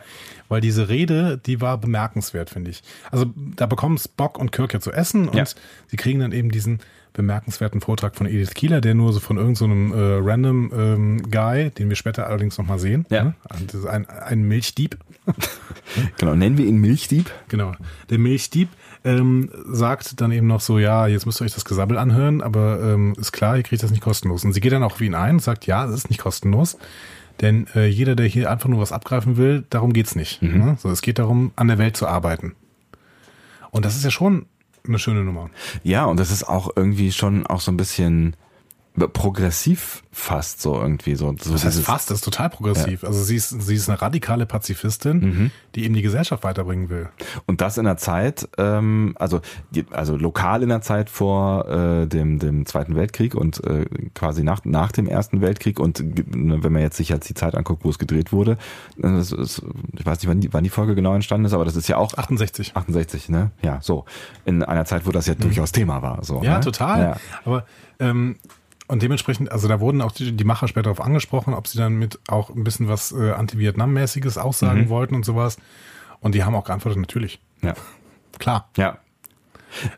Weil 0.48 0.60
diese 0.60 0.88
Rede, 0.88 1.38
die 1.38 1.60
war 1.60 1.78
bemerkenswert, 1.78 2.50
finde 2.50 2.70
ich. 2.70 2.82
Also 3.10 3.26
da 3.36 3.66
bekommen 3.66 3.98
Spock 3.98 4.38
und 4.38 4.52
Kirk 4.52 4.72
ja 4.72 4.80
zu 4.80 4.92
essen 4.92 5.28
und 5.28 5.36
ja. 5.36 5.44
sie 5.86 5.96
kriegen 5.96 6.20
dann 6.20 6.32
eben 6.32 6.50
diesen 6.50 6.80
bemerkenswerten 7.12 7.80
Vortrag 7.80 8.14
von 8.14 8.26
Edith 8.26 8.54
Kieler, 8.54 8.80
der 8.80 8.94
nur 8.94 9.12
so 9.12 9.18
von 9.18 9.38
irgendeinem 9.38 9.90
so 9.90 9.96
äh, 9.96 10.18
random 10.22 10.72
ähm, 10.72 11.30
Guy, 11.30 11.70
den 11.70 11.88
wir 11.88 11.96
später 11.96 12.28
allerdings 12.28 12.56
nochmal 12.58 12.78
sehen. 12.78 13.06
Ja. 13.10 13.24
Ne? 13.24 13.34
Also 13.42 13.88
ein, 13.88 14.08
ein 14.08 14.42
Milchdieb. 14.42 14.96
genau, 16.18 16.36
nennen 16.36 16.58
wir 16.58 16.66
ihn 16.66 16.76
Milchdieb. 16.76 17.30
Genau. 17.48 17.72
Der 18.08 18.18
Milchdieb 18.18 18.68
ähm, 19.04 19.50
sagt 19.66 20.20
dann 20.20 20.32
eben 20.32 20.46
noch 20.46 20.60
so, 20.60 20.78
ja, 20.78 21.06
jetzt 21.06 21.26
müsst 21.26 21.40
ihr 21.40 21.44
euch 21.44 21.54
das 21.54 21.64
Gesabbel 21.64 21.98
anhören, 21.98 22.40
aber 22.40 22.80
ähm, 22.82 23.14
ist 23.18 23.32
klar, 23.32 23.56
ihr 23.56 23.62
kriegt 23.62 23.82
das 23.82 23.90
nicht 23.90 24.02
kostenlos. 24.02 24.44
Und 24.44 24.52
sie 24.52 24.60
geht 24.60 24.72
dann 24.72 24.82
auch 24.82 25.00
wie 25.00 25.06
ihn 25.06 25.14
ein 25.14 25.36
und 25.36 25.42
sagt, 25.42 25.66
ja, 25.66 25.84
es 25.84 25.92
ist 25.92 26.10
nicht 26.10 26.20
kostenlos. 26.20 26.78
Denn 27.40 27.68
äh, 27.74 27.86
jeder, 27.86 28.16
der 28.16 28.26
hier 28.26 28.50
einfach 28.50 28.68
nur 28.68 28.80
was 28.80 28.92
abgreifen 28.92 29.36
will, 29.36 29.64
darum 29.70 29.92
geht's 29.92 30.16
nicht. 30.16 30.42
Mhm. 30.42 30.58
Ne? 30.58 30.76
So, 30.80 30.90
es 30.90 31.02
geht 31.02 31.18
darum, 31.18 31.52
an 31.56 31.68
der 31.68 31.78
Welt 31.78 31.96
zu 31.96 32.06
arbeiten. 32.06 32.54
Und 33.70 33.84
das 33.84 33.96
ist 33.96 34.04
ja 34.04 34.10
schon 34.10 34.46
eine 34.86 34.98
schöne 34.98 35.22
Nummer. 35.22 35.50
Ja, 35.82 36.06
und 36.06 36.18
das 36.18 36.30
ist 36.30 36.48
auch 36.48 36.70
irgendwie 36.74 37.12
schon 37.12 37.46
auch 37.46 37.60
so 37.60 37.70
ein 37.70 37.76
bisschen 37.76 38.34
progressiv 39.06 40.02
fast 40.10 40.60
so 40.60 40.74
irgendwie 40.80 41.14
so. 41.14 41.32
so 41.40 41.52
das 41.52 41.64
heißt 41.64 41.80
fast, 41.82 42.10
das 42.10 42.18
ist 42.18 42.24
total 42.24 42.50
progressiv. 42.50 43.02
Ja. 43.02 43.08
Also 43.08 43.22
sie 43.22 43.36
ist, 43.36 43.50
sie 43.50 43.74
ist 43.76 43.88
eine 43.88 44.02
radikale 44.02 44.46
Pazifistin, 44.46 45.20
mhm. 45.20 45.50
die 45.76 45.84
eben 45.84 45.94
die 45.94 46.02
Gesellschaft 46.02 46.42
weiterbringen 46.42 46.88
will. 46.88 47.08
Und 47.46 47.60
das 47.60 47.78
in 47.78 47.84
der 47.84 47.96
Zeit, 47.96 48.48
ähm, 48.58 49.14
also 49.18 49.40
also 49.90 50.16
lokal 50.16 50.62
in 50.62 50.70
der 50.70 50.80
Zeit 50.80 51.08
vor 51.08 51.68
äh, 51.68 52.06
dem 52.06 52.40
dem 52.40 52.66
Zweiten 52.66 52.96
Weltkrieg 52.96 53.36
und 53.36 53.62
äh, 53.64 53.84
quasi 54.14 54.42
nach 54.42 54.64
nach 54.64 54.90
dem 54.90 55.06
Ersten 55.06 55.40
Weltkrieg 55.40 55.78
und 55.78 56.00
ne, 56.34 56.64
wenn 56.64 56.72
man 56.72 56.82
jetzt 56.82 56.96
sich 56.96 57.10
jetzt 57.10 57.28
die 57.28 57.34
Zeit 57.34 57.54
anguckt, 57.54 57.84
wo 57.84 57.90
es 57.90 57.98
gedreht 57.98 58.32
wurde, 58.32 58.58
das 58.96 59.30
ist, 59.30 59.62
ich 59.96 60.04
weiß 60.04 60.18
nicht, 60.18 60.28
wann 60.28 60.40
die, 60.40 60.52
wann 60.52 60.64
die 60.64 60.70
Folge 60.70 60.96
genau 60.96 61.14
entstanden 61.14 61.46
ist, 61.46 61.52
aber 61.52 61.64
das 61.64 61.76
ist 61.76 61.88
ja 61.88 61.96
auch 61.96 62.14
68. 62.14 62.72
68, 62.74 63.28
ne? 63.28 63.52
Ja, 63.62 63.78
so 63.80 64.04
in 64.44 64.62
einer 64.62 64.84
Zeit, 64.84 65.06
wo 65.06 65.12
das 65.12 65.26
ja 65.26 65.34
mhm. 65.34 65.40
durchaus 65.40 65.72
Thema 65.72 66.02
war. 66.02 66.24
So, 66.24 66.42
ja, 66.42 66.54
ne? 66.54 66.60
total. 66.60 67.00
Ja. 67.00 67.16
Aber 67.44 67.64
ähm, 68.00 68.36
und 68.88 69.02
dementsprechend, 69.02 69.52
also 69.52 69.68
da 69.68 69.80
wurden 69.80 70.00
auch 70.00 70.12
die, 70.12 70.32
die 70.32 70.44
Macher 70.44 70.66
später 70.66 70.84
darauf 70.84 71.00
angesprochen, 71.00 71.54
ob 71.54 71.66
sie 71.68 71.78
dann 71.78 71.94
mit 71.94 72.18
auch 72.28 72.50
ein 72.50 72.64
bisschen 72.64 72.88
was 72.88 73.12
äh, 73.12 73.32
Anti-Vietnam-mäßiges 73.32 74.38
aussagen 74.38 74.82
mhm. 74.82 74.88
wollten 74.88 75.14
und 75.14 75.24
sowas. 75.24 75.58
Und 76.20 76.34
die 76.34 76.42
haben 76.42 76.54
auch 76.54 76.64
geantwortet, 76.64 76.98
natürlich. 76.98 77.40
Ja. 77.62 77.74
Klar. 78.38 78.68
Ja. 78.76 78.98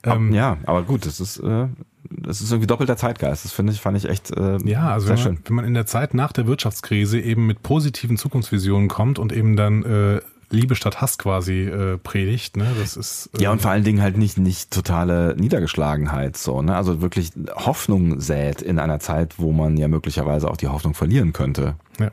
Ähm, 0.03 0.33
ja, 0.33 0.59
aber 0.65 0.83
gut, 0.83 1.07
das 1.07 1.21
ist, 1.21 1.39
äh, 1.39 1.69
das 2.11 2.41
ist 2.41 2.51
irgendwie 2.51 2.67
doppelter 2.67 2.97
Zeitgeist. 2.97 3.45
Das 3.45 3.53
finde 3.53 3.73
ich, 3.73 3.81
fand 3.81 3.97
ich 3.97 4.09
echt 4.09 4.31
äh, 4.33 4.59
ja, 4.65 4.91
also 4.91 5.07
sehr 5.07 5.17
wenn 5.17 5.25
man, 5.25 5.37
schön. 5.37 5.45
Wenn 5.47 5.57
man 5.57 5.65
in 5.65 5.75
der 5.75 5.87
Zeit 5.87 6.13
nach 6.13 6.33
der 6.33 6.47
Wirtschaftskrise 6.47 7.21
eben 7.21 7.47
mit 7.47 7.63
positiven 7.63 8.17
Zukunftsvisionen 8.17 8.89
kommt 8.89 9.19
und 9.19 9.33
eben 9.33 9.57
dann 9.57 9.85
äh, 9.85 10.21
Liebe 10.51 10.75
statt 10.75 11.01
Hass 11.01 11.17
quasi 11.17 11.63
äh, 11.63 11.97
predigt. 11.97 12.57
Ne? 12.57 12.67
Das 12.79 12.97
ist 12.97 13.31
äh, 13.39 13.43
ja 13.43 13.53
und 13.53 13.63
vor 13.63 13.71
allen 13.71 13.85
Dingen 13.85 14.03
halt 14.03 14.17
nicht 14.17 14.37
nicht 14.37 14.71
totale 14.71 15.37
Niedergeschlagenheit 15.37 16.37
so. 16.37 16.61
Ne? 16.61 16.77
Also 16.77 17.01
wirklich 17.01 17.33
Hoffnung 17.55 18.21
sät 18.21 18.61
in 18.61 18.79
einer 18.79 18.99
Zeit, 18.99 19.39
wo 19.39 19.53
man 19.53 19.77
ja 19.77 19.89
möglicherweise 19.89 20.51
auch 20.51 20.57
die 20.57 20.69
Hoffnung 20.69 20.95
verlieren 20.95 21.33
könnte. 21.33 21.77
Ja. 21.99 22.11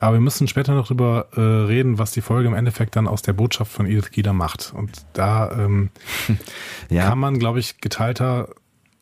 Aber 0.00 0.14
wir 0.14 0.20
müssen 0.20 0.46
später 0.46 0.74
noch 0.74 0.86
drüber 0.86 1.28
äh, 1.34 1.40
reden, 1.40 1.98
was 1.98 2.12
die 2.12 2.20
Folge 2.20 2.48
im 2.48 2.54
Endeffekt 2.54 2.94
dann 2.94 3.08
aus 3.08 3.22
der 3.22 3.32
Botschaft 3.32 3.72
von 3.72 3.86
Edith 3.86 4.12
Gieder 4.12 4.32
macht. 4.32 4.72
Und 4.72 5.04
da 5.12 5.50
ähm, 5.50 5.90
ja. 6.88 7.08
kann 7.08 7.18
man, 7.18 7.38
glaube 7.38 7.58
ich, 7.58 7.80
geteilter 7.80 8.48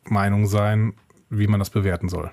Meinung 0.05 0.47
sein, 0.47 0.93
wie 1.29 1.47
man 1.47 1.59
das 1.59 1.69
bewerten 1.69 2.09
soll. 2.09 2.31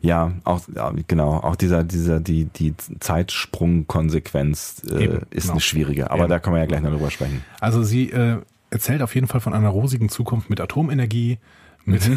Ja, 0.00 0.32
auch 0.44 0.60
ja, 0.74 0.92
genau, 1.06 1.34
auch 1.34 1.56
dieser 1.56 1.84
dieser 1.84 2.20
die 2.20 2.44
die 2.46 2.74
Zeitsprungkonsequenz 3.00 4.82
äh, 4.90 5.18
ist 5.30 5.42
genau. 5.42 5.52
eine 5.52 5.60
schwierige, 5.60 6.10
aber 6.10 6.22
Eben. 6.22 6.30
da 6.30 6.38
können 6.38 6.56
wir 6.56 6.60
ja 6.60 6.66
gleich 6.66 6.82
noch 6.82 6.90
drüber 6.90 7.10
sprechen. 7.10 7.44
Also 7.60 7.82
sie 7.82 8.10
äh, 8.10 8.38
erzählt 8.70 9.02
auf 9.02 9.14
jeden 9.14 9.26
Fall 9.26 9.40
von 9.40 9.54
einer 9.54 9.68
rosigen 9.68 10.08
Zukunft 10.08 10.50
mit 10.50 10.60
Atomenergie, 10.60 11.38
mit 11.84 12.02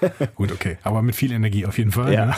gut, 0.34 0.52
okay, 0.52 0.78
aber 0.82 1.02
mit 1.02 1.14
viel 1.14 1.32
Energie 1.32 1.66
auf 1.66 1.78
jeden 1.78 1.92
Fall, 1.92 2.12
ja. 2.12 2.36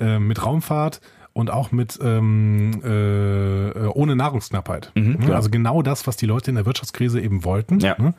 ja. 0.00 0.16
Äh, 0.16 0.18
mit 0.18 0.44
Raumfahrt 0.44 1.00
und 1.36 1.50
auch 1.50 1.70
mit 1.70 1.98
ähm, 2.02 2.80
äh, 2.82 3.86
ohne 3.88 4.16
Nahrungsknappheit. 4.16 4.90
Mhm, 4.94 5.18
ja. 5.28 5.34
Also 5.34 5.50
genau 5.50 5.82
das, 5.82 6.06
was 6.06 6.16
die 6.16 6.24
Leute 6.24 6.50
in 6.50 6.54
der 6.54 6.64
Wirtschaftskrise 6.64 7.20
eben 7.20 7.44
wollten. 7.44 7.78
Ja. 7.80 7.94
Ne? 7.98 8.14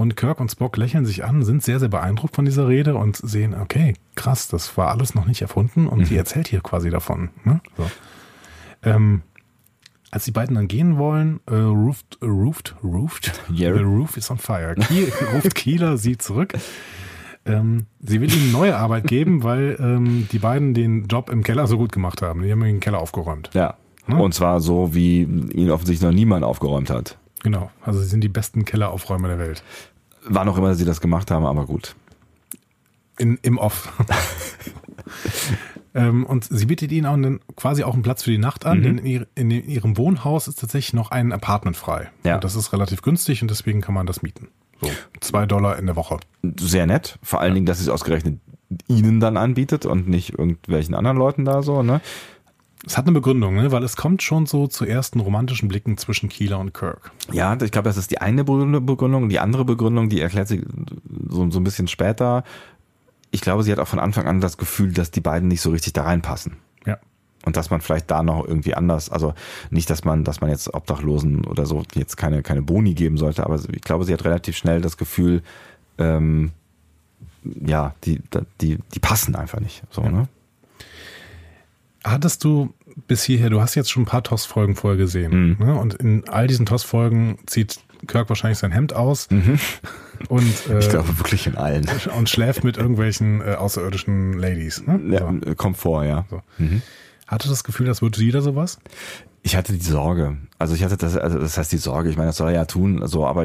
Und 0.00 0.16
Kirk 0.16 0.40
und 0.40 0.50
Spock 0.50 0.78
lächeln 0.78 1.04
sich 1.04 1.24
an, 1.24 1.42
sind 1.42 1.62
sehr, 1.62 1.78
sehr 1.78 1.90
beeindruckt 1.90 2.34
von 2.34 2.46
dieser 2.46 2.66
Rede 2.66 2.94
und 2.94 3.18
sehen, 3.18 3.54
okay, 3.54 3.92
krass, 4.14 4.48
das 4.48 4.78
war 4.78 4.88
alles 4.88 5.14
noch 5.14 5.26
nicht 5.26 5.42
erfunden 5.42 5.86
und 5.86 5.98
mhm. 5.98 6.04
sie 6.06 6.16
erzählt 6.16 6.48
hier 6.48 6.62
quasi 6.62 6.88
davon. 6.88 7.28
Ne? 7.44 7.60
So. 7.76 7.90
Ähm, 8.82 9.20
als 10.10 10.24
die 10.24 10.30
beiden 10.30 10.54
dann 10.56 10.68
gehen 10.68 10.96
wollen, 10.96 11.40
äh, 11.44 11.54
ruft, 11.54 12.16
ruft, 12.22 12.76
ruft, 12.82 13.42
yeah. 13.50 13.76
the 13.76 13.82
roof 13.82 14.16
is 14.16 14.30
on 14.30 14.38
fire. 14.38 14.74
Kiel, 14.74 15.12
ruft 15.34 15.54
Kieler 15.54 15.98
sie 15.98 16.16
zurück. 16.16 16.54
Ähm, 17.44 17.84
sie 18.00 18.22
will 18.22 18.32
ihnen 18.32 18.52
neue 18.52 18.78
Arbeit 18.78 19.06
geben, 19.06 19.42
weil 19.42 19.76
ähm, 19.78 20.28
die 20.32 20.38
beiden 20.38 20.72
den 20.72 21.08
Job 21.08 21.28
im 21.28 21.42
Keller 21.42 21.66
so 21.66 21.76
gut 21.76 21.92
gemacht 21.92 22.22
haben. 22.22 22.40
Die 22.40 22.50
haben 22.50 22.62
den 22.62 22.80
Keller 22.80 23.00
aufgeräumt. 23.00 23.50
Ja. 23.52 23.76
Hm? 24.06 24.18
Und 24.18 24.32
zwar 24.32 24.62
so, 24.62 24.94
wie 24.94 25.24
ihn 25.24 25.70
offensichtlich 25.70 26.08
noch 26.08 26.16
niemand 26.16 26.42
aufgeräumt 26.42 26.88
hat. 26.88 27.18
Genau. 27.42 27.70
Also 27.82 28.00
sie 28.00 28.06
sind 28.06 28.22
die 28.22 28.28
besten 28.28 28.64
Kelleraufräumer 28.64 29.28
der 29.28 29.38
Welt. 29.38 29.62
Wann 30.24 30.48
auch 30.48 30.58
immer 30.58 30.74
sie 30.74 30.84
das 30.84 31.00
gemacht 31.00 31.30
haben, 31.30 31.46
aber 31.46 31.66
gut. 31.66 31.94
In, 33.18 33.38
Im 33.42 33.58
Off. 33.58 33.92
ähm, 35.94 36.24
und 36.26 36.44
sie 36.44 36.66
bietet 36.66 36.92
ihnen 36.92 37.06
auch 37.06 37.14
einen, 37.14 37.40
quasi 37.56 37.84
auch 37.84 37.94
einen 37.94 38.02
Platz 38.02 38.22
für 38.22 38.30
die 38.30 38.38
Nacht 38.38 38.66
an, 38.66 38.78
mhm. 38.78 38.82
denn 38.82 38.98
in, 38.98 39.06
ihr, 39.06 39.26
in, 39.34 39.50
ihrem 39.50 39.96
Wohnhaus 39.96 40.48
ist 40.48 40.58
tatsächlich 40.58 40.92
noch 40.92 41.10
ein 41.10 41.32
Apartment 41.32 41.76
frei. 41.76 42.10
Ja. 42.24 42.36
Und 42.36 42.44
das 42.44 42.54
ist 42.54 42.72
relativ 42.72 43.02
günstig 43.02 43.42
und 43.42 43.50
deswegen 43.50 43.80
kann 43.80 43.94
man 43.94 44.06
das 44.06 44.22
mieten. 44.22 44.48
So, 44.80 44.90
zwei 45.20 45.44
Dollar 45.46 45.78
in 45.78 45.86
der 45.86 45.96
Woche. 45.96 46.18
Sehr 46.58 46.86
nett. 46.86 47.18
Vor 47.22 47.40
allen 47.40 47.50
ja. 47.50 47.54
Dingen, 47.54 47.66
dass 47.66 47.78
sie 47.78 47.84
es 47.84 47.90
ausgerechnet 47.90 48.40
ihnen 48.86 49.20
dann 49.20 49.36
anbietet 49.36 49.84
und 49.84 50.08
nicht 50.08 50.38
irgendwelchen 50.38 50.94
anderen 50.94 51.16
Leuten 51.16 51.44
da 51.44 51.62
so, 51.62 51.82
ne? 51.82 52.00
Es 52.86 52.96
hat 52.96 53.04
eine 53.04 53.12
Begründung, 53.12 53.56
ne? 53.56 53.72
weil 53.72 53.84
es 53.84 53.96
kommt 53.96 54.22
schon 54.22 54.46
so 54.46 54.66
zu 54.66 54.86
ersten 54.86 55.20
romantischen 55.20 55.68
Blicken 55.68 55.98
zwischen 55.98 56.30
Keeler 56.30 56.58
und 56.58 56.72
Kirk. 56.72 57.12
Ja, 57.30 57.52
ich 57.60 57.70
glaube, 57.72 57.88
das 57.88 57.98
ist 57.98 58.10
die 58.10 58.18
eine 58.18 58.42
Begründung. 58.42 59.28
Die 59.28 59.38
andere 59.38 59.66
Begründung, 59.66 60.08
die 60.08 60.20
erklärt 60.20 60.48
sie 60.48 60.62
so, 61.28 61.50
so 61.50 61.60
ein 61.60 61.64
bisschen 61.64 61.88
später. 61.88 62.42
Ich 63.30 63.42
glaube, 63.42 63.64
sie 63.64 63.72
hat 63.72 63.78
auch 63.78 63.88
von 63.88 63.98
Anfang 63.98 64.26
an 64.26 64.40
das 64.40 64.56
Gefühl, 64.56 64.92
dass 64.92 65.10
die 65.10 65.20
beiden 65.20 65.48
nicht 65.48 65.60
so 65.60 65.70
richtig 65.70 65.92
da 65.92 66.04
reinpassen. 66.04 66.56
Ja. 66.86 66.98
Und 67.44 67.56
dass 67.58 67.68
man 67.68 67.82
vielleicht 67.82 68.10
da 68.10 68.22
noch 68.22 68.46
irgendwie 68.46 68.74
anders, 68.74 69.10
also 69.10 69.34
nicht, 69.70 69.90
dass 69.90 70.04
man, 70.04 70.24
dass 70.24 70.40
man 70.40 70.48
jetzt 70.48 70.72
Obdachlosen 70.72 71.44
oder 71.44 71.66
so 71.66 71.82
jetzt 71.94 72.16
keine, 72.16 72.42
keine 72.42 72.62
Boni 72.62 72.94
geben 72.94 73.18
sollte, 73.18 73.44
aber 73.44 73.60
ich 73.72 73.82
glaube, 73.82 74.04
sie 74.04 74.14
hat 74.14 74.24
relativ 74.24 74.56
schnell 74.56 74.80
das 74.80 74.96
Gefühl, 74.96 75.42
ähm, 75.98 76.52
ja, 77.44 77.94
die, 78.04 78.20
die, 78.60 78.78
die 78.94 78.98
passen 79.00 79.36
einfach 79.36 79.60
nicht. 79.60 79.82
So, 79.90 80.02
ja. 80.02 80.10
ne? 80.10 80.28
Hattest 82.04 82.44
du 82.44 82.74
bis 83.06 83.22
hierher, 83.22 83.50
du 83.50 83.60
hast 83.60 83.74
jetzt 83.74 83.90
schon 83.90 84.02
ein 84.02 84.06
paar 84.06 84.22
TOS-Folgen 84.22 84.74
vorher 84.74 84.98
gesehen. 84.98 85.56
Mhm. 85.58 85.66
Ne? 85.66 85.74
Und 85.78 85.94
in 85.94 86.28
all 86.28 86.46
diesen 86.46 86.66
TOS-Folgen 86.66 87.38
zieht 87.46 87.80
Kirk 88.06 88.28
wahrscheinlich 88.28 88.58
sein 88.58 88.72
Hemd 88.72 88.92
aus. 88.94 89.30
Mhm. 89.30 89.58
Und, 90.28 90.66
äh, 90.70 90.78
ich 90.78 90.88
glaube 90.88 91.18
wirklich 91.18 91.46
in 91.46 91.56
allen. 91.56 91.86
Und 92.16 92.28
schläft 92.28 92.64
mit 92.64 92.76
irgendwelchen 92.76 93.40
äh, 93.40 93.54
außerirdischen 93.54 94.34
Ladies. 94.34 94.86
Ne? 94.86 95.00
Ja, 95.10 95.32
so. 95.44 95.54
kommt 95.54 95.76
vor, 95.76 96.04
ja. 96.04 96.24
So. 96.30 96.42
Mhm. 96.58 96.82
Hatte 97.26 97.48
das 97.48 97.64
Gefühl, 97.64 97.86
das 97.86 98.02
wird 98.02 98.18
wieder 98.18 98.42
sowas? 98.42 98.78
Ich 99.42 99.56
hatte 99.56 99.72
die 99.72 99.80
Sorge. 99.80 100.36
Also 100.58 100.74
ich 100.74 100.84
hatte 100.84 100.98
das, 100.98 101.16
also 101.16 101.38
das 101.38 101.56
heißt 101.56 101.72
die 101.72 101.78
Sorge, 101.78 102.10
ich 102.10 102.16
meine, 102.16 102.28
das 102.28 102.36
soll 102.36 102.48
er 102.48 102.54
ja 102.54 102.64
tun, 102.66 103.06
so, 103.06 103.26
aber 103.26 103.44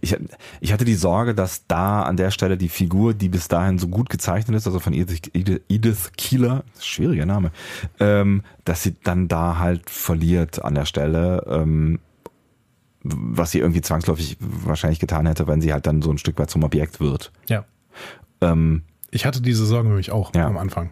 ich, 0.00 0.16
ich 0.60 0.72
hatte 0.72 0.84
die 0.84 0.94
Sorge, 0.94 1.34
dass 1.34 1.66
da 1.66 2.04
an 2.04 2.16
der 2.16 2.30
Stelle 2.30 2.56
die 2.56 2.68
Figur, 2.68 3.14
die 3.14 3.28
bis 3.28 3.48
dahin 3.48 3.78
so 3.78 3.88
gut 3.88 4.08
gezeichnet 4.08 4.56
ist, 4.56 4.66
also 4.66 4.78
von 4.78 4.92
Edith, 4.92 5.22
Edith 5.34 6.12
Keeler, 6.16 6.62
schwieriger 6.78 7.26
Name, 7.26 7.50
ähm, 7.98 8.42
dass 8.64 8.84
sie 8.84 8.94
dann 9.02 9.26
da 9.26 9.58
halt 9.58 9.90
verliert 9.90 10.64
an 10.64 10.76
der 10.76 10.84
Stelle, 10.84 11.44
ähm, 11.48 11.98
was 13.02 13.50
sie 13.50 13.58
irgendwie 13.58 13.82
zwangsläufig 13.82 14.36
wahrscheinlich 14.40 15.00
getan 15.00 15.26
hätte, 15.26 15.48
wenn 15.48 15.60
sie 15.60 15.72
halt 15.72 15.86
dann 15.86 16.00
so 16.00 16.10
ein 16.12 16.18
Stück 16.18 16.38
weit 16.38 16.50
zum 16.50 16.62
Objekt 16.62 17.00
wird. 17.00 17.32
Ja. 17.48 17.64
Ähm, 18.40 18.82
ich 19.10 19.26
hatte 19.26 19.42
diese 19.42 19.66
Sorge 19.66 19.88
nämlich 19.88 20.10
auch 20.12 20.32
ja. 20.34 20.46
am 20.46 20.56
Anfang. 20.56 20.90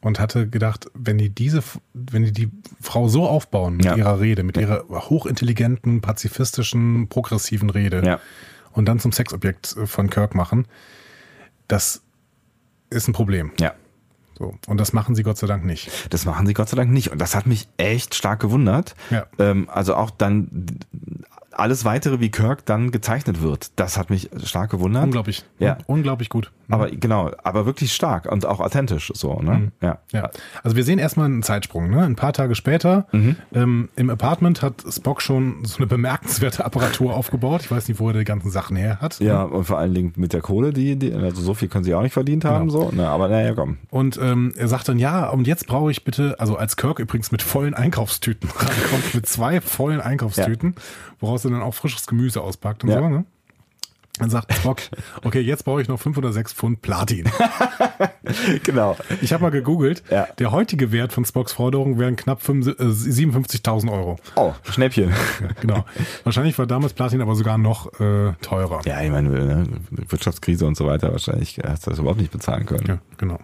Und 0.00 0.18
hatte 0.18 0.48
gedacht, 0.48 0.86
wenn 0.94 1.18
die 1.18 1.28
diese, 1.30 1.62
wenn 1.92 2.24
die 2.24 2.32
die 2.32 2.50
Frau 2.80 3.08
so 3.08 3.26
aufbauen 3.28 3.76
mit 3.76 3.86
Ja. 3.86 3.96
ihrer 3.96 4.20
Rede, 4.20 4.42
mit 4.42 4.56
ihrer 4.56 4.84
hochintelligenten, 4.90 6.00
pazifistischen, 6.00 7.08
progressiven 7.08 7.70
Rede 7.70 8.02
Ja. 8.04 8.20
und 8.72 8.86
dann 8.86 8.98
zum 8.98 9.12
Sexobjekt 9.12 9.76
äh, 9.76 9.86
von 9.86 10.08
Kirk 10.10 10.34
machen, 10.34 10.66
das 11.68 12.02
ist 12.90 13.08
ein 13.08 13.12
Problem. 13.12 13.52
Ja. 13.60 13.74
So. 14.38 14.54
Und 14.66 14.78
das 14.78 14.94
machen 14.94 15.14
sie 15.14 15.22
Gott 15.22 15.36
sei 15.36 15.46
Dank 15.46 15.66
nicht. 15.66 15.90
Das 16.08 16.24
machen 16.24 16.46
sie 16.46 16.54
Gott 16.54 16.70
sei 16.70 16.76
Dank 16.76 16.90
nicht. 16.90 17.10
Und 17.12 17.20
das 17.20 17.34
hat 17.36 17.46
mich 17.46 17.68
echt 17.76 18.14
stark 18.14 18.40
gewundert. 18.40 18.94
Ja. 19.10 19.26
Ähm, 19.38 19.68
also 19.70 19.94
auch 19.94 20.10
dann 20.10 20.66
alles 21.60 21.84
weitere, 21.84 22.20
wie 22.20 22.30
Kirk 22.30 22.66
dann 22.66 22.90
gezeichnet 22.90 23.42
wird, 23.42 23.70
das 23.76 23.96
hat 23.96 24.10
mich 24.10 24.30
stark 24.44 24.70
gewundert. 24.70 25.04
Unglaublich. 25.04 25.44
Ja. 25.58 25.78
Unglaublich 25.86 26.28
gut. 26.28 26.50
Aber 26.68 26.88
genau, 26.90 27.30
aber 27.42 27.66
wirklich 27.66 27.92
stark 27.92 28.30
und 28.30 28.46
auch 28.46 28.60
authentisch 28.60 29.10
so, 29.14 29.40
ne? 29.40 29.50
Mhm. 29.52 29.72
Ja. 29.80 29.98
Ja, 30.12 30.30
also 30.62 30.76
wir 30.76 30.84
sehen 30.84 30.98
erstmal 31.00 31.26
einen 31.26 31.42
Zeitsprung. 31.42 31.90
Ne? 31.90 32.02
Ein 32.04 32.14
paar 32.16 32.32
Tage 32.32 32.54
später 32.54 33.06
Mhm. 33.12 33.36
ähm, 33.52 33.88
im 33.96 34.08
Apartment 34.10 34.62
hat 34.62 34.84
Spock 34.88 35.20
schon 35.20 35.64
so 35.64 35.78
eine 35.78 35.86
bemerkenswerte 35.88 36.64
Apparatur 36.64 37.14
aufgebaut. 37.14 37.62
Ich 37.64 37.70
weiß 37.70 37.88
nicht, 37.88 37.98
wo 38.00 38.08
er 38.08 38.14
die 38.14 38.24
ganzen 38.24 38.50
Sachen 38.50 38.76
her 38.76 38.98
hat. 39.00 39.18
Ja, 39.20 39.42
und 39.42 39.64
vor 39.64 39.78
allen 39.78 39.94
Dingen 39.94 40.12
mit 40.16 40.32
der 40.32 40.40
Kohle, 40.40 40.72
die, 40.72 40.96
die 40.96 41.12
also 41.12 41.42
so 41.42 41.54
viel 41.54 41.68
können 41.68 41.84
sie 41.84 41.94
auch 41.94 42.02
nicht 42.02 42.12
verdient 42.12 42.44
haben, 42.44 42.68
Genau. 42.68 42.90
so, 42.90 42.96
ne? 42.96 43.08
Aber 43.08 43.28
naja, 43.28 43.52
komm. 43.54 43.78
Und 43.90 44.18
ähm, 44.22 44.52
er 44.56 44.68
sagt 44.68 44.88
dann, 44.88 44.98
ja, 44.98 45.28
und 45.28 45.46
jetzt 45.48 45.66
brauche 45.66 45.90
ich 45.90 46.04
bitte, 46.04 46.36
also 46.38 46.56
als 46.56 46.76
Kirk 46.76 47.00
übrigens 47.00 47.32
mit 47.32 47.42
vollen 47.42 47.74
Einkaufstüten 47.74 48.48
rankommt, 48.56 49.14
mit 49.14 49.26
zwei 49.26 49.60
vollen 49.60 50.00
Einkaufstüten, 50.00 50.76
woraus 51.20 51.44
er 51.44 51.50
dann 51.52 51.62
auch 51.62 51.74
frisches 51.74 52.06
Gemüse 52.06 52.40
auspackt 52.40 52.84
und 52.84 52.90
Ja. 52.90 52.98
so, 53.00 53.08
ne? 53.08 53.24
Dann 54.18 54.28
sagt 54.28 54.52
Spock, 54.52 54.80
okay, 55.24 55.40
jetzt 55.40 55.64
brauche 55.64 55.80
ich 55.80 55.88
noch 55.88 55.98
5 55.98 56.18
oder 56.18 56.32
6 56.32 56.52
Pfund 56.52 56.82
Platin. 56.82 57.26
genau. 58.64 58.96
Ich 59.22 59.32
habe 59.32 59.42
mal 59.44 59.50
gegoogelt, 59.50 60.02
Ja. 60.10 60.26
der 60.38 60.52
heutige 60.52 60.92
Wert 60.92 61.12
von 61.12 61.24
Spocks 61.24 61.52
Forderung 61.52 61.98
wären 61.98 62.16
knapp 62.16 62.42
55 62.42 62.80
äh, 62.80 63.26
57.000 63.26 63.90
Euro. 63.90 64.16
Oh, 64.36 64.52
Schnäppchen. 64.64 65.12
Genau. 65.60 65.84
Wahrscheinlich 66.24 66.58
war 66.58 66.66
damals 66.66 66.92
Platin 66.92 67.22
aber 67.22 67.34
sogar 67.34 67.56
noch 67.56 67.86
äh, 68.00 68.32
teurer. 68.42 68.80
Ja, 68.84 69.00
ich 69.00 69.10
meine, 69.10 69.28
ne, 69.30 69.66
Wirtschaftskrise 69.90 70.66
und 70.66 70.76
so 70.76 70.86
weiter, 70.86 71.12
wahrscheinlich 71.12 71.58
hast 71.64 71.86
du 71.86 71.90
das 71.90 71.98
überhaupt 71.98 72.20
nicht 72.20 72.32
bezahlen 72.32 72.66
können. 72.66 72.84
Ja, 72.86 72.98
genau. 73.16 73.38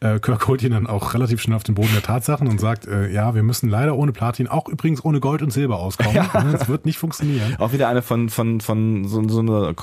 Äh, 0.00 0.18
Kirk 0.18 0.46
holt 0.46 0.62
ihn 0.62 0.72
dann 0.72 0.86
auch 0.86 1.14
relativ 1.14 1.40
schnell 1.40 1.56
auf 1.56 1.62
den 1.62 1.74
Boden 1.74 1.92
der 1.94 2.02
Tatsachen 2.02 2.48
und 2.48 2.60
sagt, 2.60 2.86
äh, 2.86 3.10
ja, 3.10 3.34
wir 3.34 3.42
müssen 3.42 3.70
leider 3.70 3.96
ohne 3.96 4.12
Platin, 4.12 4.46
auch 4.46 4.68
übrigens 4.68 5.02
ohne 5.02 5.20
Gold 5.20 5.40
und 5.40 5.50
Silber 5.50 5.78
auskommen. 5.78 6.14
Das 6.52 6.68
wird 6.68 6.84
nicht 6.84 6.98
funktionieren. 6.98 7.56
Auch 7.58 7.72
wieder 7.72 7.88
eine 7.88 8.02
von, 8.02 8.28
von, 8.28 8.60
von 8.60 9.06
so, 9.06 9.26
so 9.26 9.40
einer 9.40 9.74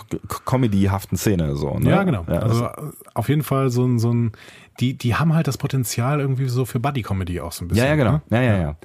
Comedy-haften 0.45 1.17
Szene, 1.17 1.55
so, 1.55 1.79
ne? 1.79 1.89
Ja, 1.89 2.03
genau. 2.03 2.25
Ja, 2.27 2.39
also 2.39 2.65
äh, 2.65 2.71
auf 3.15 3.27
jeden 3.27 3.41
Fall 3.41 3.71
so 3.71 3.85
ein, 3.85 3.97
so 3.97 4.13
ein, 4.13 4.33
die, 4.79 4.95
die 4.95 5.15
haben 5.15 5.33
halt 5.33 5.47
das 5.47 5.57
Potenzial 5.57 6.19
irgendwie 6.19 6.47
so 6.47 6.65
für 6.65 6.79
Buddy-Comedy 6.79 7.39
auch 7.41 7.51
so 7.51 7.65
ein 7.65 7.69
bisschen. 7.69 7.83
ja, 7.83 7.89
ja, 7.89 7.95
genau. 7.95 8.13
Ne? 8.13 8.21
Ja, 8.29 8.41
ja, 8.41 8.57
ja. 8.59 8.75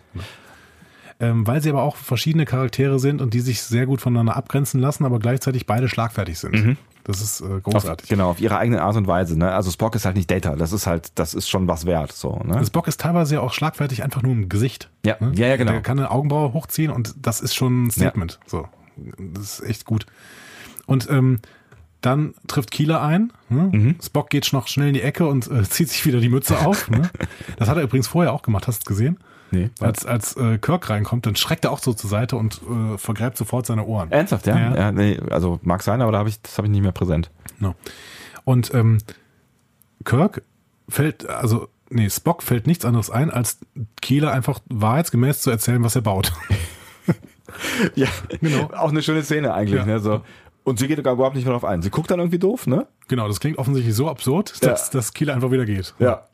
Ähm, 1.21 1.47
weil 1.47 1.61
sie 1.61 1.69
aber 1.69 1.83
auch 1.83 1.97
verschiedene 1.97 2.45
Charaktere 2.45 3.01
sind 3.01 3.21
und 3.21 3.35
die 3.35 3.41
sich 3.41 3.61
sehr 3.63 3.87
gut 3.87 4.01
voneinander 4.01 4.37
abgrenzen 4.37 4.81
lassen, 4.81 5.05
aber 5.05 5.19
gleichzeitig 5.19 5.67
beide 5.67 5.89
schlagfertig 5.89 6.39
sind. 6.39 6.79
Das 7.09 7.23
ist 7.23 7.41
äh, 7.41 7.45
Auf, 7.45 7.63
großartig. 7.63 8.07
genau, 8.07 8.29
auf 8.29 8.39
ihre 8.39 8.59
eigene 8.59 8.83
Art 8.83 8.95
und 8.95 9.07
Weise, 9.07 9.39
ne? 9.39 9.51
Also 9.55 9.71
Spock 9.71 9.95
ist 9.95 10.05
halt 10.05 10.15
nicht 10.15 10.31
Data, 10.31 10.57
das 10.57 10.75
ist 10.75 10.87
halt, 10.87 11.19
das 11.19 11.33
ist 11.33 11.49
schon 11.49 11.67
was 11.67 11.87
wert, 11.87 12.13
so, 12.13 12.39
ne? 12.45 12.59
Das 12.59 12.69
Bock 12.69 12.87
ist 12.87 13.01
teilweise 13.01 13.37
ja 13.37 13.41
auch 13.41 13.55
schlagfertig 13.55 14.03
einfach 14.03 14.21
nur 14.21 14.33
im 14.33 14.51
Gesicht. 14.51 14.91
Ja, 15.07 15.17
ja, 15.33 15.47
ja, 15.47 15.57
genau. 15.57 15.73
Der 15.73 15.81
kann 15.81 15.99
eine 15.99 16.11
Augenbraue 16.11 16.53
hochziehen 16.53 16.91
und 16.91 17.15
das 17.23 17.41
ist 17.41 17.55
schon 17.55 17.87
ein 17.87 17.91
Statement. 17.91 18.39
So, 18.45 18.69
das 19.17 19.61
ist 19.61 19.67
echt 19.67 19.87
gut. 19.87 20.05
Und 20.85 21.09
ähm, 21.09 21.41
dann 22.03 22.35
trifft 22.47 22.71
Kieler 22.71 23.01
ein. 23.01 23.33
Ne? 23.49 23.71
Mhm. 23.73 23.97
Spock 24.03 24.29
geht 24.29 24.53
noch 24.53 24.69
schnell 24.69 24.89
in 24.89 24.95
die 24.95 25.03
Ecke 25.03 25.27
und 25.27 25.51
äh, 25.51 25.63
zieht 25.71 25.89
sich 25.89 26.05
wieder 26.05 26.21
die 26.21 26.29
Mütze 26.29 26.59
auf. 26.59 26.91
Ne? 26.91 27.11
Das 27.57 27.71
hat 27.71 27.79
er 27.79 27.85
übrigens 27.85 28.07
vorher 28.07 28.35
auch 28.35 28.43
gemacht. 28.43 28.67
Hast 28.67 28.85
du 28.85 28.89
gesehen? 28.89 29.19
Nee. 29.51 29.71
Als, 29.81 30.05
als 30.05 30.37
äh, 30.37 30.59
Kirk 30.59 30.91
reinkommt, 30.91 31.25
dann 31.27 31.37
schreckt 31.37 31.65
er 31.65 31.73
auch 31.73 31.79
so 31.79 31.93
zur 31.95 32.11
Seite 32.11 32.37
und 32.37 32.61
äh, 32.63 32.99
vergräbt 32.99 33.37
sofort 33.39 33.67
seine 33.67 33.85
Ohren. 33.87 34.11
Ernsthaft, 34.13 34.47
ja? 34.47 34.59
Ja. 34.59 34.77
ja. 34.77 34.93
nee, 34.93 35.19
also 35.31 35.59
mag 35.63 35.83
sein, 35.83 36.03
aber 36.03 36.13
da 36.13 36.19
habe 36.19 36.29
ich, 36.29 36.41
das 36.43 36.59
habe 36.59 36.67
ich 36.67 36.73
nicht 36.73 36.83
mehr 36.83 36.93
präsent. 36.93 37.31
No. 37.59 37.75
Und 38.45 38.73
ähm, 38.75 38.99
Kirk 40.05 40.43
fällt, 40.89 41.29
also, 41.29 41.69
nee, 41.91 42.09
Spock 42.11 42.43
fällt 42.43 42.67
nichts 42.67 42.85
anderes 42.85 43.11
ein, 43.11 43.31
als 43.31 43.59
Kieler 44.01 44.33
einfach 44.33 44.61
wahrheitsgemäß 44.67 45.41
zu 45.43 45.51
erzählen, 45.51 45.83
was 45.83 45.97
er 45.97 46.03
baut. 46.03 46.33
Ja, 47.95 48.09
Genau. 48.43 48.71
Auch 48.75 48.91
eine 48.91 49.03
schöne 49.03 49.23
Szene 49.23 49.55
eigentlich, 49.55 49.81
Ja. 49.81 49.87
ne? 49.87 50.01
So. 50.01 50.21
Und 50.65 50.79
sie 50.79 50.87
geht 50.87 51.03
gar 51.03 51.15
überhaupt 51.15 51.35
nicht 51.35 51.45
mehr 51.47 51.55
drauf 51.55 51.65
ein. 51.65 51.81
Sie 51.81 51.89
guckt 51.91 52.11
dann 52.11 52.19
irgendwie 52.19 52.39
doof, 52.39 52.67
ne? 52.67 52.87
genau, 53.09 53.27
das 53.27 53.41
klingt 53.41 53.57
offensichtlich 53.57 53.95
so 53.95 54.09
absurd, 54.09 54.63
dass, 54.63 54.91
dass 54.91 55.15
Kieler 55.15 55.35
einfach 55.35 55.51
wieder 55.51 55.65
geht. 55.65 55.95
Ja. 55.99 56.25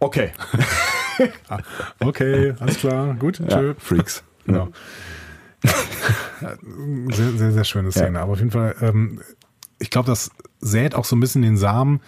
Okay. 0.00 0.32
Okay, 1.98 2.54
alles 2.58 2.78
klar, 2.78 3.14
gut, 3.14 3.38
Ja, 3.40 3.46
tschö. 3.46 3.74
Freaks. 3.78 4.22
Genau. 4.46 4.68
sehr, 6.40 7.32
sehr, 7.32 7.52
sehr 7.52 7.64
schöne 7.64 7.92
Szene. 7.92 8.20
Aber 8.20 8.32
auf 8.32 8.38
jeden 8.38 8.50
Fall, 8.50 8.74
ähm, 8.80 9.20
ich 9.78 9.90
glaube, 9.90 10.06
das 10.06 10.30
sät 10.60 10.94
auch 10.94 11.04
so 11.04 11.16
ein 11.16 11.20
bisschen 11.20 11.42
den 11.42 11.56
Samen 11.56 12.00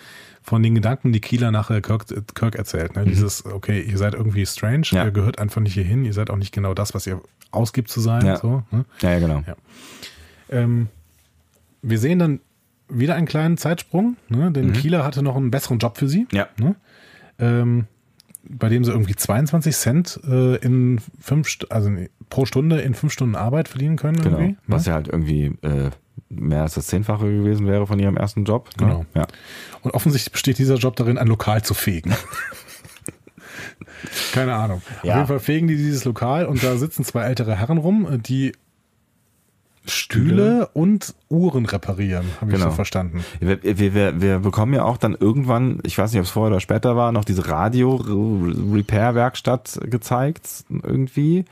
von 0.42 0.62
den 0.62 0.74
Gedanken, 0.74 1.12
die 1.12 1.20
Kieler 1.20 1.50
nachher 1.50 1.80
Kirk, 1.80 2.06
Kirk 2.34 2.56
erzählt. 2.56 2.96
Ne? 2.96 3.04
Dieses, 3.04 3.44
okay, 3.46 3.80
ihr 3.80 3.96
seid 3.98 4.14
irgendwie 4.14 4.44
strange, 4.46 4.86
Mhm. 4.90 4.96
Ja. 4.96 5.04
ihr 5.04 5.10
gehört 5.12 5.38
einfach 5.38 5.60
nicht 5.60 5.74
hierhin, 5.74 6.04
ihr 6.04 6.12
seid 6.12 6.30
auch 6.30 6.36
nicht 6.36 6.52
genau 6.52 6.74
das, 6.74 6.94
was 6.94 7.06
ihr 7.06 7.20
ausgibt 7.50 7.90
zu 7.90 8.00
sein. 8.00 8.24
Ja. 8.26 8.36
So, 8.38 8.62
ne? 8.70 8.84
Ja, 9.00 9.12
ja, 9.12 9.18
genau. 9.20 9.42
Ja. 9.46 9.54
Ähm, 10.50 10.88
wir 11.82 11.98
sehen 11.98 12.18
dann 12.18 12.40
wieder 12.88 13.14
einen 13.14 13.26
kleinen 13.26 13.56
Zeitsprung, 13.56 14.16
ne? 14.28 14.50
denn 14.50 14.72
Kieler 14.72 15.04
hatte 15.04 15.22
noch 15.22 15.36
einen 15.36 15.50
besseren 15.50 15.78
Job 15.78 15.96
für 15.98 16.08
sie. 16.08 16.22
Mhm. 16.22 16.28
Ja. 16.32 16.48
Ne? 16.58 16.74
Ähm, 17.38 17.86
bei 18.48 18.68
dem 18.68 18.84
sie 18.84 18.90
irgendwie 18.90 19.14
22 19.14 19.74
Cent 19.74 20.20
äh, 20.28 20.56
in 20.56 21.00
fünf, 21.20 21.58
also 21.70 21.90
pro 22.28 22.46
Stunde 22.46 22.80
in 22.80 22.94
fünf 22.94 23.12
Stunden 23.12 23.36
Arbeit 23.36 23.68
verdienen 23.68 23.96
können. 23.96 24.22
Genau. 24.22 24.38
Irgendwie, 24.38 24.56
Was 24.66 24.84
ne? 24.84 24.90
ja 24.90 24.94
halt 24.94 25.08
irgendwie 25.08 25.56
äh, 25.62 25.90
mehr 26.28 26.62
als 26.62 26.74
das 26.74 26.86
Zehnfache 26.86 27.26
gewesen 27.26 27.66
wäre 27.66 27.86
von 27.86 27.98
ihrem 27.98 28.16
ersten 28.16 28.44
Job. 28.44 28.70
Ne? 28.80 28.86
Genau. 28.86 29.06
Ja. 29.14 29.26
Und 29.82 29.92
offensichtlich 29.92 30.32
besteht 30.32 30.58
dieser 30.58 30.76
Job 30.76 30.96
darin, 30.96 31.18
ein 31.18 31.26
Lokal 31.26 31.62
zu 31.62 31.74
fegen. 31.74 32.14
Keine 34.32 34.54
Ahnung. 34.54 34.82
Ja. 35.02 35.12
Auf 35.12 35.16
jeden 35.16 35.28
Fall 35.28 35.40
fegen 35.40 35.68
die 35.68 35.76
dieses 35.76 36.04
Lokal 36.04 36.46
und 36.46 36.62
da 36.62 36.76
sitzen 36.76 37.04
zwei 37.04 37.22
ältere 37.22 37.56
Herren 37.56 37.78
rum, 37.78 38.08
äh, 38.10 38.18
die 38.18 38.52
Stühle 39.86 40.68
und 40.74 41.14
Uhren 41.28 41.66
reparieren, 41.66 42.24
habe 42.40 42.50
ich 42.52 42.56
Genau. 42.58 42.70
so 42.70 42.76
verstanden. 42.76 43.24
Wir, 43.40 43.60
wir, 43.62 43.94
wir, 43.94 44.20
wir 44.20 44.38
bekommen 44.38 44.74
ja 44.74 44.84
auch 44.84 44.96
dann 44.96 45.14
irgendwann, 45.18 45.80
ich 45.82 45.98
weiß 45.98 46.12
nicht, 46.12 46.20
ob 46.20 46.26
es 46.26 46.30
vorher 46.30 46.52
oder 46.52 46.60
später 46.60 46.94
war, 46.96 47.10
noch 47.12 47.24
diese 47.24 47.48
Radio-Repair-Werkstatt 47.48 49.80
gezeigt, 49.84 50.64
irgendwie. 50.70 51.44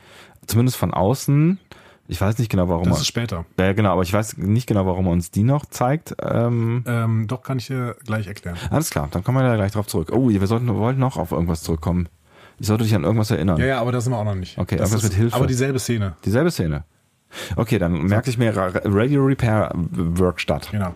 Zumindest 0.47 0.77
von 0.77 0.93
außen. 0.93 1.59
Ich 2.07 2.19
weiß 2.19 2.37
nicht 2.39 2.49
genau, 2.49 2.67
warum 2.67 2.89
Das 2.89 2.99
ist 2.99 3.07
später. 3.07 3.45
ja, 3.57 3.71
genau, 3.73 3.91
aber 3.93 4.01
ich 4.01 4.11
weiß 4.11 4.35
nicht 4.37 4.67
genau, 4.67 4.85
warum 4.85 5.05
er 5.05 5.11
uns 5.13 5.31
die 5.31 5.43
noch 5.43 5.65
zeigt. 5.65 6.15
Ähm, 6.21 6.83
Ähm, 6.85 7.27
doch, 7.27 7.41
kann 7.41 7.57
ich 7.57 7.67
dir 7.67 7.95
gleich 8.05 8.27
erklären. 8.27 8.57
alles 8.69 8.89
klar, 8.89 9.07
dann 9.11 9.23
kommen 9.23 9.37
wir 9.37 9.43
da 9.47 9.55
gleich 9.55 9.71
drauf 9.71 9.87
zurück. 9.87 10.09
Oh, 10.11 10.27
wir 10.29 10.47
sollten, 10.47 10.67
wollten 10.75 10.99
noch 10.99 11.15
auf 11.17 11.31
irgendwas 11.31 11.63
zurückkommen. 11.63 12.09
Ich 12.59 12.67
sollte 12.67 12.83
dich 12.83 12.93
an 12.95 13.03
irgendwas 13.05 13.31
erinnern. 13.31 13.57
Ja, 13.59 13.65
ja, 13.65 13.79
aber 13.81 13.93
da 13.93 14.01
sind 14.01 14.11
wir 14.11 14.17
auch 14.17 14.25
noch 14.25 14.35
nicht. 14.35 14.57
Okay, 14.57 14.75
das 14.75 14.89
irgendwas 14.89 15.03
ist, 15.05 15.09
mit 15.11 15.17
Hilfe. 15.19 15.35
Aber 15.37 15.47
dieselbe 15.47 15.79
Szene. 15.79 16.15
Dieselbe 16.25 16.51
Szene. 16.51 16.83
Okay, 17.55 17.79
dann 17.79 17.93
merke 18.03 18.29
ich 18.29 18.37
mir 18.37 18.55
Ra- 18.55 18.71
Radio 18.85 19.23
Repair 19.25 19.71
Werkstatt. 19.75 20.69
Genau. 20.71 20.93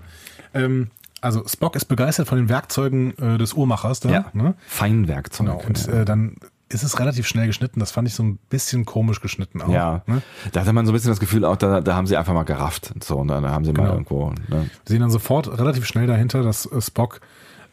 Ähm, 0.53 0.89
also 1.21 1.43
Spock 1.47 1.75
ist 1.75 1.85
begeistert 1.85 2.27
von 2.27 2.37
den 2.37 2.49
Werkzeugen 2.49 3.17
äh, 3.17 3.37
des 3.37 3.53
Uhrmachers 3.53 3.99
da. 3.99 4.09
Ja. 4.09 4.25
Ne? 4.33 4.55
Feinwerkzeug. 4.67 5.47
Genau. 5.47 5.61
Und 5.65 5.87
äh, 5.87 6.05
dann 6.05 6.35
ist 6.69 6.83
es 6.83 6.99
relativ 6.99 7.27
schnell 7.27 7.47
geschnitten. 7.47 7.79
Das 7.79 7.91
fand 7.91 8.07
ich 8.07 8.15
so 8.15 8.23
ein 8.23 8.37
bisschen 8.49 8.85
komisch 8.85 9.21
geschnitten 9.21 9.61
auch. 9.61 9.69
Ja, 9.69 10.01
Ne? 10.07 10.21
da 10.51 10.61
hatte 10.61 10.73
man 10.73 10.85
so 10.85 10.91
ein 10.91 10.93
bisschen 10.93 11.11
das 11.11 11.19
Gefühl, 11.19 11.45
auch 11.45 11.57
da, 11.57 11.81
da 11.81 11.95
haben 11.95 12.07
sie 12.07 12.17
einfach 12.17 12.33
mal 12.33 12.43
gerafft. 12.43 12.93
So, 13.03 13.17
und 13.17 13.27
dann 13.27 13.45
haben 13.47 13.65
sie 13.65 13.71
mal 13.71 13.81
Genau. 13.83 13.93
irgendwo. 13.93 14.29
Ne? 14.31 14.35
Wir 14.49 14.69
sehen 14.85 15.01
dann 15.01 15.11
sofort 15.11 15.47
relativ 15.59 15.85
schnell 15.85 16.07
dahinter, 16.07 16.41
dass 16.43 16.65
äh, 16.65 16.81
Spock 16.81 17.21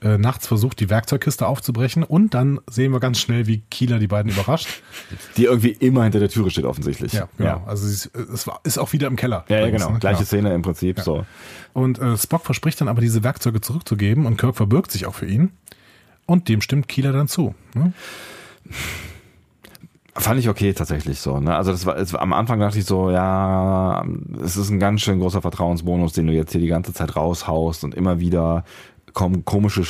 äh, 0.02 0.18
nachts 0.18 0.46
versucht, 0.46 0.80
die 0.80 0.90
Werkzeugkiste 0.90 1.46
aufzubrechen. 1.46 2.02
Und 2.02 2.34
dann 2.34 2.60
sehen 2.68 2.92
wir 2.92 3.00
ganz 3.00 3.20
schnell, 3.20 3.46
wie 3.46 3.62
Kieler 3.70 3.98
die 3.98 4.08
beiden 4.08 4.32
überrascht. 4.32 4.68
Die 5.36 5.44
irgendwie 5.44 5.70
immer 5.70 6.02
hinter 6.02 6.18
der 6.18 6.28
Türe 6.28 6.50
steht, 6.50 6.64
offensichtlich. 6.64 7.12
Ja, 7.12 7.28
genau. 7.36 7.48
Ja, 7.48 7.62
Also 7.66 7.86
ist, 7.86 8.06
es 8.16 8.46
war, 8.46 8.60
ist 8.64 8.78
auch 8.78 8.92
wieder 8.92 9.06
im 9.06 9.16
Keller. 9.16 9.44
ja, 9.48 9.60
ja 9.60 9.70
genau. 9.70 9.90
ne? 9.90 9.98
Gleiche. 9.98 10.24
Szene 10.24 10.54
im 10.54 10.62
Prinzip. 10.62 11.00
So. 11.00 11.24
Und 11.72 11.98
äh, 11.98 12.16
Spock 12.16 12.44
verspricht 12.44 12.80
dann 12.80 12.88
aber, 12.88 13.00
diese 13.00 13.22
Werkzeuge 13.22 13.60
zurückzugeben 13.60 14.26
und 14.26 14.36
Kirk 14.36 14.56
verbirgt 14.56 14.90
sich 14.90 15.06
auch 15.06 15.14
für 15.14 15.26
ihn. 15.26 15.52
Und 16.26 16.48
dem 16.48 16.60
stimmt 16.60 16.88
Kieler 16.88 17.12
dann 17.12 17.28
zu. 17.28 17.54
Ne? 17.74 17.92
Fand 20.14 20.38
ich 20.38 20.48
okay 20.50 20.74
tatsächlich 20.74 21.20
so. 21.20 21.40
Ne? 21.40 21.56
Also 21.56 21.72
das 21.72 21.86
war, 21.86 21.96
es 21.96 22.12
war 22.12 22.20
am 22.20 22.34
Anfang 22.34 22.60
dachte 22.60 22.78
ich 22.78 22.84
so, 22.84 23.10
ja, 23.10 24.04
es 24.44 24.58
ist 24.58 24.68
ein 24.68 24.78
ganz 24.78 25.00
schön 25.00 25.20
großer 25.20 25.40
Vertrauensbonus, 25.40 26.12
den 26.12 26.26
du 26.26 26.34
jetzt 26.34 26.52
hier 26.52 26.60
die 26.60 26.66
ganze 26.66 26.92
Zeit 26.92 27.16
raushaust 27.16 27.82
und 27.82 27.94
immer 27.94 28.20
wieder 28.20 28.64
kommen 29.12 29.44
komische, 29.44 29.82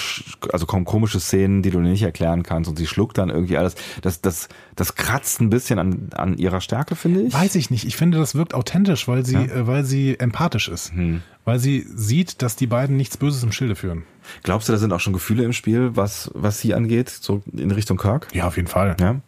also 0.53 0.67
kommen 0.67 0.85
komische 0.85 1.21
Szenen, 1.21 1.63
die 1.63 1.71
du 1.71 1.81
nicht 1.81 2.03
erklären 2.03 2.43
kannst 2.43 2.69
und 2.69 2.77
sie 2.77 2.87
schluckt 2.87 3.19
dann 3.19 3.31
irgendwie 3.31 3.57
alles. 3.57 3.75
Das, 4.01 4.21
das, 4.21 4.49
das 4.77 4.95
kratzt 4.95 5.41
ein 5.41 5.51
bisschen 5.51 5.79
an, 5.79 6.11
an 6.15 6.39
ihrer 6.39 6.61
Stärke, 6.61 6.97
finde 6.97 7.23
ich. 7.23 7.35
Weiß 7.35 7.55
ich 7.55 7.71
nicht. 7.71 7.85
Ich 7.85 7.97
finde, 7.97 8.19
das 8.19 8.35
wirkt 8.35 8.55
authentisch, 8.55 9.09
weil 9.09 9.25
sie, 9.25 9.35
ja. 9.35 9.43
äh, 9.43 9.67
weil 9.67 9.85
sie 9.85 10.19
empathisch 10.19 10.69
ist. 10.69 10.93
Hm. 10.93 11.23
Weil 11.45 11.59
sie 11.59 11.87
sieht, 11.95 12.43
dass 12.43 12.57
die 12.57 12.67
beiden 12.67 12.97
nichts 12.97 13.17
Böses 13.17 13.43
im 13.43 13.53
Schilde 13.53 13.75
führen. 13.75 14.05
Glaubst 14.43 14.69
du, 14.69 14.73
da 14.73 14.79
sind 14.79 14.93
auch 14.93 15.01
schon 15.01 15.13
Gefühle 15.13 15.45
im 15.45 15.53
Spiel, 15.53 15.97
was, 15.97 16.31
was 16.35 16.61
sie 16.61 16.75
angeht, 16.75 17.09
so 17.09 17.43
in 17.53 17.71
Richtung 17.71 17.97
Kirk? 17.97 18.29
Ja, 18.33 18.47
auf 18.47 18.57
jeden 18.57 18.69
Fall. 18.69 18.97
Ja. 19.01 19.21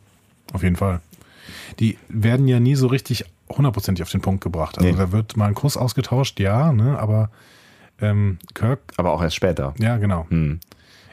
Auf 0.53 0.63
jeden 0.63 0.77
Fall. 0.77 1.01
Die 1.81 1.99
werden 2.09 2.47
ja 2.47 2.61
nie 2.61 2.77
so 2.77 2.87
richtig 2.87 3.25
hundertprozentig 3.49 4.03
auf 4.03 4.11
den 4.11 4.21
Punkt 4.21 4.43
gebracht. 4.43 4.79
Also 4.79 4.91
nee. 4.91 4.97
da 4.97 5.13
wird 5.13 5.37
mal 5.37 5.47
ein 5.47 5.55
Kuss 5.55 5.77
ausgetauscht, 5.77 6.41
ja, 6.41 6.73
ne, 6.73 6.99
aber 6.99 7.31
ähm, 8.01 8.39
Kirk. 8.55 8.81
Aber 8.97 9.13
auch 9.13 9.23
erst 9.23 9.37
später. 9.37 9.75
Ja, 9.79 9.97
genau. 9.99 10.27
Hm. 10.29 10.61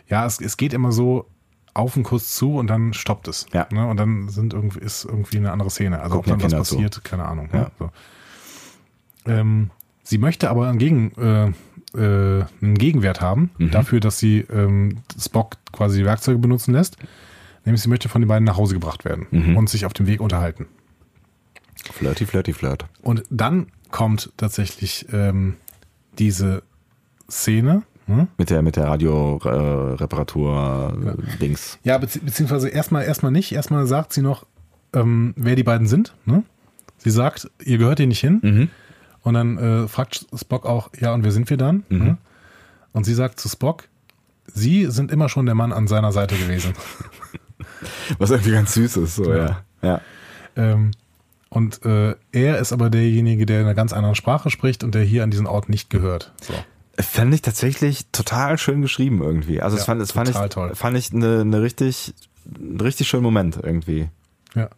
Ja, 0.08 0.26
es, 0.26 0.42
es 0.42 0.58
geht 0.58 0.74
immer 0.74 0.92
so 0.92 1.28
auf 1.74 1.94
den 1.94 2.04
Kuss 2.04 2.36
zu 2.36 2.58
und 2.58 2.68
dann 2.68 2.94
stoppt 2.94 3.28
es. 3.28 3.46
Ja. 3.54 3.68
Ne? 3.72 3.88
Und 3.88 3.98
dann 3.98 4.30
sind 4.30 4.54
irgendwie, 4.54 4.80
ist 4.80 5.06
irgendwie 5.06 5.38
eine 5.38 5.52
andere 5.52 5.70
Szene. 5.70 6.02
Also 6.02 6.18
Gucken 6.18 6.34
ob 6.34 6.40
dann 6.40 6.52
was 6.52 6.70
passiert, 6.70 6.96
zu. 6.96 7.02
keine 7.02 7.26
Ahnung. 7.26 7.50
Ne? 7.52 7.54
Ja. 7.54 7.60
Ne? 7.60 7.72
So. 7.80 7.90
Ähm, 9.26 9.72
sie 10.04 10.18
möchte 10.18 10.50
aber 10.50 10.68
einen, 10.68 10.80
Gegen, 10.80 11.12
äh, 11.16 11.48
äh, 11.98 12.46
einen 12.62 12.78
Gegenwert 12.78 13.22
haben 13.22 13.52
mhm. 13.58 13.72
dafür, 13.72 14.00
dass 14.00 14.20
sie 14.20 14.40
ähm, 14.40 14.98
Spock 15.18 15.58
quasi 15.72 16.00
die 16.00 16.06
Werkzeuge 16.06 16.40
benutzen 16.40 16.74
lässt. 16.74 16.98
Nämlich 17.64 17.82
sie 17.82 17.90
möchte 17.90 18.10
von 18.10 18.22
den 18.22 18.28
beiden 18.28 18.44
nach 18.44 18.58
Hause 18.58 18.74
gebracht 18.74 19.06
werden 19.06 19.28
mhm. 19.32 19.56
und 19.56 19.70
sich 19.70 19.86
auf 19.86 19.94
dem 19.94 20.08
Weg 20.08 20.20
unterhalten. 20.20 20.66
Flirty, 21.94 22.26
flirty, 22.26 22.54
flirt. 22.54 22.86
Und 23.02 23.24
dann 23.30 23.68
kommt 23.92 24.32
tatsächlich 24.38 25.06
ähm, 25.12 25.56
diese 26.18 26.64
Szene. 27.32 27.84
Hm? 28.08 28.28
Mit 28.38 28.50
der, 28.50 28.62
mit 28.62 28.76
der 28.76 28.88
Radio-Reparatur-Dings. 28.88 31.80
Äh, 31.84 31.88
ja, 31.88 31.98
bezieh 31.98 32.20
beziehungsweise 32.20 32.68
erstmal, 32.70 33.06
erstmal 33.06 33.32
nicht. 33.32 33.54
Erstmal 33.54 33.88
sagt 33.88 34.12
sie 34.14 34.22
noch, 34.22 34.46
ähm, 34.94 35.34
wer 35.38 35.56
die 35.56 35.64
beiden 35.64 35.88
sind. 35.88 36.14
Ne? 36.26 36.44
Sie 36.98 37.12
sagt, 37.12 37.50
ihr 37.64 37.78
gehört 37.78 38.00
hier 38.00 38.08
nicht 38.08 38.20
hin. 38.20 38.40
Mhm. 38.42 38.68
Und 39.24 39.36
dann 39.36 39.58
äh, 39.58 39.88
fragt 39.88 40.26
Spock 40.36 40.66
auch, 40.66 40.90
ja, 41.00 41.14
und 41.14 41.24
wer 41.24 41.32
sind 41.32 41.50
wir 41.50 41.56
dann? 41.58 41.86
Mhm. 41.90 41.98
Ne? 41.98 42.18
Und 42.92 43.06
sie 43.06 43.14
sagt 43.14 43.40
zu 43.40 43.48
Spock, 43.48 43.88
sie 44.48 44.88
sind 44.88 45.12
immer 45.12 45.30
schon 45.30 45.46
der 45.46 45.56
Mann 45.56 45.72
an 45.72 45.88
seiner 45.88 46.12
Seite 46.12 46.36
gewesen. 46.36 46.74
Was 48.18 48.32
irgendwie 48.32 48.52
ganz 48.52 48.74
süß 48.74 48.98
ist, 48.98 49.16
so, 49.16 49.32
ja. 49.32 49.62
ja. 49.82 49.82
ja. 49.82 50.02
Ähm, 50.56 50.92
und 51.50 51.86
äh, 51.86 52.16
er 52.32 52.60
ist 52.60 52.74
aber 52.74 52.90
derjenige, 52.90 53.46
der 53.46 53.60
in 53.60 53.66
einer 53.66 53.76
ganz 53.76 53.94
anderen 53.94 54.16
Sprache 54.16 54.50
spricht 54.50 54.84
und 54.84 54.96
der 54.96 55.04
hier 55.04 55.24
an 55.24 55.30
diesen 55.32 55.48
Ort 55.48 55.70
nicht 55.70 55.90
gehört. 55.90 56.34
So. 56.42 56.54
Fand 57.02 57.34
ich 57.34 57.42
tatsächlich 57.42 58.08
total 58.12 58.58
schön 58.58 58.82
geschrieben 58.82 59.22
irgendwie. 59.22 59.62
Also 59.62 59.76
ja, 59.76 59.82
es 59.82 59.86
fand, 59.86 60.02
es 60.02 60.12
fand 60.12 60.30
ich, 60.30 60.36
toll. 60.36 60.76
fand 60.76 60.98
ich 60.98 61.14
eine, 61.14 61.42
eine 61.42 61.62
richtig, 61.62 62.14
einen 62.56 62.80
richtig 62.80 63.08
schönen 63.08 63.24
Moment 63.24 63.60
irgendwie. 63.62 64.10
Ja. 64.56 64.70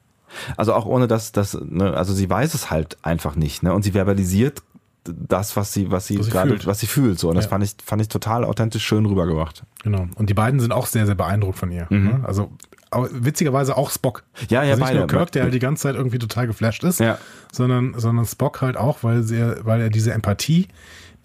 Also 0.58 0.74
auch 0.74 0.86
ohne 0.86 1.08
dass 1.08 1.32
das, 1.32 1.58
ne, 1.62 1.94
also 1.94 2.14
sie 2.14 2.30
weiß 2.30 2.54
es 2.54 2.72
halt 2.72 2.98
einfach 3.04 3.36
nicht, 3.36 3.64
ne? 3.64 3.74
Und 3.74 3.84
sie 3.84 3.92
verbalisiert 3.92 4.64
das, 5.06 5.56
was 5.56 5.74
sie, 5.74 5.92
was 5.92 6.08
sie 6.08 6.16
gerade, 6.16 6.66
was 6.66 6.80
sie 6.80 6.88
fühlt. 6.88 7.20
So. 7.20 7.30
Und 7.30 7.36
das 7.36 7.48
fand 7.48 7.64
ich, 7.64 7.76
fand 7.84 8.02
ich 8.02 8.08
total 8.08 8.46
authentisch 8.46 8.86
schön 8.86 9.06
rübergebracht. 9.06 9.64
Genau. 9.84 10.08
Und 10.16 10.30
die 10.30 10.34
beiden 10.34 10.60
sind 10.60 10.72
auch 10.72 10.86
sehr, 10.86 11.06
sehr 11.06 11.16
beeindruckt 11.16 11.58
von 11.58 11.72
ihr. 11.72 11.88
Mhm. 11.90 12.06
Ne? 12.06 12.22
Also 12.24 12.52
aber 12.94 13.10
witzigerweise 13.12 13.76
auch 13.76 13.90
Spock. 13.90 14.24
Ja, 14.50 14.64
ja, 14.64 14.72
also 14.72 14.76
nicht 14.76 14.88
beide. 14.88 15.00
nur 15.00 15.08
Kirk, 15.08 15.32
der 15.32 15.44
halt 15.44 15.54
die 15.54 15.60
ganze 15.60 15.84
Zeit 15.84 15.96
irgendwie 15.96 16.20
total 16.20 16.48
geflasht 16.48 16.84
ist, 16.84 17.00
ja. 17.00 17.18
sondern, 17.52 17.96
sondern 17.98 18.26
Spock 18.26 18.62
halt 18.62 18.78
auch, 18.78 19.00
weil, 19.02 19.24
sie, 19.24 19.42
weil 19.62 19.82
er 19.82 19.90
diese 19.90 20.14
Empathie, 20.14 20.68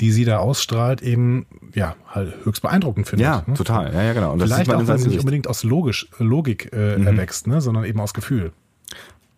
die 0.01 0.12
sie 0.12 0.24
da 0.24 0.38
ausstrahlt, 0.38 1.03
eben 1.03 1.46
ja 1.74 1.96
halt 2.09 2.34
höchst 2.44 2.62
beeindruckend 2.62 3.09
findet. 3.09 3.26
Ja, 3.26 3.42
ne? 3.46 3.55
total. 3.55 3.92
Ja, 3.92 4.03
ja, 4.03 4.12
genau. 4.12 4.32
Und 4.32 4.40
Vielleicht 4.40 4.70
auch, 4.70 4.86
weil 4.86 4.99
sie 4.99 5.09
nicht 5.09 5.18
unbedingt 5.20 5.49
aus 5.49 5.64
Logisch, 5.64 6.09
Logik 6.18 6.72
äh, 6.72 6.96
mhm. 6.96 7.07
erwächst, 7.07 7.46
ne? 7.46 7.61
sondern 7.61 7.84
eben 7.84 8.01
aus 8.01 8.14
Gefühl. 8.14 8.53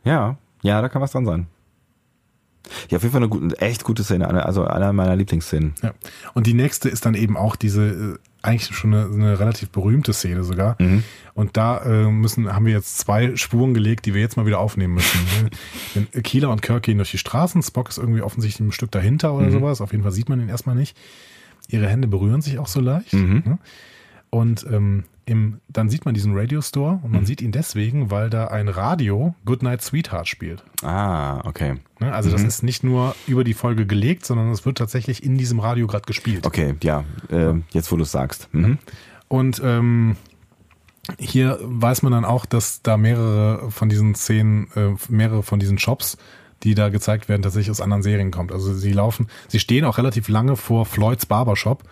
Ja, 0.05 0.37
ja, 0.63 0.83
da 0.83 0.89
kann 0.89 1.01
was 1.03 1.13
dran 1.13 1.25
sein. 1.25 1.47
Ja, 2.89 2.97
auf 2.97 3.03
jeden 3.03 3.13
Fall 3.13 3.23
eine 3.23 3.29
gute, 3.29 3.61
echt 3.61 3.85
gute 3.85 4.05
Szene, 4.05 4.29
also 4.45 4.65
einer 4.65 4.93
meiner 4.93 5.17
Lieblingsszenen. 5.17 5.75
Ja. 5.83 5.93
Und 6.35 6.47
die 6.47 6.55
nächste 6.55 6.89
ist 6.89 7.07
dann 7.07 7.15
eben 7.15 7.37
auch 7.37 7.57
diese, 7.57 7.83
äh, 7.83 8.19
eigentlich 8.43 8.77
schon 8.77 8.95
eine, 8.95 9.05
eine 9.07 9.39
relativ 9.39 9.71
berühmte 9.71 10.13
Szene 10.13 10.45
sogar. 10.45 10.77
Mhm. 10.79 11.03
Und 11.35 11.57
da 11.57 11.83
äh, 11.83 12.11
müssen, 12.11 12.53
haben 12.53 12.67
wir 12.67 12.73
jetzt 12.73 12.99
zwei 12.99 13.37
Spuren 13.37 13.75
gelegt, 13.75 14.07
die 14.07 14.15
wir 14.15 14.21
jetzt 14.21 14.37
mal 14.37 14.47
wieder 14.47 14.61
aufnehmen 14.61 14.95
müssen. 14.95 15.21
Wenn 15.95 16.23
Kieler 16.23 16.51
und 16.51 16.63
Kirk 16.63 16.85
gehen 16.85 16.99
durch 16.99 17.11
die 17.11 17.19
Straßen, 17.19 17.63
Spock 17.63 17.89
ist 17.89 17.99
irgendwie 17.99 18.23
offensichtlich 18.23 18.67
ein 18.67 18.73
Stück 18.73 18.91
dahinter 18.91 19.35
oder 19.35 19.47
mhm. 19.47 19.53
sowas. 19.53 19.81
Auf 19.81 19.93
jeden 19.93 20.03
Fall 20.03 20.13
sieht 20.13 20.29
man 20.29 20.41
ihn 20.41 20.49
erstmal 20.49 20.75
nicht. 20.75 20.97
Ihre 21.69 21.89
Hände 21.89 22.09
berühren 22.09 22.41
sich 22.41 22.59
auch 22.59 22.67
so 22.67 22.81
leicht. 22.81 23.13
Mhm. 23.13 23.43
Ne? 23.45 23.59
Und 24.31 24.65
ähm, 24.71 25.05
im, 25.27 25.61
dann 25.69 25.89
sieht 25.89 26.05
man 26.05 26.15
diesen 26.15 26.37
Radio 26.37 26.61
Store 26.61 27.01
und 27.03 27.13
man 27.13 27.23
mhm. 27.23 27.27
sieht 27.27 27.41
ihn 27.41 27.53
deswegen, 27.53 28.11
weil 28.11 28.31
da 28.31 28.49
ein 28.49 28.69
Radio 28.69 29.35
Goodnight 29.45 29.83
Sweetheart 29.83 30.27
spielt. 30.27 30.65
Ah, 30.83 31.47
okay. 31.47 31.77
Ne, 32.01 32.13
also 32.13 32.31
mhm. 32.31 32.33
das 32.35 32.43
ist 32.43 32.63
nicht 32.63 32.83
nur 32.83 33.15
über 33.27 33.45
die 33.45 33.55
Folge 33.55 33.87
gelegt, 33.87 34.27
sondern 34.27 34.51
es 34.51 34.67
wird 34.67 34.79
tatsächlich 34.79 35.23
in 35.23 35.37
diesem 35.37 35.61
Radio 35.61 35.87
gerade 35.87 36.05
gespielt. 36.05 36.47
Okay, 36.47 36.75
ja, 36.83 37.05
äh, 37.29 37.55
jetzt 37.71 37.93
wo 37.93 37.97
du 37.97 38.03
es 38.03 38.11
sagst. 38.11 38.49
Mhm. 38.53 38.79
Und 39.29 39.61
ähm, 39.65 40.17
hier 41.19 41.59
weiß 41.63 42.03
man 42.03 42.13
dann 42.13 42.25
auch, 42.25 42.47
dass 42.47 42.83
da 42.83 42.97
mehrere 42.97 43.71
von 43.71 43.89
diesen 43.89 44.15
Szenen, 44.15 44.69
äh, 44.75 44.95
mehrere 45.09 45.43
von 45.43 45.61
diesen 45.61 45.79
Shops, 45.79 46.19
die 46.63 46.75
da 46.75 46.89
gezeigt 46.89 47.29
werden, 47.29 47.43
tatsächlich 47.43 47.71
aus 47.71 47.81
anderen 47.81 48.03
Serien 48.03 48.31
kommt. 48.31 48.53
Also 48.53 48.75
sie 48.75 48.93
laufen, 48.93 49.29
sie 49.49 49.61
stehen 49.61 49.85
auch 49.85 49.99
relativ 49.99 50.29
lange 50.29 50.57
vor 50.57 50.87
Floyds 50.87 51.27
Barbershop 51.27 51.85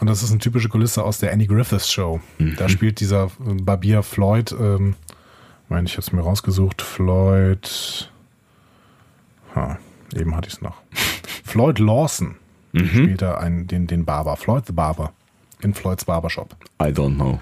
und 0.00 0.08
das 0.08 0.22
ist 0.22 0.30
eine 0.30 0.38
typische 0.38 0.68
Kulisse 0.68 1.04
aus 1.04 1.18
der 1.18 1.32
Annie 1.32 1.46
Griffiths 1.46 1.90
Show. 1.90 2.20
Mhm. 2.38 2.56
Da 2.56 2.68
spielt 2.68 3.00
dieser 3.00 3.30
Barbier 3.38 4.02
Floyd, 4.02 4.52
ähm, 4.58 4.96
meine 5.68 5.86
ich, 5.86 5.96
habe 5.96 6.16
mir 6.16 6.22
rausgesucht, 6.22 6.80
Floyd, 6.82 8.10
ha, 9.54 9.78
eben 10.14 10.34
hatte 10.34 10.48
ich 10.48 10.54
es 10.54 10.62
noch. 10.62 10.82
Floyd 11.44 11.78
Lawson 11.78 12.36
mhm. 12.72 12.86
spielt 12.88 13.22
da 13.22 13.34
einen, 13.36 13.66
den, 13.66 13.86
den 13.86 14.04
Barber, 14.04 14.36
Floyd 14.36 14.66
the 14.66 14.72
Barber, 14.72 15.12
in 15.60 15.74
Floyds 15.74 16.06
Barbershop. 16.06 16.56
I 16.82 16.86
don't 16.86 17.16
know. 17.16 17.40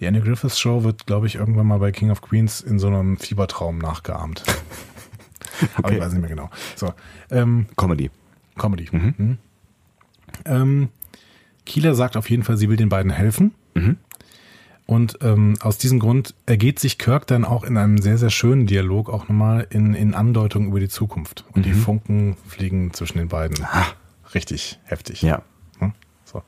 Die 0.00 0.06
Annie 0.06 0.20
Griffiths 0.20 0.58
Show 0.58 0.84
wird, 0.84 1.06
glaube 1.06 1.26
ich, 1.26 1.36
irgendwann 1.36 1.66
mal 1.66 1.78
bei 1.78 1.92
King 1.92 2.10
of 2.10 2.20
Queens 2.20 2.60
in 2.60 2.78
so 2.78 2.86
einem 2.86 3.16
Fiebertraum 3.16 3.78
nachgeahmt. 3.78 4.42
okay. 4.46 5.70
Aber 5.76 5.92
ich 5.92 6.00
weiß 6.00 6.12
nicht 6.12 6.20
mehr 6.20 6.30
genau. 6.30 6.50
So, 6.74 6.92
ähm, 7.30 7.66
Comedy. 7.76 8.10
Comedy. 8.56 8.88
Mhm. 8.90 9.14
Mhm. 9.16 9.38
Ähm, 10.44 10.88
Kieler 11.66 11.94
sagt 11.94 12.16
auf 12.16 12.30
jeden 12.30 12.42
Fall, 12.42 12.56
sie 12.56 12.68
will 12.70 12.76
den 12.76 12.88
beiden 12.88 13.12
helfen. 13.12 13.52
Mhm. 13.74 13.98
Und 14.86 15.18
ähm, 15.20 15.56
aus 15.60 15.78
diesem 15.78 15.98
Grund 15.98 16.34
ergeht 16.46 16.78
sich 16.78 16.96
Kirk 16.96 17.26
dann 17.26 17.44
auch 17.44 17.64
in 17.64 17.76
einem 17.76 17.98
sehr, 17.98 18.18
sehr 18.18 18.30
schönen 18.30 18.66
Dialog 18.66 19.10
auch 19.10 19.28
nochmal 19.28 19.66
in, 19.70 19.94
in 19.94 20.14
Andeutungen 20.14 20.68
über 20.68 20.78
die 20.78 20.88
Zukunft. 20.88 21.44
Und 21.52 21.66
mhm. 21.66 21.70
die 21.70 21.74
Funken 21.74 22.36
fliegen 22.46 22.92
zwischen 22.94 23.18
den 23.18 23.28
beiden. 23.28 23.64
Ah. 23.64 23.86
Richtig 24.34 24.78
heftig. 24.84 25.22
Ja. 25.22 25.42
Hm? 25.78 25.92
So. 26.24 26.42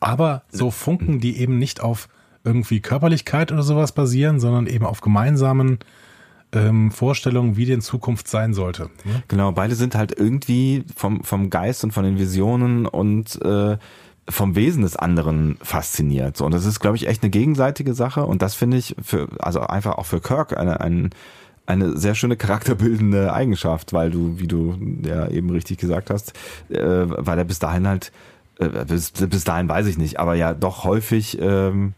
Aber 0.00 0.42
so 0.50 0.70
Funken, 0.70 1.20
die 1.20 1.38
eben 1.38 1.58
nicht 1.58 1.80
auf 1.80 2.08
irgendwie 2.44 2.80
Körperlichkeit 2.80 3.52
oder 3.52 3.62
sowas 3.62 3.92
basieren, 3.92 4.40
sondern 4.40 4.66
eben 4.66 4.84
auf 4.84 5.00
gemeinsamen 5.00 5.78
ähm, 6.52 6.90
Vorstellungen, 6.90 7.56
wie 7.56 7.64
die 7.64 7.72
in 7.72 7.80
Zukunft 7.80 8.28
sein 8.28 8.52
sollte. 8.54 8.90
Ne? 9.04 9.22
Genau, 9.28 9.52
beide 9.52 9.74
sind 9.74 9.94
halt 9.94 10.18
irgendwie 10.18 10.84
vom, 10.96 11.24
vom 11.24 11.50
Geist 11.50 11.84
und 11.84 11.92
von 11.92 12.04
den 12.04 12.18
Visionen 12.18 12.86
und 12.86 13.40
äh, 13.42 13.78
vom 14.28 14.54
Wesen 14.54 14.82
des 14.82 14.96
anderen 14.96 15.58
fasziniert. 15.62 16.36
So, 16.36 16.46
und 16.46 16.54
das 16.54 16.64
ist, 16.64 16.80
glaube 16.80 16.96
ich, 16.96 17.08
echt 17.08 17.22
eine 17.22 17.30
gegenseitige 17.30 17.94
Sache. 17.94 18.24
Und 18.24 18.42
das 18.42 18.54
finde 18.54 18.76
ich 18.76 18.94
für, 19.02 19.28
also 19.38 19.60
einfach 19.60 19.98
auch 19.98 20.06
für 20.06 20.20
Kirk 20.20 20.56
eine, 20.56 20.80
eine, 20.80 21.10
eine 21.66 21.96
sehr 21.96 22.14
schöne 22.14 22.36
charakterbildende 22.36 23.32
Eigenschaft, 23.32 23.92
weil 23.92 24.10
du, 24.10 24.38
wie 24.38 24.46
du 24.46 24.76
ja 25.04 25.28
eben 25.28 25.50
richtig 25.50 25.78
gesagt 25.78 26.10
hast, 26.10 26.34
äh, 26.68 26.78
weil 26.80 27.38
er 27.38 27.44
bis 27.44 27.58
dahin 27.58 27.88
halt, 27.88 28.12
äh, 28.58 28.84
bis, 28.84 29.10
bis 29.10 29.44
dahin 29.44 29.68
weiß 29.68 29.86
ich 29.86 29.98
nicht, 29.98 30.20
aber 30.20 30.34
ja 30.34 30.54
doch 30.54 30.84
häufig 30.84 31.38
ähm, 31.40 31.94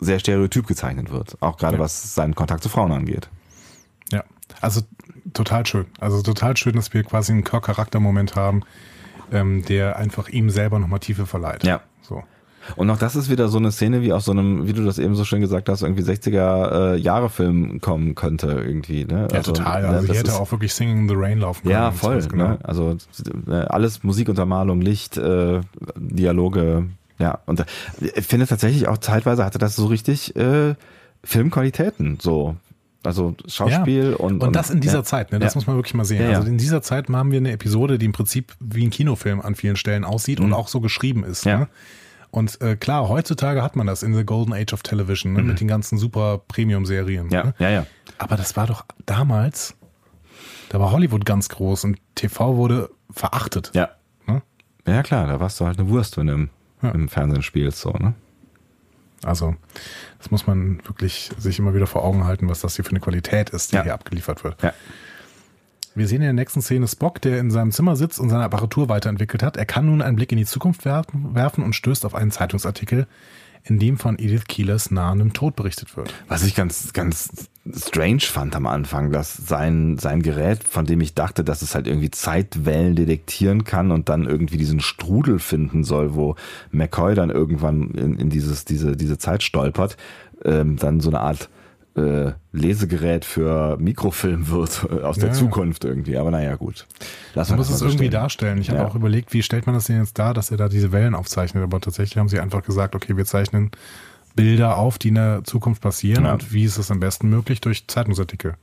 sehr 0.00 0.18
stereotyp 0.18 0.66
gezeichnet 0.66 1.10
wird. 1.10 1.36
Auch 1.40 1.56
gerade 1.56 1.76
ja. 1.76 1.82
was 1.82 2.14
seinen 2.14 2.34
Kontakt 2.34 2.62
zu 2.62 2.68
Frauen 2.68 2.92
angeht. 2.92 3.28
Ja, 4.12 4.24
also 4.60 4.82
total 5.32 5.66
schön. 5.66 5.86
Also 5.98 6.22
total 6.22 6.56
schön, 6.56 6.74
dass 6.74 6.92
wir 6.92 7.02
quasi 7.04 7.32
einen 7.32 7.44
Kirk-Charaktermoment 7.44 8.36
haben, 8.36 8.62
ähm, 9.32 9.64
der 9.64 9.96
einfach 9.96 10.28
ihm 10.28 10.50
selber 10.50 10.78
nochmal 10.78 11.00
Tiefe 11.00 11.26
verleiht. 11.26 11.64
Ja. 11.64 11.80
So. 12.02 12.22
Und 12.76 12.90
auch 12.90 12.98
das 12.98 13.16
ist 13.16 13.30
wieder 13.30 13.48
so 13.48 13.58
eine 13.58 13.72
Szene, 13.72 14.02
wie 14.02 14.12
aus 14.12 14.24
so 14.24 14.32
einem, 14.32 14.66
wie 14.66 14.72
du 14.72 14.84
das 14.84 14.98
eben 14.98 15.14
so 15.14 15.24
schön 15.24 15.40
gesagt 15.40 15.68
hast, 15.68 15.82
irgendwie 15.82 16.02
60er 16.02 16.94
äh, 16.94 16.96
Jahre 16.96 17.30
Film 17.30 17.80
kommen 17.80 18.14
könnte 18.14 18.48
irgendwie. 18.48 19.04
Ne? 19.04 19.28
Ja, 19.30 19.38
also, 19.38 19.52
total. 19.52 19.84
Also 19.86 20.00
ne, 20.02 20.06
hier 20.06 20.18
hätte 20.18 20.34
auch 20.34 20.50
wirklich 20.50 20.74
Singing 20.74 20.98
in 20.98 21.08
the 21.08 21.14
Rain 21.16 21.38
laufen 21.38 21.62
können. 21.62 21.72
Ja, 21.72 21.90
voll. 21.90 22.20
So, 22.20 22.28
genau. 22.28 22.48
ne? 22.48 22.58
Also 22.62 22.96
äh, 23.48 23.52
alles 23.52 24.02
Musikuntermalung, 24.02 24.80
Licht, 24.80 25.16
äh, 25.16 25.60
Dialoge. 25.96 26.86
Ja, 27.18 27.38
und 27.46 27.60
äh, 27.60 27.64
ich 28.00 28.26
finde 28.26 28.46
tatsächlich 28.46 28.88
auch 28.88 28.98
zeitweise 28.98 29.44
hatte 29.44 29.58
das 29.58 29.76
so 29.76 29.86
richtig 29.86 30.36
äh, 30.36 30.74
Filmqualitäten. 31.24 32.18
So, 32.20 32.56
also 33.04 33.36
Schauspiel 33.46 34.10
ja. 34.10 34.16
und, 34.16 34.42
und. 34.42 34.56
das 34.56 34.70
in 34.70 34.80
dieser 34.80 34.98
ja. 34.98 35.04
Zeit, 35.04 35.32
ne? 35.32 35.38
Das 35.38 35.54
ja. 35.54 35.58
muss 35.58 35.66
man 35.66 35.76
wirklich 35.76 35.94
mal 35.94 36.04
sehen. 36.04 36.34
Also 36.34 36.48
in 36.48 36.58
dieser 36.58 36.82
Zeit 36.82 37.08
haben 37.08 37.30
wir 37.30 37.38
eine 37.38 37.52
Episode, 37.52 37.98
die 37.98 38.06
im 38.06 38.12
Prinzip 38.12 38.54
wie 38.60 38.84
ein 38.86 38.90
Kinofilm 38.90 39.40
an 39.40 39.54
vielen 39.54 39.76
Stellen 39.76 40.04
aussieht 40.04 40.40
mhm. 40.40 40.46
und 40.46 40.52
auch 40.52 40.68
so 40.68 40.80
geschrieben 40.80 41.24
ist. 41.24 41.46
Ne? 41.46 41.68
Und 42.30 42.60
äh, 42.60 42.76
klar, 42.76 43.08
heutzutage 43.08 43.62
hat 43.62 43.76
man 43.76 43.86
das 43.86 44.02
in 44.02 44.14
the 44.14 44.24
Golden 44.24 44.52
Age 44.52 44.72
of 44.72 44.82
Television 44.82 45.32
ne, 45.32 45.42
mit 45.42 45.60
den 45.60 45.68
ganzen 45.68 45.96
super 45.96 46.42
Premium-Serien. 46.48 47.26
Mhm. 47.26 47.32
Ja, 47.32 47.44
Ne? 47.44 47.54
ja, 47.58 47.70
ja. 47.70 47.86
Aber 48.18 48.36
das 48.36 48.56
war 48.56 48.66
doch 48.66 48.84
damals, 49.06 49.74
da 50.68 50.80
war 50.80 50.90
Hollywood 50.92 51.24
ganz 51.24 51.48
groß 51.48 51.84
und 51.84 51.98
TV 52.16 52.56
wurde 52.56 52.90
verachtet. 53.10 53.70
Ja. 53.74 53.90
Ne? 54.26 54.42
Ja, 54.86 55.02
klar, 55.02 55.26
da 55.26 55.40
warst 55.40 55.60
du 55.60 55.66
halt 55.66 55.78
eine 55.78 55.88
Wurst, 55.88 56.16
wenn 56.16 56.26
du 56.26 56.32
im, 56.34 56.50
im 56.82 57.08
Fernsehen 57.08 57.42
spielst, 57.42 57.80
so, 57.80 57.90
ne? 57.92 58.14
Also, 59.24 59.56
das 60.18 60.30
muss 60.30 60.46
man 60.46 60.78
wirklich 60.86 61.30
sich 61.38 61.58
immer 61.58 61.74
wieder 61.74 61.86
vor 61.86 62.04
Augen 62.04 62.24
halten, 62.24 62.48
was 62.48 62.60
das 62.60 62.76
hier 62.76 62.84
für 62.84 62.90
eine 62.92 63.00
Qualität 63.00 63.50
ist, 63.50 63.72
die 63.72 63.76
Ja. 63.76 63.82
hier 63.82 63.94
abgeliefert 63.94 64.44
wird. 64.44 64.62
Ja. 64.62 64.72
Wir 65.94 66.06
sehen 66.06 66.16
in 66.16 66.22
der 66.26 66.32
nächsten 66.32 66.62
Szene 66.62 66.86
Spock, 66.86 67.20
der 67.22 67.40
in 67.40 67.50
seinem 67.50 67.72
Zimmer 67.72 67.96
sitzt 67.96 68.20
und 68.20 68.28
seine 68.30 68.44
Apparatur 68.44 68.88
weiterentwickelt 68.88 69.42
hat. 69.42 69.56
Er 69.56 69.66
kann 69.66 69.86
nun 69.86 70.00
einen 70.02 70.14
Blick 70.16 70.30
in 70.30 70.38
die 70.38 70.44
Zukunft 70.46 70.84
werfen, 70.84 71.34
werfen 71.34 71.64
und 71.64 71.72
stößt 71.74 72.04
auf 72.06 72.14
einen 72.14 72.30
Zeitungsartikel, 72.30 73.08
in 73.64 73.78
dem 73.78 73.98
von 73.98 74.18
Edith 74.18 74.44
Keelers 74.46 74.90
nahendem 74.90 75.32
Tod 75.32 75.56
berichtet 75.56 75.96
wird. 75.96 76.12
Was 76.28 76.44
ich 76.44 76.54
ganz, 76.54 76.92
ganz 76.92 77.48
strange 77.76 78.20
fand 78.20 78.56
am 78.56 78.66
Anfang, 78.66 79.12
dass 79.12 79.36
sein, 79.36 79.98
sein 79.98 80.22
Gerät, 80.22 80.64
von 80.64 80.86
dem 80.86 81.00
ich 81.00 81.14
dachte, 81.14 81.44
dass 81.44 81.62
es 81.62 81.74
halt 81.74 81.86
irgendwie 81.86 82.10
Zeitwellen 82.10 82.94
detektieren 82.94 83.64
kann 83.64 83.90
und 83.90 84.08
dann 84.08 84.24
irgendwie 84.24 84.56
diesen 84.56 84.80
Strudel 84.80 85.38
finden 85.38 85.84
soll, 85.84 86.14
wo 86.14 86.36
McCoy 86.70 87.14
dann 87.14 87.30
irgendwann 87.30 87.90
in, 87.90 88.16
in 88.18 88.30
dieses, 88.30 88.64
diese, 88.64 88.96
diese 88.96 89.18
Zeit 89.18 89.42
stolpert, 89.42 89.96
ähm, 90.44 90.76
dann 90.76 91.00
so 91.00 91.10
eine 91.10 91.20
Art 91.20 91.48
äh, 91.98 92.32
Lesegerät 92.52 93.24
für 93.24 93.76
Mikrofilm 93.78 94.48
wird 94.48 94.86
äh, 94.90 95.02
aus 95.02 95.16
der 95.18 95.28
Ja. 95.28 95.34
Zukunft 95.34 95.84
irgendwie. 95.84 96.16
Aber 96.16 96.30
naja, 96.30 96.54
gut. 96.56 96.86
Lass 97.34 97.50
Man 97.50 97.58
muss 97.58 97.66
das 97.66 97.74
es 97.74 97.80
so 97.80 97.86
irgendwie 97.86 98.04
stehen. 98.06 98.12
darstellen. 98.12 98.58
Ich 98.60 98.70
habe 98.70 98.80
Ja. 98.80 98.86
auch 98.86 98.94
überlegt, 98.94 99.32
wie 99.32 99.42
stellt 99.42 99.66
man 99.66 99.74
das 99.74 99.84
denn 99.86 99.98
jetzt 99.98 100.18
dar, 100.18 100.32
dass 100.34 100.50
er 100.50 100.56
da 100.56 100.68
diese 100.68 100.92
Wellen 100.92 101.14
aufzeichnet. 101.14 101.62
Aber 101.62 101.80
tatsächlich 101.80 102.16
haben 102.16 102.28
sie 102.28 102.40
einfach 102.40 102.62
gesagt, 102.62 102.94
okay, 102.94 103.16
wir 103.16 103.24
zeichnen 103.24 103.70
Bilder 104.34 104.76
auf, 104.78 104.98
die 104.98 105.08
in 105.08 105.16
der 105.16 105.42
Zukunft 105.44 105.82
passieren. 105.82 106.24
Ja. 106.24 106.32
Und 106.34 106.52
wie 106.52 106.64
ist 106.64 106.78
es 106.78 106.90
am 106.90 107.00
besten 107.00 107.28
möglich? 107.28 107.60
Durch 107.60 107.86
Zeitungsartikel. 107.88 108.54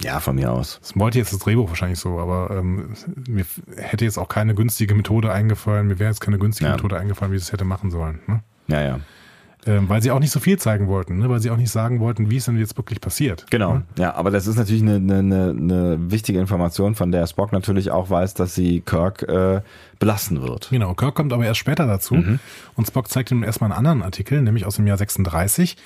Ja, 0.00 0.20
von 0.20 0.36
mir 0.36 0.52
aus. 0.52 0.78
Das 0.80 0.96
wollte 0.96 1.18
jetzt 1.18 1.32
das 1.32 1.40
Drehbuch 1.40 1.68
wahrscheinlich 1.68 1.98
so, 1.98 2.20
aber 2.20 2.56
ähm, 2.56 2.90
mir 3.28 3.44
hätte 3.76 4.04
jetzt 4.04 4.16
auch 4.16 4.28
keine 4.28 4.54
günstige 4.54 4.94
Methode 4.94 5.32
eingefallen. 5.32 5.88
Mir 5.88 5.98
wäre 5.98 6.10
jetzt 6.10 6.20
keine 6.20 6.38
günstige. 6.38 6.70
Methode 6.70 6.96
eingefallen, 6.96 7.32
wie 7.32 7.38
sie 7.38 7.42
es 7.42 7.52
hätte 7.52 7.64
machen 7.64 7.90
sollen. 7.90 8.20
Ne? 8.28 8.40
Ja, 8.68 8.80
ja. 8.82 9.00
Ähm, 9.66 9.88
weil 9.88 10.00
sie 10.00 10.12
auch 10.12 10.20
nicht 10.20 10.30
so 10.30 10.38
viel 10.40 10.56
zeigen 10.58 10.86
wollten, 10.86 11.18
ne? 11.18 11.28
weil 11.28 11.40
sie 11.40 11.50
auch 11.50 11.56
nicht 11.56 11.70
sagen 11.72 11.98
wollten, 11.98 12.30
wie 12.30 12.36
es 12.36 12.44
denn 12.44 12.56
jetzt 12.56 12.76
wirklich 12.78 13.00
passiert. 13.00 13.44
Genau. 13.50 13.74
Ne? 13.74 13.82
Ja, 13.98 14.14
aber 14.14 14.30
das 14.30 14.46
ist 14.46 14.56
natürlich 14.56 14.82
eine, 14.82 14.94
eine, 14.94 15.50
eine, 15.50 16.10
wichtige 16.12 16.38
Information, 16.38 16.94
von 16.94 17.10
der 17.10 17.26
Spock 17.26 17.52
natürlich 17.52 17.90
auch 17.90 18.08
weiß, 18.08 18.34
dass 18.34 18.54
sie 18.54 18.80
Kirk 18.82 19.24
äh, 19.24 19.60
belasten 19.98 20.42
wird. 20.42 20.68
Genau, 20.70 20.94
Kirk 20.94 21.16
kommt 21.16 21.32
aber 21.32 21.44
erst 21.44 21.58
später 21.58 21.86
dazu 21.86 22.14
Mhm. 22.14 22.38
und 22.76 22.86
Spock 22.86 23.08
zeigt 23.08 23.30
ihm 23.32 23.42
erstmal 23.42 23.70
einen 23.72 23.78
anderen 23.78 24.02
Artikel, 24.02 24.40
nämlich 24.40 24.64
aus 24.64 24.76
dem 24.76 24.86
Jahr 24.86 24.96
36, 24.96 25.76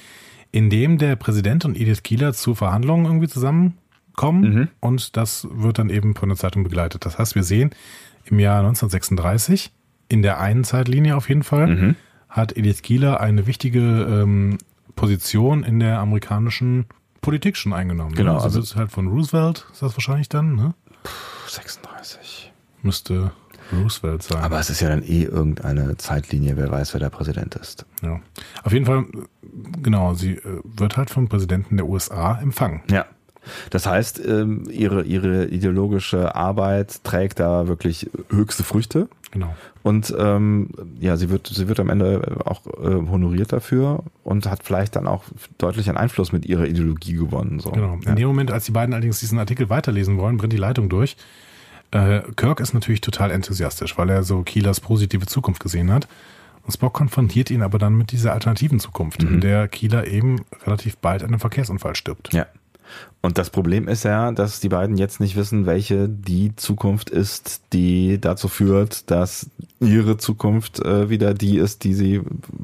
in 0.52 0.68
dem 0.68 0.98
der 0.98 1.16
Präsident 1.16 1.64
und 1.64 1.74
Edith 1.80 2.02
Keeler 2.02 2.34
zu 2.34 2.54
Verhandlungen 2.54 3.06
irgendwie 3.06 3.28
zusammenkommen 3.28 4.40
Mhm. 4.54 4.68
und 4.80 5.16
das 5.16 5.48
wird 5.50 5.78
dann 5.78 5.88
eben 5.88 6.14
von 6.14 6.28
der 6.28 6.36
Zeitung 6.36 6.62
begleitet. 6.62 7.06
Das 7.06 7.18
heißt, 7.18 7.34
wir 7.34 7.42
sehen 7.42 7.70
im 8.26 8.38
Jahr 8.38 8.58
1936, 8.60 9.72
in 10.08 10.20
der 10.22 10.38
einen 10.40 10.62
Zeitlinie 10.62 11.16
auf 11.16 11.28
jeden 11.30 11.42
Fall, 11.42 11.66
Mhm. 11.68 11.96
Hat 12.32 12.56
Edith 12.56 12.82
Keeler 12.82 13.20
eine 13.20 13.46
wichtige 13.46 13.78
ähm, 13.80 14.58
Position 14.96 15.62
in 15.64 15.78
der 15.80 15.98
amerikanischen 15.98 16.86
Politik 17.20 17.56
schon 17.56 17.72
eingenommen. 17.72 18.14
Genau, 18.14 18.32
Ne? 18.32 18.42
Also, 18.42 18.58
also- 18.58 18.70
wird 18.70 18.76
halt 18.76 18.90
von 18.90 19.06
Roosevelt, 19.08 19.66
ist 19.72 19.82
das 19.82 19.94
wahrscheinlich 19.96 20.28
dann, 20.28 20.54
ne? 20.56 20.74
36. 21.46 22.52
Müsste 22.82 23.32
Roosevelt 23.72 24.22
sein. 24.22 24.42
Aber 24.42 24.58
es 24.58 24.70
ist 24.70 24.80
ja 24.80 24.88
dann 24.88 25.02
eh 25.02 25.22
irgendeine 25.24 25.96
Zeitlinie, 25.96 26.56
wer 26.56 26.70
weiß, 26.70 26.92
wer 26.94 27.00
der 27.00 27.10
Präsident 27.10 27.54
ist. 27.54 27.86
Ja. 28.02 28.20
Auf 28.64 28.72
jeden 28.72 28.86
Fall, 28.86 29.06
genau, 29.82 30.14
sie 30.14 30.32
äh, 30.32 30.60
wird 30.64 30.96
halt 30.96 31.10
vom 31.10 31.28
Präsidenten 31.28 31.76
der 31.76 31.86
USA 31.86 32.38
empfangen. 32.40 32.82
Ja. 32.90 33.06
Das 33.70 33.86
heißt, 33.86 34.24
ähm, 34.24 34.64
ihre, 34.70 35.02
ihre 35.02 35.46
ideologische 35.46 36.34
Arbeit 36.34 37.02
trägt 37.04 37.40
da 37.40 37.68
wirklich 37.68 38.10
höchste 38.30 38.64
Früchte. 38.64 39.08
Genau. 39.32 39.54
Und 39.82 40.14
ähm, 40.16 40.68
ja, 41.00 41.16
sie 41.16 41.30
wird, 41.30 41.48
sie 41.48 41.66
wird 41.66 41.80
am 41.80 41.90
Ende 41.90 42.36
auch 42.44 42.66
äh, 42.66 42.94
honoriert 43.10 43.52
dafür 43.52 44.04
und 44.22 44.46
hat 44.46 44.62
vielleicht 44.62 44.94
dann 44.94 45.08
auch 45.08 45.24
deutlich 45.58 45.90
an 45.90 45.96
Einfluss 45.96 46.32
mit 46.32 46.46
ihrer 46.46 46.66
Ideologie 46.66 47.14
gewonnen. 47.14 47.58
So. 47.58 47.70
Genau. 47.70 47.98
Ja. 48.04 48.10
In 48.10 48.16
dem 48.16 48.28
Moment, 48.28 48.52
als 48.52 48.64
die 48.64 48.72
beiden 48.72 48.94
allerdings 48.94 49.20
diesen 49.20 49.38
Artikel 49.38 49.70
weiterlesen 49.70 50.18
wollen, 50.18 50.36
brennt 50.36 50.52
die 50.52 50.58
Leitung 50.58 50.88
durch. 50.88 51.16
Äh, 51.90 52.20
Kirk 52.36 52.60
ist 52.60 52.74
natürlich 52.74 53.00
total 53.00 53.30
enthusiastisch, 53.30 53.98
weil 53.98 54.10
er 54.10 54.22
so 54.22 54.42
Keelers 54.42 54.80
positive 54.80 55.26
Zukunft 55.26 55.62
gesehen 55.62 55.90
hat. 55.90 56.06
Und 56.64 56.72
Spock 56.72 56.92
konfrontiert 56.92 57.50
ihn 57.50 57.62
aber 57.62 57.78
dann 57.78 57.94
mit 57.94 58.12
dieser 58.12 58.32
alternativen 58.32 58.78
Zukunft, 58.78 59.24
in 59.24 59.40
der 59.40 59.66
Keeler 59.66 60.06
eben 60.06 60.42
relativ 60.64 60.96
bald 60.96 61.22
an 61.24 61.30
einem 61.30 61.40
Verkehrsunfall 61.40 61.96
stirbt. 61.96 62.32
Ja. 62.32 62.46
Und 63.24 63.38
das 63.38 63.50
Problem 63.50 63.86
ist 63.86 64.02
ja, 64.02 64.32
dass 64.32 64.58
die 64.58 64.68
beiden 64.68 64.96
jetzt 64.96 65.20
nicht 65.20 65.36
wissen, 65.36 65.64
welche 65.64 66.08
die 66.08 66.56
Zukunft 66.56 67.08
ist, 67.08 67.62
die 67.72 68.20
dazu 68.20 68.48
führt, 68.48 69.10
dass 69.12 69.48
ihre 69.78 70.16
Zukunft 70.16 70.80
äh, 70.80 71.08
wieder 71.08 71.32
die 71.32 71.58
ist, 71.58 71.84
die 71.84 71.94
sie 71.94 72.20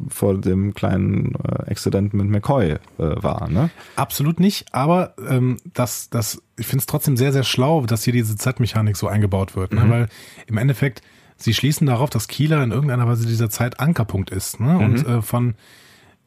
vor 0.09 0.36
dem 0.36 0.74
kleinen 0.74 1.36
äh, 1.36 1.70
Exzident 1.70 2.12
mit 2.12 2.26
McCoy 2.26 2.72
äh, 2.72 2.78
war. 2.98 3.48
Ne? 3.48 3.70
Absolut 3.94 4.40
nicht, 4.40 4.66
aber 4.74 5.14
ähm, 5.28 5.59
das, 5.74 6.10
das, 6.10 6.42
ich 6.56 6.66
finde 6.66 6.80
es 6.80 6.86
trotzdem 6.86 7.16
sehr, 7.16 7.32
sehr 7.32 7.44
schlau, 7.44 7.86
dass 7.86 8.02
hier 8.02 8.12
diese 8.12 8.36
Zeitmechanik 8.36 8.96
so 8.96 9.06
eingebaut 9.06 9.55
wird, 9.55 9.72
ne? 9.72 9.84
weil 9.88 10.09
im 10.48 10.59
Endeffekt, 10.59 11.02
sie 11.36 11.55
schließen 11.55 11.86
darauf, 11.86 12.10
dass 12.10 12.26
Kieler 12.26 12.64
in 12.64 12.72
irgendeiner 12.72 13.06
Weise 13.06 13.28
dieser 13.28 13.48
Zeit 13.48 13.78
Ankerpunkt 13.78 14.30
ist 14.30 14.59
ne? 14.59 14.76
und 14.76 15.06
äh, 15.06 15.22
von, 15.22 15.55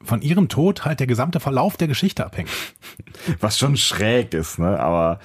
von 0.03 0.21
ihrem 0.21 0.49
Tod 0.49 0.85
halt 0.85 0.99
der 0.99 1.07
gesamte 1.07 1.39
Verlauf 1.39 1.77
der 1.77 1.87
Geschichte 1.87 2.25
abhängt. 2.25 2.49
Was 3.39 3.57
schon 3.57 3.77
schräg 3.77 4.33
ist, 4.33 4.59
ne? 4.59 4.79
aber 4.79 5.19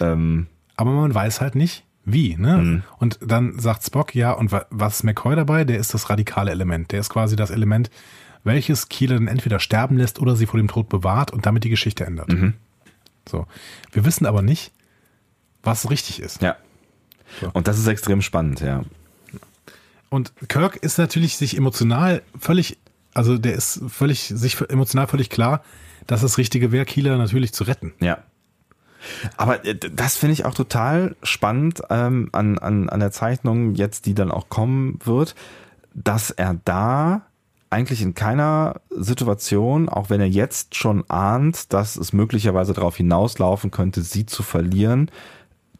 ähm, 0.00 0.46
Aber 0.76 0.90
man 0.92 1.14
weiß 1.14 1.40
halt 1.40 1.54
nicht, 1.54 1.84
wie. 2.04 2.36
Ne? 2.36 2.82
Und 2.98 3.18
dann 3.20 3.58
sagt 3.58 3.84
Spock, 3.84 4.14
ja, 4.14 4.30
und 4.32 4.52
wa 4.52 4.64
was 4.70 4.96
ist 4.96 5.02
McCoy 5.04 5.34
dabei? 5.34 5.64
Der 5.64 5.78
ist 5.78 5.92
das 5.92 6.08
radikale 6.08 6.50
Element. 6.52 6.92
Der 6.92 7.00
ist 7.00 7.10
quasi 7.10 7.34
das 7.34 7.50
Element, 7.50 7.90
welches 8.44 8.88
Kieler 8.88 9.16
dann 9.16 9.26
entweder 9.26 9.58
sterben 9.58 9.96
lässt 9.96 10.20
oder 10.20 10.36
sie 10.36 10.46
vor 10.46 10.58
dem 10.58 10.68
Tod 10.68 10.88
bewahrt 10.88 11.32
und 11.32 11.46
damit 11.46 11.64
die 11.64 11.70
Geschichte 11.70 12.06
ändert. 12.06 12.28
So. 13.28 13.46
Wir 13.90 14.04
wissen 14.04 14.24
aber 14.24 14.40
nicht, 14.42 14.70
was 15.64 15.90
richtig 15.90 16.20
ist. 16.20 16.42
ja. 16.42 16.56
So. 17.40 17.50
Und 17.52 17.66
das 17.66 17.76
ist 17.76 17.88
extrem 17.88 18.22
spannend, 18.22 18.60
ja. 18.60 18.84
Und 20.10 20.32
Kirk 20.48 20.76
ist 20.76 20.96
natürlich 20.98 21.36
sich 21.36 21.56
emotional 21.56 22.22
völlig, 22.38 22.78
also 23.16 23.38
der 23.38 23.54
ist 23.54 23.80
völlig, 23.88 24.32
sich 24.34 24.60
emotional 24.68 25.06
völlig 25.06 25.30
klar, 25.30 25.62
dass 26.06 26.20
das 26.20 26.36
Richtige 26.36 26.70
wäre, 26.70 26.84
Kieler 26.84 27.16
natürlich 27.16 27.52
zu 27.52 27.64
retten. 27.64 27.94
Ja. 28.00 28.18
Aber 29.36 29.64
äh, 29.64 29.74
das 29.74 30.16
finde 30.16 30.34
ich 30.34 30.44
auch 30.44 30.54
total 30.54 31.16
spannend 31.22 31.80
ähm, 31.88 32.28
an, 32.32 32.58
an, 32.58 32.88
an 32.90 33.00
der 33.00 33.12
Zeichnung 33.12 33.74
jetzt, 33.74 34.04
die 34.04 34.14
dann 34.14 34.30
auch 34.30 34.48
kommen 34.48 34.98
wird, 35.04 35.34
dass 35.94 36.30
er 36.30 36.60
da 36.64 37.22
eigentlich 37.70 38.02
in 38.02 38.14
keiner 38.14 38.80
Situation, 38.90 39.88
auch 39.88 40.10
wenn 40.10 40.20
er 40.20 40.28
jetzt 40.28 40.74
schon 40.74 41.08
ahnt, 41.08 41.72
dass 41.72 41.96
es 41.96 42.12
möglicherweise 42.12 42.74
darauf 42.74 42.96
hinauslaufen 42.96 43.70
könnte, 43.70 44.02
sie 44.02 44.26
zu 44.26 44.42
verlieren, 44.42 45.10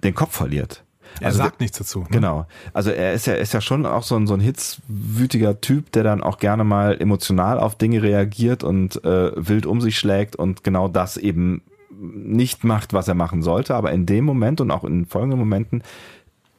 den 0.03 0.15
Kopf 0.15 0.35
verliert. 0.35 0.85
Er 1.21 1.27
Also 1.29 1.39
sagt 1.39 1.61
nichts 1.61 1.79
dazu. 1.79 2.01
Ne? 2.01 2.07
Genau. 2.11 2.47
Also 2.73 2.91
er 2.91 3.13
ist 3.15 3.27
ja, 3.27 3.35
ist 3.35 3.55
ja 3.55 3.61
schon 3.61 3.87
auch 3.87 4.03
so 4.03 4.17
ein, 4.17 4.27
so 4.27 4.35
ein 4.35 4.41
hitzwütiger 4.41 5.61
Typ, 5.61 5.93
der 5.93 6.03
dann 6.03 6.23
auch 6.23 6.39
gerne 6.39 6.65
mal 6.65 7.01
emotional 7.01 7.59
auf 7.59 7.75
Dinge 7.77 8.03
reagiert 8.03 8.63
und 8.65 9.03
äh, 9.05 9.33
wild 9.37 9.67
um 9.67 9.81
sich 9.81 9.99
schlägt 9.99 10.37
und 10.37 10.65
genau 10.65 10.89
das 10.89 11.17
eben 11.17 11.63
nicht 11.99 12.65
macht, 12.65 12.93
was 12.93 13.09
er 13.09 13.15
machen 13.15 13.43
sollte. 13.43 13.75
Aber 13.75 13.93
in 13.93 14.05
dem 14.07 14.25
Moment 14.25 14.61
und 14.61 14.71
auch 14.71 14.85
in 14.85 15.07
folgenden 15.07 15.39
Momenten 15.39 15.83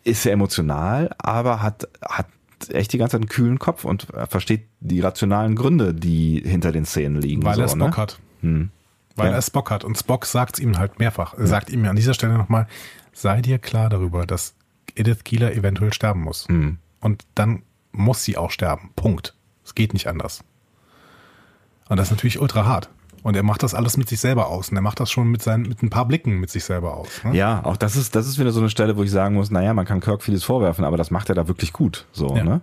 ist 0.03 0.25
er 0.25 0.33
emotional, 0.33 1.11
aber 1.19 1.61
hat, 1.61 1.87
hat 2.01 2.27
echt 2.71 2.93
die 2.93 2.97
ganze 2.97 3.11
Zeit 3.13 3.21
einen 3.21 3.29
kühlen 3.29 3.59
Kopf 3.59 3.85
und 3.85 4.07
er 4.13 4.25
versteht 4.27 4.65
die 4.79 5.01
rationalen 5.01 5.55
Gründe, 5.55 5.93
die 5.93 6.41
hinter 6.43 6.71
den 6.71 6.85
Szenen 6.85 7.21
liegen. 7.21 7.43
Weil 7.43 7.55
so, 7.55 7.61
er 7.61 7.67
Spock 7.69 7.79
ne? 7.79 7.97
hat. 7.97 8.19
Hm. 8.41 8.69
Weil 9.15 9.29
Ja. 9.29 9.35
er 9.35 9.41
Spock 9.41 9.69
hat. 9.69 9.83
Und 9.83 9.97
Spock 9.97 10.25
sagt 10.25 10.57
es 10.57 10.63
ihm 10.63 10.77
halt 10.77 10.97
mehrfach. 10.99 11.33
Er 11.37 11.47
sagt 11.47 11.69
ihm 11.69 11.85
an 11.85 11.95
dieser 11.95 12.13
Stelle 12.13 12.37
nochmal, 12.37 12.67
sei 13.21 13.41
dir 13.41 13.57
klar 13.59 13.89
darüber, 13.89 14.25
dass 14.25 14.53
Edith 14.95 15.23
Keeler 15.23 15.53
eventuell 15.53 15.93
sterben 15.93 16.21
muss. 16.21 16.47
Hm. 16.47 16.77
Und 17.01 17.25
dann 17.35 17.63
muss 17.91 18.23
sie 18.23 18.37
auch 18.37 18.51
sterben. 18.51 18.91
Punkt. 18.95 19.33
Es 19.65 19.75
geht 19.75 19.93
nicht 19.93 20.07
anders. 20.07 20.43
Und 21.89 21.97
das 21.97 22.07
ist 22.07 22.11
natürlich 22.11 22.39
ultra 22.39 22.65
hart. 22.65 22.89
Und 23.23 23.35
er 23.35 23.43
macht 23.43 23.63
das 23.63 23.73
alles 23.73 23.97
mit 23.97 24.07
sich 24.07 24.19
selber 24.19 24.47
aus. 24.47 24.69
Und 24.69 24.75
er 24.77 24.81
macht 24.81 24.99
das 24.99 25.09
schon 25.11 25.29
mit 25.29 25.41
seinen, 25.41 25.63
mit 25.63 25.81
ein 25.83 25.89
paar 25.89 26.05
Blicken 26.07 26.39
mit 26.39 26.49
sich 26.49 26.63
selber 26.63 26.95
aus. 26.95 27.09
Ne? 27.23 27.35
Ja, 27.35 27.63
auch 27.65 27.75
das 27.77 27.95
ist, 27.95 28.15
das 28.15 28.27
ist 28.27 28.39
wieder 28.39 28.51
so 28.51 28.59
eine 28.59 28.69
Stelle, 28.69 28.95
wo 28.97 29.03
ich 29.03 29.11
sagen 29.11 29.35
muss, 29.35 29.51
naja, 29.51 29.73
man 29.73 29.85
kann 29.85 29.99
Kirk 29.99 30.21
vieles 30.23 30.43
vorwerfen, 30.43 30.85
aber 30.85 30.97
das 30.97 31.11
macht 31.11 31.29
er 31.29 31.35
da 31.35 31.47
wirklich 31.47 31.73
gut. 31.73 32.05
So, 32.11 32.35
Ja. 32.35 32.43
ne? 32.43 32.61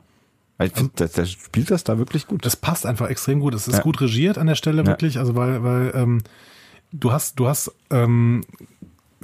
Weil 0.56 0.68
ich 0.68 0.72
finde, 0.74 0.92
der, 0.96 1.08
der 1.08 1.26
spielt 1.26 1.70
das 1.72 1.82
da 1.82 1.98
wirklich 1.98 2.28
gut. 2.28 2.46
Das 2.46 2.54
passt 2.54 2.86
einfach 2.86 3.08
extrem 3.08 3.40
gut. 3.40 3.54
Es 3.54 3.66
ist 3.66 3.78
Ja. 3.78 3.82
gut 3.82 4.00
regiert 4.00 4.38
an 4.38 4.46
der 4.46 4.54
Stelle 4.54 4.82
Ja. 4.82 4.86
wirklich. 4.86 5.18
Also 5.18 5.34
weil, 5.34 5.64
weil 5.64 5.92
ähm, 5.96 6.22
du 6.92 7.10
hast, 7.12 7.40
du 7.40 7.48
hast 7.48 7.72
ähm, 7.90 8.44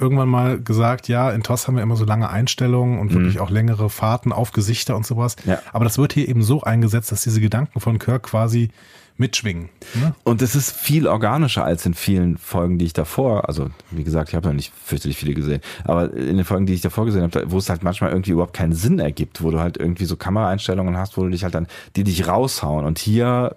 irgendwann 0.01 0.27
mal 0.29 0.59
gesagt, 0.59 1.07
ja, 1.07 1.29
in 1.31 1.43
TOS 1.43 1.67
haben 1.67 1.75
wir 1.75 1.83
immer 1.83 1.95
so 1.95 2.03
lange 2.05 2.29
Einstellungen 2.29 2.99
und 2.99 3.13
wirklich 3.13 3.39
auch 3.39 3.49
längere 3.49 3.89
Fahrten 3.89 4.33
auf 4.33 4.51
Gesichter 4.51 4.95
und 4.97 5.05
sowas. 5.05 5.35
Mhm. 5.45 5.51
Ja. 5.51 5.59
Aber 5.71 5.85
das 5.85 5.97
wird 5.97 6.13
hier 6.13 6.27
eben 6.27 6.41
so 6.43 6.61
eingesetzt, 6.63 7.11
dass 7.11 7.21
diese 7.23 7.39
Gedanken 7.39 7.79
von 7.79 7.99
Kirk 7.99 8.23
quasi 8.23 8.69
mitschwingen. 9.17 9.69
Ne? 9.93 10.15
Und 10.23 10.41
es 10.41 10.55
ist 10.55 10.71
viel 10.71 11.05
organischer 11.05 11.63
als 11.63 11.85
in 11.85 11.93
vielen 11.93 12.37
Folgen, 12.39 12.79
die 12.79 12.85
ich 12.85 12.93
davor, 12.93 13.47
also 13.47 13.69
wie 13.91 14.03
gesagt, 14.03 14.29
ich 14.29 14.35
habe 14.35 14.47
noch 14.47 14.55
nicht 14.55 14.73
fürchterlich 14.83 15.17
viele 15.17 15.35
gesehen, 15.35 15.61
aber 15.83 16.11
in 16.13 16.37
den 16.37 16.45
Folgen, 16.45 16.65
die 16.65 16.73
ich 16.73 16.81
davor 16.81 17.05
gesehen 17.05 17.21
habe, 17.23 17.43
wo 17.51 17.59
es 17.59 17.69
halt 17.69 17.83
manchmal 17.83 18.09
irgendwie 18.11 18.31
überhaupt 18.31 18.53
keinen 18.55 18.73
Sinn 18.73 18.97
ergibt, 18.97 19.43
wo 19.43 19.51
du 19.51 19.59
halt 19.59 19.77
irgendwie 19.77 20.05
so 20.05 20.15
Kameraeinstellungen 20.15 20.97
hast, 20.97 21.17
wo 21.17 21.23
du 21.23 21.29
dich 21.29 21.43
halt 21.43 21.53
dann, 21.53 21.67
die 21.95 22.03
dich 22.03 22.27
raushauen. 22.27 22.83
Und 22.85 22.97
hier 22.97 23.55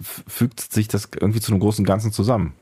f- 0.00 0.24
fügt 0.28 0.60
sich 0.60 0.88
das 0.88 1.10
irgendwie 1.20 1.40
zu 1.40 1.52
einem 1.52 1.60
großen 1.60 1.84
Ganzen 1.84 2.10
zusammen. 2.10 2.54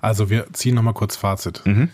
Also 0.00 0.30
wir 0.30 0.52
ziehen 0.52 0.74
nochmal 0.74 0.94
kurz 0.94 1.16
Fazit. 1.16 1.62
Mhm. 1.64 1.88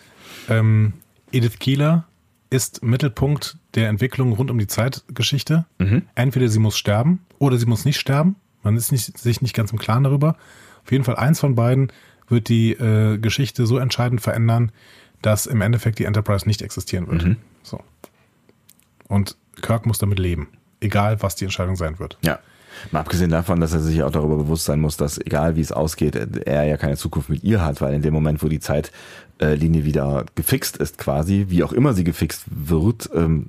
Ähm, 0.48 0.92
Edith 1.32 1.58
Keeler 1.58 2.04
ist 2.50 2.82
Mittelpunkt 2.82 3.58
der 3.74 3.88
Entwicklung 3.88 4.32
rund 4.32 4.50
um 4.50 4.58
die 4.58 4.66
Zeitgeschichte. 4.66 5.66
Mhm. 5.78 6.02
Entweder 6.14 6.48
sie 6.48 6.58
muss 6.58 6.78
sterben 6.78 7.20
oder 7.38 7.56
sie 7.58 7.66
muss 7.66 7.84
nicht 7.84 7.98
sterben. 7.98 8.36
Man 8.62 8.76
ist 8.76 8.92
nicht, 8.92 9.18
sich 9.18 9.42
nicht 9.42 9.54
ganz 9.54 9.72
im 9.72 9.78
Klaren 9.78 10.04
darüber. 10.04 10.36
Auf 10.84 10.92
jeden 10.92 11.04
Fall 11.04 11.16
eins 11.16 11.40
von 11.40 11.54
beiden 11.54 11.92
wird 12.28 12.48
die 12.48 12.72
äh, 12.72 13.18
Geschichte 13.18 13.66
so 13.66 13.78
entscheidend 13.78 14.20
verändern, 14.20 14.72
dass 15.22 15.46
im 15.46 15.60
Endeffekt 15.60 15.98
die 15.98 16.04
Enterprise 16.04 16.46
nicht 16.46 16.62
existieren 16.62 17.08
wird. 17.08 17.24
Mhm. 17.24 17.36
So. 17.62 17.80
Und 19.08 19.36
Kirk 19.62 19.86
muss 19.86 19.98
damit 19.98 20.18
leben. 20.18 20.48
Egal, 20.80 21.22
was 21.22 21.36
die 21.36 21.44
Entscheidung 21.44 21.76
sein 21.76 21.98
wird. 21.98 22.18
Ja. 22.22 22.38
Mal 22.92 23.00
abgesehen 23.00 23.30
davon, 23.30 23.60
dass 23.60 23.72
er 23.72 23.80
sich 23.80 24.02
auch 24.02 24.10
darüber 24.10 24.36
bewusst 24.36 24.64
sein 24.64 24.80
muss, 24.80 24.96
dass 24.96 25.18
egal 25.18 25.56
wie 25.56 25.60
es 25.60 25.72
ausgeht, 25.72 26.16
er 26.46 26.64
ja 26.64 26.76
keine 26.76 26.96
Zukunft 26.96 27.28
mit 27.28 27.42
ihr 27.44 27.64
hat, 27.64 27.80
weil 27.80 27.94
in 27.94 28.02
dem 28.02 28.14
Moment, 28.14 28.42
wo 28.42 28.48
die 28.48 28.60
Zeitlinie 28.60 29.84
wieder 29.84 30.24
gefixt 30.34 30.76
ist, 30.76 30.98
quasi, 30.98 31.46
wie 31.48 31.62
auch 31.64 31.72
immer 31.72 31.94
sie 31.94 32.04
gefixt 32.04 32.44
wird, 32.50 33.10
ähm, 33.14 33.48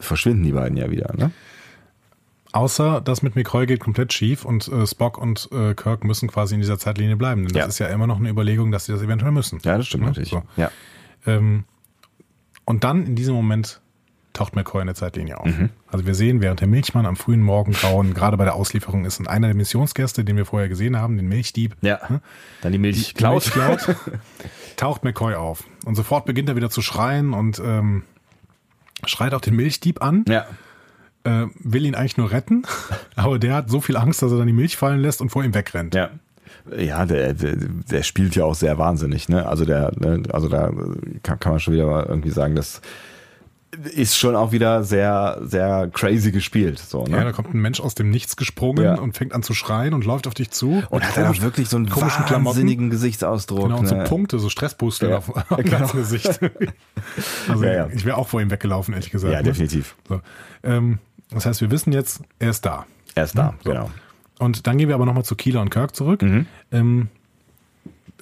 verschwinden 0.00 0.44
die 0.44 0.52
beiden 0.52 0.76
ja 0.76 0.90
wieder. 0.90 1.12
Ne? 1.16 1.30
Außer 2.52 3.02
das 3.02 3.22
mit 3.22 3.36
McCoy 3.36 3.66
geht 3.66 3.78
komplett 3.80 4.12
schief 4.12 4.44
und 4.46 4.68
äh, 4.68 4.86
Spock 4.86 5.18
und 5.18 5.48
äh, 5.52 5.74
Kirk 5.74 6.02
müssen 6.04 6.28
quasi 6.28 6.54
in 6.54 6.60
dieser 6.60 6.78
Zeitlinie 6.78 7.16
bleiben. 7.16 7.42
Denn 7.44 7.52
das 7.52 7.60
Ja. 7.60 7.66
ist 7.66 7.78
ja 7.78 7.86
immer 7.88 8.06
noch 8.06 8.18
eine 8.18 8.30
Überlegung, 8.30 8.72
dass 8.72 8.86
sie 8.86 8.92
das 8.92 9.02
eventuell 9.02 9.32
müssen. 9.32 9.60
Ja, 9.64 9.76
das 9.76 9.86
stimmt 9.86 10.04
Ne? 10.04 10.08
natürlich. 10.10 10.30
So. 10.30 10.42
Ja. 10.56 10.70
Ähm, 11.26 11.64
und 12.64 12.84
dann 12.84 13.04
in 13.06 13.16
diesem 13.16 13.34
Moment 13.34 13.80
taucht 14.32 14.54
McCoy 14.54 14.82
in 14.82 14.86
der 14.86 14.94
Zeitlinie 14.94 15.38
auf. 15.38 15.46
Mhm. 15.46 15.70
Also 15.90 16.06
wir 16.06 16.14
sehen, 16.14 16.40
während 16.40 16.60
der 16.60 16.68
Milchmann 16.68 17.06
am 17.06 17.16
frühen 17.16 17.42
Morgengrauen 17.42 18.14
gerade 18.14 18.36
bei 18.36 18.44
der 18.44 18.54
Auslieferung 18.54 19.04
ist 19.04 19.18
und 19.18 19.26
einer 19.28 19.48
der 19.48 19.56
Missionsgäste, 19.56 20.24
den 20.24 20.36
wir 20.36 20.44
vorher 20.46 20.68
gesehen 20.68 20.96
haben, 20.96 21.16
den 21.16 21.28
Milchdieb, 21.28 21.74
Ja. 21.80 21.98
Dann 22.62 22.72
die 22.72 22.78
Milch 22.78 23.08
die 23.08 23.14
klaut. 23.14 23.44
Milch 23.44 23.52
klaut, 23.52 23.96
taucht 24.76 25.04
McCoy 25.04 25.34
auf. 25.34 25.64
Und 25.84 25.94
sofort 25.96 26.24
beginnt 26.24 26.48
er 26.48 26.56
wieder 26.56 26.70
zu 26.70 26.82
schreien 26.82 27.32
und 27.32 27.60
ähm, 27.64 28.04
schreit 29.06 29.34
auch 29.34 29.40
den 29.40 29.56
Milchdieb 29.56 30.02
an. 30.02 30.24
Ja. 30.28 30.46
äh, 31.24 31.46
will 31.58 31.84
ihn 31.84 31.94
eigentlich 31.94 32.16
nur 32.16 32.30
retten, 32.30 32.62
aber 33.16 33.38
der 33.38 33.54
hat 33.54 33.70
so 33.70 33.80
viel 33.80 33.96
Angst, 33.96 34.22
dass 34.22 34.30
er 34.30 34.38
dann 34.38 34.46
die 34.46 34.52
Milch 34.52 34.76
fallen 34.76 35.00
lässt 35.00 35.20
und 35.20 35.30
vor 35.30 35.42
ihm 35.42 35.54
wegrennt. 35.54 35.94
Ja. 35.94 36.10
Ja, 36.76 37.06
der, 37.06 37.34
der, 37.34 37.56
der 37.56 38.02
spielt 38.02 38.34
ja 38.36 38.44
auch 38.44 38.54
sehr 38.54 38.78
wahnsinnig, 38.78 39.28
ne? 39.28 39.46
Also 39.46 39.64
der, 39.64 39.92
ne, 39.98 40.22
also 40.32 40.48
da 40.48 40.70
kann, 41.22 41.38
kann 41.38 41.52
man 41.52 41.60
schon 41.60 41.74
wieder 41.74 41.86
mal 41.86 42.04
irgendwie 42.04 42.30
sagen, 42.30 42.54
das 42.56 42.80
ist 43.92 44.16
schon 44.16 44.34
auch 44.34 44.50
wieder 44.52 44.82
sehr, 44.82 45.38
sehr 45.42 45.90
crazy 45.92 46.32
gespielt. 46.32 46.78
So, 46.78 47.04
ne? 47.04 47.18
Ja, 47.18 47.24
da 47.24 47.32
kommt 47.32 47.52
ein 47.52 47.60
Mensch 47.60 47.80
aus 47.80 47.94
dem 47.94 48.08
Nichts 48.10 48.36
gesprungen 48.36 48.82
Ja. 48.84 48.94
und 48.94 49.14
fängt 49.16 49.34
an 49.34 49.42
zu 49.42 49.52
schreien 49.52 49.92
und 49.94 50.04
läuft 50.06 50.26
auf 50.26 50.34
dich 50.34 50.50
zu. 50.50 50.82
und 50.88 51.02
hat 51.04 51.14
komisch- 51.14 51.38
auch 51.38 51.42
wirklich 51.42 51.68
so 51.68 51.76
einen 51.76 51.88
komischen 51.90 52.24
wahnsinnigen 52.30 52.88
Gesichtsausdruck. 52.90 53.64
Genau, 53.64 53.78
und 53.78 53.86
so 53.86 53.94
ne? 53.96 54.04
Punkte, 54.04 54.38
so 54.38 54.48
Stresspusteln 54.48 55.12
Ja. 55.12 55.18
auf, 55.18 55.28
auf 55.36 55.48
dem 55.48 55.64
Genau. 55.66 55.78
ganzen 55.80 55.98
Gesicht. 55.98 56.26
also 57.48 57.64
Ja, 57.64 57.88
ich 57.88 58.04
wäre 58.04 58.16
auch 58.16 58.28
vor 58.28 58.40
ihm 58.40 58.50
weggelaufen, 58.50 58.94
ehrlich 58.94 59.10
gesagt. 59.10 59.32
Ja, 59.32 59.38
ne? 59.40 59.44
definitiv. 59.44 59.96
So. 60.08 60.20
Ähm, 60.62 60.98
das 61.30 61.44
heißt, 61.44 61.60
wir 61.60 61.70
wissen 61.70 61.92
jetzt, 61.92 62.22
er 62.38 62.50
ist 62.50 62.64
da. 62.64 62.86
Er 63.14 63.24
ist 63.24 63.36
da, 63.36 63.54
So. 63.64 63.70
genau. 63.70 63.90
Und 64.38 64.66
dann 64.66 64.78
gehen 64.78 64.88
wir 64.88 64.94
aber 64.94 65.04
nochmal 65.04 65.24
zu 65.24 65.34
Keeler 65.36 65.60
und 65.60 65.68
Kirk 65.70 65.94
zurück. 65.94 66.22
Mhm. 66.22 66.46
Ähm, 66.72 67.08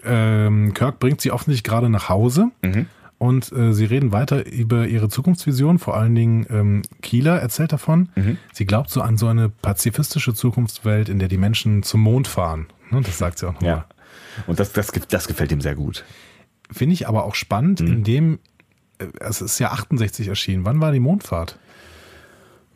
ähm, 0.04 0.72
Kirk 0.74 0.98
bringt 0.98 1.20
sie 1.20 1.30
offensichtlich 1.30 1.64
gerade 1.64 1.88
nach 1.88 2.08
Hause 2.08 2.50
Mhm. 2.62 2.86
Und 3.18 3.50
äh, 3.52 3.72
sie 3.72 3.84
reden 3.86 4.12
weiter 4.12 4.46
über 4.46 4.86
ihre 4.86 5.08
Zukunftsvision. 5.08 5.78
Vor 5.78 5.96
allen 5.96 6.14
Dingen 6.14 6.46
ähm, 6.50 6.82
Keeler 7.02 7.40
erzählt 7.40 7.72
davon. 7.72 8.08
Mhm. 8.14 8.36
Sie 8.52 8.66
glaubt 8.66 8.90
so 8.90 9.00
an 9.00 9.16
so 9.16 9.26
eine 9.28 9.48
pazifistische 9.48 10.34
Zukunftswelt, 10.34 11.08
in 11.08 11.18
der 11.18 11.28
die 11.28 11.38
Menschen 11.38 11.82
zum 11.82 12.02
Mond 12.02 12.28
fahren. 12.28 12.66
Ne, 12.90 13.00
das 13.00 13.18
sagt 13.18 13.38
sie 13.38 13.48
auch 13.48 13.54
nochmal. 13.54 13.70
Ja. 13.70 13.86
Und 14.46 14.60
das, 14.60 14.72
das, 14.72 14.92
das 15.08 15.26
gefällt 15.28 15.50
ihm 15.50 15.60
sehr 15.62 15.74
gut. 15.74 16.04
Finde 16.70 16.92
ich 16.92 17.08
aber 17.08 17.24
auch 17.24 17.34
spannend, 17.34 17.80
Mhm. 17.80 17.86
indem 17.86 18.38
äh, 18.98 19.06
es 19.20 19.40
ist 19.40 19.58
ja 19.58 19.70
68 19.70 20.28
erschienen. 20.28 20.64
Wann 20.64 20.80
war 20.80 20.92
die 20.92 21.00
Mondfahrt? 21.00 21.58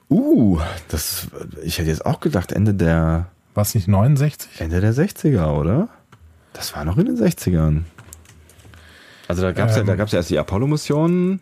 Uh, 0.08 0.58
das, 0.88 1.28
ich 1.62 1.78
hätte 1.78 1.90
jetzt 1.90 2.04
auch 2.04 2.18
gedacht, 2.20 2.50
Ende 2.52 2.74
der, 2.74 3.26
War 3.54 3.62
es 3.62 3.74
nicht 3.74 3.86
69? 3.88 4.60
Ende 4.60 4.80
der 4.80 4.92
60er, 4.94 5.52
oder? 5.52 5.88
Das 6.52 6.74
war 6.74 6.84
noch 6.84 6.98
in 6.98 7.06
den 7.06 7.16
60ern. 7.16 7.82
Also 9.30 9.42
da 9.42 9.52
gab 9.52 9.68
es 9.68 9.76
ja, 9.76 9.82
Ähm. 9.82 9.86
da 9.86 9.94
gab's 9.94 10.10
ja 10.10 10.18
erst 10.18 10.30
die 10.30 10.38
Apollo-Missionen, 10.40 11.40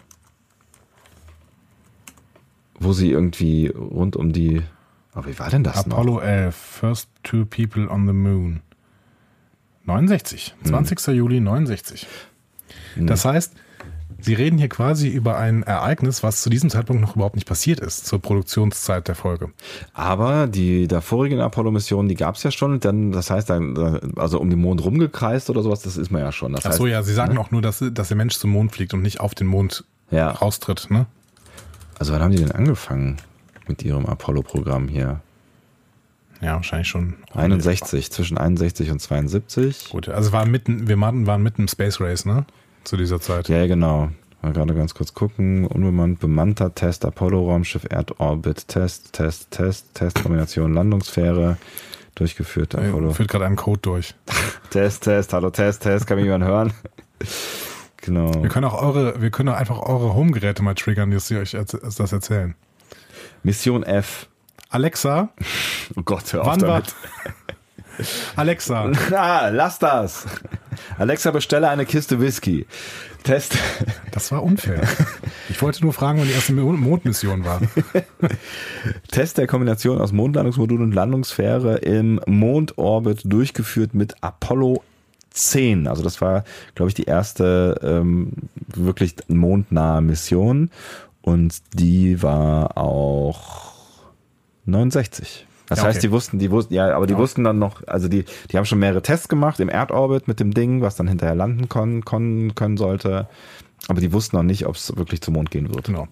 wo 2.78 2.92
sie 2.92 3.10
irgendwie 3.10 3.68
rund 3.68 4.14
um 4.14 4.30
die. 4.32 4.62
Oh, 5.14 5.22
wie 5.24 5.38
war 5.38 5.48
denn 5.48 5.64
das 5.64 5.86
noch? 5.86 5.96
Apollo 5.96 6.20
11, 6.20 6.54
First 6.54 7.08
Two 7.22 7.46
People 7.46 7.88
on 7.88 8.06
the 8.06 8.12
Moon. 8.12 8.60
69, 9.86 10.54
Hm. 10.60 10.66
20. 10.68 11.06
Juli 11.16 11.40
69. 11.40 12.06
Das 12.96 13.24
heißt, 13.24 13.54
Sie 14.20 14.34
reden 14.34 14.58
hier 14.58 14.68
quasi 14.68 15.08
über 15.08 15.36
ein 15.38 15.62
Ereignis, 15.62 16.22
was 16.22 16.42
zu 16.42 16.50
diesem 16.50 16.70
Zeitpunkt 16.70 17.00
noch 17.00 17.14
überhaupt 17.14 17.36
nicht 17.36 17.46
passiert 17.46 17.78
ist, 17.80 18.06
zur 18.06 18.20
Produktionszeit 18.20 19.06
der 19.06 19.14
Folge. 19.14 19.50
Aber 19.94 20.46
die 20.48 20.88
davorigen 20.88 21.40
Apollo-Missionen, 21.40 22.08
die 22.08 22.16
gab 22.16 22.34
es 22.34 22.42
ja 22.42 22.50
schon. 22.50 22.80
Dann, 22.80 23.12
das 23.12 23.30
heißt, 23.30 23.48
dann, 23.48 23.76
also 24.16 24.40
um 24.40 24.50
den 24.50 24.60
Mond 24.60 24.84
rumgekreist 24.84 25.50
oder 25.50 25.62
sowas, 25.62 25.82
das 25.82 25.96
ist 25.96 26.10
man 26.10 26.20
ja 26.22 26.32
schon. 26.32 26.52
Das 26.52 26.66
Ach 26.66 26.72
so, 26.72 26.84
heißt, 26.84 26.92
ja, 26.92 27.02
Sie 27.02 27.14
sagen 27.14 27.38
auch 27.38 27.52
nur, 27.52 27.62
dass, 27.62 27.84
dass 27.92 28.08
der 28.08 28.16
Mensch 28.16 28.36
zum 28.36 28.50
Mond 28.50 28.72
fliegt 28.72 28.92
und 28.92 29.02
nicht 29.02 29.20
auf 29.20 29.34
den 29.34 29.46
Mond 29.46 29.84
Ja. 30.10 30.30
raustritt, 30.30 30.90
ne? 30.90 31.06
Also 31.98 32.12
wann 32.12 32.22
haben 32.22 32.32
die 32.32 32.38
denn 32.38 32.52
angefangen 32.52 33.16
mit 33.66 33.82
ihrem 33.84 34.06
Apollo-Programm 34.06 34.88
hier? 34.88 35.20
Ja, 36.40 36.54
wahrscheinlich 36.54 36.88
schon. 36.88 37.14
61, 37.34 38.12
zwischen 38.12 38.38
61 38.38 38.90
und 38.90 39.00
72. 39.00 39.88
Gut, 39.90 40.08
also 40.08 40.32
war 40.32 40.46
mitten, 40.46 40.86
wir 40.88 41.00
waren, 41.00 41.26
waren 41.26 41.42
mitten 41.42 41.62
im 41.62 41.68
Space 41.68 42.00
Race, 42.00 42.24
ne? 42.24 42.44
Zu 42.84 42.96
dieser 42.96 43.20
Zeit. 43.20 43.48
Ja, 43.48 43.66
genau. 43.66 44.10
Mal 44.42 44.52
gerade 44.52 44.74
ganz 44.74 44.94
kurz 44.94 45.14
gucken. 45.14 45.66
Unbemannt, 45.66 46.20
bemannter 46.20 46.74
Test, 46.74 47.04
Apollo-Raumschiff, 47.04 47.86
Erdorbit, 47.90 48.68
Test, 48.68 49.12
Test, 49.12 49.50
Test, 49.50 49.94
Test, 49.94 50.22
Kombination 50.22 50.72
Landungsfähre, 50.72 51.56
durchgeführt. 52.14 52.74
Apollo. 52.74 53.08
Er 53.08 53.14
führt 53.14 53.28
gerade 53.28 53.46
einen 53.46 53.56
Code 53.56 53.80
durch. 53.82 54.14
Test, 54.70 55.04
Test, 55.04 55.32
hallo, 55.32 55.50
Test, 55.50 55.82
Test, 55.82 56.06
kann 56.06 56.16
mich 56.16 56.26
jemand 56.26 56.44
hören? 56.44 56.72
genau. 57.96 58.42
Wir 58.42 58.48
können 58.48 58.66
auch 58.66 58.80
eure, 58.80 59.20
wir 59.20 59.30
können 59.30 59.48
auch 59.48 59.56
einfach 59.56 59.80
eure 59.80 60.14
Home-Geräte 60.14 60.62
mal 60.62 60.74
triggern, 60.74 61.10
dass 61.10 61.26
sie 61.26 61.36
euch 61.36 61.52
das 61.52 62.12
erzählen. 62.12 62.54
Mission 63.42 63.82
F. 63.82 64.28
Alexa, 64.70 65.30
Oh 65.96 66.02
Gott, 66.02 66.32
hör 66.32 66.42
auf 66.42 66.46
wann 66.46 66.60
war. 66.62 66.82
Alexa, 68.36 68.90
Na, 69.10 69.48
lass 69.50 69.78
das. 69.78 70.26
Alexa, 70.98 71.30
bestelle 71.30 71.68
eine 71.68 71.86
Kiste 71.86 72.20
Whisky. 72.20 72.66
Test. 73.24 73.56
das 74.12 74.30
war 74.30 74.42
unfair. 74.42 74.80
Ich 75.48 75.60
wollte 75.60 75.82
nur 75.82 75.92
fragen, 75.92 76.20
wann 76.20 76.28
die 76.28 76.32
erste 76.34 76.52
Mo- 76.52 76.72
Mondmission 76.72 77.44
war. 77.44 77.60
Test 79.10 79.38
der 79.38 79.46
Kombination 79.48 80.00
aus 80.00 80.12
Mondlandungsmodul 80.12 80.80
und 80.80 80.92
Landungsfähre 80.92 81.78
im 81.78 82.20
Mondorbit 82.26 83.22
durchgeführt 83.24 83.92
mit 83.94 84.14
Apollo 84.22 84.82
10. 85.30 85.88
Also 85.88 86.02
das 86.04 86.20
war, 86.20 86.44
glaube 86.76 86.90
ich, 86.90 86.94
die 86.94 87.04
erste 87.04 87.80
ähm, 87.82 88.32
wirklich 88.68 89.16
mondnahe 89.26 90.00
Mission. 90.00 90.70
Und 91.20 91.58
die 91.74 92.22
war 92.22 92.78
auch 92.78 93.72
69. 94.66 95.46
Das 95.68 95.78
Ja, 95.80 95.84
heißt, 95.84 95.98
okay. 95.98 96.06
die 96.06 96.10
wussten, 96.12 96.38
die 96.38 96.50
wussten, 96.50 96.72
ja, 96.74 96.94
aber 96.94 97.06
die 97.06 97.12
Ja. 97.12 97.18
wussten 97.18 97.44
dann 97.44 97.58
noch, 97.58 97.86
also 97.86 98.08
die, 98.08 98.24
die 98.50 98.56
haben 98.56 98.64
schon 98.64 98.78
mehrere 98.78 99.02
Tests 99.02 99.28
gemacht 99.28 99.60
im 99.60 99.68
Erdorbit 99.68 100.26
mit 100.28 100.40
dem 100.40 100.52
Ding, 100.54 100.80
was 100.82 100.96
dann 100.96 101.08
hinterher 101.08 101.34
landen 101.34 101.68
kon, 101.68 102.04
kon, 102.04 102.54
können 102.54 102.76
sollte. 102.76 103.28
Aber 103.86 104.00
die 104.00 104.12
wussten 104.12 104.36
noch 104.36 104.42
nicht, 104.42 104.66
ob 104.66 104.76
es 104.76 104.96
wirklich 104.96 105.20
zum 105.20 105.34
Mond 105.34 105.50
gehen 105.50 105.72
wird. 105.74 105.84
Genau. 105.84 106.08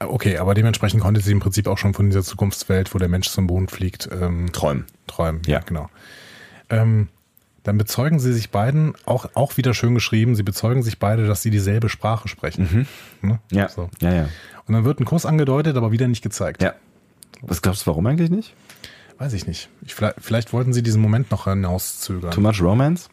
Okay, 0.00 0.38
aber 0.38 0.54
dementsprechend 0.54 1.00
konnte 1.02 1.20
sie 1.20 1.32
im 1.32 1.40
Prinzip 1.40 1.66
auch 1.66 1.78
schon 1.78 1.94
von 1.94 2.06
dieser 2.06 2.22
Zukunftswelt, 2.22 2.94
wo 2.94 2.98
der 2.98 3.08
Mensch 3.08 3.28
zum 3.28 3.44
Mond 3.44 3.70
fliegt, 3.70 4.08
ähm, 4.12 4.50
Träumen. 4.52 4.86
träumen. 5.06 5.42
Ja. 5.46 5.60
genau. 5.60 5.88
Ähm, 6.70 7.08
dann 7.62 7.78
bezeugen 7.78 8.18
sie 8.18 8.32
sich 8.32 8.50
beiden, 8.50 8.94
auch, 9.06 9.26
auch 9.34 9.56
wieder 9.56 9.72
schön 9.72 9.94
geschrieben, 9.94 10.34
sie 10.34 10.42
bezeugen 10.42 10.82
sich 10.82 10.98
beide, 10.98 11.26
dass 11.26 11.42
sie 11.42 11.50
dieselbe 11.50 11.88
Sprache 11.88 12.28
sprechen. 12.28 12.86
Ne? 13.22 13.38
Mhm. 13.50 13.56
Ja. 13.56 13.68
So. 13.68 13.88
Ja, 14.00 14.12
ja. 14.12 14.28
Und 14.66 14.74
dann 14.74 14.84
wird 14.84 15.00
ein 15.00 15.04
Kurs 15.04 15.24
angedeutet, 15.26 15.76
aber 15.76 15.90
wieder 15.92 16.08
nicht 16.08 16.22
gezeigt. 16.22 16.62
Ja. 16.62 16.74
Was 17.42 17.62
glaubst 17.62 17.82
du, 17.82 17.86
warum 17.86 18.06
eigentlich 18.06 18.30
nicht? 18.30 18.54
Weiß 19.18 19.32
ich 19.32 19.46
nicht. 19.46 19.68
Ich, 19.82 19.94
vielleicht, 19.94 20.16
vielleicht 20.20 20.52
wollten 20.52 20.72
sie 20.72 20.82
diesen 20.82 21.00
Moment 21.00 21.30
noch 21.30 21.44
hinauszögern. 21.44 22.30
Too 22.32 22.40
much 22.40 22.60
romance? 22.60 23.08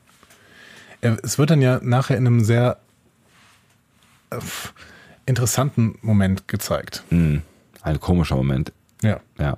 Es 1.02 1.38
wird 1.38 1.50
dann 1.50 1.62
ja 1.62 1.80
nachher 1.82 2.18
in 2.18 2.28
einem 2.28 2.44
sehr 2.44 2.78
äh, 4.30 4.38
interessanten 5.26 5.98
Moment 6.02 6.48
gezeigt. 6.48 7.04
Hm. 7.10 7.42
Ein 7.82 8.00
komischer 8.00 8.36
Moment. 8.36 8.72
Ja. 9.02 9.20
Ja. 9.40 9.58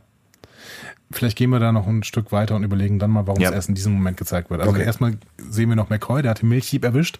Vielleicht 1.12 1.38
gehen 1.38 1.50
wir 1.50 1.60
da 1.60 1.72
noch 1.72 1.86
ein 1.88 2.04
Stück 2.04 2.32
weiter 2.32 2.56
und 2.56 2.64
überlegen 2.64 2.98
dann 2.98 3.12
mal, 3.12 3.28
warum 3.28 3.42
Ja. 3.42 3.50
es 3.50 3.56
erst 3.56 3.70
in 3.70 3.76
diesem 3.76 3.94
Moment 3.94 4.18
gezeigt 4.18 4.50
wird. 4.50 4.62
Also 4.62 4.72
Okay. 4.74 4.84
erstmal 4.84 5.18
sehen 5.38 5.70
wir 5.70 5.76
noch 5.76 5.90
McCoy, 5.90 6.22
der 6.22 6.32
hat 6.32 6.42
den 6.42 6.50
Milchdieb 6.50 6.84
erwischt. 6.84 7.20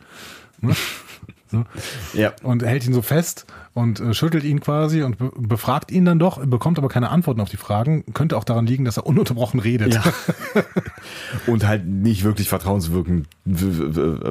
Ne? 0.62 0.76
So. 1.52 1.66
Ja. 2.14 2.34
Und 2.42 2.64
hält 2.64 2.84
ihn 2.88 2.94
so 2.96 3.04
fest 3.04 3.46
und 3.74 4.00
äh, 4.00 4.14
schüttelt 4.14 4.44
ihn 4.44 4.60
quasi 4.60 5.02
und 5.02 5.18
be 5.18 5.32
befragt 5.36 5.92
ihn 5.92 6.06
dann 6.06 6.20
doch, 6.20 6.46
bekommt 6.46 6.78
aber 6.78 6.90
keine 6.90 7.10
Antworten 7.10 7.42
auf 7.42 7.50
die 7.50 7.58
Fragen. 7.58 8.04
Könnte 8.14 8.38
auch 8.38 8.44
daran 8.44 8.68
liegen, 8.68 8.86
dass 8.86 8.98
er 8.98 9.06
ununterbrochen 9.06 9.60
redet. 9.60 9.96
Ja. 9.96 10.04
Und 11.48 11.68
halt 11.68 11.86
nicht 11.86 12.24
wirklich 12.24 12.50
vertrauenswirkend, 12.50 13.28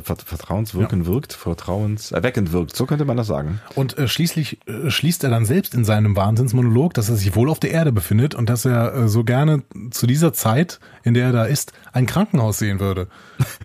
vertrauenswirkend 0.02 1.06
wirkt, 1.06 1.32
vertrauenserweckend 1.32 2.52
wirkt. 2.52 2.76
So 2.76 2.86
könnte 2.86 3.04
man 3.04 3.16
das 3.16 3.26
sagen. 3.26 3.60
Und 3.74 3.98
äh, 3.98 4.08
schließlich 4.08 4.58
äh, 4.66 4.90
schließt 4.90 5.24
er 5.24 5.30
dann 5.30 5.44
selbst 5.44 5.74
in 5.74 5.84
seinem 5.84 6.16
Wahnsinnsmonolog, 6.16 6.94
dass 6.94 7.08
er 7.08 7.16
sich 7.16 7.34
wohl 7.34 7.50
auf 7.50 7.60
der 7.60 7.72
Erde 7.72 7.92
befindet 7.92 8.34
und 8.34 8.48
dass 8.48 8.64
er 8.64 8.94
äh, 8.94 9.08
so 9.08 9.24
gerne 9.24 9.62
zu 9.90 10.06
dieser 10.06 10.32
Zeit, 10.32 10.80
in 11.02 11.14
der 11.14 11.26
er 11.26 11.32
da 11.32 11.44
ist, 11.44 11.72
ein 11.92 12.06
Krankenhaus 12.06 12.58
sehen 12.58 12.80
würde. 12.80 13.08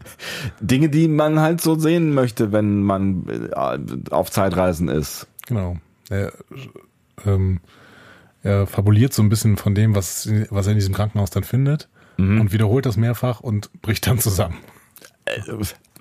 Dinge, 0.60 0.90
die 0.90 1.08
man 1.08 1.40
halt 1.40 1.62
so 1.62 1.78
sehen 1.78 2.14
möchte, 2.14 2.52
wenn 2.52 2.82
man 2.82 3.28
äh, 3.28 4.12
auf 4.12 4.32
Zeitreisen 4.32 4.90
ist. 4.90 5.28
Genau. 5.48 5.78
Er, 6.10 6.32
ähm, 7.26 7.60
er 8.44 8.68
fabuliert 8.68 9.14
so 9.14 9.22
ein 9.22 9.30
bisschen 9.30 9.58
von 9.58 9.76
dem, 9.76 9.96
was, 9.96 10.30
was 10.50 10.68
er 10.68 10.72
in 10.74 10.78
diesem 10.78 10.94
Krankenhaus 10.94 11.30
dann 11.30 11.44
findet 11.44 11.90
und 12.20 12.52
wiederholt 12.52 12.86
das 12.88 12.98
mehrfach 12.98 13.42
und 13.42 13.72
bricht 13.84 14.08
dann 14.08 14.18
zusammen. 14.20 14.58
Äh, 15.26 15.40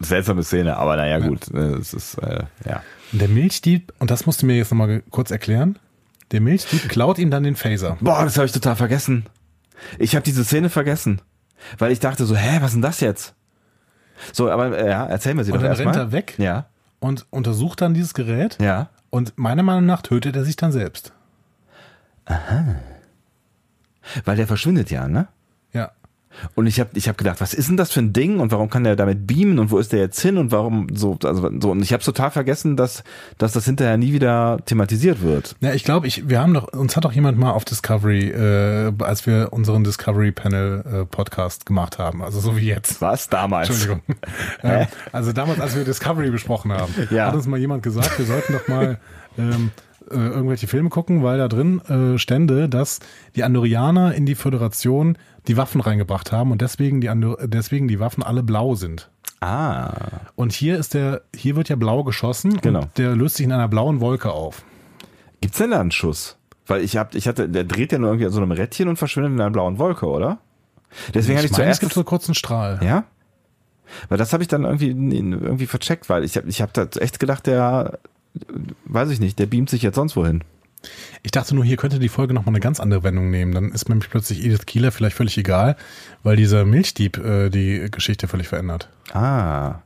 Seltsame 0.01 0.43
Szene, 0.45 0.77
aber 0.79 0.97
naja, 0.97 1.19
gut. 1.19 1.53
äh, 1.53 1.75
Es 1.75 1.93
ist, 1.93 2.15
äh, 2.19 2.45
ja. 2.65 2.83
Und 3.13 3.21
der 3.21 3.29
Milchdieb, 3.29 3.93
und 3.99 4.11
das 4.11 4.25
musst 4.25 4.41
du 4.41 4.47
mir 4.47 4.57
jetzt 4.57 4.71
nochmal 4.71 5.03
kurz 5.11 5.31
erklären, 5.31 5.79
der 6.31 6.41
Milchdieb 6.41 6.89
klaut 6.89 7.19
ihm 7.19 7.31
dann 7.31 7.43
den 7.43 7.55
Phaser. 7.57 7.99
Boah, 8.01 8.25
das 8.25 8.37
habe 8.37 8.47
ich 8.47 8.53
total 8.53 8.77
vergessen. 8.77 9.27
Ich 9.99 10.15
habe 10.15 10.23
diese 10.25 10.45
Szene 10.45 10.71
vergessen. 10.71 11.21
Weil 11.79 11.93
ich 11.93 12.01
dachte 12.01 12.25
so, 12.25 12.35
hä, 12.37 12.59
was 12.61 12.69
ist 12.71 12.75
denn 12.75 12.83
das 12.83 13.01
jetzt? 13.01 13.35
So, 14.33 14.51
aber 14.51 14.77
äh, 14.79 14.89
ja, 14.89 15.05
erzähl 15.07 15.35
mir 15.35 15.45
sie 15.45 15.53
Und 15.53 15.59
doch 15.59 15.63
dann 15.65 15.73
erstmal. 15.73 15.95
rennt 15.99 16.09
er 16.09 16.13
weg 16.13 16.35
Ja, 16.39 16.67
und 17.01 17.27
untersucht 17.31 17.81
dann 17.83 17.93
dieses 17.93 18.15
Gerät 18.15 18.57
ja. 18.61 18.89
Und 19.17 19.39
meiner 19.39 19.63
Meinung 19.63 19.87
nach 19.87 20.03
tötet 20.03 20.37
er 20.37 20.45
sich 20.45 20.57
dann 20.57 20.73
selbst. 20.73 21.15
Weil 24.27 24.37
der 24.37 24.47
verschwindet 24.47 24.91
ja, 24.91 25.09
ne? 25.09 25.29
Und 26.55 26.67
ich 26.67 26.81
habe 26.81 26.91
ich 26.95 27.09
hab 27.09 27.19
gedacht, 27.19 27.41
was 27.41 27.55
ist 27.55 27.69
denn 27.69 27.77
das 27.77 27.93
für 27.93 28.01
ein 28.01 28.13
Ding 28.13 28.39
und 28.41 28.53
warum 28.53 28.71
kann 28.71 28.85
der 28.85 28.97
damit 28.97 29.27
beamen 29.27 29.59
und 29.59 29.71
wo 29.71 29.79
ist 29.79 29.93
der 29.93 30.01
jetzt 30.01 30.21
hin 30.21 30.37
und 30.39 30.53
warum 30.53 30.89
so 30.95 31.19
also 31.25 31.51
so 31.61 31.71
und 31.71 31.83
ich 31.83 31.93
habe 31.93 32.03
total 32.03 32.31
vergessen, 32.31 32.77
dass 32.77 33.05
dass 33.39 33.53
das 33.53 33.65
hinterher 33.65 33.97
nie 33.97 34.13
wieder 34.13 34.59
thematisiert 34.67 35.23
wird. 35.23 35.57
Ja, 35.61 35.73
ich 35.75 35.85
glaube, 35.85 36.07
ich, 36.07 36.29
wir 36.29 36.41
haben 36.41 36.55
doch, 36.55 36.69
uns 36.73 36.97
hat 36.97 37.05
doch 37.05 37.13
jemand 37.13 37.39
mal 37.39 37.51
auf 37.53 37.65
Discovery, 37.65 38.31
äh, 38.31 38.93
als 39.01 39.27
wir 39.27 39.49
unseren 39.53 39.85
Discovery 39.85 40.33
Panel 40.33 40.85
äh, 41.03 41.05
Podcast 41.07 41.67
gemacht 41.67 41.99
haben, 41.99 42.23
also 42.23 42.41
so 42.41 42.57
wie 42.57 42.67
jetzt. 42.67 43.01
Was 43.01 43.29
damals? 43.29 43.69
Entschuldigung. 43.71 44.03
ähm, 44.63 44.87
also 45.13 45.33
damals, 45.33 45.61
als 45.61 45.77
wir 45.77 45.85
Discovery 45.85 46.31
besprochen 46.31 46.73
haben, 46.73 46.93
Ja. 47.11 47.27
hat 47.27 47.35
uns 47.35 47.47
mal 47.47 47.59
jemand 47.59 47.83
gesagt, 47.83 48.19
wir 48.19 48.27
sollten 48.27 48.53
doch 48.55 48.69
mal 48.69 48.99
ähm, 49.39 49.71
äh, 50.11 50.15
irgendwelche 50.15 50.67
Filme 50.67 50.89
gucken, 50.89 51.23
weil 51.23 51.39
da 51.39 51.49
drin 51.49 51.81
äh, 51.89 52.19
stände, 52.19 52.69
dass 52.69 53.01
die 53.35 53.45
Andorianer 53.45 54.15
in 54.15 54.25
die 54.27 54.35
Föderation 54.35 55.19
die 55.49 55.57
Waffen 55.57 55.81
reingebracht 55.81 56.33
haben 56.33 56.51
und 56.53 56.61
deswegen 56.63 57.01
die, 57.01 57.11
deswegen 57.45 57.89
die 57.89 58.01
Waffen 58.01 58.23
alle 58.23 58.43
blau 58.43 58.75
sind. 58.75 59.11
Ah, 59.41 59.93
Und 60.35 60.53
hier 60.53 60.79
ist 60.79 60.95
der, 60.95 61.23
hier 61.35 61.57
wird 61.57 61.69
ja 61.69 61.77
blau 61.77 62.03
geschossen 62.05 62.59
Genau. 62.63 62.81
und 62.83 62.99
der 62.99 63.15
löst 63.15 63.37
sich 63.37 63.45
in 63.45 63.53
einer 63.53 63.69
blauen 63.69 64.01
Wolke 64.01 64.33
auf. 64.33 64.65
gibt's 65.41 65.59
denn 65.59 65.71
da 65.71 65.81
einen 65.81 65.91
Schuss? 65.91 66.37
Weil 66.67 66.83
ich 66.83 66.97
hab, 66.97 67.15
ich 67.15 67.29
hatte, 67.29 67.49
der 67.49 67.65
dreht 67.65 67.93
ja 67.93 67.99
nur 67.99 68.09
irgendwie 68.11 68.27
an 68.27 68.33
so 68.33 68.41
einem 68.41 68.51
Rädchen 68.51 68.89
und 68.89 68.97
verschwindet 68.97 69.33
in 69.35 69.41
einer 69.41 69.51
blauen 69.51 69.79
Wolke, 69.79 70.07
oder? 70.07 70.39
Deswegen 71.15 71.37
hatte 71.37 71.47
ich 71.47 71.53
meine, 71.53 71.65
es 71.65 71.67
zuerst 71.79 71.81
gibt 71.81 71.93
so 71.93 72.01
einen 72.01 72.07
kurzen 72.07 72.35
Strahl. 72.35 72.81
Ja? 72.83 73.05
Weil 74.09 74.19
das 74.19 74.33
habe 74.33 74.43
ich 74.43 74.49
dann 74.49 74.65
irgendwie 74.65 74.89
irgendwie 74.89 75.67
vercheckt, 75.67 76.09
weil 76.09 76.25
ich 76.25 76.37
habe 76.37 76.49
ich 76.49 76.61
hab 76.63 76.73
da 76.73 76.87
echt 76.99 77.21
gedacht, 77.21 77.47
der 77.47 77.99
weiß 78.87 79.11
ich 79.11 79.21
nicht, 79.21 79.39
der 79.39 79.47
beamt 79.47 79.71
sich 79.71 79.83
jetzt 79.83 79.95
sonst 79.97 80.17
wohin. 80.17 80.43
Ich 81.23 81.31
dachte 81.31 81.55
nur, 81.55 81.65
hier 81.65 81.77
könnte 81.77 81.99
die 81.99 82.09
Folge 82.09 82.35
nochmal 82.35 82.53
eine 82.55 82.61
ganz 82.61 82.81
andere 82.81 83.03
Wendung 83.03 83.31
nehmen. 83.31 83.53
Dann 83.53 83.73
ist 83.73 83.89
nämlich 83.89 84.11
plötzlich 84.11 84.45
Edith 84.45 84.67
Keeler 84.67 84.93
vielleicht 84.93 85.17
völlig 85.17 85.37
egal, 85.39 85.77
weil 86.23 86.37
dieser 86.37 86.65
Milchdieb 86.65 87.19
äh, 87.19 87.51
die 87.51 87.89
Geschichte 87.91 88.29
völlig 88.29 88.49
verändert. 88.49 88.89
Ah. 89.13 89.81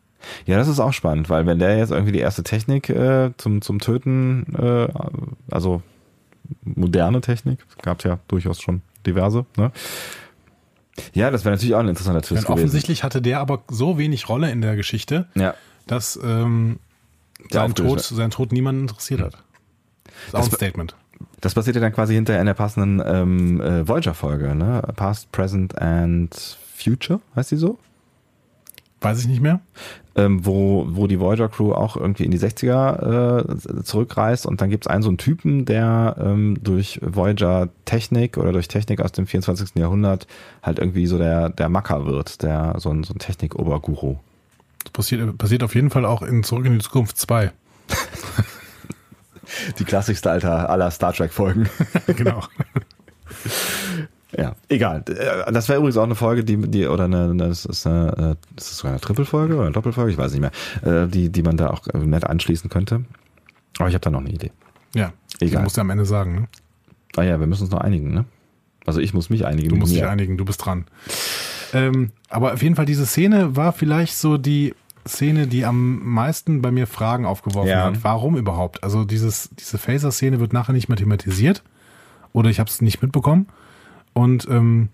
Ja, 0.44 0.58
das 0.58 0.68
ist 0.68 0.80
auch 0.80 0.92
spannend, 0.92 1.30
weil 1.30 1.46
wenn 1.46 1.58
der 1.58 1.78
jetzt 1.78 1.90
irgendwie 1.92 2.12
die 2.12 2.18
erste 2.18 2.42
Technik 2.42 2.90
äh, 2.90 3.30
zum, 3.38 3.62
zum 3.62 3.78
Töten, 3.78 4.54
äh, 4.54 4.88
also 5.50 5.82
moderne 6.62 7.20
Technik, 7.22 7.60
gab 7.82 8.04
ja 8.04 8.18
durchaus 8.28 8.60
schon 8.60 8.82
diverse, 9.06 9.46
ne? 9.56 9.72
Ja, 11.14 11.30
das 11.30 11.44
wäre 11.46 11.54
natürlich 11.54 11.74
auch 11.74 11.80
ein 11.80 11.88
interessanter 11.88 12.20
Twist 12.20 12.42
Denn 12.42 12.46
gewesen. 12.48 12.52
offensichtlich 12.64 13.02
hatte 13.04 13.22
der 13.22 13.40
aber 13.40 13.62
so 13.70 13.96
wenig 13.96 14.28
Rolle 14.28 14.50
in 14.50 14.60
der 14.60 14.76
Geschichte, 14.76 15.26
Ja. 15.34 15.54
dass 15.86 16.18
ähm, 16.22 16.78
sein, 17.50 17.74
Tod, 17.74 18.00
sein 18.02 18.30
Tod 18.30 18.52
niemanden 18.52 18.82
interessiert 18.82 19.20
hat. 19.22 19.38
Ist 20.26 20.34
Das 20.34 20.46
ein 20.46 20.52
war- 20.52 20.56
Statement. 20.56 20.94
Das 21.42 21.54
passiert 21.54 21.76
ja 21.76 21.82
dann 21.82 21.92
quasi 21.92 22.14
hinterher 22.14 22.40
in 22.40 22.46
der 22.46 22.54
passenden 22.54 23.02
ähm, 23.04 23.60
äh, 23.60 23.86
Voyager-Folge, 23.86 24.54
ne? 24.54 24.82
Past, 24.96 25.30
Present 25.32 25.78
and 25.80 26.34
Future, 26.76 27.20
heißt 27.36 27.50
die 27.50 27.56
so? 27.56 27.78
Weiß 29.02 29.18
ich 29.20 29.26
nicht 29.28 29.40
mehr. 29.40 29.60
ähm, 30.16 30.44
wo, 30.44 30.86
wo 30.90 31.06
die 31.06 31.18
Voyager-Crew 31.20 31.72
auch 31.72 31.96
irgendwie 31.96 32.24
in 32.24 32.30
die 32.30 32.38
60er 32.38 33.78
äh, 33.78 33.82
zurückreist 33.82 34.44
und 34.46 34.60
dann 34.60 34.68
gibt 34.68 34.84
es 34.84 34.90
einen 34.90 35.02
so 35.02 35.08
einen 35.08 35.16
Typen, 35.18 35.64
der 35.64 36.16
ähm, 36.20 36.58
durch 36.62 37.00
Voyager-Technik 37.02 38.36
oder 38.36 38.52
durch 38.52 38.68
Technik 38.68 39.00
aus 39.00 39.12
dem 39.12 39.26
24. 39.26 39.76
Jahrhundert 39.76 40.26
halt 40.62 40.78
irgendwie 40.78 41.06
so 41.06 41.16
der, 41.16 41.48
der 41.48 41.68
Macker 41.70 42.04
wird, 42.06 42.42
der 42.42 42.74
so 42.78 42.90
ein, 42.90 43.04
so 43.04 43.14
ein 43.14 43.18
Technik-Oberguru. 43.18 44.16
Das 44.84 44.92
passiert, 44.92 45.38
passiert 45.38 45.62
auf 45.62 45.74
jeden 45.74 45.88
Fall 45.90 46.04
auch 46.04 46.20
in 46.22 46.42
Zurück 46.42 46.66
in 46.66 46.74
die 46.74 46.78
Zukunft 46.84 47.16
2. 47.18 47.50
Die 49.78 49.84
klassischste 49.84 50.30
Alter 50.30 50.70
aller 50.70 50.90
Star 50.90 51.12
Trek-Folgen. 51.12 51.68
genau. 52.06 52.42
ja, 54.36 54.54
egal. 54.68 55.04
Äh, 55.08 55.52
Das 55.52 55.68
wäre 55.68 55.78
übrigens 55.78 55.96
auch 55.96 56.04
eine 56.04 56.14
Folge, 56.14 56.44
die, 56.44 56.56
die 56.56 56.86
oder 56.86 57.04
eine, 57.04 57.34
das 57.36 57.64
ist 57.64 57.86
eine, 57.86 58.36
äh, 58.36 58.58
ist 58.58 58.70
das 58.70 58.76
sogar 58.78 58.92
eine 58.92 59.00
Trippelfolge 59.00 59.54
oder 59.54 59.64
eine 59.64 59.72
Doppelfolge, 59.72 60.12
ich 60.12 60.18
weiß 60.18 60.32
nicht 60.32 60.40
mehr, 60.40 61.04
äh, 61.04 61.08
die, 61.08 61.30
die 61.30 61.42
man 61.42 61.56
da 61.56 61.68
auch 61.70 61.86
nett 61.92 62.24
anschließen 62.24 62.70
könnte. 62.70 63.04
Aber 63.78 63.88
ich 63.88 63.94
habe 63.94 64.02
da 64.02 64.10
noch 64.10 64.20
eine 64.20 64.30
Idee. 64.30 64.52
Ja. 64.94 65.12
Egal. 65.40 65.58
Du 65.58 65.64
musst 65.64 65.76
ja 65.76 65.82
am 65.82 65.90
Ende 65.90 66.04
sagen. 66.04 66.34
Ne? 66.34 66.48
Ah 67.16 67.22
ja, 67.22 67.40
wir 67.40 67.46
müssen 67.46 67.62
uns 67.62 67.72
noch 67.72 67.80
einigen, 67.80 68.12
ne? 68.12 68.24
Also 68.86 69.00
ich 69.00 69.14
muss 69.14 69.30
mich 69.30 69.46
einigen. 69.46 69.68
Du 69.68 69.76
musst 69.76 69.94
dich 69.94 70.04
einigen, 70.04 70.36
du 70.36 70.44
bist 70.44 70.64
dran. 70.64 70.86
Ähm, 71.72 72.10
aber 72.28 72.54
auf 72.54 72.62
jeden 72.62 72.76
Fall, 72.76 72.86
diese 72.86 73.06
Szene 73.06 73.56
war 73.56 73.72
vielleicht 73.72 74.16
so 74.16 74.36
die 74.38 74.74
Szene, 75.10 75.46
die 75.46 75.64
am 75.66 75.98
meisten 76.04 76.62
bei 76.62 76.70
mir 76.70 76.86
Fragen 76.86 77.26
aufgeworfen 77.26 77.68
Ja. 77.70 77.84
hat. 77.84 78.02
Warum 78.02 78.36
überhaupt? 78.36 78.82
Also 78.82 79.04
dieses, 79.04 79.50
diese 79.58 79.76
Phaser-Szene 79.78 80.40
wird 80.40 80.52
nachher 80.54 80.72
nicht 80.72 80.88
mehr 80.88 80.96
thematisiert. 80.96 81.62
Oder 82.32 82.48
ich 82.50 82.58
habe 82.60 82.70
es 82.70 82.80
nicht 82.80 83.02
mitbekommen. 83.02 83.48
Und 84.14 84.48
ähm, 84.48 84.88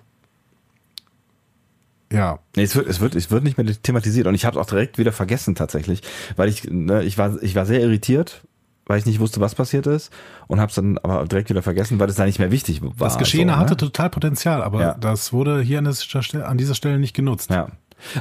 ja, 2.12 2.38
Nee, 2.56 2.62
es 2.62 2.74
wird, 2.76 2.86
es 2.86 3.00
wird, 3.00 3.14
es 3.14 3.30
wird 3.30 3.44
nicht 3.44 3.58
mehr 3.58 3.66
thematisiert 3.82 4.26
und 4.26 4.34
ich 4.34 4.44
habe 4.44 4.58
es 4.58 4.62
auch 4.64 4.68
direkt 4.68 4.96
wieder 4.98 5.12
vergessen 5.12 5.54
tatsächlich, 5.54 6.02
weil 6.36 6.48
ich, 6.48 6.64
ne, 6.70 7.02
ich 7.02 7.18
war, 7.18 7.42
ich 7.42 7.54
war 7.56 7.66
sehr 7.66 7.80
irritiert, 7.80 8.42
weil 8.86 8.98
ich 9.00 9.06
nicht 9.06 9.18
wusste, 9.18 9.40
was 9.40 9.56
passiert 9.56 9.88
ist 9.88 10.12
und 10.46 10.60
habe 10.60 10.68
es 10.70 10.76
dann 10.76 10.98
aber 10.98 11.24
direkt 11.26 11.50
wieder 11.50 11.62
vergessen, 11.62 11.98
weil 11.98 12.08
es 12.08 12.14
da 12.14 12.24
nicht 12.24 12.38
mehr 12.38 12.52
wichtig 12.52 12.80
war. 12.80 12.92
das 12.98 13.18
Geschehene 13.18 13.52
so, 13.52 13.56
ne? 13.56 13.60
hatte 13.60 13.76
total 13.76 14.10
Potenzial, 14.10 14.62
aber 14.62 14.80
Ja. 14.80 14.94
das 14.94 15.32
wurde 15.32 15.60
hier 15.60 15.78
an 15.80 15.84
dieser, 15.86 16.22
Stelle, 16.22 16.46
an 16.46 16.56
dieser 16.58 16.74
Stelle 16.76 16.98
nicht 17.00 17.14
genutzt. 17.14 17.50
Ja. 17.50 17.68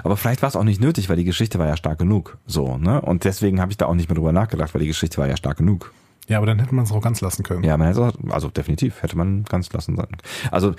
Aber 0.04 0.18
vielleicht 0.18 0.42
war 0.42 0.50
es 0.50 0.56
auch 0.56 0.64
nicht 0.64 0.82
nötig, 0.82 1.10
weil 1.10 1.18
die 1.18 1.24
Geschichte 1.24 1.60
war 1.60 1.68
ja 1.68 1.78
stark 1.78 2.00
genug. 2.00 2.38
So, 2.46 2.78
ne? 2.78 3.02
Und 3.02 3.24
deswegen 3.24 3.60
habe 3.62 3.72
ich 3.72 3.78
da 3.78 3.86
auch 3.86 3.94
nicht 3.94 4.10
mehr 4.10 4.16
drüber 4.16 4.32
nachgedacht, 4.32 4.74
weil 4.74 4.82
die 4.82 4.88
Geschichte 4.88 5.18
war 5.18 5.28
ja 5.28 5.38
stark 5.38 5.58
genug. 5.58 5.94
Ja, 6.28 6.38
aber 6.38 6.48
dann 6.48 6.60
hätte 6.60 6.74
man 6.74 6.86
es 6.86 6.92
auch 6.92 7.02
ganz 7.02 7.22
lassen 7.22 7.44
können. 7.44 7.64
Ja, 7.64 7.78
man 7.78 7.88
hätte 7.88 8.02
auch, 8.02 8.14
also 8.30 8.50
definitiv 8.50 9.04
hätte 9.04 9.18
man 9.18 9.44
ganz 9.44 9.72
lassen 9.74 9.96
sollen. 9.96 10.18
Also 10.50 10.76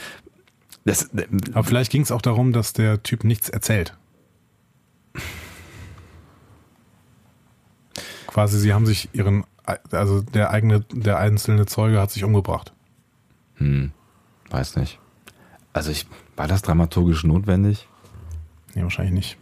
das, 0.85 1.10
Aber 1.52 1.64
vielleicht 1.64 1.90
ging 1.90 2.02
es 2.02 2.12
auch 2.12 2.23
darum, 2.23 2.52
dass 2.52 2.73
der 2.73 3.02
Typ 3.02 3.24
nichts 3.24 3.48
erzählt. 3.48 3.97
Quasi, 8.28 8.59
sie 8.59 8.73
haben 8.73 8.86
sich 8.86 9.09
ihren, 9.12 9.44
also 9.90 10.20
der 10.20 10.51
eigene, 10.51 10.81
der 10.93 11.18
einzelne 11.18 11.66
Zeuge 11.66 12.01
hat 12.01 12.10
sich 12.10 12.23
umgebracht. 12.24 12.73
hm, 13.56 13.93
weiß 14.51 14.77
nicht. 14.77 15.01
Also 15.73 15.90
ich, 15.90 16.06
war 16.36 16.47
das 16.47 16.62
dramaturgisch 16.62 17.24
notwendig? 17.24 17.89
Nee, 18.77 18.82
wahrscheinlich 18.82 19.15
nicht. 19.15 19.39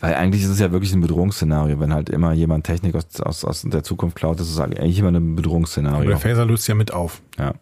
Weil 0.00 0.14
eigentlich 0.14 0.42
ist 0.42 0.50
es 0.50 0.58
ja 0.58 0.72
wirklich 0.72 0.92
ein 0.92 1.00
Bedrohungsszenario. 1.00 1.78
Wenn 1.78 1.94
halt 1.94 2.10
immer 2.10 2.32
jemand 2.32 2.66
Technik 2.66 2.96
aus, 2.96 3.20
aus, 3.20 3.44
aus 3.44 3.62
der 3.62 3.84
Zukunft 3.84 4.16
klaut, 4.16 4.40
ist 4.40 4.50
es 4.50 4.58
eigentlich 4.58 4.98
immer 4.98 5.10
ein 5.10 5.16
Aber 5.16 5.36
Bedrohungsszenario. 5.36 6.08
der 6.08 6.18
Phaser 6.18 6.44
löst 6.44 6.66
ja 6.66 6.74
mit 6.74 6.92
auf. 6.92 7.22
Ja. 7.38 7.54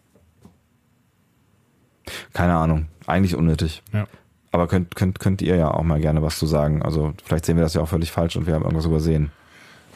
Keine 2.33 2.55
Ahnung. 2.55 2.87
Eigentlich 3.07 3.37
unnötig. 3.37 3.83
Ja. 3.93 4.07
Aber 4.51 4.67
könnt, 4.67 4.97
könnt, 4.97 5.21
könnt 5.21 5.43
ihr 5.43 5.57
ja 5.57 5.71
auch 5.71 5.83
mal 5.83 6.01
gerne 6.01 6.23
was 6.23 6.39
zu 6.39 6.47
sagen. 6.47 6.83
Also 6.83 7.13
vielleicht 7.23 7.45
sehen 7.45 7.57
wir 7.57 7.65
das 7.65 7.75
ja 7.75 7.83
auch 7.83 7.89
völlig 7.89 8.11
falsch 8.13 8.37
und 8.37 8.47
wir 8.47 8.55
haben 8.55 8.63
irgendwas 8.63 8.87
übersehen. 8.87 9.31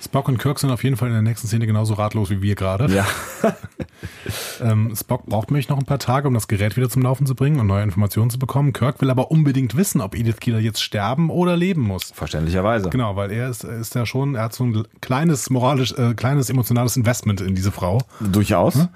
Spock 0.02 0.28
und 0.28 0.38
Kirk 0.38 0.58
sind 0.58 0.70
auf 0.70 0.84
jeden 0.84 0.96
Fall 0.96 1.08
in 1.08 1.14
der 1.14 1.22
nächsten 1.22 1.48
Szene 1.48 1.66
genauso 1.66 1.94
ratlos 1.94 2.30
wie 2.30 2.42
wir 2.42 2.54
gerade. 2.54 2.92
Ja. 2.94 3.06
ähm, 4.62 4.94
Spock 4.94 5.26
braucht 5.26 5.50
nämlich 5.50 5.68
noch 5.68 5.78
ein 5.78 5.84
paar 5.84 5.98
Tage, 5.98 6.28
um 6.28 6.34
das 6.34 6.48
Gerät 6.48 6.76
wieder 6.76 6.88
zum 6.88 7.02
Laufen 7.02 7.26
zu 7.26 7.34
bringen 7.34 7.58
und 7.60 7.66
neue 7.66 7.82
Informationen 7.82 8.30
zu 8.30 8.38
bekommen. 8.38 8.72
Kirk 8.72 9.00
will 9.00 9.10
aber 9.10 9.30
unbedingt 9.30 9.76
wissen, 9.76 10.00
ob 10.00 10.14
Edith 10.14 10.40
Keeler 10.40 10.60
jetzt 10.60 10.82
sterben 10.82 11.30
oder 11.30 11.56
leben 11.56 11.82
muss. 11.82 12.12
Verständlicherweise. 12.12 12.90
Genau, 12.90 13.16
weil 13.16 13.32
er 13.32 13.48
ist, 13.48 13.64
ist 13.64 13.94
ja 13.94 14.06
schon, 14.06 14.34
er 14.34 14.44
hat 14.44 14.54
so 14.54 14.64
ein 14.64 14.84
kleines 15.00 15.50
moralisch, 15.50 15.92
äh, 15.92 16.14
kleines 16.14 16.50
emotionales 16.50 16.96
Investment 16.96 17.40
in 17.40 17.54
diese 17.54 17.72
Frau. 17.72 17.98
Durchaus. 18.20 18.74
Hm? 18.74 18.88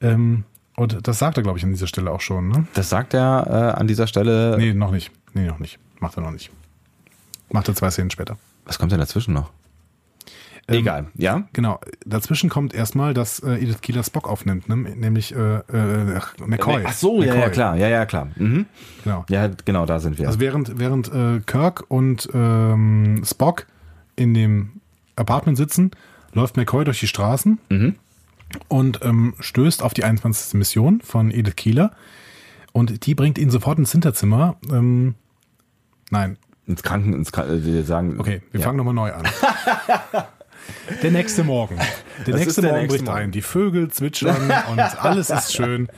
Ähm, 0.00 0.44
und 0.76 1.08
das 1.08 1.18
sagt 1.18 1.38
er, 1.38 1.42
glaube 1.42 1.58
ich, 1.58 1.64
an 1.64 1.70
dieser 1.70 1.86
Stelle 1.86 2.10
auch 2.10 2.20
schon. 2.20 2.48
Ne? 2.48 2.66
Das 2.74 2.90
sagt 2.90 3.14
er 3.14 3.46
äh, 3.74 3.80
an 3.80 3.86
dieser 3.86 4.06
Stelle. 4.06 4.56
Nee, 4.58 4.74
noch 4.74 4.90
nicht. 4.90 5.10
Nee, 5.32 5.46
noch 5.46 5.58
nicht. 5.58 5.78
Macht 6.00 6.18
er 6.18 6.22
noch 6.22 6.30
nicht. 6.30 6.50
Macht 7.50 7.68
er 7.68 7.74
zwei 7.74 7.90
Szenen 7.90 8.10
später. 8.10 8.36
Was 8.66 8.78
kommt 8.78 8.92
denn 8.92 8.98
dazwischen 8.98 9.32
noch? 9.32 9.50
Ähm, 10.68 10.78
Egal, 10.78 11.06
ja. 11.14 11.44
Genau. 11.52 11.78
Dazwischen 12.04 12.50
kommt 12.50 12.74
erstmal, 12.74 13.14
dass 13.14 13.38
äh, 13.38 13.54
Edith 13.54 13.82
Keeler 13.82 14.02
Spock 14.02 14.28
aufnimmt, 14.28 14.68
ne? 14.68 14.76
nämlich 14.76 15.32
äh, 15.32 15.58
äh, 15.58 16.20
McCoy. 16.44 16.82
Ach 16.84 16.92
so, 16.92 17.18
McCoy. 17.18 17.26
Ja, 17.26 17.34
ja, 17.36 17.48
klar. 17.50 17.76
Ja, 17.76 17.88
ja, 17.88 18.04
klar. 18.04 18.28
Mhm. 18.34 18.66
Genau. 19.04 19.24
Ja, 19.28 19.48
genau, 19.64 19.86
da 19.86 20.00
sind 20.00 20.18
wir. 20.18 20.26
Also 20.26 20.40
während, 20.40 20.78
während 20.78 21.12
äh, 21.12 21.40
Kirk 21.46 21.84
und 21.88 22.28
ähm, 22.34 23.22
Spock 23.24 23.66
in 24.16 24.34
dem 24.34 24.80
Apartment 25.14 25.56
sitzen, 25.56 25.92
läuft 26.32 26.56
McCoy 26.56 26.84
durch 26.84 26.98
die 26.98 27.06
Straßen 27.06 27.58
mhm. 27.68 27.94
und 28.66 29.00
ähm, 29.02 29.34
stößt 29.38 29.84
auf 29.84 29.94
die 29.94 30.02
21. 30.02 30.54
Mission 30.54 31.00
von 31.00 31.30
Edith 31.30 31.54
Keeler. 31.54 31.92
Und 32.72 33.06
die 33.06 33.14
bringt 33.14 33.38
ihn 33.38 33.50
sofort 33.50 33.78
ins 33.78 33.92
Hinterzimmer. 33.92 34.56
Ähm, 34.70 35.14
nein. 36.10 36.38
Ins 36.66 36.82
Kranken, 36.82 37.12
ins 37.14 37.30
Kranken, 37.30 37.64
wir 37.64 37.84
sagen. 37.84 38.18
Okay, 38.18 38.42
wir 38.50 38.60
ja. 38.60 38.66
fangen 38.66 38.78
nochmal 38.78 38.94
neu 38.94 39.12
an. 39.12 39.24
Der 41.02 41.10
nächste 41.10 41.44
Morgen. 41.44 41.76
Der 42.26 42.34
Was 42.34 42.40
nächste 42.40 42.60
der 42.60 42.70
Morgen 42.70 42.82
nächste 42.82 42.98
bricht 42.98 43.10
Morgen? 43.10 43.24
ein. 43.24 43.32
Die 43.32 43.42
Vögel 43.42 43.90
zwitschern 43.90 44.52
und 44.70 44.78
alles 45.04 45.30
ist 45.30 45.54
schön. 45.54 45.88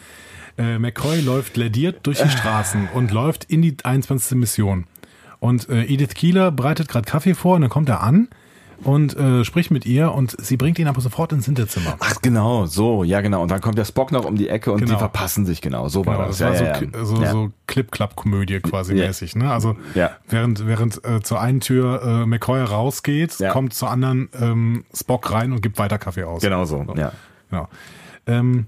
Äh, 0.56 0.78
McCoy 0.78 1.20
läuft 1.20 1.56
lädiert 1.56 2.06
durch 2.06 2.20
die 2.20 2.28
Straßen 2.28 2.88
und 2.94 3.10
läuft 3.12 3.44
in 3.44 3.62
die 3.62 3.76
21. 3.82 4.36
Mission. 4.36 4.86
Und 5.40 5.68
äh, 5.68 5.84
Edith 5.84 6.14
Keeler 6.14 6.50
bereitet 6.50 6.88
gerade 6.88 7.08
Kaffee 7.08 7.34
vor 7.34 7.54
und 7.56 7.62
dann 7.62 7.70
kommt 7.70 7.88
er 7.88 8.02
an 8.02 8.28
und 8.84 9.16
äh, 9.16 9.44
spricht 9.44 9.70
mit 9.70 9.86
ihr 9.86 10.12
und 10.12 10.36
sie 10.40 10.56
bringt 10.56 10.78
ihn 10.78 10.86
aber 10.86 11.00
sofort 11.00 11.32
ins 11.32 11.46
Hinterzimmer. 11.46 11.96
Ach 11.98 12.20
genau, 12.22 12.66
so, 12.66 13.04
ja 13.04 13.20
genau. 13.20 13.42
Und 13.42 13.50
dann 13.50 13.60
kommt 13.60 13.78
der 13.78 13.84
Spock 13.84 14.12
noch 14.12 14.24
um 14.24 14.36
die 14.36 14.48
Ecke 14.48 14.72
und 14.72 14.80
genau. 14.80 14.92
die 14.92 14.98
verpassen 14.98 15.46
sich 15.46 15.60
genau. 15.60 15.88
So 15.88 16.02
genau, 16.02 16.18
war 16.18 16.26
das. 16.26 16.38
Das 16.38 16.60
war 16.60 16.66
ja, 16.66 17.04
so, 17.04 17.22
ja. 17.22 17.30
so, 17.30 17.46
so 17.46 17.52
Clip-Clap-Komödie 17.66 18.60
quasi 18.60 18.94
ja. 18.94 19.06
mäßig. 19.06 19.36
Ne? 19.36 19.50
Also 19.50 19.76
während, 20.28 20.66
während 20.66 21.04
äh, 21.04 21.20
zur 21.22 21.40
einen 21.40 21.60
Tür 21.60 22.02
äh, 22.02 22.26
McCoy 22.26 22.62
rausgeht, 22.62 23.38
kommt 23.50 23.74
zur 23.74 23.90
anderen 23.90 24.28
ähm, 24.40 24.84
Spock 24.94 25.30
rein 25.32 25.52
und 25.52 25.62
gibt 25.62 25.78
weiter 25.78 25.98
Kaffee 25.98 26.24
aus. 26.24 26.42
Genau 26.42 26.64
so, 26.64 26.84
so. 26.86 26.94
ja. 26.94 27.12
Genau. 27.50 27.68
Ähm, 28.26 28.66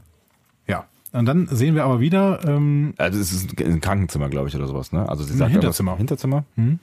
ja. 0.67 0.87
Und 1.13 1.27
dann 1.27 1.49
sehen 1.51 1.75
wir 1.75 1.85
aber 1.85 2.01
wieder. 2.01 2.41
Ähm, 2.47 2.95
also 2.97 3.19
es 3.19 3.33
ist 3.33 3.61
ein 3.61 3.81
Krankenzimmer, 3.81 4.29
glaube 4.29 4.49
ich, 4.49 4.57
oder 4.57 4.67
sowas, 4.67 4.93
ne? 4.93 5.09
Also 5.09 5.25
sie 5.25 5.37
sagt 5.37 5.53
Hinterzimmer. 5.53 5.97
Hinterzimmer. 5.97 6.45
Mhm. 6.57 6.79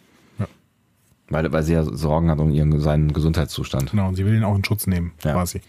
Weil, 1.29 1.51
weil 1.51 1.63
sie 1.63 1.73
ja 1.73 1.83
Sorgen 1.83 2.29
hat 2.29 2.39
um 2.39 2.51
ihren, 2.51 2.79
seinen 2.79 3.13
Gesundheitszustand. 3.13 3.91
Genau, 3.91 4.07
und 4.07 4.15
sie 4.15 4.25
will 4.25 4.35
ihn 4.35 4.43
auch 4.43 4.55
in 4.55 4.63
Schutz 4.63 4.87
nehmen, 4.87 5.11
ja. 5.23 5.33
quasi. 5.33 5.61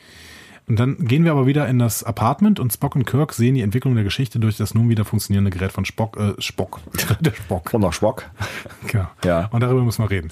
Und 0.68 0.78
dann 0.78 0.98
gehen 0.98 1.24
wir 1.24 1.32
aber 1.32 1.46
wieder 1.46 1.66
in 1.66 1.78
das 1.78 2.04
Apartment 2.04 2.60
und 2.60 2.72
Spock 2.72 2.94
und 2.94 3.06
Kirk 3.06 3.32
sehen 3.32 3.54
die 3.54 3.62
Entwicklung 3.62 3.94
der 3.94 4.04
Geschichte 4.04 4.38
durch 4.38 4.58
das 4.58 4.74
nun 4.74 4.90
wieder 4.90 5.06
funktionierende 5.06 5.50
Gerät 5.50 5.72
von 5.72 5.86
Spock, 5.86 6.18
äh, 6.18 6.34
Spock. 6.40 6.80
der 7.20 7.32
Spock. 7.32 7.70
Von 7.70 7.80
der 7.80 7.92
Spock. 7.92 8.30
Genau. 8.86 9.08
Ja. 9.24 9.46
Und 9.46 9.60
darüber 9.60 9.82
müssen 9.82 10.02
wir 10.02 10.10
reden. 10.10 10.30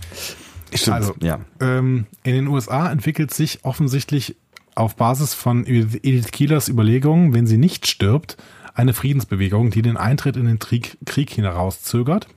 Stimmt, 0.75 0.97
also, 0.97 1.15
ja. 1.23 1.39
Ähm, 1.61 2.07
in 2.23 2.35
den 2.35 2.49
USA 2.49 2.91
entwickelt 2.91 3.33
sich 3.33 3.61
offensichtlich 3.65 4.37
auf 4.75 4.95
Basis 4.97 5.33
von 5.33 5.67
Edith 5.67 6.33
Keelers 6.33 6.69
Überlegungen, 6.69 7.33
wenn 7.33 7.47
sie 7.47 7.57
nicht 7.57 7.87
stirbt, 7.87 8.37
eine 8.75 8.93
Friedensbewegung, 8.93 9.71
die 9.71 9.81
den 9.81 9.97
Eintritt 9.97 10.37
in 10.37 10.45
den 10.45 10.59
Krieg, 10.59 10.99
Krieg 11.07 11.31
hinauszögert. 11.31 12.29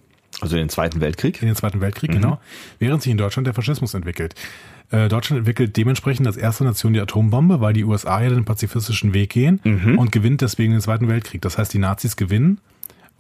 Also 0.42 0.56
in 0.56 0.64
den 0.64 0.70
Zweiten 0.70 1.02
Weltkrieg? 1.02 1.42
In 1.42 1.48
den 1.48 1.56
Zweiten 1.56 1.82
Weltkrieg, 1.82 2.12
mhm. 2.12 2.16
genau. 2.16 2.42
Während 2.80 3.02
sich 3.04 3.12
in 3.12 3.18
Deutschland 3.18 3.46
der 3.48 3.54
Faschismus 3.54 3.94
entwickelt. 3.94 4.36
Äh, 4.92 5.08
Deutschland 5.08 5.40
entwickelt 5.40 5.78
dementsprechend 5.78 6.26
als 6.28 6.38
erste 6.38 6.64
Nation 6.64 6.94
die 6.94 7.00
Atombombe, 7.00 7.62
weil 7.62 7.74
die 7.74 7.84
USA 7.84 8.22
ja 8.22 8.30
den 8.30 8.46
pazifistischen 8.46 9.14
Weg 9.14 9.32
gehen 9.32 9.60
mhm. 9.64 10.00
und 10.00 10.12
gewinnt 10.12 10.42
deswegen 10.42 10.72
den 10.72 10.82
Zweiten 10.82 11.08
Weltkrieg. 11.08 11.42
Das 11.42 11.58
heißt, 11.58 11.74
die 11.74 11.80
Nazis 11.80 12.16
gewinnen, 12.16 12.60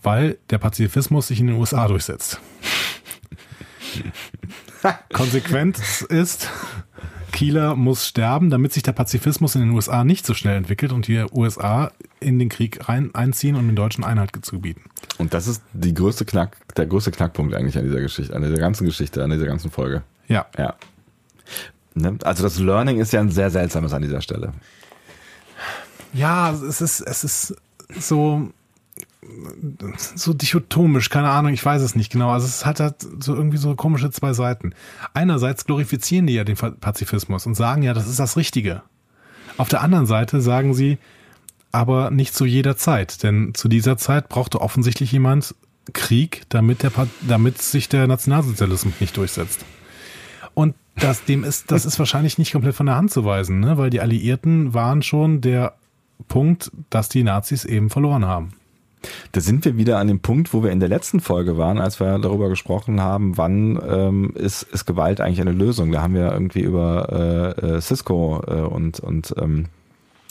weil 0.01 0.37
der 0.49 0.57
Pazifismus 0.57 1.27
sich 1.27 1.39
in 1.39 1.47
den 1.47 1.57
USA 1.57 1.87
durchsetzt. 1.87 2.39
Konsequenz 5.13 6.01
ist, 6.01 6.49
Kieler 7.31 7.75
muss 7.75 8.07
sterben, 8.07 8.49
damit 8.49 8.73
sich 8.73 8.83
der 8.83 8.91
Pazifismus 8.91 9.55
in 9.55 9.61
den 9.61 9.71
USA 9.71 10.03
nicht 10.03 10.25
so 10.25 10.33
schnell 10.33 10.57
entwickelt 10.57 10.91
und 10.91 11.07
die 11.07 11.25
USA 11.31 11.91
in 12.19 12.39
den 12.39 12.49
Krieg 12.49 12.87
rein 12.89 13.13
einziehen 13.13 13.55
und 13.55 13.67
den 13.67 13.75
Deutschen 13.75 14.03
Einheit 14.03 14.31
zu 14.41 14.59
bieten. 14.59 14.83
Und 15.17 15.33
das 15.33 15.47
ist 15.47 15.61
die 15.73 15.93
größte 15.93 16.25
Knack, 16.25 16.57
der 16.75 16.85
größte 16.85 17.11
Knackpunkt 17.11 17.53
eigentlich 17.53 17.77
an 17.77 17.85
dieser 17.85 18.01
Geschichte, 18.01 18.35
an 18.35 18.41
dieser 18.41 18.57
ganzen 18.57 18.85
Geschichte, 18.85 19.23
an 19.23 19.29
dieser 19.29 19.45
ganzen 19.45 19.71
Folge. 19.71 20.03
Ja. 20.27 20.45
Ja. 20.57 20.75
Ne? 21.93 22.17
Also 22.23 22.43
das 22.43 22.59
Learning 22.59 22.99
ist 22.99 23.13
ja 23.13 23.19
ein 23.19 23.31
sehr 23.31 23.49
seltsames 23.49 23.93
an 23.93 24.01
dieser 24.01 24.21
Stelle. 24.21 24.53
Ja, 26.13 26.51
es 26.51 26.81
ist, 26.81 27.01
es 27.01 27.23
ist 27.23 27.55
so, 27.99 28.51
so 30.15 30.33
dichotomisch, 30.33 31.09
keine 31.09 31.29
Ahnung, 31.29 31.53
ich 31.53 31.63
weiß 31.63 31.81
es 31.81 31.95
nicht 31.95 32.11
genau. 32.11 32.29
Also 32.29 32.47
es 32.47 32.65
hat 32.65 32.79
halt 32.79 32.95
so 33.19 33.35
irgendwie 33.35 33.57
so 33.57 33.75
komische 33.75 34.11
zwei 34.11 34.33
Seiten. 34.33 34.73
Einerseits 35.13 35.65
glorifizieren 35.65 36.27
die 36.27 36.33
ja 36.33 36.43
den 36.43 36.55
Pazifismus 36.55 37.45
und 37.45 37.55
sagen 37.55 37.83
ja, 37.83 37.93
das 37.93 38.07
ist 38.07 38.19
das 38.19 38.37
Richtige. 38.37 38.81
Auf 39.57 39.67
der 39.67 39.81
anderen 39.81 40.05
Seite 40.05 40.39
sagen 40.39 40.73
sie, 40.73 40.97
aber 41.71 42.11
nicht 42.11 42.33
zu 42.33 42.45
jeder 42.45 42.77
Zeit, 42.77 43.23
denn 43.23 43.53
zu 43.53 43.67
dieser 43.67 43.97
Zeit 43.97 44.29
brauchte 44.29 44.61
offensichtlich 44.61 45.11
jemand 45.11 45.53
Krieg, 45.93 46.43
damit, 46.49 46.83
der, 46.83 46.91
damit 47.21 47.61
sich 47.61 47.89
der 47.89 48.07
Nationalsozialismus 48.07 48.93
nicht 48.99 49.17
durchsetzt. 49.17 49.65
Und 50.53 50.75
das, 50.95 51.25
dem 51.25 51.43
ist, 51.43 51.71
das 51.71 51.85
ist 51.85 51.99
wahrscheinlich 51.99 52.37
nicht 52.37 52.51
komplett 52.51 52.75
von 52.75 52.85
der 52.85 52.95
Hand 52.95 53.11
zu 53.11 53.25
weisen, 53.25 53.59
ne? 53.59 53.77
weil 53.77 53.89
die 53.89 54.01
Alliierten 54.01 54.73
waren 54.73 55.01
schon 55.01 55.41
der 55.41 55.73
Punkt, 56.27 56.71
dass 56.89 57.09
die 57.09 57.23
Nazis 57.23 57.65
eben 57.65 57.89
verloren 57.89 58.25
haben. 58.25 58.53
Da 59.31 59.41
sind 59.41 59.63
wir 59.65 59.77
wieder 59.77 59.97
an 59.97 60.07
dem 60.07 60.19
Punkt, 60.19 60.53
wo 60.53 60.63
wir 60.63 60.71
in 60.71 60.79
der 60.79 60.89
letzten 60.89 61.19
Folge 61.19 61.57
waren, 61.57 61.79
als 61.79 61.99
wir 61.99 62.19
darüber 62.19 62.49
gesprochen 62.49 63.01
haben, 63.01 63.37
wann 63.37 63.79
ähm, 63.87 64.31
ist, 64.35 64.63
ist 64.63 64.85
Gewalt 64.85 65.21
eigentlich 65.21 65.41
eine 65.41 65.51
Lösung. 65.51 65.91
Da 65.91 66.01
haben 66.01 66.15
wir 66.15 66.31
irgendwie 66.31 66.61
über 66.61 67.55
äh, 67.61 67.75
äh, 67.77 67.81
Cisco 67.81 68.43
äh, 68.47 68.61
und, 68.61 68.99
und 68.99 69.33
ähm, 69.37 69.65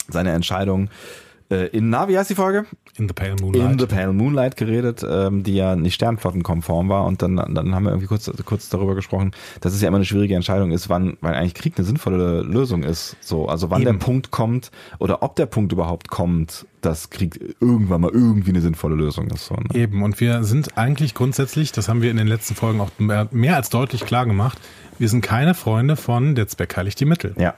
seine 0.07 0.31
Entscheidung 0.31 0.85
äh, 0.85 1.28
in, 1.49 1.89
na, 1.89 2.07
wie 2.07 2.17
heißt 2.17 2.29
die 2.29 2.35
Folge? 2.35 2.65
In 2.95 3.07
the 3.07 3.13
Pale 3.13 3.35
Moonlight. 3.41 3.71
In 3.71 3.79
the 3.79 3.85
Pale 3.87 4.13
Moonlight 4.13 4.55
geredet, 4.55 5.03
ähm, 5.09 5.43
die 5.43 5.55
ja 5.55 5.75
nicht 5.75 5.95
sternflottenkonform 5.95 6.89
war. 6.89 7.05
Und 7.05 7.21
dann, 7.21 7.37
dann 7.37 7.73
haben 7.73 7.83
wir 7.83 7.89
irgendwie 7.89 8.07
kurz, 8.07 8.31
kurz 8.45 8.69
darüber 8.69 8.93
gesprochen, 8.93 9.31
dass 9.61 9.73
es 9.73 9.81
ja 9.81 9.87
immer 9.87 9.97
eine 9.97 10.05
schwierige 10.05 10.35
Entscheidung 10.35 10.71
ist, 10.71 10.89
wann, 10.89 11.17
wann 11.21 11.33
eigentlich 11.33 11.55
Krieg 11.55 11.73
eine 11.77 11.85
sinnvolle 11.85 12.41
Lösung 12.41 12.83
ist. 12.83 13.17
So, 13.19 13.47
also 13.47 13.71
wann 13.71 13.81
Eben. 13.81 13.93
der 13.93 14.05
Punkt 14.05 14.29
kommt 14.31 14.69
oder 14.99 15.23
ob 15.23 15.35
der 15.35 15.47
Punkt 15.47 15.71
überhaupt 15.71 16.09
kommt, 16.09 16.67
dass 16.81 17.09
Krieg 17.09 17.55
irgendwann 17.59 18.01
mal 18.01 18.11
irgendwie 18.11 18.51
eine 18.51 18.61
sinnvolle 18.61 18.95
Lösung 18.95 19.27
ist. 19.31 19.47
So, 19.47 19.55
ne? 19.55 19.67
Eben, 19.73 20.03
und 20.03 20.19
wir 20.19 20.43
sind 20.43 20.77
eigentlich 20.77 21.13
grundsätzlich, 21.13 21.71
das 21.71 21.89
haben 21.89 22.01
wir 22.01 22.11
in 22.11 22.17
den 22.17 22.27
letzten 22.27 22.53
Folgen 22.53 22.79
auch 22.79 22.91
mehr, 22.99 23.27
mehr 23.31 23.55
als 23.55 23.69
deutlich 23.69 24.05
klar 24.05 24.25
gemacht, 24.25 24.59
wir 24.99 25.09
sind 25.09 25.21
keine 25.21 25.55
Freunde 25.55 25.95
von 25.95 26.35
der 26.35 26.47
Zweck 26.47 26.77
heiligt 26.77 26.99
die 26.99 27.05
Mittel. 27.05 27.33
Ja. 27.37 27.55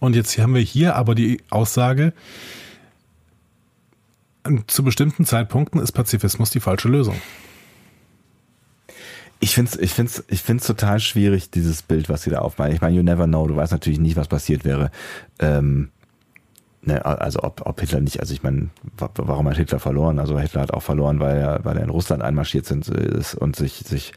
Und 0.00 0.14
jetzt 0.14 0.36
haben 0.38 0.54
wir 0.54 0.60
hier 0.60 0.96
aber 0.96 1.14
die 1.14 1.40
Aussage, 1.48 2.12
zu 4.66 4.82
bestimmten 4.82 5.24
Zeitpunkten 5.24 5.80
ist 5.80 5.92
Pazifismus 5.92 6.50
die 6.50 6.60
falsche 6.60 6.88
Lösung. 6.88 7.16
Ich 9.38 9.54
finde 9.54 9.72
es 9.72 9.78
ich 9.78 9.92
find's, 9.92 10.24
ich 10.28 10.42
find's 10.42 10.66
total 10.66 10.98
schwierig, 10.98 11.50
dieses 11.50 11.82
Bild, 11.82 12.08
was 12.08 12.22
sie 12.22 12.30
da 12.30 12.38
aufmalen. 12.38 12.74
Ich 12.74 12.80
meine, 12.80 12.96
you 12.96 13.02
never 13.02 13.26
know, 13.26 13.46
du 13.46 13.56
weißt 13.56 13.72
natürlich 13.72 13.98
nicht, 13.98 14.16
was 14.16 14.28
passiert 14.28 14.64
wäre. 14.64 14.90
Ähm, 15.38 15.90
ne, 16.82 17.04
also 17.04 17.42
ob, 17.42 17.62
ob 17.66 17.78
Hitler 17.80 18.00
nicht, 18.00 18.20
also 18.20 18.32
ich 18.32 18.42
meine, 18.42 18.70
warum 18.96 19.48
hat 19.48 19.56
Hitler 19.56 19.78
verloren? 19.78 20.18
Also 20.18 20.38
Hitler 20.38 20.62
hat 20.62 20.72
auch 20.72 20.82
verloren, 20.82 21.20
weil 21.20 21.36
er, 21.36 21.64
weil 21.64 21.76
er 21.76 21.84
in 21.84 21.90
Russland 21.90 22.22
einmarschiert 22.22 22.64
sind 22.64 22.88
ist 22.88 23.34
und 23.34 23.56
sich, 23.56 23.84
sich 23.86 24.12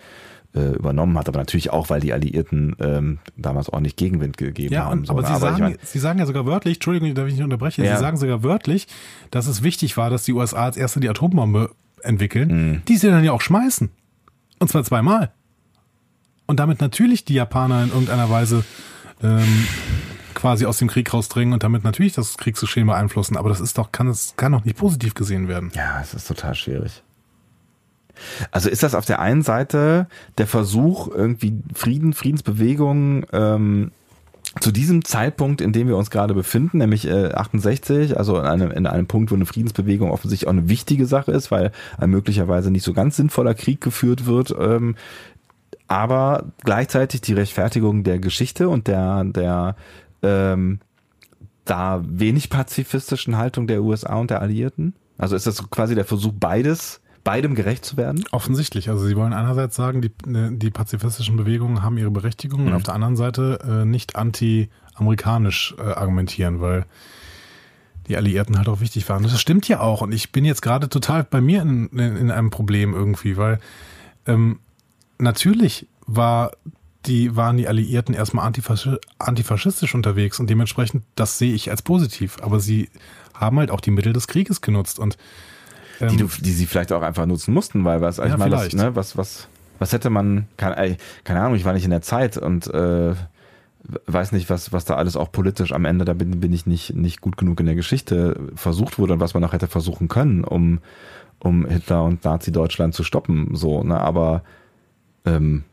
äh, 0.56 0.72
übernommen 0.72 1.18
hat, 1.18 1.28
aber 1.28 1.38
natürlich 1.40 1.70
auch, 1.72 1.90
weil 1.90 2.02
die 2.02 2.14
Alliierten 2.14 2.76
ähm, 2.80 3.20
damals 3.38 3.70
ordentlich 3.70 3.96
Gegenwind 3.96 4.38
gegeben 4.38 4.74
ja, 4.74 4.86
haben. 4.86 5.06
So, 5.06 5.14
aber, 5.14 5.24
sie, 5.24 5.28
aber 5.28 5.40
sagen, 5.40 5.56
ich 5.56 5.62
mein, 5.62 5.78
sie 5.84 6.00
sagen 6.00 6.20
ja 6.20 6.26
sogar 6.26 6.46
wörtlich, 6.46 6.76
Entschuldigung, 6.78 7.14
darf 7.14 7.28
ich 7.28 7.34
nicht 7.36 7.44
unterbrechen, 7.44 7.84
ja. 7.84 7.96
sie 7.96 8.02
sagen 8.02 8.18
sogar 8.18 8.44
wörtlich, 8.44 8.88
dass 9.32 9.48
es 9.48 9.64
wichtig 9.64 9.96
war, 9.98 10.10
dass 10.10 10.24
die 10.24 10.34
USA 10.34 10.66
als 10.66 10.78
erste 10.78 11.00
die 11.00 11.10
Atombombe 11.10 11.72
entwickeln, 12.02 12.72
mhm. 12.72 12.82
die 12.88 12.98
sie 12.98 13.10
dann 13.10 13.24
ja 13.24 13.32
auch 13.32 13.42
schmeißen. 13.42 13.92
Und 14.60 14.68
zwar 14.70 14.84
zweimal. 14.84 15.32
Und 16.46 16.60
damit 16.60 16.82
natürlich 16.82 17.26
die 17.26 17.36
Japaner 17.36 17.84
in 17.84 17.90
irgendeiner 17.90 18.30
Weise 18.30 18.64
ähm, 19.22 19.68
quasi 20.34 20.66
aus 20.66 20.78
dem 20.78 20.88
Krieg 20.88 21.14
rausdringen 21.14 21.54
und 21.54 21.64
damit 21.64 21.84
natürlich 21.84 22.14
das 22.14 22.38
Kriegsgeschehen 22.38 22.88
beeinflussen. 22.88 23.38
Aber 23.38 23.50
das 23.50 23.60
ist 23.60 23.78
doch, 23.78 23.92
kann 23.92 24.08
es, 24.08 24.34
kann 24.36 24.52
doch 24.52 24.66
nicht 24.66 24.78
positiv 24.78 25.14
gesehen 25.14 25.48
werden. 25.48 25.72
Ja, 25.76 26.00
es 26.02 26.14
ist 26.14 26.28
total 26.28 26.56
schwierig. 26.56 27.04
Also 28.52 28.70
ist 28.70 28.84
das 28.84 28.96
auf 28.96 29.06
der 29.06 29.20
einen 29.20 29.42
Seite 29.42 30.08
der 30.38 30.48
Versuch, 30.48 31.08
irgendwie 31.08 31.62
Frieden, 31.74 32.14
Friedensbewegungen 32.14 33.26
ähm, 33.32 33.92
zu 34.60 34.72
diesem 34.72 35.06
Zeitpunkt, 35.06 35.62
in 35.62 35.74
dem 35.74 35.88
wir 35.88 35.98
uns 35.98 36.10
gerade 36.10 36.34
befinden, 36.34 36.80
nämlich 36.80 37.08
äh, 37.08 37.32
68, 37.32 38.18
also 38.18 38.40
in 38.40 38.46
einem, 38.46 38.72
in 38.72 38.88
einem 38.88 39.08
Punkt, 39.08 39.32
wo 39.32 39.36
eine 39.36 39.46
Friedensbewegung 39.46 40.12
offensichtlich 40.12 40.48
auch 40.48 40.54
eine 40.54 40.70
wichtige 40.70 41.06
Sache 41.06 41.32
ist, 41.32 41.52
weil 41.52 41.72
ein 41.98 42.10
möglicherweise 42.10 42.72
nicht 42.72 42.84
so 42.84 42.94
ganz 42.94 43.16
sinnvoller 43.16 43.54
Krieg 43.54 43.80
geführt 43.82 44.26
wird, 44.26 44.54
ähm, 44.60 44.96
aber 45.88 46.46
gleichzeitig 46.64 47.22
die 47.22 47.34
Rechtfertigung 47.34 48.04
der 48.04 48.20
Geschichte 48.20 48.70
und 48.70 48.88
der, 48.88 49.24
der 49.24 49.76
ähm, 50.22 50.80
da 51.66 52.02
wenig 52.04 52.50
pazifistischen 52.50 53.38
Haltung 53.38 53.68
der 53.68 53.84
USA 53.84 54.16
und 54.16 54.32
der 54.32 54.42
Alliierten? 54.42 54.96
Also 55.18 55.36
ist 55.36 55.48
das 55.48 55.70
quasi 55.70 55.96
der 55.96 56.06
Versuch, 56.06 56.34
beides, 56.34 57.02
beidem 57.30 57.54
gerecht 57.54 57.86
zu 57.86 57.96
werden? 57.96 58.26
Offensichtlich. 58.32 58.90
Also 58.90 59.06
sie 59.06 59.16
wollen 59.16 59.34
einerseits 59.34 59.76
sagen, 59.76 60.02
die, 60.02 60.10
ne, 60.26 60.52
die 60.52 60.72
pazifistischen 60.72 61.38
Bewegungen 61.38 61.84
haben 61.84 61.96
ihre 62.00 62.10
Berechtigung 62.10 62.62
mhm. 62.62 62.68
und 62.70 62.74
auf 62.74 62.82
der 62.82 62.96
anderen 62.96 63.16
Seite 63.16 63.60
äh, 63.64 63.86
nicht 63.86 64.16
anti-amerikanisch 64.16 65.76
äh, 65.78 65.82
argumentieren, 65.84 66.60
weil 66.60 66.88
die 68.08 68.18
Alliierten 68.18 68.58
halt 68.58 68.68
auch 68.68 68.80
wichtig 68.80 69.08
waren. 69.10 69.22
Das 69.22 69.40
stimmt 69.40 69.68
ja 69.68 69.80
auch. 69.80 70.02
Und 70.02 70.12
ich 70.12 70.32
bin 70.32 70.44
jetzt 70.44 70.64
gerade 70.64 70.90
total 70.90 71.24
bei 71.24 71.40
mir 71.40 71.62
in, 71.62 71.90
in, 71.90 72.18
in 72.18 72.32
einem 72.32 72.50
Problem 72.50 72.96
irgendwie, 72.96 73.38
weil 73.38 73.60
ähm, 74.26 74.58
natürlich 75.20 75.86
war 76.08 76.54
die 77.06 77.36
waren 77.36 77.58
die 77.58 77.68
Alliierten 77.68 78.16
erstmal 78.16 78.48
antifaschi 78.48 78.98
antifaschistisch 79.20 79.94
unterwegs 79.94 80.40
und 80.40 80.50
dementsprechend, 80.50 81.04
das 81.14 81.38
sehe 81.38 81.54
ich 81.54 81.70
als 81.70 81.84
positiv. 81.84 82.38
Aber 82.42 82.60
sie 82.60 82.90
haben 83.36 83.60
halt 83.60 83.70
auch 83.70 83.82
die 83.82 83.92
Mittel 83.92 84.14
des 84.14 84.28
Krieges 84.28 84.62
genutzt 84.62 84.98
und 84.98 85.16
die, 86.08 86.18
du, 86.18 86.28
die 86.28 86.52
sie 86.52 86.66
vielleicht 86.66 86.92
auch 86.92 87.02
einfach 87.02 87.26
nutzen 87.26 87.54
mussten, 87.54 87.84
weil 87.86 88.02
was, 88.02 88.18
ja, 88.18 88.28
ich 88.28 88.38
meine, 88.38 88.52
das, 88.52 88.74
ne, 88.74 88.96
was, 88.96 89.18
was, 89.18 89.48
was 89.80 89.94
hätte 89.94 90.10
man, 90.10 90.48
keine, 90.58 90.98
keine 91.24 91.42
Ahnung, 91.42 91.56
ich 91.56 91.66
war 91.66 91.74
nicht 91.74 91.86
in 91.86 91.92
der 91.92 92.02
Zeit 92.02 92.38
und 92.38 92.68
äh, 92.74 93.14
weiß 94.06 94.32
nicht, 94.32 94.50
was, 94.50 94.72
was 94.72 94.86
da 94.86 94.96
alles 94.96 95.16
auch 95.16 95.32
politisch 95.32 95.72
am 95.72 95.86
Ende, 95.86 96.06
da 96.06 96.14
bin, 96.14 96.40
bin 96.40 96.54
ich 96.54 96.66
nicht, 96.66 96.96
nicht 96.96 97.22
gut 97.22 97.38
genug 97.38 97.60
in 97.60 97.66
der 97.66 97.76
Geschichte 97.76 98.40
versucht 98.56 99.00
wurde 99.00 99.14
und 99.14 99.20
was 99.20 99.34
man 99.34 99.42
noch 99.42 99.54
hätte 99.54 99.68
versuchen 99.68 100.08
können, 100.08 100.44
um, 100.44 100.80
um 101.40 101.66
Hitler 101.66 102.04
und 102.04 102.24
Nazi-Deutschland 102.24 102.94
zu 102.94 103.04
stoppen, 103.04 103.56
so, 103.56 103.84
ne, 103.84 104.00
aber 104.00 104.44
ähm, 105.26 105.64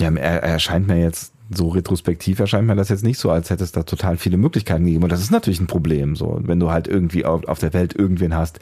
ja, 0.00 0.10
er, 0.10 0.42
er 0.42 0.52
erscheint 0.52 0.86
mir 0.86 1.00
jetzt 1.00 1.31
so 1.54 1.68
retrospektiv 1.68 2.38
erscheint 2.40 2.66
mir 2.66 2.76
das 2.76 2.88
jetzt 2.88 3.04
nicht 3.04 3.18
so, 3.18 3.30
als 3.30 3.50
hätte 3.50 3.64
es 3.64 3.72
da 3.72 3.82
total 3.82 4.16
viele 4.16 4.36
Möglichkeiten 4.36 4.84
gegeben. 4.84 5.04
Und 5.04 5.12
das 5.12 5.22
ist 5.22 5.30
natürlich 5.30 5.60
ein 5.60 5.66
Problem, 5.66 6.16
so, 6.16 6.40
wenn 6.42 6.60
du 6.60 6.70
halt 6.70 6.88
irgendwie 6.88 7.24
auf, 7.24 7.44
auf 7.46 7.58
der 7.58 7.72
Welt 7.72 7.94
irgendwen 7.94 8.34
hast, 8.34 8.60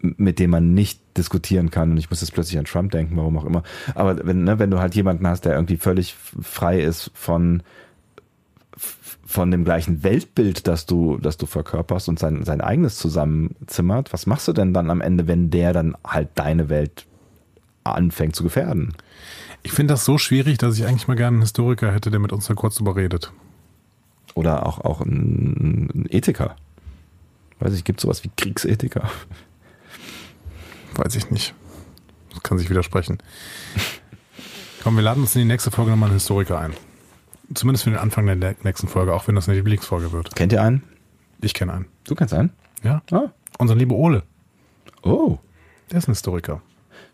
mit 0.00 0.38
dem 0.38 0.50
man 0.50 0.74
nicht 0.74 1.00
diskutieren 1.16 1.70
kann. 1.70 1.92
Und 1.92 1.96
ich 1.96 2.10
muss 2.10 2.20
jetzt 2.20 2.32
plötzlich 2.32 2.58
an 2.58 2.64
Trump 2.64 2.92
denken, 2.92 3.16
warum 3.16 3.38
auch 3.38 3.44
immer. 3.44 3.62
Aber 3.94 4.26
wenn, 4.26 4.44
ne, 4.44 4.58
wenn 4.58 4.70
du 4.70 4.78
halt 4.78 4.94
jemanden 4.94 5.26
hast, 5.26 5.44
der 5.44 5.54
irgendwie 5.54 5.76
völlig 5.76 6.14
frei 6.14 6.80
ist 6.80 7.10
von, 7.14 7.62
von 9.24 9.50
dem 9.50 9.64
gleichen 9.64 10.02
Weltbild, 10.02 10.66
das 10.66 10.86
du, 10.86 11.18
das 11.18 11.36
du 11.36 11.46
verkörperst 11.46 12.08
und 12.08 12.18
sein, 12.18 12.44
sein 12.44 12.60
eigenes 12.60 12.96
zusammenzimmert, 12.98 14.12
was 14.12 14.26
machst 14.26 14.48
du 14.48 14.52
denn 14.52 14.74
dann 14.74 14.90
am 14.90 15.00
Ende, 15.00 15.26
wenn 15.26 15.50
der 15.50 15.72
dann 15.72 15.96
halt 16.06 16.28
deine 16.34 16.68
Welt 16.68 17.06
anfängt 17.84 18.36
zu 18.36 18.42
gefährden? 18.42 18.94
Ich 19.66 19.72
finde 19.72 19.94
das 19.94 20.04
so 20.04 20.16
schwierig, 20.16 20.58
dass 20.58 20.78
ich 20.78 20.86
eigentlich 20.86 21.08
mal 21.08 21.16
gerne 21.16 21.34
einen 21.34 21.42
Historiker 21.42 21.92
hätte, 21.92 22.12
der 22.12 22.20
mit 22.20 22.32
uns 22.32 22.46
da 22.46 22.54
kurz 22.54 22.76
drüber 22.76 22.94
redet. 22.94 23.32
Oder 24.36 24.64
auch, 24.64 24.78
auch 24.78 25.00
ein, 25.00 26.06
Ethiker. 26.08 26.54
Weiß 27.58 27.74
ich, 27.74 27.82
gibt 27.82 27.98
sowas 28.00 28.22
wie 28.22 28.30
Kriegsethiker? 28.36 29.10
Weiß 30.94 31.16
ich 31.16 31.32
nicht. 31.32 31.52
Das 32.30 32.44
kann 32.44 32.58
sich 32.58 32.70
widersprechen. 32.70 33.18
Komm, 34.84 34.94
wir 34.94 35.02
laden 35.02 35.24
uns 35.24 35.34
in 35.34 35.40
die 35.40 35.48
nächste 35.48 35.72
Folge 35.72 35.90
nochmal 35.90 36.10
einen 36.10 36.18
Historiker 36.18 36.60
ein. 36.60 36.72
Zumindest 37.52 37.82
für 37.82 37.90
den 37.90 37.98
Anfang 37.98 38.26
der 38.26 38.54
nächsten 38.62 38.86
Folge, 38.86 39.14
auch 39.14 39.26
wenn 39.26 39.34
das 39.34 39.48
eine 39.48 39.56
Lieblingsfolge 39.56 40.12
wird. 40.12 40.36
Kennt 40.36 40.52
ihr 40.52 40.62
einen? 40.62 40.84
Ich 41.40 41.54
kenne 41.54 41.72
einen. 41.72 41.86
Du 42.04 42.14
kennst 42.14 42.32
einen? 42.32 42.52
Ja. 42.84 43.02
Ah. 43.10 43.30
Unser 43.58 43.74
lieber 43.74 43.96
Ole. 43.96 44.22
Oh. 45.02 45.38
Der 45.90 45.98
ist 45.98 46.06
ein 46.06 46.12
Historiker. 46.12 46.62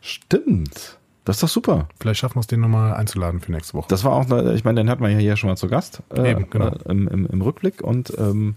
Stimmt. 0.03 0.99
Das 1.25 1.37
ist 1.37 1.43
doch 1.43 1.49
super. 1.49 1.89
Vielleicht 2.01 2.21
schaffen 2.21 2.37
wir 2.37 2.41
es, 2.41 2.49
den 2.49 2.61
nochmal 2.61 2.95
einzuladen 2.95 3.41
für 3.41 3.53
nächste 3.53 3.75
Woche. 3.75 3.87
Das 3.89 4.05
war 4.05 4.13
auch, 4.13 4.31
ich 4.55 4.65
meine, 4.65 4.81
den 4.81 4.91
hatten 4.91 5.03
wir 5.03 5.11
ja 5.11 5.19
hier 5.19 5.37
schon 5.37 5.51
mal 5.51 5.57
zu 5.57 5.69
Gast 5.69 6.03
äh, 6.15 6.33
Eben, 6.33 6.51
genau. 6.51 6.69
äh, 6.69 6.91
im, 6.91 7.07
im, 7.09 7.27
im, 7.27 7.43
Rückblick 7.43 7.81
und 7.83 8.13
ähm, 8.19 8.57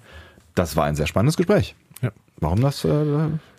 das 0.55 0.75
war 0.75 0.85
ein 0.85 0.95
sehr 0.95 1.05
spannendes 1.05 1.37
Gespräch. 1.37 1.75
Ja. 2.01 2.11
Warum 2.39 2.61
das 2.61 2.83
äh, 2.83 2.87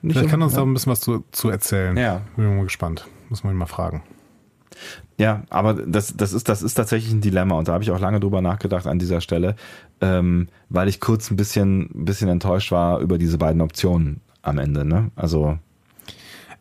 nicht? 0.02 0.16
Vielleicht 0.16 0.30
kann 0.30 0.42
uns 0.42 0.54
ja. 0.54 0.60
da 0.60 0.66
ein 0.66 0.74
bisschen 0.74 0.92
was 0.92 1.00
zu, 1.00 1.24
zu 1.30 1.50
erzählen. 1.50 1.96
Ja. 1.96 2.22
Bin 2.36 2.56
mal 2.56 2.64
gespannt. 2.64 3.06
Muss 3.28 3.44
man 3.44 3.54
ihn 3.54 3.58
mal 3.58 3.66
fragen. 3.66 4.02
Ja, 5.18 5.44
aber 5.48 5.74
das, 5.74 6.16
das, 6.16 6.32
ist, 6.32 6.48
das 6.48 6.62
ist 6.62 6.74
tatsächlich 6.74 7.12
ein 7.12 7.20
Dilemma 7.20 7.56
und 7.56 7.68
da 7.68 7.72
habe 7.72 7.84
ich 7.84 7.90
auch 7.90 8.00
lange 8.00 8.20
drüber 8.20 8.42
nachgedacht 8.42 8.86
an 8.86 8.98
dieser 8.98 9.20
Stelle, 9.20 9.56
ähm, 10.00 10.48
weil 10.68 10.88
ich 10.88 11.00
kurz 11.00 11.30
ein 11.30 11.36
bisschen, 11.36 11.88
bisschen 11.94 12.28
enttäuscht 12.28 12.72
war 12.72 13.00
über 13.00 13.16
diese 13.16 13.38
beiden 13.38 13.62
Optionen 13.62 14.20
am 14.42 14.58
Ende. 14.58 14.84
Ne? 14.84 15.10
Also 15.16 15.58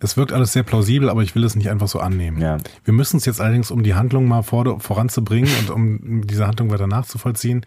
es 0.05 0.17
wirkt 0.17 0.31
alles 0.31 0.53
sehr 0.53 0.63
plausibel, 0.63 1.09
aber 1.09 1.21
ich 1.23 1.35
will 1.35 1.43
es 1.43 1.55
nicht 1.55 1.69
einfach 1.69 1.87
so 1.87 1.99
annehmen. 1.99 2.41
Ja. 2.41 2.57
Wir 2.83 2.93
müssen 2.93 3.17
es 3.17 3.25
jetzt 3.25 3.41
allerdings, 3.41 3.71
um 3.71 3.83
die 3.83 3.95
Handlung 3.95 4.27
mal 4.27 4.43
vor, 4.43 4.79
voranzubringen 4.79 5.51
und 5.59 5.69
um 5.69 6.27
diese 6.27 6.47
Handlung 6.47 6.71
weiter 6.71 6.87
nachzuvollziehen, 6.87 7.65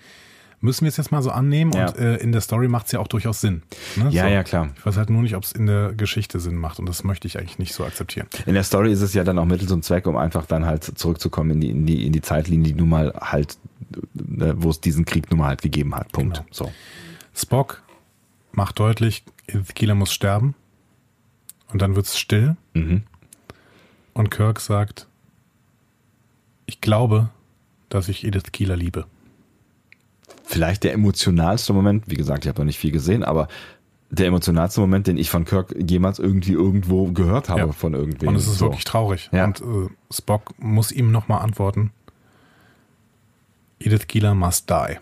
müssen 0.61 0.85
wir 0.85 0.89
es 0.89 0.97
jetzt 0.97 1.13
mal 1.13 1.23
so 1.23 1.31
annehmen 1.31 1.73
ja. 1.73 1.87
und 1.87 1.99
äh, 1.99 2.17
in 2.17 2.33
der 2.33 2.41
Story 2.41 2.69
macht 2.69 2.87
es 2.87 2.93
ja 2.93 3.01
auch 3.01 3.09
durchaus 3.09 3.41
Sinn. 3.41 3.63
Ne? 3.97 4.09
Ja, 4.11 4.25
so. 4.25 4.29
ja, 4.29 4.43
klar. 4.43 4.69
Ich 4.77 4.87
weiß 4.87 4.97
halt 4.97 5.11
nur 5.11 5.23
nicht, 5.23 5.37
ob 5.37 5.45
es 5.45 5.53
in 5.53 5.67
der 5.67 5.93
Geschichte 5.93 6.41
Sinn 6.41 6.57
macht 6.57 6.79
und 6.79 6.89
das 6.89 7.05
möchte 7.05 7.29
ich 7.29 7.39
eigentlich 7.39 7.59
nicht 7.59 7.75
so 7.75 7.85
akzeptieren. 7.85 8.27
In 8.47 8.55
der 8.55 8.65
Story 8.65 8.93
ist 8.93 9.03
es 9.03 9.15
ja 9.15 9.25
dann 9.25 9.39
auch 9.39 9.45
Mittel 9.45 9.69
zum 9.69 9.83
Zweck, 9.83 10.07
um 10.07 10.17
einfach 10.17 10.47
dann 10.47 10.65
halt 10.67 10.85
zurückzukommen 10.85 11.51
in 11.51 11.61
die, 11.61 11.71
in 11.71 11.87
die, 11.87 12.07
in 12.07 12.13
die 12.13 12.23
Zeitlinie, 12.23 12.73
die 12.73 12.79
nun 12.79 12.89
mal 12.89 13.15
halt, 13.21 13.57
äh, 13.93 14.55
wo 14.57 14.71
es 14.71 14.81
diesen 14.81 15.05
Krieg 15.05 15.31
nun 15.31 15.41
mal 15.41 15.49
halt 15.49 15.63
gegeben 15.63 15.95
hat. 15.95 16.11
Punkt. 16.13 16.39
Genau. 16.39 16.49
So. 16.51 16.73
Spock 17.35 17.83
macht 18.53 18.79
deutlich, 18.81 19.25
Kieler 19.75 19.95
muss 19.95 20.13
sterben. 20.13 20.55
Und 21.73 21.83
dann 21.83 21.97
wird 21.97 22.07
es 22.07 22.19
still. 22.19 22.57
Mhm. 22.75 23.03
Und 24.15 24.31
Kirk 24.31 24.61
sagt, 24.61 25.07
ich 26.67 26.81
glaube, 26.81 27.31
dass 27.89 28.09
ich 28.09 28.25
Edith 28.25 28.53
Keeler 28.53 28.77
liebe. 28.77 29.07
Vielleicht 30.45 30.85
der 30.85 30.93
emotionalste 30.93 31.73
Moment, 31.73 32.05
wie 32.09 32.17
gesagt, 32.17 32.45
ich 32.45 32.49
habe 32.49 32.61
noch 32.61 32.67
nicht 32.67 32.79
viel 32.79 32.91
gesehen, 32.91 33.23
aber 33.23 33.49
der 34.11 34.27
emotionalste 34.27 34.81
Moment, 34.81 35.07
den 35.07 35.19
ich 35.19 35.31
von 35.31 35.45
Kirk 35.45 35.75
jemals 35.79 36.19
irgendwie 36.19 36.53
irgendwo 36.53 37.13
gehört 37.13 37.49
habe 37.49 37.61
ja. 37.61 37.73
von 37.73 37.93
irgendwem. 37.95 38.31
Und 38.31 38.37
es 38.37 38.47
ist 38.47 38.59
so. 38.59 38.67
wirklich 38.67 38.85
traurig. 38.85 39.29
Ja. 39.33 39.45
Und 39.45 39.61
äh, 39.61 39.89
Spock 40.11 40.55
muss 40.59 40.91
ihm 40.93 41.13
nochmal 41.13 41.43
antworten. 41.43 41.91
Edith 43.79 44.07
Keeler 44.07 44.35
must 44.35 44.71
die. 44.71 44.97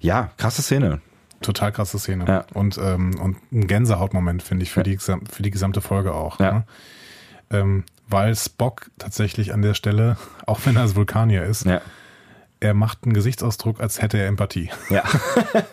Ja, 0.00 0.30
krasse 0.36 0.62
Szene. 0.62 1.00
Total 1.42 1.72
krasse 1.72 1.98
Szene. 1.98 2.24
Ja. 2.26 2.44
Und, 2.54 2.78
ähm, 2.78 3.18
und 3.20 3.36
ein 3.52 3.66
Gänsehautmoment, 3.66 4.42
finde 4.42 4.64
ich, 4.64 4.70
für, 4.70 4.80
ja. 4.80 4.84
die, 4.84 4.98
für 4.98 5.42
die 5.42 5.50
gesamte 5.50 5.80
Folge 5.80 6.14
auch. 6.14 6.40
Ja. 6.40 6.52
Ne? 6.52 6.64
Ähm, 7.50 7.84
weil 8.08 8.34
Spock 8.34 8.90
tatsächlich 8.98 9.52
an 9.52 9.62
der 9.62 9.74
Stelle, 9.74 10.16
auch 10.46 10.60
wenn 10.64 10.76
er 10.76 10.82
als 10.82 10.96
Vulkanier 10.96 11.44
ist, 11.44 11.66
er 12.60 12.74
macht 12.74 13.00
einen 13.02 13.12
Gesichtsausdruck, 13.12 13.80
als 13.80 14.00
hätte 14.00 14.18
er 14.18 14.28
Empathie. 14.28 14.70
Ja. 14.88 15.02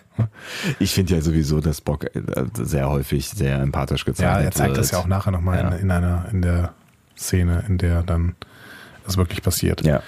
ich 0.79 0.93
finde 0.93 1.13
ja 1.13 1.21
sowieso, 1.21 1.61
dass 1.61 1.77
Spock 1.77 2.15
äh, 2.15 2.21
sehr 2.53 2.89
häufig 2.89 3.29
sehr 3.29 3.59
empathisch 3.59 4.05
gezeigt 4.05 4.27
wird. 4.27 4.39
Ja, 4.39 4.45
er 4.45 4.51
zeigt 4.51 4.69
wird. 4.69 4.79
das 4.79 4.91
ja 4.91 4.97
auch 4.97 5.07
nachher 5.07 5.31
nochmal 5.31 5.59
ja. 5.59 5.69
in, 5.69 5.83
in 5.83 5.91
einer, 5.91 6.25
in 6.31 6.41
der 6.41 6.73
Szene, 7.15 7.63
in 7.67 7.77
der 7.77 8.01
dann 8.01 8.35
das 9.05 9.17
wirklich 9.17 9.43
passiert. 9.43 9.85
Ja. 9.85 10.01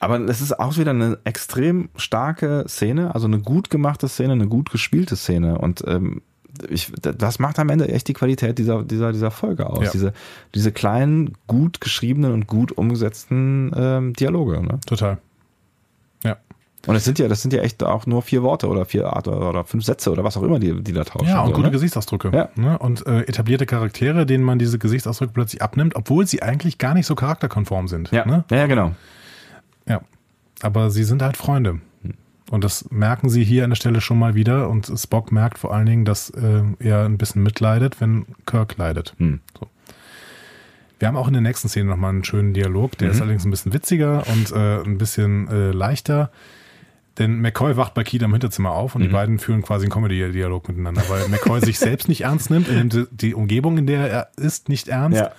Aber 0.00 0.20
es 0.20 0.40
ist 0.40 0.58
auch 0.58 0.76
wieder 0.76 0.90
eine 0.90 1.18
extrem 1.24 1.88
starke 1.96 2.64
Szene, 2.68 3.14
also 3.14 3.26
eine 3.26 3.40
gut 3.40 3.70
gemachte 3.70 4.08
Szene, 4.08 4.32
eine 4.32 4.46
gut 4.46 4.70
gespielte 4.70 5.16
Szene. 5.16 5.58
Und 5.58 5.82
ähm, 5.86 6.22
ich, 6.68 6.92
das 7.00 7.38
macht 7.38 7.58
am 7.58 7.68
Ende 7.68 7.88
echt 7.88 8.08
die 8.08 8.12
Qualität 8.12 8.58
dieser, 8.58 8.82
dieser, 8.82 9.12
dieser 9.12 9.30
Folge 9.30 9.68
aus. 9.68 9.84
Ja. 9.84 9.90
Diese, 9.90 10.12
diese 10.54 10.72
kleinen, 10.72 11.34
gut 11.46 11.80
geschriebenen 11.80 12.32
und 12.32 12.46
gut 12.46 12.72
umgesetzten 12.72 13.72
ähm, 13.76 14.12
Dialoge. 14.14 14.62
Ne? 14.62 14.80
Total. 14.86 15.18
Ja. 16.24 16.36
Und 16.86 16.94
es 16.94 17.04
sind 17.04 17.18
ja, 17.18 17.28
das 17.28 17.42
sind 17.42 17.52
ja 17.52 17.62
echt 17.62 17.82
auch 17.82 18.06
nur 18.06 18.22
vier 18.22 18.42
Worte 18.42 18.68
oder 18.68 18.84
vier 18.84 19.12
Art 19.12 19.28
oder 19.28 19.64
fünf 19.64 19.84
Sätze 19.84 20.10
oder 20.10 20.24
was 20.24 20.36
auch 20.36 20.42
immer, 20.42 20.58
die, 20.58 20.80
die 20.82 20.92
da 20.92 21.04
tauschen. 21.04 21.28
Ja, 21.28 21.40
und 21.40 21.48
so, 21.48 21.54
gute 21.54 21.66
ne? 21.66 21.72
Gesichtsausdrücke. 21.72 22.30
Ja. 22.32 22.48
Ne? 22.54 22.78
Und 22.78 23.06
äh, 23.06 23.22
etablierte 23.22 23.66
Charaktere, 23.66 24.26
denen 24.26 24.44
man 24.44 24.58
diese 24.58 24.78
Gesichtsausdrücke 24.78 25.32
plötzlich 25.32 25.60
abnimmt, 25.60 25.96
obwohl 25.96 26.26
sie 26.26 26.42
eigentlich 26.42 26.78
gar 26.78 26.94
nicht 26.94 27.06
so 27.06 27.14
charakterkonform 27.14 27.88
sind. 27.88 28.10
Ja, 28.10 28.24
ne? 28.24 28.44
ja, 28.50 28.56
ja 28.58 28.66
genau. 28.66 28.92
Ja. 29.88 30.00
Aber 30.62 30.90
sie 30.90 31.04
sind 31.04 31.22
halt 31.22 31.36
Freunde. 31.36 31.80
Und 32.50 32.64
das 32.64 32.90
merken 32.90 33.28
sie 33.28 33.44
hier 33.44 33.64
an 33.64 33.70
der 33.70 33.76
Stelle 33.76 34.00
schon 34.00 34.18
mal 34.18 34.34
wieder. 34.34 34.70
Und 34.70 34.90
Spock 34.96 35.32
merkt 35.32 35.58
vor 35.58 35.74
allen 35.74 35.84
Dingen, 35.86 36.04
dass 36.06 36.30
äh, 36.30 36.62
er 36.78 37.04
ein 37.04 37.18
bisschen 37.18 37.42
mitleidet, 37.42 38.00
wenn 38.00 38.24
Kirk 38.46 38.76
leidet. 38.78 39.14
Hm. 39.18 39.40
So. 39.58 39.68
Wir 40.98 41.08
haben 41.08 41.16
auch 41.16 41.26
in 41.28 41.34
der 41.34 41.42
nächsten 41.42 41.68
Szene 41.68 41.90
nochmal 41.90 42.10
einen 42.10 42.24
schönen 42.24 42.54
Dialog. 42.54 42.96
Der 42.98 43.08
Mhm. 43.08 43.14
ist 43.14 43.20
allerdings 43.20 43.44
ein 43.44 43.50
bisschen 43.50 43.72
witziger 43.74 44.24
und 44.26 44.50
äh, 44.52 44.80
ein 44.82 44.96
bisschen 44.98 45.46
äh, 45.48 45.70
leichter. 45.72 46.30
Denn 47.18 47.40
McCoy 47.40 47.76
wacht 47.76 47.94
bei 47.94 48.02
Keith 48.04 48.22
im 48.22 48.32
Hinterzimmer 48.32 48.70
auf 48.70 48.94
und 48.94 49.02
die 49.02 49.08
Mhm. 49.08 49.12
beiden 49.12 49.38
führen 49.38 49.62
quasi 49.62 49.84
einen 49.84 49.92
Comedy-Dialog 49.92 50.68
miteinander, 50.68 51.02
weil 51.08 51.28
McCoy 51.28 51.60
sich 51.60 51.78
selbst 51.78 52.08
nicht 52.08 52.22
ernst 52.22 52.50
nimmt, 52.50 52.72
nimmt 52.72 53.08
die 53.10 53.34
Umgebung, 53.34 53.76
in 53.78 53.86
der 53.86 54.08
er 54.10 54.28
ist, 54.36 54.68
nicht 54.68 54.88
ernst. 54.88 55.18
Ja. 55.20 55.32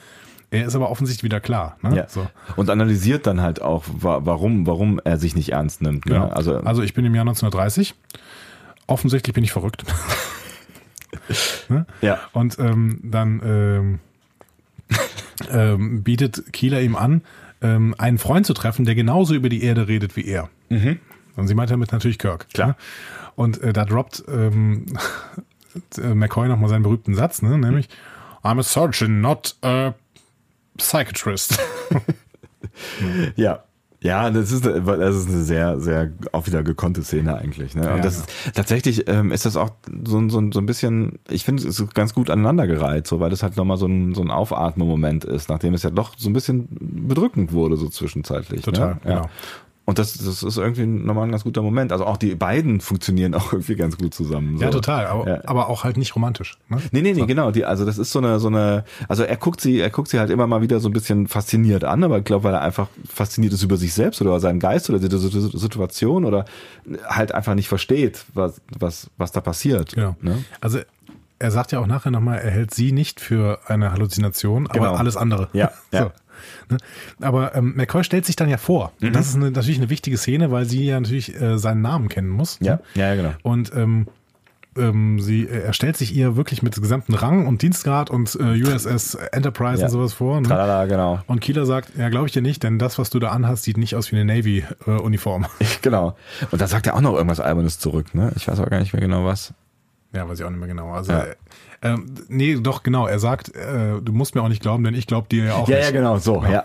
Er 0.51 0.65
ist 0.65 0.75
aber 0.75 0.89
offensichtlich 0.89 1.23
wieder 1.23 1.39
klar. 1.39 1.77
Ne? 1.81 1.95
Ja. 1.95 2.09
So. 2.09 2.27
Und 2.55 2.69
analysiert 2.69 3.27
dann 3.27 3.41
halt 3.41 3.61
auch, 3.61 3.83
warum, 3.87 4.65
warum 4.65 4.99
er 5.03 5.17
sich 5.17 5.35
nicht 5.35 5.51
ernst 5.51 5.81
nimmt. 5.81 6.05
Ne? 6.05 6.13
Genau. 6.13 6.27
Also, 6.27 6.57
also 6.57 6.81
ich 6.81 6.93
bin 6.93 7.05
im 7.05 7.13
Jahr 7.13 7.23
1930. 7.23 7.93
Offensichtlich 8.87 9.33
bin 9.33 9.43
ich 9.43 9.51
verrückt. 9.51 9.83
ne? 11.69 11.85
Ja. 12.01 12.19
Und 12.33 12.57
ähm, 12.57 12.99
dann 13.03 13.41
ähm, 13.43 13.99
ähm, 15.51 16.03
bietet 16.03 16.51
Kieler 16.51 16.81
ihm 16.81 16.95
an, 16.95 17.21
ähm, 17.61 17.93
einen 17.97 18.17
Freund 18.17 18.47
zu 18.47 18.53
treffen, 18.53 18.85
der 18.85 18.95
genauso 18.95 19.35
über 19.35 19.49
die 19.49 19.63
Erde 19.63 19.87
redet 19.87 20.15
wie 20.15 20.25
er. 20.25 20.49
Mhm. 20.69 20.99
Und 21.35 21.47
sie 21.47 21.53
meint 21.53 21.69
damit 21.69 21.91
natürlich 21.91 22.17
Kirk. 22.17 22.49
Klar. 22.49 22.69
Ne? 22.69 22.75
Und 23.35 23.61
äh, 23.61 23.71
da 23.71 23.85
droppt 23.85 24.23
ähm, 24.27 24.87
McCoy 26.13 26.47
nochmal 26.47 26.69
seinen 26.69 26.83
berühmten 26.83 27.13
Satz, 27.13 27.41
ne? 27.41 27.57
nämlich 27.57 27.87
I'm 28.43 28.59
a 28.59 28.63
surgeon, 28.63 29.21
not 29.21 29.55
a 29.61 29.93
psychiatrist. 30.79 31.59
ja. 33.35 33.63
Ja, 34.01 34.29
das 34.29 34.53
ist, 34.53 34.65
das 34.65 35.15
ist 35.15 35.27
eine 35.27 35.43
sehr, 35.43 35.79
sehr 35.81 36.13
auch 36.31 36.47
wieder 36.47 36.63
gekonnte 36.63 37.03
Szene 37.03 37.37
eigentlich. 37.37 37.75
Ne? 37.75 37.81
Und 37.81 37.97
ja, 37.97 38.01
das 38.01 38.19
ist 38.19 38.29
tatsächlich 38.53 39.09
ähm, 39.09 39.33
ist 39.33 39.45
das 39.45 39.57
auch 39.57 39.71
so, 40.05 40.29
so, 40.29 40.51
so 40.51 40.59
ein 40.59 40.65
bisschen, 40.65 41.19
ich 41.29 41.43
finde, 41.43 41.67
es 41.67 41.79
ist 41.79 41.93
ganz 41.93 42.13
gut 42.13 42.29
aneinandergereiht, 42.29 43.07
so 43.07 43.19
weil 43.19 43.29
das 43.29 43.43
halt 43.43 43.57
nochmal 43.57 43.75
so 43.75 43.87
ein, 43.87 44.15
so 44.15 44.21
ein 44.21 44.31
Aufatmen-Moment 44.31 45.25
ist, 45.25 45.49
nachdem 45.49 45.73
es 45.73 45.83
ja 45.83 45.89
doch 45.89 46.13
so 46.17 46.29
ein 46.29 46.33
bisschen 46.33 46.69
bedrückend 46.79 47.51
wurde, 47.51 47.75
so 47.75 47.89
zwischenzeitlich. 47.89 48.61
Total, 48.61 48.93
ne? 48.93 48.99
ja. 49.03 49.15
Genau. 49.15 49.29
Und 49.89 49.97
das, 49.97 50.13
das 50.19 50.43
ist 50.43 50.57
irgendwie 50.57 50.85
nochmal 50.85 51.23
ein 51.23 51.31
ganz 51.31 51.43
guter 51.43 51.63
Moment. 51.63 51.91
Also 51.91 52.05
auch 52.05 52.17
die 52.17 52.35
beiden 52.35 52.79
funktionieren 52.79 53.33
auch 53.33 53.53
irgendwie 53.53 53.75
ganz 53.75 53.97
gut 53.97 54.13
zusammen. 54.13 54.59
So. 54.59 54.63
Ja, 54.63 54.69
total, 54.69 55.07
aber, 55.07 55.27
ja. 55.27 55.41
aber 55.45 55.67
auch 55.67 55.83
halt 55.83 55.97
nicht 55.97 56.15
romantisch. 56.15 56.59
Ne? 56.69 56.77
Nee, 56.91 57.01
nee, 57.01 57.13
nee, 57.13 57.21
so. 57.21 57.25
genau. 57.25 57.49
Die, 57.49 57.65
also 57.65 57.85
das 57.85 57.97
ist 57.97 58.11
so 58.11 58.19
eine, 58.19 58.39
so 58.39 58.49
eine, 58.49 58.83
also 59.07 59.23
er 59.23 59.35
guckt 59.35 59.61
sie, 59.61 59.79
er 59.79 59.89
guckt 59.89 60.09
sie 60.09 60.19
halt 60.19 60.29
immer 60.29 60.45
mal 60.45 60.61
wieder 60.61 60.79
so 60.79 60.89
ein 60.89 60.93
bisschen 60.93 61.27
fasziniert 61.27 61.83
an, 61.83 62.03
aber 62.03 62.19
ich 62.19 62.23
glaube, 62.23 62.43
weil 62.43 62.53
er 62.53 62.61
einfach 62.61 62.87
fasziniert 63.03 63.51
ist 63.51 63.63
über 63.63 63.77
sich 63.77 63.95
selbst 63.95 64.21
oder 64.21 64.39
seinen 64.39 64.59
Geist 64.59 64.91
oder 64.91 64.99
die 64.99 65.09
Situation 65.09 66.23
oder 66.23 66.45
halt 67.07 67.33
einfach 67.33 67.55
nicht 67.55 67.67
versteht, 67.67 68.25
was, 68.35 68.61
was, 68.77 69.09
was 69.17 69.31
da 69.31 69.41
passiert. 69.41 69.95
Genau. 69.95 70.15
Ne? 70.21 70.43
Also 70.61 70.81
er 71.39 71.49
sagt 71.49 71.71
ja 71.71 71.79
auch 71.79 71.87
nachher 71.87 72.11
nochmal, 72.11 72.37
er 72.37 72.51
hält 72.51 72.75
sie 72.75 72.91
nicht 72.91 73.21
für 73.21 73.59
eine 73.65 73.91
Halluzination, 73.91 74.67
aber 74.67 74.79
genau. 74.79 74.93
alles 74.93 75.17
andere. 75.17 75.47
Ja, 75.53 75.71
ja. 75.91 75.99
So. 75.99 76.05
Ne? 76.05 76.11
Aber 77.21 77.55
ähm, 77.55 77.73
McCoy 77.75 78.03
stellt 78.03 78.25
sich 78.25 78.35
dann 78.35 78.49
ja 78.49 78.57
vor. 78.57 78.91
Mhm. 78.99 79.13
Das 79.13 79.27
ist 79.27 79.35
eine, 79.35 79.51
natürlich 79.51 79.77
eine 79.77 79.89
wichtige 79.89 80.17
Szene, 80.17 80.51
weil 80.51 80.65
sie 80.65 80.85
ja 80.85 80.99
natürlich 80.99 81.39
äh, 81.39 81.57
seinen 81.57 81.81
Namen 81.81 82.09
kennen 82.09 82.29
muss. 82.29 82.57
Ja, 82.61 82.75
ne? 82.75 82.81
ja, 82.95 83.09
ja 83.09 83.15
genau. 83.15 83.33
Und 83.43 83.71
ähm, 83.75 84.07
ähm, 84.77 85.19
sie 85.19 85.45
äh, 85.45 85.61
er 85.61 85.73
stellt 85.73 85.97
sich 85.97 86.15
ihr 86.15 86.35
wirklich 86.35 86.63
mit 86.63 86.75
gesamten 86.75 87.13
Rang 87.13 87.47
und 87.47 87.61
Dienstgrad 87.61 88.09
und 88.09 88.37
äh, 88.39 88.61
USS 88.63 89.15
Enterprise 89.15 89.81
ja. 89.81 89.87
und 89.87 89.91
sowas 89.91 90.13
vor. 90.13 90.39
Ne? 90.41 90.47
Tralala, 90.47 90.85
genau. 90.85 91.19
Und 91.27 91.41
Kieler 91.41 91.65
sagt, 91.65 91.95
ja, 91.97 92.09
glaube 92.09 92.27
ich 92.27 92.33
dir 92.33 92.41
nicht, 92.41 92.63
denn 92.63 92.79
das, 92.79 92.97
was 92.97 93.09
du 93.09 93.19
da 93.19 93.29
anhast, 93.29 93.63
sieht 93.63 93.77
nicht 93.77 93.95
aus 93.95 94.11
wie 94.11 94.15
eine 94.15 94.25
Navy-Uniform. 94.25 95.45
Äh, 95.59 95.65
genau. 95.81 96.15
Und 96.51 96.61
da 96.61 96.67
sagt 96.67 96.87
er 96.87 96.95
auch 96.95 97.01
noch 97.01 97.13
irgendwas 97.13 97.39
Albernes 97.39 97.79
zurück, 97.79 98.13
ne? 98.13 98.31
Ich 98.35 98.47
weiß 98.47 98.59
aber 98.59 98.69
gar 98.69 98.79
nicht 98.79 98.93
mehr 98.93 99.01
genau 99.01 99.25
was. 99.25 99.53
Ja, 100.13 100.27
weiß 100.27 100.39
ich 100.39 100.45
auch 100.45 100.49
nicht 100.49 100.59
mehr 100.59 100.67
genau. 100.67 100.91
Also, 100.91 101.11
ja. 101.11 101.25
Ähm, 101.81 102.13
nee, 102.27 102.55
doch, 102.55 102.83
genau. 102.83 103.07
Er 103.07 103.19
sagt, 103.19 103.55
äh, 103.55 104.01
du 104.01 104.11
musst 104.11 104.35
mir 104.35 104.41
auch 104.41 104.49
nicht 104.49 104.61
glauben, 104.61 104.83
denn 104.83 104.93
ich 104.93 105.07
glaube 105.07 105.27
dir 105.29 105.45
ja 105.45 105.53
auch 105.55 105.67
ja, 105.69 105.77
nicht. 105.77 105.85
Ja, 105.85 105.91
genau, 105.91 106.17
so, 106.17 106.43
ja. 106.43 106.63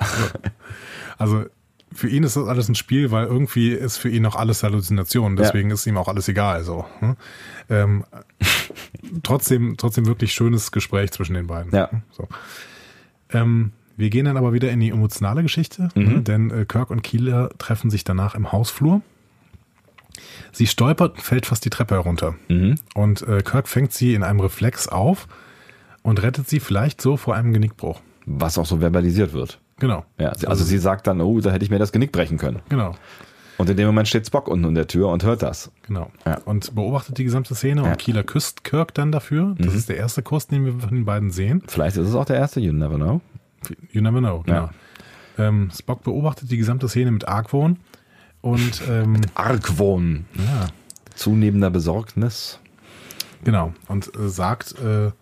Also, 1.19 1.45
für 1.93 2.09
ihn 2.09 2.25
ist 2.25 2.37
das 2.37 2.49
alles 2.49 2.69
ein 2.69 2.75
Spiel, 2.75 3.13
weil 3.13 3.27
irgendwie 3.27 3.71
ist 3.71 3.99
für 3.99 4.09
ihn 4.09 4.23
noch 4.23 4.35
alles 4.35 4.65
Halluzination. 4.65 5.37
Deswegen 5.37 5.69
ja. 5.69 5.75
ist 5.75 5.87
ihm 5.87 5.97
auch 5.97 6.09
alles 6.09 6.27
egal, 6.29 6.65
so. 6.65 6.85
Hm? 6.99 7.17
Ähm, 7.71 8.05
trotzdem, 9.23 9.77
trotzdem 9.77 10.07
wirklich 10.07 10.33
schönes 10.33 10.73
Gespräch 10.73 11.13
zwischen 11.13 11.35
den 11.35 11.47
beiden. 11.47 11.73
Ja. 11.73 11.89
So. 12.11 12.27
Ähm, 13.31 13.71
wir 13.97 14.11
gehen 14.11 14.25
dann 14.25 14.37
aber 14.37 14.53
wieder 14.53 14.71
in 14.71 14.81
die 14.81 14.91
emotionale 14.91 15.43
Geschichte, 15.43 15.89
Mhm. 15.95 16.03
ne? 16.05 16.23
denn 16.23 16.51
äh, 16.51 16.65
Kirk 16.65 16.91
und 16.91 17.03
Keeler 17.03 17.51
treffen 17.59 17.91
sich 17.91 18.03
danach 18.03 18.35
im 18.35 18.51
Hausflur. 18.51 19.03
Sie 20.53 20.67
stolpert 20.67 21.15
und 21.17 21.21
fällt 21.23 21.47
fast 21.47 21.65
die 21.65 21.71
Treppe 21.71 21.95
herunter. 21.95 22.35
Mhm. 22.49 22.77
Und 22.95 23.23
äh, 23.23 23.43
Kirk 23.43 23.69
fängt 23.69 23.93
sie 23.93 24.15
in 24.15 24.23
einem 24.23 24.41
Reflex 24.41 24.89
auf 24.89 25.27
und 26.03 26.23
rettet 26.23 26.49
sie 26.49 26.61
vielleicht 26.61 27.01
so 27.01 27.17
vor 27.17 27.35
einem 27.35 27.53
Genickbruch. 27.53 28.01
Was 28.27 28.57
auch 28.59 28.67
so 28.67 28.79
verbalisiert 28.79 29.33
wird. 29.33 29.61
Genau. 29.79 30.05
Ja, 30.19 30.35
sie- 30.37 30.47
also 30.47 30.65
sie 30.65 30.79
sagt 30.79 31.07
dann, 31.07 31.21
oh, 31.21 31.41
da 31.41 31.51
hätte 31.51 31.65
ich 31.65 31.71
mir 31.71 31.79
das 31.79 31.93
Genick 31.93 32.13
brechen 32.13 32.39
können. 32.39 32.61
Genau, 32.69 32.95
Und 33.59 33.69
in 33.69 33.77
dem 33.77 33.87
Moment 33.87 34.09
steht 34.09 34.27
Spock 34.27 34.49
unten 34.49 34.65
in 34.67 34.75
der 34.75 34.87
Tür 34.87 35.09
und 35.09 35.25
hört 35.25 35.43
das. 35.43 35.71
genau. 35.87 36.11
Ja. 36.25 36.39
Und 36.45 36.75
beobachtet 36.75 37.19
die 37.19 37.25
gesamte 37.25 37.55
Szene 37.55 37.83
Ja. 37.83 37.91
und 37.91 37.99
Keeler 37.99 38.23
küsst 38.23 38.65
Kirk 38.65 38.95
dann 38.95 39.13
dafür. 39.13 39.55
Das 39.59 39.75
ist 39.75 39.89
der 39.89 39.97
erste 39.97 40.23
Kuss, 40.23 40.47
den 40.47 40.65
wir 40.65 40.73
von 40.79 40.91
den 40.91 41.05
beiden 41.05 41.31
sehen. 41.31 41.63
Vielleicht 41.69 41.97
ist 41.97 42.09
es 42.09 42.15
auch 42.15 42.25
der 42.25 42.37
erste, 42.37 42.61
you 42.61 42.73
never 42.73 42.97
know. 42.97 43.21
You 43.93 44.01
never 44.01 44.19
know, 44.21 44.43
genau. 44.45 44.71
Ja. 45.39 45.49
Ähm, 45.49 45.71
Spock 45.77 46.03
beobachtet 46.05 46.51
die 46.51 46.57
gesamte 46.57 46.89
Szene 46.89 47.11
mit 47.11 47.27
Argwohn 47.27 47.79
und 48.45 48.83
ähm, 48.89 49.23
Argwohn. 49.35 50.27
ja, 50.35 50.67
Zunehmender 51.15 51.71
Besorgnis. 51.71 52.59
genau. 53.43 53.73
Und 53.89 54.15
äh, 54.15 54.29
sagt 54.29 54.79
äh, 54.79 55.13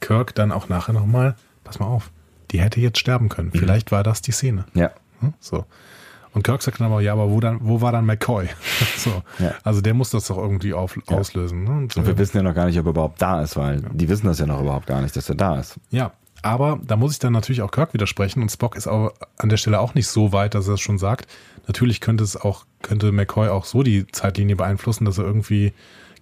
Kirk 0.00 0.34
dann 0.34 0.52
auch 0.52 0.68
nachher 0.68 0.94
nochmal, 0.94 1.36
pass 1.64 1.78
mal 1.80 1.86
auf, 1.86 2.10
die 2.50 2.60
hätte 2.60 2.80
jetzt 2.80 2.98
sterben 2.98 3.28
können. 3.28 3.50
Vielleicht 3.52 3.92
war 3.92 4.02
das 4.02 4.22
die 4.22 4.32
Szene. 4.32 4.64
Ja. 4.72 4.92
Hm? 5.20 5.34
So. 5.38 5.66
Und 6.32 6.44
Kirk 6.44 6.62
sagt 6.62 6.80
dann 6.80 6.86
aber, 6.86 7.02
ja, 7.02 7.12
aber 7.12 7.30
wo, 7.30 7.40
dann, 7.40 7.58
wo 7.60 7.82
war 7.82 7.92
dann 7.92 8.06
McCoy? 8.06 8.48
so. 8.96 9.22
Ja. 9.38 9.54
Also 9.62 9.82
der 9.82 9.92
muss 9.92 10.10
das 10.10 10.26
doch 10.28 10.38
irgendwie 10.38 10.72
auf, 10.72 10.98
auslösen. 11.08 11.64
Ne? 11.64 11.70
Und, 11.70 11.96
Und 11.96 12.06
wir 12.06 12.14
äh, 12.14 12.18
wissen 12.18 12.38
ja 12.38 12.42
noch 12.42 12.54
gar 12.54 12.66
nicht, 12.66 12.78
ob 12.78 12.86
er 12.86 12.90
überhaupt 12.90 13.20
da 13.20 13.42
ist, 13.42 13.56
weil 13.56 13.82
die 13.92 14.08
wissen 14.08 14.26
das 14.26 14.38
ja 14.38 14.46
noch 14.46 14.60
überhaupt 14.60 14.86
gar 14.86 15.02
nicht, 15.02 15.14
dass 15.14 15.28
er 15.28 15.34
da 15.34 15.58
ist. 15.58 15.78
ja, 15.90 16.12
aber 16.42 16.78
da 16.86 16.96
muss 16.96 17.12
ich 17.12 17.18
dann 17.18 17.32
natürlich 17.32 17.62
auch 17.62 17.70
Kirk 17.72 17.92
widersprechen 17.92 18.40
und 18.40 18.50
Spock 18.50 18.76
ist 18.76 18.86
auch 18.86 19.12
an 19.36 19.48
der 19.48 19.56
Stelle 19.56 19.80
auch 19.80 19.94
nicht 19.94 20.06
so 20.06 20.32
weit, 20.32 20.54
dass 20.54 20.68
er 20.68 20.74
es 20.74 20.80
schon 20.80 20.98
sagt. 20.98 21.26
Natürlich 21.66 22.00
könnte 22.00 22.24
es 22.24 22.36
auch, 22.36 22.64
könnte 22.82 23.12
McCoy 23.12 23.48
auch 23.48 23.64
so 23.64 23.82
die 23.82 24.06
Zeitlinie 24.06 24.56
beeinflussen, 24.56 25.04
dass 25.04 25.18
er 25.18 25.24
irgendwie 25.24 25.72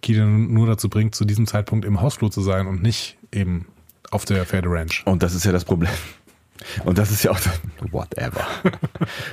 Keelan 0.03 0.53
nur 0.53 0.67
dazu 0.67 0.89
bringt, 0.89 1.15
zu 1.15 1.25
diesem 1.25 1.47
Zeitpunkt 1.47 1.85
im 1.85 2.01
Hausflur 2.01 2.31
zu 2.31 2.41
sein 2.41 2.67
und 2.67 2.83
nicht 2.83 3.17
eben 3.33 3.67
auf 4.11 4.25
der 4.25 4.45
Pferde 4.45 4.69
Ranch. 4.71 5.03
Und 5.07 5.23
das 5.23 5.35
ist 5.35 5.45
ja 5.45 5.53
das 5.53 5.65
Problem. 5.65 5.91
Und 6.85 6.99
das 6.99 7.11
ist 7.11 7.25
ja 7.25 7.31
auch 7.31 7.41
das, 7.41 7.61
whatever. 7.91 8.47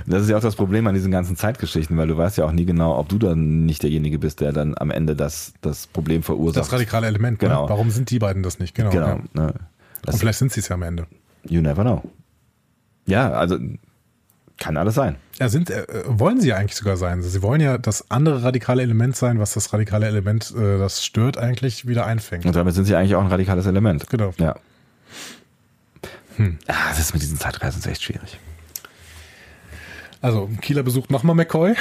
Das 0.07 0.23
ist 0.23 0.29
ja 0.29 0.37
auch 0.37 0.41
das 0.41 0.55
Problem 0.55 0.87
an 0.87 0.95
diesen 0.95 1.11
ganzen 1.11 1.35
Zeitgeschichten, 1.35 1.95
weil 1.97 2.07
du 2.07 2.17
weißt 2.17 2.37
ja 2.37 2.45
auch 2.45 2.51
nie 2.51 2.65
genau, 2.65 2.97
ob 2.97 3.09
du 3.09 3.17
dann 3.19 3.65
nicht 3.65 3.83
derjenige 3.83 4.19
bist, 4.19 4.41
der 4.41 4.51
dann 4.51 4.75
am 4.77 4.91
Ende 4.91 5.15
das, 5.15 5.53
das 5.61 5.87
Problem 5.87 6.23
verursacht. 6.23 6.65
Das 6.65 6.73
radikale 6.73 7.07
Element. 7.07 7.39
Genau. 7.39 7.63
Ne? 7.63 7.69
Warum 7.69 7.91
sind 7.91 8.09
die 8.09 8.19
beiden 8.19 8.43
das 8.43 8.59
nicht? 8.59 8.75
Genau. 8.75 8.89
Genau. 8.89 9.07
Ja. 9.07 9.21
Ne? 9.33 9.53
Das, 10.01 10.15
Und 10.15 10.19
vielleicht 10.19 10.39
sind 10.39 10.51
sie 10.51 10.59
es 10.61 10.67
ja 10.67 10.75
am 10.75 10.81
Ende. 10.81 11.05
you 11.47 11.61
never 11.61 11.83
know. 11.83 12.01
Ja, 13.05 13.31
also 13.31 13.57
kann 14.61 14.77
alles 14.77 14.95
sein. 14.95 15.17
Ja, 15.39 15.49
sind, 15.49 15.71
äh, 15.71 15.85
wollen 16.05 16.39
sie 16.39 16.49
ja 16.49 16.55
eigentlich 16.55 16.75
sogar 16.75 16.95
sein. 16.95 17.21
Sie 17.23 17.41
wollen 17.41 17.59
ja 17.59 17.77
das 17.79 18.09
andere 18.11 18.43
radikale 18.43 18.83
Element 18.83 19.15
sein, 19.15 19.39
was 19.39 19.53
das 19.53 19.73
radikale 19.73 20.05
Element, 20.05 20.53
äh, 20.55 20.77
das 20.77 21.03
stört, 21.03 21.37
eigentlich 21.37 21.87
wieder 21.87 22.05
einfängt. 22.05 22.45
Und 22.45 22.55
damit 22.55 22.75
sind 22.75 22.85
sie 22.85 22.95
eigentlich 22.95 23.15
auch 23.15 23.21
ein 23.21 23.27
radikales 23.27 23.65
Element. 23.65 24.07
Genau. 24.09 24.33
Ja. 24.37 24.55
Hm. 26.37 26.59
Ah, 26.67 26.89
das 26.89 26.99
ist 26.99 27.13
mit 27.13 27.23
diesen 27.23 27.39
Zeitreisen 27.39 27.79
ist 27.79 27.87
echt 27.87 28.03
schwierig. 28.03 28.39
Also, 30.21 30.47
Kieler 30.61 30.83
besucht 30.83 31.09
nochmal 31.09 31.35
McCoy. 31.35 31.73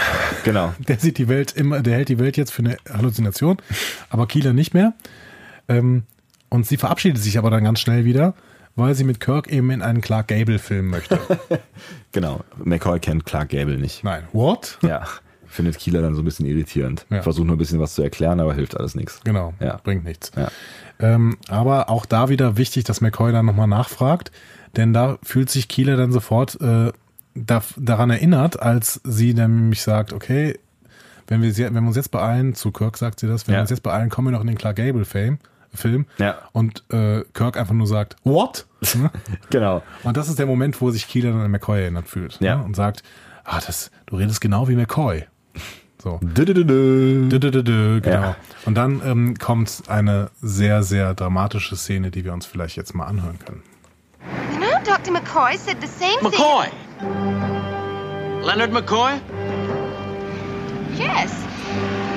Genau. 0.45 0.73
Der 0.89 0.99
sieht 0.99 1.19
die 1.19 1.29
Welt 1.29 1.53
immer, 1.53 1.81
der 1.81 1.97
hält 1.97 2.09
die 2.09 2.19
Welt 2.19 2.39
jetzt 2.39 2.51
für 2.51 2.63
eine 2.63 2.79
Halluzination, 2.91 3.59
aber 4.09 4.27
Kieler 4.27 4.55
nicht 4.55 4.73
mehr. 4.73 4.95
Ähm, 5.69 6.05
und 6.49 6.67
sie 6.67 6.79
verabschiedet 6.79 7.23
sich 7.23 7.37
aber 7.37 7.51
dann 7.51 7.63
ganz 7.63 7.81
schnell 7.81 8.07
wieder, 8.07 8.35
weil 8.77 8.95
sie 8.95 9.05
mit 9.05 9.21
Kirk 9.21 9.49
eben 9.53 9.71
in 9.71 9.83
einen 9.83 10.01
Clark 10.01 10.29
Gable-Film 10.29 10.87
möchte. 10.89 11.19
Genau. 12.13 12.41
McCoy 12.65 12.99
kennt 12.99 13.25
Clark 13.25 13.51
Gable 13.51 13.79
nicht. 13.79 14.03
Nein. 14.03 14.25
What? 14.33 14.79
Ja. 14.83 15.05
Findet 15.47 15.79
Kieler 15.79 16.03
dann 16.03 16.15
so 16.15 16.23
ein 16.23 16.25
bisschen 16.25 16.47
irritierend. 16.47 17.07
Ja. 17.11 17.23
Versucht 17.23 17.47
nur 17.47 17.55
ein 17.57 17.59
bisschen 17.59 17.79
was 17.81 17.95
zu 17.95 18.03
erklären, 18.03 18.41
aber 18.41 18.55
hilft 18.55 18.77
alles 18.77 18.95
nichts. 18.97 19.21
Genau. 19.25 19.55
Ja. 19.61 19.79
Bringt 19.85 20.05
nichts. 20.05 20.33
Ja. 20.37 20.49
Ähm, 20.99 21.37
aber 21.49 21.89
auch 21.89 22.07
da 22.07 22.29
wieder 22.29 22.57
wichtig, 22.57 22.85
dass 22.85 23.01
McCoy 23.01 23.33
dann 23.33 23.47
nochmal 23.47 23.67
nachfragt, 23.69 24.33
denn 24.77 24.93
da 24.93 25.19
fühlt 25.23 25.51
sich 25.51 25.69
Kieler 25.69 25.97
dann 25.97 26.11
sofort 26.13 26.61
äh, 26.61 26.91
da, 27.35 27.63
daran 27.77 28.11
erinnert, 28.11 28.61
als 28.61 29.01
sie 29.05 29.35
nämlich 29.35 29.83
sagt, 29.83 30.13
okay, 30.13 30.59
wenn 31.29 31.43
wir, 31.43 31.57
wenn 31.57 31.75
wir 31.75 31.83
uns 31.89 31.97
jetzt 31.97 32.11
beeilen, 32.11 32.55
zu 32.57 32.73
Kirk 32.73 32.97
sagt 32.99 33.21
sie 33.21 33.29
das, 33.29 33.47
wenn 33.47 33.53
Ja. 33.55 33.59
wir 33.59 33.63
uns 33.63 33.71
jetzt 33.71 33.83
beeilen, 33.85 34.11
kommen 34.11 34.29
wir 34.29 34.33
noch 34.33 34.41
in 34.41 34.49
den 34.49 34.59
Clark 34.59 34.77
Gable 34.77 35.05
Film, 35.05 35.39
Film 35.75 36.07
Ja. 36.19 36.39
und 36.53 36.85
äh, 36.93 37.23
Kirk 37.35 37.57
einfach 37.57 37.75
nur 37.75 37.87
sagt, 37.87 38.17
what? 38.25 38.67
Ne? 38.95 39.11
Genau. 39.51 39.83
und 40.03 40.17
das 40.17 40.29
ist 40.29 40.39
der 40.39 40.47
Moment, 40.47 40.81
wo 40.81 40.91
sich 40.91 41.07
Kieler 41.09 41.31
dann 41.33 41.41
an 41.43 41.51
McCoy 41.51 41.81
erinnert 41.83 42.09
fühlt 42.09 42.39
Ja. 42.41 42.57
ne? 42.57 42.65
und 42.65 42.75
sagt, 42.77 43.03
ah, 43.45 43.61
das, 43.65 43.91
du 44.07 44.17
redest 44.17 44.41
genau 44.41 44.69
wie 44.69 44.75
McCoy. 44.77 45.25
So. 46.03 46.19
Dü-dü-dü-dü. 46.23 47.29
Dö, 47.29 47.39
dö, 47.39 47.51
dö, 47.51 47.63
dö, 47.63 48.01
Genau. 48.01 48.21
Ja. 48.23 48.37
Und 48.65 48.75
dann 48.75 49.03
ähm, 49.05 49.37
kommt 49.39 49.83
eine 49.89 50.31
sehr, 50.41 50.83
sehr 50.83 51.15
dramatische 51.15 51.77
Szene, 51.77 52.11
die 52.11 52.25
wir 52.25 52.33
uns 52.33 52.47
vielleicht 52.47 52.77
jetzt 52.77 52.95
mal 52.95 53.05
anhören 53.05 53.39
können. 53.39 53.63
You 54.53 54.59
know, 54.59 54.69
Dr. 54.85 55.13
McCoy 55.13 55.57
said 55.59 55.77
the 55.83 55.87
same 55.87 56.19
McCoy! 56.23 56.69
Leonard 58.43 58.73
McCoy? 58.73 59.19
thing. 59.19 60.99
Yes. 60.99 61.31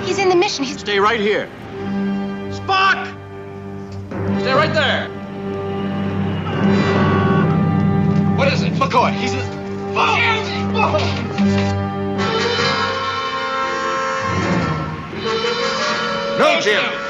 He's 0.06 0.18
in 0.18 0.30
the 0.30 0.36
mission. 0.38 0.64
He's 0.66 0.80
Stay 0.80 1.00
right 1.00 1.20
here. 1.20 1.48
Spock! 2.52 3.08
Stay 4.40 4.54
right 4.54 4.74
there. 4.74 5.10
What 8.38 8.52
is 8.52 8.62
it? 8.64 8.74
McCoy, 8.74 9.14
he's 9.14 9.34
a... 9.34 9.54
No, 16.40 16.60
Jim. 16.62 17.03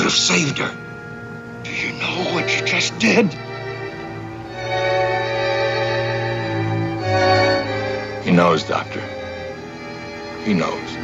Could 0.00 0.06
have 0.06 0.14
saved 0.18 0.56
her. 0.56 0.74
Do 1.62 1.70
you 1.70 1.92
know 2.00 2.32
what 2.32 2.48
you 2.58 2.64
just 2.64 2.98
did? 2.98 3.26
He 8.24 8.30
knows, 8.30 8.62
Doctor. 8.64 9.02
He 10.46 10.54
knows. 10.54 10.96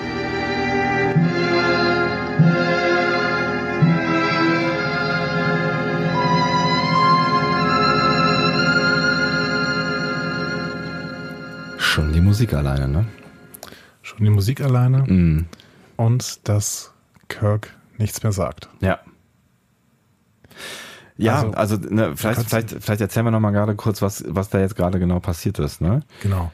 Schon 11.78 12.12
die 12.12 12.20
Musik 12.20 12.52
alleine, 12.54 12.88
ne? 12.88 13.04
Schon 14.02 14.18
die 14.24 14.30
Musik 14.30 14.60
alleine 14.60 15.04
Mhm. 15.06 15.46
und 15.96 16.48
dass 16.48 16.92
Kirk 17.28 17.70
nichts 17.98 18.22
mehr 18.22 18.32
sagt. 18.32 18.68
Ja. 18.80 18.98
Ja, 21.18 21.36
Also, 21.36 21.50
also, 21.52 21.76
ne, 21.88 22.12
vielleicht, 22.14 22.42
vielleicht, 22.48 22.70
vielleicht 22.80 23.00
erzählen 23.00 23.24
wir 23.26 23.30
noch 23.30 23.40
mal 23.40 23.50
gerade 23.50 23.74
kurz, 23.74 24.02
was, 24.02 24.24
was 24.28 24.50
da 24.50 24.58
jetzt 24.60 24.76
gerade 24.76 24.98
genau 24.98 25.18
passiert 25.18 25.58
ist, 25.58 25.80
ne? 25.80 26.00
Genau. 26.22 26.52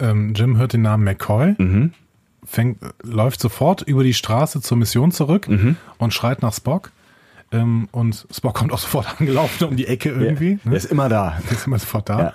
Ähm, 0.00 0.34
Jim 0.34 0.56
hört 0.56 0.72
den 0.72 0.82
Namen 0.82 1.04
McCoy, 1.04 1.54
Mhm. 1.58 1.92
fängt, 2.44 2.78
läuft 3.04 3.40
sofort 3.40 3.82
über 3.82 4.02
die 4.02 4.14
Straße 4.14 4.60
zur 4.60 4.76
Mission 4.78 5.12
zurück 5.12 5.48
Mhm. 5.48 5.76
und 5.98 6.12
schreit 6.12 6.42
nach 6.42 6.52
Spock. 6.52 6.90
Ähm, 7.52 7.88
und 7.92 8.26
Spock 8.32 8.54
kommt 8.54 8.72
auch 8.72 8.78
sofort 8.78 9.06
angelaufen 9.20 9.64
um 9.68 9.76
die 9.76 9.86
Ecke 9.86 10.08
irgendwie. 10.10 10.58
Der 10.64 10.72
Ne? 10.72 10.76
ist 10.76 10.86
immer 10.86 11.08
da. 11.08 11.38
Der 11.48 11.52
ist 11.56 11.66
immer 11.68 11.78
sofort 11.78 12.08
da. 12.08 12.18
Ja. 12.18 12.32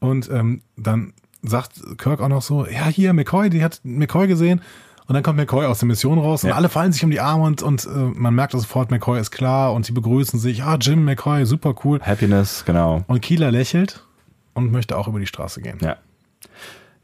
Und 0.00 0.28
ähm, 0.30 0.60
dann 0.76 1.14
sagt 1.42 1.80
Kirk 1.96 2.20
auch 2.20 2.28
noch 2.28 2.42
so, 2.42 2.66
ja, 2.66 2.86
hier, 2.88 3.14
McCoy, 3.14 3.48
die 3.48 3.64
hat 3.64 3.80
McCoy 3.84 4.26
gesehen. 4.28 4.60
Und 5.10 5.14
dann 5.14 5.24
kommt 5.24 5.38
McCoy 5.38 5.66
aus 5.66 5.80
der 5.80 5.88
Mission 5.88 6.20
raus 6.20 6.44
und 6.44 6.50
Ja. 6.50 6.54
alle 6.54 6.68
fallen 6.68 6.92
sich 6.92 7.02
um 7.02 7.10
die 7.10 7.18
Arme 7.18 7.42
und, 7.42 7.62
und 7.64 7.84
äh, 7.84 7.88
man 7.88 8.32
merkt 8.32 8.54
auch 8.54 8.60
sofort, 8.60 8.92
McCoy 8.92 9.18
ist 9.20 9.32
klar 9.32 9.72
und 9.72 9.84
sie 9.84 9.90
begrüßen 9.90 10.38
sich. 10.38 10.62
Ah, 10.62 10.76
Jim, 10.80 11.04
McCoy, 11.04 11.44
super 11.46 11.74
cool. 11.84 11.98
Happiness, 12.00 12.64
genau. 12.64 13.02
Und 13.08 13.20
Keeler 13.20 13.50
lächelt 13.50 14.06
und 14.54 14.70
möchte 14.70 14.96
auch 14.96 15.08
über 15.08 15.18
die 15.18 15.26
Straße 15.26 15.62
gehen. 15.62 15.78
Ja. 15.82 15.96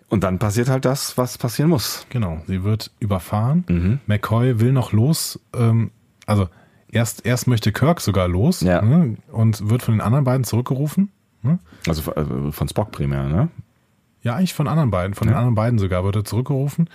Und 0.09 0.23
dann 0.23 0.39
passiert 0.39 0.69
halt 0.69 0.85
das, 0.85 1.19
was 1.19 1.37
passieren 1.37 1.69
muss. 1.69 2.07
Genau, 2.11 2.41
sie 2.47 2.63
wird 2.63 2.93
überfahren. 3.01 3.65
Mhm. 3.69 3.99
McCoy 4.07 4.61
will 4.61 4.71
noch 4.71 4.93
los. 4.93 5.41
Ähm, 5.53 5.91
also 6.27 6.49
erst, 6.89 7.27
erst 7.27 7.49
möchte 7.49 7.73
Kirk 7.73 8.01
sogar 8.01 8.29
los 8.29 8.61
Ja. 8.61 8.83
ne, 8.83 9.17
und 9.33 9.69
wird 9.69 9.83
von 9.83 9.95
den 9.95 10.01
anderen 10.01 10.23
beiden 10.25 10.45
zurückgerufen. 10.45 11.11
Ne? 11.43 11.59
Also 11.89 12.13
äh, 12.13 12.53
von 12.53 12.69
Spock 12.69 12.93
primär, 12.93 13.25
ne? 13.25 13.49
Ja, 14.23 14.37
eigentlich 14.37 14.55
von 14.55 14.69
anderen 14.69 14.93
beiden. 14.93 15.15
Von 15.15 15.27
den 15.27 15.33
Ja. 15.33 15.39
anderen 15.39 15.57
beiden 15.57 15.81
sogar 15.81 16.05
wird 16.05 16.15
er 16.15 16.25
zurückgerufen. 16.25 16.89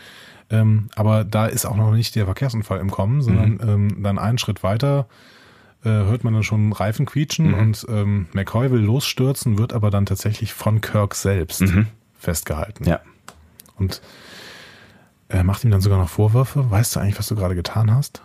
Ähm, 0.51 0.89
aber 0.95 1.23
da 1.23 1.45
ist 1.47 1.65
auch 1.65 1.75
noch 1.77 1.91
nicht 1.91 2.15
der 2.15 2.25
Verkehrsunfall 2.25 2.79
im 2.79 2.91
Kommen, 2.91 3.21
sondern 3.21 3.51
Mhm. 3.53 3.59
ähm, 3.69 4.03
dann 4.03 4.19
einen 4.19 4.37
Schritt 4.37 4.63
weiter 4.63 5.07
äh, 5.83 5.89
hört 5.89 6.23
man 6.23 6.33
dann 6.35 6.43
schon 6.43 6.73
Reifen 6.73 7.07
quietschen 7.07 7.47
Mhm. 7.47 7.53
und 7.57 7.85
ähm, 7.89 8.27
McCoy 8.33 8.69
will 8.69 8.81
losstürzen, 8.81 9.57
wird 9.57 9.73
aber 9.73 9.89
dann 9.89 10.05
tatsächlich 10.05 10.53
von 10.53 10.79
Kirk 10.79 11.15
selbst 11.15 11.63
festgehalten. 12.19 12.83
Mhm. 12.83 12.89
Ja. 12.89 12.99
Und 13.77 13.99
er 15.27 15.43
macht 15.43 15.63
ihm 15.63 15.71
dann 15.71 15.81
sogar 15.81 15.97
noch 15.97 16.09
Vorwürfe. 16.09 16.69
Weißt 16.69 16.95
du 16.95 16.99
eigentlich, 16.99 17.17
was 17.17 17.27
du 17.29 17.35
gerade 17.35 17.55
getan 17.55 17.91
hast? 17.91 18.21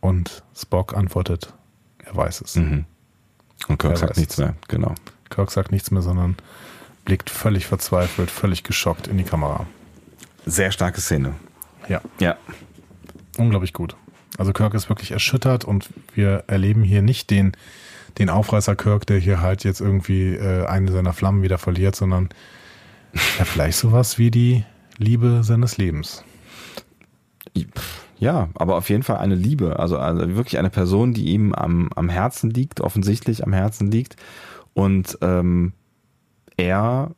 Und 0.00 0.44
Spock 0.56 0.96
antwortet, 0.96 1.52
er 2.04 2.14
weiß 2.14 2.40
es. 2.42 2.54
Mhm. 2.54 2.84
Und 3.66 3.78
Kirk 3.78 3.96
sagt 3.98 4.16
nichts 4.16 4.38
mehr, 4.38 4.54
genau. 4.68 4.94
Kirk 5.28 5.50
sagt 5.50 5.72
nichts 5.72 5.90
mehr, 5.90 6.02
sondern 6.02 6.36
blickt 7.04 7.30
völlig 7.30 7.66
verzweifelt, 7.66 8.30
völlig 8.30 8.62
geschockt 8.62 9.08
in 9.08 9.18
die 9.18 9.24
Kamera. 9.24 9.66
Sehr 10.46 10.72
starke 10.72 11.00
Szene. 11.00 11.34
Ja, 11.88 12.00
Ja. 12.18 12.36
unglaublich 13.38 13.72
gut. 13.72 13.96
Also 14.38 14.52
Kirk 14.52 14.74
ist 14.74 14.88
wirklich 14.88 15.10
erschüttert 15.10 15.64
und 15.64 15.90
wir 16.14 16.44
erleben 16.46 16.82
hier 16.82 17.02
nicht 17.02 17.30
den, 17.30 17.52
den 18.18 18.30
Aufreißer 18.30 18.76
Kirk, 18.76 19.06
der 19.06 19.18
hier 19.18 19.40
halt 19.40 19.64
jetzt 19.64 19.80
irgendwie 19.80 20.34
äh, 20.34 20.66
eine 20.66 20.90
seiner 20.92 21.12
Flammen 21.12 21.42
wieder 21.42 21.58
verliert, 21.58 21.96
sondern 21.96 22.28
ja, 23.38 23.44
vielleicht 23.44 23.78
sowas 23.78 24.18
wie 24.18 24.30
die 24.30 24.64
Liebe 24.98 25.42
seines 25.42 25.78
Lebens. 25.78 26.24
Ja, 28.18 28.50
aber 28.54 28.76
auf 28.76 28.88
jeden 28.90 29.02
Fall 29.02 29.16
eine 29.16 29.34
Liebe. 29.34 29.78
Also, 29.78 29.98
also 29.98 30.36
wirklich 30.36 30.58
eine 30.58 30.70
Person, 30.70 31.12
die 31.14 31.26
ihm 31.30 31.52
am, 31.54 31.90
am 31.96 32.08
Herzen 32.08 32.50
liegt, 32.50 32.80
offensichtlich 32.80 33.44
am 33.44 33.52
Herzen 33.52 33.90
liegt. 33.90 34.16
Und 34.74 35.18
ähm, 35.22 35.72
er 36.56 37.10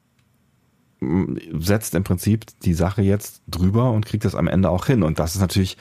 setzt 1.59 1.95
im 1.95 2.05
Prinzip 2.05 2.47
die 2.63 2.75
Sache 2.75 3.03
jetzt 3.03 3.43
drüber 3.49 3.91
und 3.91 4.07
kriegt 4.07 4.25
das 4.25 4.35
am 4.35 4.49
Ende 4.49 4.71
auch 4.71 4.87
hin. 4.87 5.03
Und 5.03 5.19
das 5.19 5.35
ist 5.35 5.41
natürlich 5.41 5.77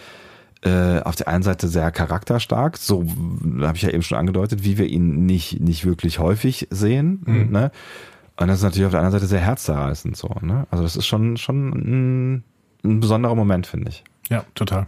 äh, 0.64 1.00
auf 1.00 1.16
der 1.16 1.28
einen 1.28 1.44
Seite 1.44 1.68
sehr 1.68 1.92
charakterstark, 1.92 2.78
so 2.78 3.06
habe 3.62 3.78
ich 3.78 3.82
ja 3.82 3.90
eben 3.90 4.04
schon 4.04 4.18
angedeutet, 4.18 4.64
wie 4.64 4.78
wir 4.78 4.86
ihn 4.86 5.26
nicht, 5.26 5.60
nicht 5.60 5.86
wirklich 5.86 6.20
häufig 6.20 6.68
sehen. 6.70 7.24
Ne? 7.52 7.72
Und 8.38 8.48
das 8.48 8.58
ist 8.58 8.64
natürlich 8.64 8.86
auf 8.86 8.92
der 8.92 9.00
anderen 9.00 9.20
Seite 9.20 9.28
sehr 9.28 9.40
herzzerreißend 9.40 10.16
so. 10.16 10.30
Ne? 10.42 10.68
Also 10.70 10.84
das 10.84 10.96
ist 10.96 11.08
schon, 11.08 11.38
schon 11.38 11.70
ein, 11.70 12.44
ein 12.84 13.00
besonderer 13.00 13.36
Moment, 13.36 13.68
finde 13.68 13.90
ich. 13.90 14.04
Ja, 14.30 14.46
total. 14.56 14.88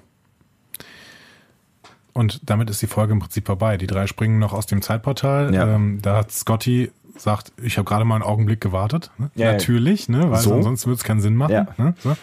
Und 2.14 2.42
damit 2.50 2.70
ist 2.70 2.82
die 2.82 2.88
Folge 2.88 3.14
im 3.14 3.20
Prinzip 3.20 3.48
vorbei. 3.48 3.78
Die 3.78 3.88
drei 3.88 4.06
springen 4.08 4.40
noch 4.40 4.54
aus 4.54 4.66
dem 4.68 4.82
Zeitportal. 4.82 5.54
Ja. 5.54 5.76
Ähm, 5.76 6.00
da 6.02 6.18
hat 6.18 6.32
Scotty 6.32 6.92
sagt, 7.18 7.52
ich 7.62 7.78
habe 7.78 7.88
gerade 7.88 8.06
mal 8.06 8.16
einen 8.16 8.24
Augenblick 8.24 8.62
gewartet. 8.62 9.12
Ne? 9.18 9.32
Ja. 9.36 9.52
Natürlich, 9.52 10.10
ne? 10.10 10.30
weil 10.32 10.40
So. 10.40 10.54
ansonsten 10.54 10.88
würde 10.88 10.98
es 10.98 11.04
keinen 11.04 11.22
Sinn 11.22 11.36
machen. 11.36 11.52
Ja. 11.54 11.68
Ne? 11.78 11.96
So. 12.04 12.16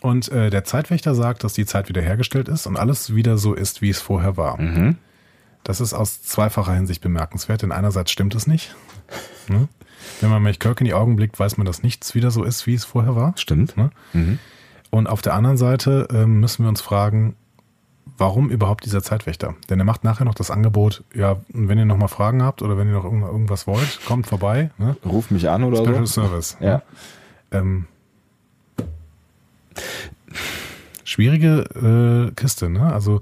Und 0.00 0.30
äh, 0.30 0.50
der 0.50 0.64
Zeitwächter 0.64 1.14
sagt, 1.14 1.44
dass 1.44 1.54
die 1.54 1.66
Zeit 1.66 1.88
wiederhergestellt 1.88 2.48
ist 2.48 2.66
und 2.66 2.76
alles 2.76 3.14
wieder 3.14 3.38
so 3.38 3.54
ist, 3.54 3.82
wie 3.82 3.90
es 3.90 4.00
vorher 4.00 4.36
war. 4.36 4.60
Mhm. 4.60 4.96
Das 5.64 5.80
ist 5.80 5.94
aus 5.94 6.22
zweifacher 6.22 6.74
Hinsicht 6.74 7.00
bemerkenswert, 7.00 7.62
denn 7.62 7.72
einerseits 7.72 8.10
stimmt 8.10 8.34
es 8.34 8.46
nicht. 8.46 8.74
Ne? 9.48 9.68
Wenn 10.20 10.30
man 10.30 10.42
Mech 10.42 10.58
Kirk 10.58 10.80
in 10.80 10.84
die 10.86 10.92
Augen 10.94 11.16
blickt, 11.16 11.38
weiß 11.40 11.56
man, 11.56 11.64
dass 11.64 11.82
nichts 11.82 12.14
wieder 12.14 12.30
so 12.30 12.44
ist, 12.44 12.66
wie 12.66 12.74
es 12.74 12.84
vorher 12.84 13.16
war. 13.16 13.32
Stimmt. 13.36 13.76
Ne? 13.76 13.90
Und 14.90 15.06
auf 15.06 15.22
der 15.22 15.34
anderen 15.34 15.56
Seite 15.56 16.06
ähm, 16.12 16.40
müssen 16.40 16.64
wir 16.64 16.68
uns 16.68 16.82
fragen, 16.82 17.34
warum 18.18 18.50
überhaupt 18.50 18.84
dieser 18.84 19.02
Zeitwächter? 19.02 19.54
Denn 19.68 19.78
er 19.78 19.84
macht 19.84 20.04
nachher 20.04 20.24
noch 20.24 20.34
das 20.34 20.50
Angebot, 20.50 21.02
ja, 21.14 21.36
wenn 21.48 21.78
ihr 21.78 21.84
noch 21.84 21.96
mal 21.96 22.08
Fragen 22.08 22.42
habt 22.42 22.62
oder 22.62 22.78
wenn 22.78 22.88
ihr 22.88 22.94
noch 22.94 23.04
irgend- 23.04 23.24
irgendwas 23.24 23.66
wollt, 23.66 24.00
kommt 24.06 24.26
vorbei. 24.26 24.70
Ne? 24.78 24.96
Ruf 25.04 25.30
mich 25.30 25.48
an 25.48 25.64
oder 25.64 25.78
Special 25.78 26.06
so. 26.06 26.22
Service. 26.22 26.56
Ja. 26.60 26.76
Ne? 26.76 26.82
Ähm, 27.52 27.86
schwierige 31.04 32.30
äh, 32.30 32.34
Kiste, 32.34 32.70
ne? 32.70 32.92
Also 32.92 33.20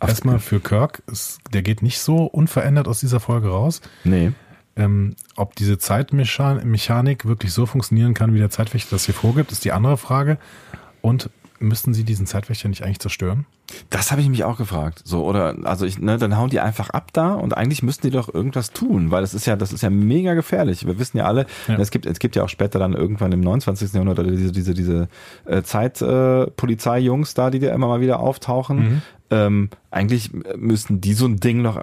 erstmal 0.00 0.38
für 0.38 0.60
Kirk, 0.60 1.02
ist, 1.06 1.40
der 1.52 1.62
geht 1.62 1.82
nicht 1.82 2.00
so 2.00 2.24
unverändert 2.24 2.88
aus 2.88 3.00
dieser 3.00 3.20
Folge 3.20 3.48
raus. 3.48 3.80
Nee. 4.04 4.32
Ähm, 4.74 5.16
ob 5.36 5.54
diese 5.54 5.78
Zeitmechanik 5.78 7.26
wirklich 7.26 7.52
so 7.52 7.66
funktionieren 7.66 8.14
kann, 8.14 8.34
wie 8.34 8.38
der 8.38 8.50
Zeitwächter 8.50 8.90
das 8.92 9.04
hier 9.04 9.14
vorgibt, 9.14 9.52
ist 9.52 9.64
die 9.64 9.72
andere 9.72 9.96
Frage. 9.98 10.38
Und 11.02 11.30
müssten 11.62 11.94
sie 11.94 12.04
diesen 12.04 12.26
Zeitwächter 12.26 12.68
nicht 12.68 12.84
eigentlich 12.84 12.98
zerstören? 12.98 13.46
Das 13.90 14.10
habe 14.10 14.20
ich 14.20 14.28
mich 14.28 14.44
auch 14.44 14.58
gefragt. 14.58 15.00
So, 15.04 15.24
oder, 15.24 15.56
also 15.64 15.86
ich, 15.86 15.98
ne, 15.98 16.18
dann 16.18 16.36
hauen 16.36 16.50
die 16.50 16.60
einfach 16.60 16.90
ab 16.90 17.10
da 17.12 17.34
und 17.34 17.56
eigentlich 17.56 17.82
müssten 17.82 18.06
die 18.08 18.10
doch 18.10 18.32
irgendwas 18.32 18.70
tun, 18.72 19.10
weil 19.10 19.22
das 19.22 19.32
ist 19.34 19.46
ja, 19.46 19.56
das 19.56 19.72
ist 19.72 19.82
ja 19.82 19.90
mega 19.90 20.34
gefährlich. 20.34 20.86
Wir 20.86 20.98
wissen 20.98 21.16
ja 21.18 21.24
alle, 21.24 21.46
Ja. 21.68 21.76
es 21.78 21.90
gibt, 21.90 22.04
es 22.06 22.18
gibt 22.18 22.36
ja 22.36 22.42
auch 22.42 22.48
später 22.48 22.78
dann 22.78 22.92
irgendwann 22.92 23.32
im 23.32 23.40
29. 23.40 23.92
Jahrhundert 23.94 24.18
oder 24.18 24.30
diese, 24.30 24.52
diese, 24.52 24.74
diese 24.74 25.08
äh, 25.46 25.62
Zeitpolizei-Jungs 25.62 27.32
äh, 27.32 27.34
da, 27.36 27.50
die 27.50 27.58
da 27.60 27.72
immer 27.74 27.86
mal 27.88 28.00
wieder 28.00 28.20
auftauchen. 28.20 29.02
Ähm, 29.30 29.70
eigentlich 29.90 30.30
müssten 30.56 31.00
die 31.00 31.14
so 31.14 31.26
ein 31.26 31.38
Ding 31.38 31.62
noch 31.62 31.82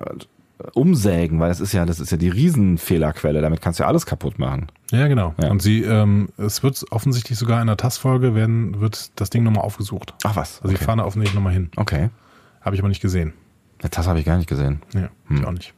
umsägen, 0.73 1.39
weil 1.39 1.49
das 1.49 1.59
ist 1.59 1.73
ja, 1.73 1.85
das 1.85 1.99
ist 1.99 2.11
ja 2.11 2.17
die 2.17 2.29
Riesenfehlerquelle. 2.29 3.41
Damit 3.41 3.61
kannst 3.61 3.79
du 3.79 3.83
ja 3.83 3.87
alles 3.87 4.05
kaputt 4.05 4.39
machen. 4.39 4.67
Ja, 4.91 5.07
genau. 5.07 5.33
Ja. 5.41 5.49
Und 5.49 5.61
sie, 5.61 5.83
ähm, 5.83 6.29
es 6.37 6.63
wird 6.63 6.83
offensichtlich 6.91 7.37
sogar 7.37 7.61
in 7.61 7.67
der 7.67 7.77
TAS-Folge 7.77 8.35
werden, 8.35 8.79
wird 8.79 9.11
das 9.15 9.29
Ding 9.29 9.43
nochmal 9.43 9.63
aufgesucht. 9.63 10.13
Ach 10.23 10.35
was. 10.35 10.61
Also 10.61 10.75
okay. 10.75 10.83
fahren 10.83 10.97
da 10.97 11.05
offensichtlich 11.05 11.35
nochmal 11.35 11.53
hin. 11.53 11.71
okay. 11.75 12.09
Habe 12.61 12.75
ich 12.75 12.81
aber 12.81 12.89
nicht 12.89 13.01
gesehen. 13.01 13.33
Das 13.79 14.05
habe 14.05 14.19
ich 14.19 14.25
gar 14.25 14.37
nicht 14.37 14.49
gesehen. 14.49 14.81
Ja, 14.93 15.09
ich 15.29 15.45
auch 15.45 15.51
nicht. 15.51 15.73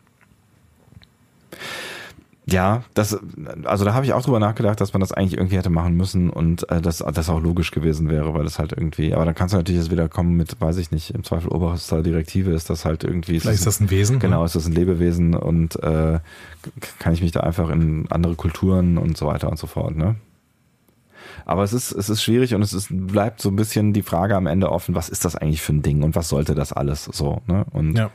Ja, 2.52 2.84
das, 2.94 3.18
also 3.64 3.86
da 3.86 3.94
habe 3.94 4.06
ich 4.06 4.14
auch 4.14 4.22
drüber 4.22 4.40
nachgedacht, 4.40 4.80
dass 4.82 4.94
man 4.94 4.99
das 4.99 5.11
eigentlich 5.11 5.38
irgendwie 5.38 5.57
hätte 5.57 5.69
machen 5.69 5.95
müssen 5.95 6.30
und 6.30 6.69
äh, 6.69 6.82
dass 6.82 6.99
das 6.99 7.30
auch 7.30 7.41
logisch 7.41 7.72
gewesen 7.72 8.10
wäre, 8.10 8.34
weil 8.34 8.45
es 8.45 8.60
halt 8.60 8.72
irgendwie, 8.72 9.14
aber 9.14 9.26
dann 9.26 9.36
kannst 9.36 9.53
du 9.53 9.57
natürlich 9.57 9.82
jetzt 9.82 9.91
wieder 9.91 10.10
kommen 10.10 10.36
mit, 10.36 10.60
weiß 10.60 10.78
ich 10.78 10.91
nicht, 10.91 11.11
im 11.11 11.23
Zweifel 11.23 11.49
oberster 11.49 12.03
Direktive 12.03 12.52
ist 12.52 12.69
das 12.69 12.86
halt 12.86 13.03
irgendwie. 13.03 13.40
Vielleicht 13.40 13.60
ist 13.60 13.68
das 13.68 13.80
ein 13.80 13.90
Wesen. 13.90 14.19
Genau, 14.19 14.44
ist 14.44 14.56
das 14.56 14.65
ein 14.65 14.73
Lebewesen 14.73 15.36
und 15.36 15.82
äh, 15.84 16.19
kann 16.99 17.14
ich 17.14 17.22
mich 17.22 17.32
da 17.32 17.41
einfach 17.41 17.69
in 17.69 18.06
andere 18.10 18.36
Kulturen 18.36 18.98
und 18.98 19.18
so 19.18 19.28
weiter 19.28 19.49
und 19.49 19.57
so 19.57 19.68
fort, 19.68 19.95
ne? 19.95 20.15
Aber 21.45 21.64
es 21.64 21.73
ist, 21.73 21.91
es 21.91 22.10
ist 22.10 22.22
schwierig 22.23 22.53
und 22.56 22.61
es 22.61 22.73
ist, 22.73 22.88
bleibt 22.91 23.41
so 23.41 23.49
ein 23.49 23.56
bisschen 23.56 23.94
die 23.94 24.03
Frage 24.03 24.36
am 24.36 24.48
Ende 24.48 24.72
offen, 24.72 24.95
was 24.95 25.10
ist 25.10 25.26
das 25.26 25.36
eigentlich 25.36 25.61
für 25.61 25.73
ein 25.73 25.82
Ding 25.82 26.03
und 26.03 26.15
was 26.15 26.30
sollte 26.30 26.56
das 26.56 26.73
alles 26.73 27.06
so, 27.06 27.41
ne? 27.48 27.65
Und 27.72 27.98
Ja. 27.98 28.11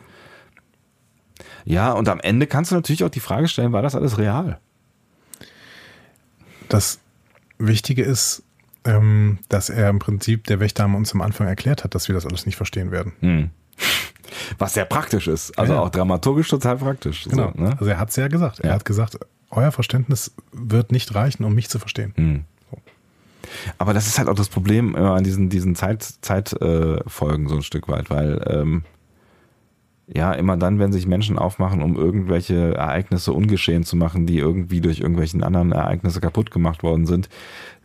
Ja, 1.66 1.92
und 1.92 2.08
am 2.08 2.20
Ende 2.20 2.46
kannst 2.46 2.70
du 2.70 2.76
natürlich 2.76 3.04
auch 3.04 3.10
die 3.10 3.20
Frage 3.20 3.48
stellen, 3.48 3.72
war 3.72 3.82
das 3.82 3.94
alles 3.94 4.16
real? 4.16 4.58
Das 6.68 7.00
Wichtige 7.58 8.02
ist, 8.02 8.42
ähm, 8.84 9.38
dass 9.48 9.68
er 9.68 9.90
im 9.90 9.98
Prinzip 9.98 10.46
der 10.46 10.60
Wächter 10.60 10.84
uns 10.86 11.12
am 11.12 11.20
Anfang 11.20 11.46
erklärt 11.46 11.84
hat, 11.84 11.94
dass 11.94 12.08
wir 12.08 12.14
das 12.14 12.24
alles 12.24 12.46
nicht 12.46 12.56
verstehen 12.56 12.90
werden. 12.92 13.12
Hm. 13.20 13.50
Was 14.58 14.74
sehr 14.74 14.84
praktisch 14.84 15.26
ist. 15.28 15.58
Also 15.58 15.74
Ja, 15.74 15.80
auch 15.80 15.90
dramaturgisch 15.90 16.48
total 16.48 16.76
praktisch. 16.78 17.24
Genau. 17.24 17.52
So, 17.54 17.62
ne? 17.62 17.70
Also 17.72 17.86
er 17.86 17.98
hat 17.98 18.10
es 18.10 18.16
ja 18.16 18.28
gesagt. 18.28 18.60
Er 18.60 18.68
Ja. 18.70 18.74
hat 18.74 18.84
gesagt, 18.84 19.18
euer 19.50 19.72
Verständnis 19.72 20.32
wird 20.52 20.92
nicht 20.92 21.14
reichen, 21.14 21.44
um 21.44 21.54
mich 21.54 21.68
zu 21.68 21.78
verstehen. 21.78 22.12
Hm. 22.16 22.44
Aber 23.78 23.94
das 23.94 24.06
ist 24.06 24.18
halt 24.18 24.28
auch 24.28 24.34
das 24.34 24.48
Problem 24.48 24.94
immer 24.94 25.14
an 25.14 25.24
diesen, 25.24 25.48
diesen 25.48 25.74
Zeit, 25.76 26.02
Zeitfolgen 26.20 27.46
äh, 27.46 27.48
so 27.48 27.56
ein 27.56 27.62
Stück 27.62 27.88
weit, 27.88 28.10
weil 28.10 28.40
ähm, 28.46 28.82
ja, 30.08 30.32
immer 30.32 30.56
dann, 30.56 30.78
wenn 30.78 30.92
sich 30.92 31.06
Menschen 31.06 31.38
aufmachen, 31.38 31.82
um 31.82 31.96
irgendwelche 31.96 32.74
Ereignisse 32.74 33.32
ungeschehen 33.32 33.82
zu 33.84 33.96
machen, 33.96 34.26
die 34.26 34.38
irgendwie 34.38 34.80
durch 34.80 35.00
irgendwelchen 35.00 35.42
anderen 35.42 35.72
Ereignisse 35.72 36.20
kaputt 36.20 36.50
gemacht 36.50 36.82
worden 36.82 37.06
sind, 37.06 37.28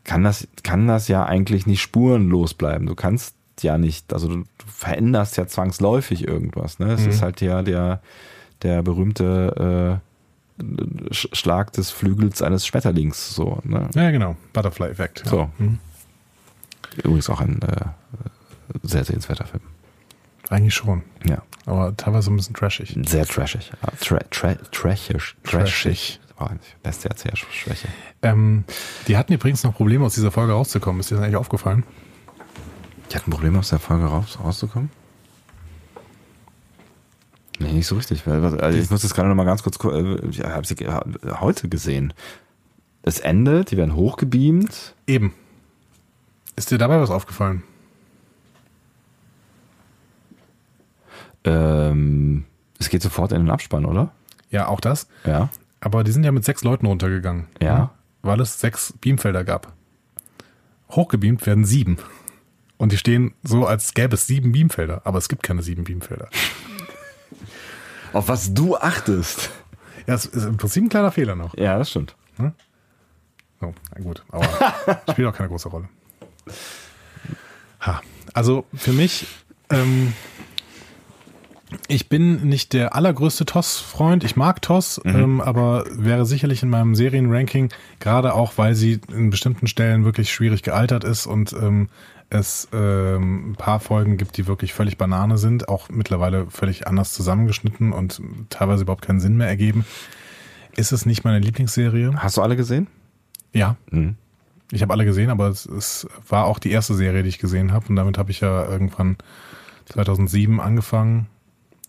kann 0.04 0.24
das, 0.24 0.48
kann 0.64 0.88
das 0.88 1.08
ja 1.08 1.26
eigentlich 1.26 1.66
nicht 1.66 1.82
spurenlos 1.82 2.54
bleiben. 2.54 2.86
Du 2.86 2.96
kannst 2.96 3.36
ja 3.62 3.78
nicht, 3.78 4.14
also 4.14 4.28
du, 4.28 4.36
du 4.38 4.66
veränderst 4.68 5.38
ja 5.38 5.48
zwangsläufig 5.48 6.28
irgendwas. 6.28 6.80
Ne? 6.80 6.92
Es 6.94 7.02
Mhm. 7.04 7.10
ist 7.10 7.22
halt 7.22 7.42
ja 7.42 7.62
der, 7.64 8.02
der 8.62 8.82
berühmte 8.84 10.00
äh, 10.60 10.64
Sch- 11.12 11.34
Schlag 11.36 11.74
des 11.74 11.90
Flügels 11.90 12.42
eines 12.44 12.66
Schmetterlings. 12.68 13.34
So, 13.36 13.60
ne? 13.64 13.90
Ja, 13.96 14.12
genau. 14.12 14.36
Butterfly-Effekt. 14.54 15.24
Ja. 15.26 15.30
So. 15.32 15.50
Mhm. 15.58 15.80
Übrigens 16.98 17.30
auch 17.30 17.42
ein 17.42 17.60
äh, 17.64 17.86
sehr 18.84 19.04
sehenswerter 19.06 19.46
Film. 19.46 19.64
Eigentlich 20.52 20.76
schon. 20.76 21.04
Ja. 21.26 21.44
Aber 21.66 21.96
teilweise 21.96 22.30
ein 22.30 22.36
bisschen 22.36 22.56
trashig. 22.56 22.98
Sehr 23.08 23.26
trashig. 23.26 23.72
Tra 24.02 24.20
tra. 24.30 24.56
Trashig. 24.72 25.36
Trashig. 25.44 26.20
Oh, 26.38 26.48
lässt 26.84 27.04
ja 27.06 27.12
sehr 27.16 27.36
Schwäche. 27.36 27.88
Ähm, 28.22 28.66
die 29.08 29.16
hatten 29.16 29.32
übrigens 29.32 29.64
noch 29.64 29.76
Probleme, 29.76 30.04
aus 30.04 30.16
dieser 30.16 30.32
Folge 30.32 30.54
rauszukommen. 30.54 31.00
Ist 31.00 31.10
dir 31.10 31.16
das 31.16 31.24
eigentlich 31.24 31.38
aufgefallen? 31.38 31.84
Die 33.12 33.16
hatten 33.16 33.32
Probleme, 33.32 33.60
aus 33.60 33.70
der 33.70 33.80
Folge 33.80 34.06
raus, 34.06 34.40
rauszukommen? 34.44 34.90
Nee, 37.60 37.72
nicht 37.74 37.88
so 37.88 37.96
richtig. 37.96 38.28
Also 38.28 38.78
ich 38.78 38.90
muss 38.90 39.04
das 39.04 39.14
gerade 39.14 39.30
noch 39.30 39.36
mal 39.36 39.46
ganz 39.46 39.64
kurz, 39.64 39.78
äh, 39.86 40.28
ich 40.30 40.42
habe 40.44 40.68
sie 40.68 40.76
heute 41.40 41.70
gesehen. 41.70 42.14
Es 43.04 43.20
endet, 43.20 43.72
die 43.72 43.78
werden 43.78 43.96
hochgebeamt. 43.96 44.96
Eben. 45.08 45.34
Ist 46.58 46.72
dir 46.72 46.78
dabei 46.78 47.00
was 47.00 47.10
aufgefallen? 47.10 47.64
Ähm, 51.44 52.46
es 52.80 52.90
geht 52.90 53.02
sofort 53.02 53.32
in 53.32 53.40
den 53.40 53.50
Abspann, 53.50 53.86
oder? 53.86 54.12
Ja, 54.50 54.68
auch 54.68 54.80
das. 54.80 55.08
Ja. 55.26 55.50
Aber 55.80 56.04
die 56.04 56.12
sind 56.12 56.24
ja 56.24 56.32
mit 56.32 56.46
sechs 56.46 56.64
Leuten 56.64 56.86
runtergegangen. 56.86 57.48
Ja. 57.62 57.92
Weil 58.22 58.40
es 58.42 58.60
sechs 58.60 58.94
Beamfelder 59.00 59.44
gab. 59.44 59.74
Hochgebeamt 60.92 61.46
werden 61.46 61.66
sieben. 61.66 61.98
Und 62.78 62.92
die 62.92 62.98
stehen 62.98 63.34
so, 63.44 63.66
als 63.66 63.94
gäbe 63.94 64.16
es 64.16 64.28
sieben 64.28 64.52
Beamfelder. 64.52 65.02
Aber 65.06 65.18
es 65.18 65.30
gibt 65.30 65.44
keine 65.44 65.64
sieben 65.64 65.84
Beamfelder. 65.84 66.30
Auf 68.14 68.28
was 68.28 68.54
du 68.54 68.76
achtest. 68.78 69.52
Ja, 70.08 70.16
es 70.16 70.26
ist 70.26 70.46
im 70.46 70.58
Prinzip 70.58 70.84
ein 70.84 70.90
kleiner 70.90 71.12
Fehler 71.12 71.36
noch. 71.36 71.56
Ja, 71.56 71.78
das 71.78 71.90
stimmt. 71.90 72.16
So, 73.62 73.76
na 73.94 74.02
gut, 74.02 74.24
aber 74.32 74.44
spielt 75.12 75.28
auch 75.28 75.36
keine 75.36 75.50
große 75.50 75.70
Rolle. 75.70 75.88
Ha. 77.82 78.02
Also 78.34 78.66
für 78.74 78.92
mich, 78.92 79.28
ähm, 79.70 80.14
ich 81.88 82.10
bin 82.10 82.48
nicht 82.48 82.74
der 82.74 82.96
allergrößte 82.96 83.46
TOS-Freund. 83.46 84.24
Ich 84.24 84.36
mag 84.36 84.62
TOS, 84.62 85.00
ähm, 85.06 85.40
aber 85.42 85.86
wäre 85.92 86.26
sicherlich 86.26 86.64
in 86.64 86.70
meinem 86.70 86.96
Serienranking, 86.96 87.70
gerade 88.00 88.34
auch, 88.34 88.54
weil 88.58 88.76
sie 88.76 89.00
in 89.14 89.30
bestimmten 89.30 89.68
Stellen 89.68 90.04
wirklich 90.04 90.32
schwierig 90.34 90.64
gealtert 90.64 91.04
ist 91.04 91.26
und 91.28 91.54
ähm, 91.54 91.90
es 92.30 92.68
ähm, 92.74 93.52
ein 93.52 93.56
paar 93.56 93.80
Folgen 93.80 94.18
gibt, 94.18 94.38
die 94.38 94.48
wirklich 94.48 94.74
völlig 94.74 94.98
Banane 94.98 95.38
sind, 95.38 95.68
auch 95.70 95.90
mittlerweile 95.90 96.48
völlig 96.50 96.88
anders 96.88 97.14
zusammengeschnitten 97.14 97.92
und 97.92 98.22
teilweise 98.50 98.84
überhaupt 98.84 99.06
keinen 99.06 99.20
Sinn 99.20 99.38
mehr 99.38 99.48
ergeben. 99.48 99.86
Ist 100.76 100.92
es 100.94 101.06
nicht 101.06 101.24
meine 101.26 101.40
Lieblingsserie? 101.40 102.14
Hast 102.18 102.38
du 102.38 102.42
alle 102.42 102.56
gesehen? 102.56 102.88
Ja, 103.54 103.76
Mhm. 103.92 104.16
ich 104.72 104.82
habe 104.82 104.94
alle 104.94 105.04
gesehen, 105.04 105.30
aber 105.30 105.50
es, 105.50 105.66
es 105.66 106.08
war 106.30 106.46
auch 106.46 106.60
die 106.60 106.72
erste 106.72 106.94
Serie, 106.96 107.24
die 107.24 107.30
ich 107.30 107.40
gesehen 107.40 107.74
habe. 107.74 107.88
Und 107.90 107.98
damit 107.98 108.18
habe 108.18 108.32
ich 108.32 108.40
ja 108.40 108.66
irgendwann 108.66 109.18
2007 109.86 110.62
angefangen 110.62 111.28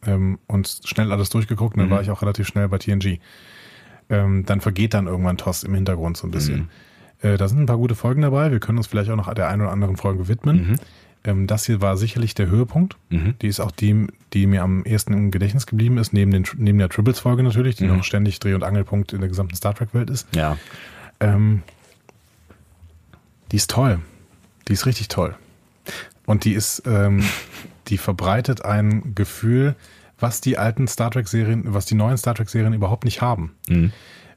ähm, 0.06 0.38
und 0.46 0.80
schnell 0.84 1.12
alles 1.12 1.28
durchgeguckt. 1.30 1.74
Und 1.74 1.80
dann 1.80 1.88
Mhm. 1.88 1.92
war 1.92 2.02
ich 2.02 2.10
auch 2.10 2.22
relativ 2.22 2.46
schnell 2.46 2.68
bei 2.68 2.78
TNG. 2.78 3.18
Ähm, 4.10 4.44
dann 4.46 4.60
vergeht 4.60 4.94
dann 4.94 5.06
irgendwann 5.06 5.36
TOS 5.38 5.62
im 5.64 5.74
Hintergrund 5.74 6.16
so 6.16 6.26
ein 6.26 6.30
bisschen. 6.30 6.68
Äh, 7.22 7.36
da 7.36 7.48
sind 7.48 7.60
ein 7.60 7.66
paar 7.66 7.76
gute 7.78 7.94
Folgen 7.94 8.22
dabei. 8.22 8.50
Wir 8.50 8.58
können 8.60 8.78
uns 8.78 8.86
vielleicht 8.88 9.10
auch 9.10 9.16
noch 9.16 9.32
der 9.32 9.48
einen 9.48 9.62
oder 9.62 9.70
anderen 9.70 9.96
Folge 9.96 10.26
widmen. 10.28 10.78
Ähm, 11.24 11.46
das 11.46 11.66
hier 11.66 11.80
war 11.80 11.96
sicherlich 11.96 12.34
der 12.34 12.48
Höhepunkt. 12.48 12.96
Mhm. 13.10 13.34
Die 13.40 13.46
ist 13.46 13.60
auch 13.60 13.70
die, 13.70 14.08
die 14.32 14.46
mir 14.48 14.62
am 14.64 14.84
ehesten 14.84 15.12
im 15.12 15.30
Gedächtnis 15.30 15.66
geblieben 15.66 15.98
ist, 15.98 16.12
neben, 16.12 16.32
den, 16.32 16.44
neben 16.56 16.78
der 16.78 16.88
Tribbles-Folge 16.88 17.44
natürlich, 17.44 17.76
die 17.76 17.86
noch 17.86 18.02
ständig 18.02 18.40
Dreh- 18.40 18.54
und 18.54 18.64
Angelpunkt 18.64 19.12
in 19.12 19.20
der 19.20 19.28
gesamten 19.28 19.54
Star 19.54 19.72
Trek-Welt 19.72 20.10
ist. 20.10 20.26
Ja. 20.34 20.56
Ähm, 21.20 21.62
die 23.52 23.56
ist 23.56 23.70
toll. 23.70 24.00
Die 24.68 24.72
ist 24.72 24.84
richtig 24.86 25.06
toll. 25.08 25.36
Und 26.32 26.46
die 26.46 26.54
ist, 26.54 26.82
ähm, 26.86 27.22
die 27.88 27.98
verbreitet 27.98 28.64
ein 28.64 29.14
Gefühl, 29.14 29.76
was 30.18 30.40
die 30.40 30.56
alten 30.56 30.88
Star 30.88 31.10
Trek-Serien, 31.10 31.74
was 31.74 31.84
die 31.84 31.94
neuen 31.94 32.16
Star 32.16 32.34
Trek-Serien 32.34 32.72
überhaupt 32.72 33.04
nicht 33.04 33.20
haben. 33.20 33.54
Mhm. 33.68 33.92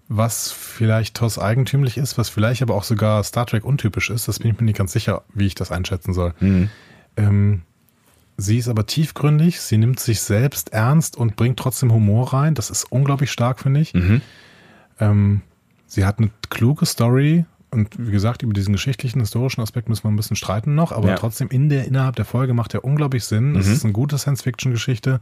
Was 0.09 0.51
vielleicht 0.51 1.15
TOS 1.15 1.39
eigentümlich 1.39 1.97
ist, 1.97 2.17
was 2.17 2.27
vielleicht 2.27 2.61
aber 2.61 2.75
auch 2.75 2.83
sogar 2.83 3.23
Star 3.23 3.45
Trek 3.45 3.63
untypisch 3.63 4.09
ist, 4.09 4.27
das 4.27 4.39
bin 4.39 4.51
ich 4.51 4.59
mir 4.59 4.65
nicht 4.65 4.77
ganz 4.77 4.91
sicher, 4.91 5.23
wie 5.33 5.45
ich 5.45 5.55
das 5.55 5.71
einschätzen 5.71 6.13
soll. 6.13 6.33
Mhm. 6.41 6.69
Ähm, 7.15 7.61
sie 8.35 8.57
ist 8.57 8.67
aber 8.67 8.85
tiefgründig, 8.85 9.61
sie 9.61 9.77
nimmt 9.77 10.01
sich 10.01 10.19
selbst 10.19 10.73
ernst 10.73 11.15
und 11.15 11.37
bringt 11.37 11.57
trotzdem 11.57 11.93
Humor 11.93 12.33
rein. 12.33 12.55
Das 12.55 12.69
ist 12.69 12.91
unglaublich 12.91 13.31
stark, 13.31 13.61
finde 13.61 13.79
ich. 13.79 13.93
Mhm. 13.93 14.21
Ähm, 14.99 15.41
sie 15.87 16.03
hat 16.03 16.19
eine 16.19 16.29
kluge 16.49 16.85
Story 16.85 17.45
und 17.71 17.89
wie 17.97 18.11
gesagt, 18.11 18.41
über 18.41 18.53
diesen 18.53 18.73
geschichtlichen, 18.73 19.19
historischen 19.19 19.61
Aspekt 19.61 19.89
müssen 19.89 20.03
wir 20.05 20.11
ein 20.11 20.15
bisschen 20.15 20.35
streiten 20.37 20.75
noch, 20.75 20.91
aber 20.91 21.09
Ja. 21.09 21.15
trotzdem 21.15 21.49
in 21.49 21.67
der, 21.69 21.85
innerhalb 21.85 22.15
der 22.15 22.25
Folge 22.25 22.53
macht 22.53 22.73
er 22.73 22.83
unglaublich 22.85 23.25
Sinn. 23.25 23.55
Es 23.55 23.67
Mhm. 23.67 23.73
ist 23.73 23.83
eine 23.83 23.93
gute 23.93 24.17
Science-Fiction-Geschichte. 24.17 25.19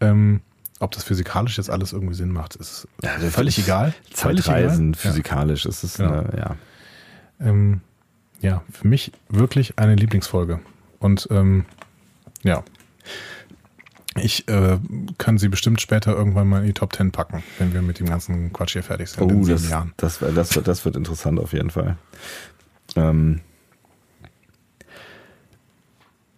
Ähm, 0.00 0.40
ob 0.80 0.90
das 0.92 1.04
physikalisch 1.04 1.56
jetzt 1.56 1.70
alles 1.70 1.92
irgendwie 1.92 2.14
Sinn 2.14 2.30
macht, 2.30 2.56
ist 2.56 2.86
also 3.02 3.28
völlig 3.30 3.58
egal. 3.58 3.94
Völlig 4.12 4.44
Zeitreisen, 4.44 4.90
egal. 4.90 5.00
physikalisch 5.00 5.66
ist 5.66 5.82
es, 5.84 5.96
Genau. 5.96 6.12
eine, 6.12 6.32
ja. 6.36 6.56
Ja. 7.40 7.48
Ähm, 7.48 7.80
ja, 8.40 8.62
für 8.70 8.86
mich 8.88 9.12
wirklich 9.28 9.78
eine 9.78 9.94
Lieblingsfolge. 9.94 10.60
Und 10.98 11.28
ähm, 11.30 11.64
ja, 12.42 12.62
ich 14.16 14.48
äh, 14.48 14.78
kann 15.18 15.38
sie 15.38 15.48
bestimmt 15.48 15.80
später 15.80 16.14
irgendwann 16.16 16.48
mal 16.48 16.60
in 16.60 16.66
die 16.66 16.72
Top 16.72 16.94
10 16.94 17.10
packen, 17.12 17.42
wenn 17.58 17.72
wir 17.72 17.82
mit 17.82 17.98
dem 17.98 18.06
ganzen 18.08 18.52
Quatsch 18.52 18.72
hier 18.72 18.82
fertig 18.82 19.10
sind 19.10 19.30
in 19.30 19.42
Oh, 19.42 19.46
das, 19.46 19.68
Jahren. 19.68 19.92
das, 19.96 20.18
das, 20.18 20.54
wird, 20.54 20.68
das 20.68 20.84
wird 20.84 20.96
interessant 20.96 21.38
auf 21.40 21.52
jeden 21.52 21.70
Fall. 21.70 21.96
Ähm, 22.96 23.40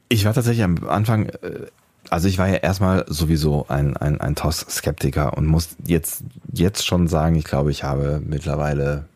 ich 0.09 0.25
war 0.25 0.33
tatsächlich 0.35 0.65
am 0.65 0.77
Anfang, 0.89 1.27
äh, 1.27 1.67
also 2.11 2.29
ich 2.29 2.39
war 2.39 2.49
ja 2.49 2.57
erstmal 2.57 3.05
sowieso 3.09 3.67
ein, 3.69 3.97
ein, 3.97 4.21
ein 4.21 4.37
TOS-Skeptiker 4.37 5.37
und 5.37 5.47
muss 5.47 5.77
jetzt, 5.85 6.23
jetzt 6.53 6.87
schon 6.87 7.09
sagen, 7.09 7.35
ich 7.37 7.45
glaube, 7.45 7.71
ich 7.71 7.83
habe 7.83 8.23
mittlerweile 8.25 9.07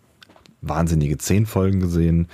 wahnsinnige 0.60 1.16
zehn 1.18 1.46
Folgen 1.46 1.80
gesehen. 1.80 2.28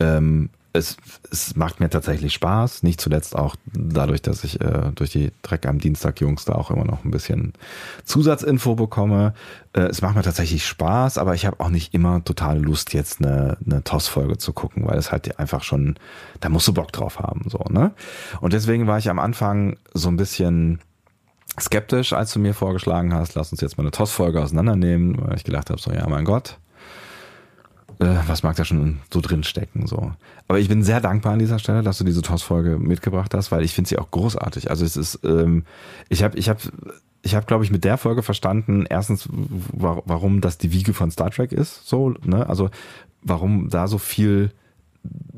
Ähm, 0.00 0.50
es, 0.72 0.96
es 1.30 1.56
macht 1.56 1.80
mir 1.80 1.88
tatsächlich 1.88 2.34
Spaß, 2.34 2.82
nicht 2.82 3.00
zuletzt 3.00 3.34
auch 3.36 3.56
dadurch, 3.72 4.22
dass 4.22 4.44
ich 4.44 4.60
äh, 4.60 4.90
durch 4.94 5.10
die 5.10 5.32
Dreck 5.42 5.66
am 5.66 5.78
Dienstag 5.78 6.20
Jungs 6.20 6.44
da 6.44 6.54
auch 6.54 6.70
immer 6.70 6.84
noch 6.84 7.04
ein 7.04 7.10
bisschen 7.10 7.54
Zusatzinfo 8.04 8.74
bekomme. 8.74 9.34
Äh, 9.72 9.82
es 9.82 10.02
macht 10.02 10.14
mir 10.14 10.22
tatsächlich 10.22 10.66
Spaß, 10.66 11.18
aber 11.18 11.34
ich 11.34 11.46
habe 11.46 11.60
auch 11.60 11.70
nicht 11.70 11.94
immer 11.94 12.22
totale 12.22 12.60
Lust, 12.60 12.92
jetzt 12.92 13.20
eine, 13.22 13.56
eine 13.64 13.82
TOS-Folge 13.82 14.38
zu 14.38 14.52
gucken, 14.52 14.86
weil 14.86 14.98
es 14.98 15.10
halt 15.10 15.38
einfach 15.38 15.62
schon, 15.62 15.96
da 16.40 16.48
musst 16.48 16.68
du 16.68 16.74
Bock 16.74 16.92
drauf 16.92 17.18
haben, 17.18 17.48
so, 17.48 17.64
ne? 17.70 17.92
Und 18.40 18.52
deswegen 18.52 18.86
war 18.86 18.98
ich 18.98 19.08
am 19.08 19.18
Anfang 19.18 19.76
so 19.94 20.08
ein 20.08 20.16
bisschen 20.16 20.80
skeptisch, 21.58 22.12
als 22.12 22.32
du 22.32 22.38
mir 22.38 22.54
vorgeschlagen 22.54 23.14
hast, 23.14 23.34
lass 23.34 23.52
uns 23.52 23.60
jetzt 23.60 23.78
mal 23.78 23.84
eine 23.84 23.90
TOS-Folge 23.90 24.42
auseinandernehmen, 24.42 25.16
weil 25.20 25.36
ich 25.36 25.44
gedacht 25.44 25.70
habe, 25.70 25.80
so, 25.80 25.90
ja, 25.92 26.06
mein 26.08 26.24
Gott, 26.24 26.58
was 27.98 28.42
mag 28.42 28.54
da 28.56 28.64
schon 28.64 28.98
so 29.12 29.20
drin 29.20 29.42
stecken, 29.42 29.86
so. 29.86 30.12
Aber 30.46 30.58
ich 30.58 30.68
bin 30.68 30.82
sehr 30.82 31.00
dankbar 31.00 31.32
an 31.32 31.38
dieser 31.40 31.58
Stelle, 31.58 31.82
dass 31.82 31.98
du 31.98 32.04
diese 32.04 32.22
TOS-Folge 32.22 32.78
mitgebracht 32.78 33.34
hast, 33.34 33.50
weil 33.50 33.64
ich 33.64 33.74
finde 33.74 33.88
sie 33.88 33.98
auch 33.98 34.10
großartig. 34.10 34.70
Also 34.70 34.84
es 34.84 34.96
ist, 34.96 35.20
ähm, 35.24 35.64
ich 36.08 36.22
habe, 36.22 36.38
ich 36.38 36.48
habe, 36.48 36.60
ich 37.22 37.34
habe, 37.34 37.46
glaube 37.46 37.64
ich, 37.64 37.70
mit 37.70 37.84
der 37.84 37.98
Folge 37.98 38.22
verstanden, 38.22 38.86
erstens, 38.88 39.28
wa- 39.30 40.02
warum 40.06 40.40
das 40.40 40.58
die 40.58 40.72
Wiege 40.72 40.94
von 40.94 41.10
Star 41.10 41.30
Trek 41.30 41.52
ist, 41.52 41.88
so, 41.88 42.14
ne, 42.24 42.48
also 42.48 42.70
warum 43.22 43.68
da 43.68 43.88
so 43.88 43.98
viel 43.98 44.52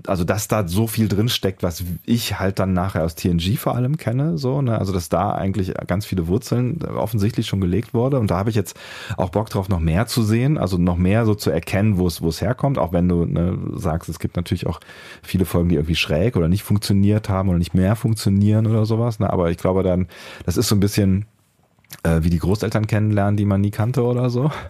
also 0.07 0.25
dass 0.25 0.49
da 0.49 0.67
so 0.67 0.87
viel 0.87 1.09
drin 1.09 1.29
steckt, 1.29 1.63
was 1.63 1.85
ich 2.05 2.39
halt 2.39 2.59
dann 2.59 2.73
nachher 2.73 3.05
aus 3.05 3.15
TNG 3.15 3.57
vor 3.57 3.75
allem 3.75 3.97
kenne, 3.97 4.39
so, 4.39 4.63
ne? 4.63 4.79
Also 4.79 4.93
dass 4.93 5.09
da 5.09 5.33
eigentlich 5.33 5.73
ganz 5.87 6.07
viele 6.07 6.27
Wurzeln 6.27 6.83
offensichtlich 6.83 7.47
schon 7.47 7.61
gelegt 7.61 7.95
wurde. 7.95 8.19
Und 8.19 8.31
da 8.31 8.37
habe 8.37 8.51
ich 8.51 8.57
jetzt 8.57 8.79
auch 9.17 9.31
Bock 9.31 9.51
drauf, 9.51 9.69
noch 9.69 9.81
mehr 9.81 10.07
zu 10.07 10.23
sehen, 10.23 10.59
also 10.59 10.79
noch 10.79 10.97
mehr 10.97 11.27
so 11.27 11.35
zu 11.35 11.51
erkennen, 11.51 11.99
wo 11.99 12.07
es, 12.07 12.23
wo 12.23 12.29
es 12.29 12.41
herkommt, 12.41 12.79
auch 12.79 12.93
wenn 12.93 13.09
du 13.09 13.25
ne, 13.25 13.59
sagst, 13.75 14.09
es 14.09 14.19
gibt 14.19 14.37
natürlich 14.37 14.67
auch 14.67 14.81
viele 15.23 15.45
Folgen, 15.45 15.69
die 15.69 15.77
irgendwie 15.77 15.97
schräg 15.97 16.37
oder 16.37 16.49
nicht 16.49 16.63
funktioniert 16.63 17.29
haben 17.29 17.49
oder 17.49 17.59
nicht 17.59 17.75
mehr 17.75 17.97
funktionieren 17.97 18.67
oder 18.67 18.87
sowas. 18.87 19.19
Ne? 19.21 19.31
Aber 19.31 19.51
ich 19.51 19.59
glaube 19.59 19.83
dann, 19.83 20.09
das 20.47 20.57
ist 20.57 20.69
so 20.69 20.75
ein 20.75 20.81
bisschen 20.81 21.27
äh, 22.03 22.23
wie 22.23 22.31
die 22.31 22.39
Großeltern 22.39 22.87
kennenlernen, 22.87 23.37
die 23.37 23.45
man 23.45 23.61
nie 23.61 23.71
kannte 23.71 24.03
oder 24.03 24.31
so. 24.31 24.51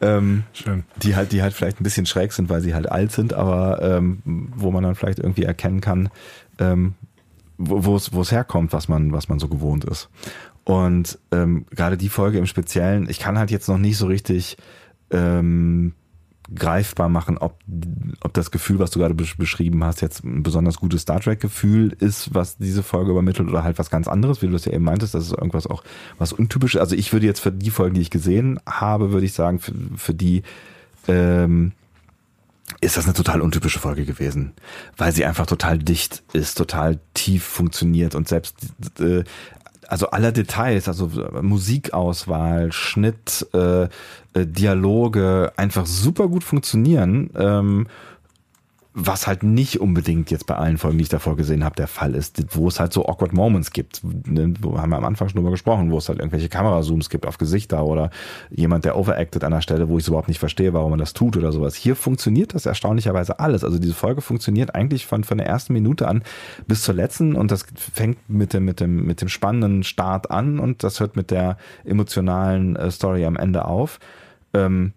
ähm, 0.00 0.44
Schön. 0.52 0.84
die 1.02 1.16
halt, 1.16 1.32
die 1.32 1.42
halt 1.42 1.54
vielleicht 1.54 1.80
ein 1.80 1.84
bisschen 1.84 2.06
schräg 2.06 2.32
sind, 2.32 2.48
weil 2.48 2.60
sie 2.60 2.74
halt 2.74 2.90
alt 2.90 3.12
sind, 3.12 3.34
aber 3.34 3.82
ähm, 3.82 4.22
wo 4.24 4.70
man 4.70 4.82
dann 4.82 4.94
vielleicht 4.94 5.18
irgendwie 5.18 5.44
erkennen 5.44 5.80
kann, 5.80 6.10
ähm, 6.58 6.94
wo 7.56 7.84
wo 7.84 7.96
es 7.96 8.12
wo 8.12 8.20
es 8.20 8.32
herkommt, 8.32 8.72
was 8.72 8.88
man 8.88 9.12
was 9.12 9.28
man 9.28 9.38
so 9.38 9.48
gewohnt 9.48 9.84
ist. 9.84 10.08
Und 10.64 11.18
ähm, 11.32 11.64
gerade 11.70 11.96
die 11.96 12.10
Folge 12.10 12.38
im 12.38 12.46
Speziellen, 12.46 13.08
ich 13.08 13.18
kann 13.18 13.38
halt 13.38 13.50
jetzt 13.50 13.68
noch 13.68 13.78
nicht 13.78 13.96
so 13.96 14.06
richtig 14.06 14.56
ähm, 15.10 15.94
greifbar 16.54 17.08
machen, 17.08 17.36
ob, 17.38 17.58
ob 18.22 18.32
das 18.32 18.50
Gefühl, 18.50 18.78
was 18.78 18.90
du 18.90 18.98
gerade 18.98 19.14
besch- 19.14 19.36
beschrieben 19.36 19.84
hast, 19.84 20.00
jetzt 20.00 20.24
ein 20.24 20.42
besonders 20.42 20.76
gutes 20.78 21.02
Star 21.02 21.20
Trek-Gefühl 21.20 21.94
ist, 22.00 22.34
was 22.34 22.56
diese 22.56 22.82
Folge 22.82 23.10
übermittelt 23.10 23.48
oder 23.48 23.64
halt 23.64 23.78
was 23.78 23.90
ganz 23.90 24.08
anderes, 24.08 24.40
wie 24.40 24.46
du 24.46 24.52
das 24.52 24.64
ja 24.64 24.72
eben 24.72 24.84
meintest, 24.84 25.14
das 25.14 25.24
ist 25.24 25.32
irgendwas 25.32 25.66
auch 25.66 25.84
was 26.16 26.32
untypisches. 26.32 26.80
Also 26.80 26.96
ich 26.96 27.12
würde 27.12 27.26
jetzt 27.26 27.40
für 27.40 27.52
die 27.52 27.70
Folgen, 27.70 27.94
die 27.94 28.00
ich 28.00 28.10
gesehen 28.10 28.60
habe, 28.66 29.12
würde 29.12 29.26
ich 29.26 29.34
sagen, 29.34 29.58
für, 29.58 29.72
für 29.96 30.14
die 30.14 30.42
ähm, 31.06 31.72
ist 32.80 32.96
das 32.96 33.06
eine 33.06 33.14
total 33.14 33.40
untypische 33.40 33.78
Folge 33.78 34.04
gewesen, 34.04 34.52
weil 34.96 35.12
sie 35.12 35.24
einfach 35.24 35.46
total 35.46 35.78
dicht 35.78 36.22
ist, 36.32 36.56
total 36.58 36.98
tief 37.14 37.42
funktioniert 37.42 38.14
und 38.14 38.28
selbst 38.28 38.56
äh, 39.00 39.24
also 39.88 40.10
aller 40.10 40.32
Details, 40.32 40.86
also 40.86 41.10
Musikauswahl, 41.40 42.72
Schnitt, 42.72 43.46
äh, 43.54 43.84
äh, 43.84 43.88
Dialoge 44.34 45.52
einfach 45.56 45.86
super 45.86 46.28
gut 46.28 46.44
funktionieren. 46.44 47.30
Ähm, 47.34 47.86
was 48.94 49.26
halt 49.26 49.42
nicht 49.42 49.80
unbedingt 49.80 50.30
jetzt 50.30 50.46
bei 50.46 50.56
allen 50.56 50.78
Folgen, 50.78 50.98
die 50.98 51.02
ich 51.02 51.08
davor 51.08 51.36
gesehen 51.36 51.62
habe, 51.62 51.76
der 51.76 51.86
Fall 51.86 52.14
ist, 52.14 52.56
wo 52.56 52.68
es 52.68 52.80
halt 52.80 52.92
so 52.92 53.06
awkward 53.06 53.32
Moments 53.32 53.70
gibt. 53.70 54.00
Ne, 54.02 54.54
Wo 54.60 54.78
haben 54.78 54.90
wir 54.90 54.96
am 54.96 55.04
Anfang 55.04 55.28
schon 55.28 55.36
drüber 55.36 55.50
gesprochen, 55.50 55.90
wo 55.90 55.98
es 55.98 56.08
halt 56.08 56.18
irgendwelche 56.18 56.48
Kamerazooms 56.48 57.10
gibt 57.10 57.26
auf 57.26 57.38
Gesichter 57.38 57.84
oder 57.84 58.10
jemand, 58.50 58.84
der 58.84 58.96
overacted 58.96 59.44
an 59.44 59.52
der 59.52 59.60
Stelle, 59.60 59.88
wo 59.88 59.98
ich 59.98 60.04
es 60.04 60.08
überhaupt 60.08 60.28
nicht 60.28 60.40
verstehe, 60.40 60.72
warum 60.72 60.90
man 60.90 60.98
das 60.98 61.12
tut 61.12 61.36
oder 61.36 61.52
sowas. 61.52 61.74
Hier 61.74 61.96
funktioniert 61.96 62.54
das 62.54 62.66
erstaunlicherweise 62.66 63.38
alles. 63.38 63.62
Also 63.62 63.78
diese 63.78 63.94
Folge 63.94 64.20
funktioniert 64.22 64.74
eigentlich 64.74 65.06
von, 65.06 65.22
von 65.22 65.38
der 65.38 65.46
ersten 65.46 65.74
Minute 65.74 66.08
an 66.08 66.22
bis 66.66 66.82
zur 66.82 66.94
letzten 66.94 67.36
und 67.36 67.50
das 67.50 67.66
fängt 67.76 68.28
mit 68.28 68.52
dem, 68.52 68.64
mit 68.64 68.80
dem, 68.80 69.04
mit 69.04 69.20
dem 69.20 69.28
spannenden 69.28 69.84
Start 69.84 70.30
an 70.30 70.58
und 70.58 70.82
das 70.82 70.98
hört 70.98 71.14
mit 71.14 71.30
der 71.30 71.58
emotionalen 71.84 72.74
äh, 72.76 72.90
Story 72.90 73.26
am 73.26 73.36
Ende 73.36 73.66
auf. 73.66 74.00
Ähm, 74.54 74.94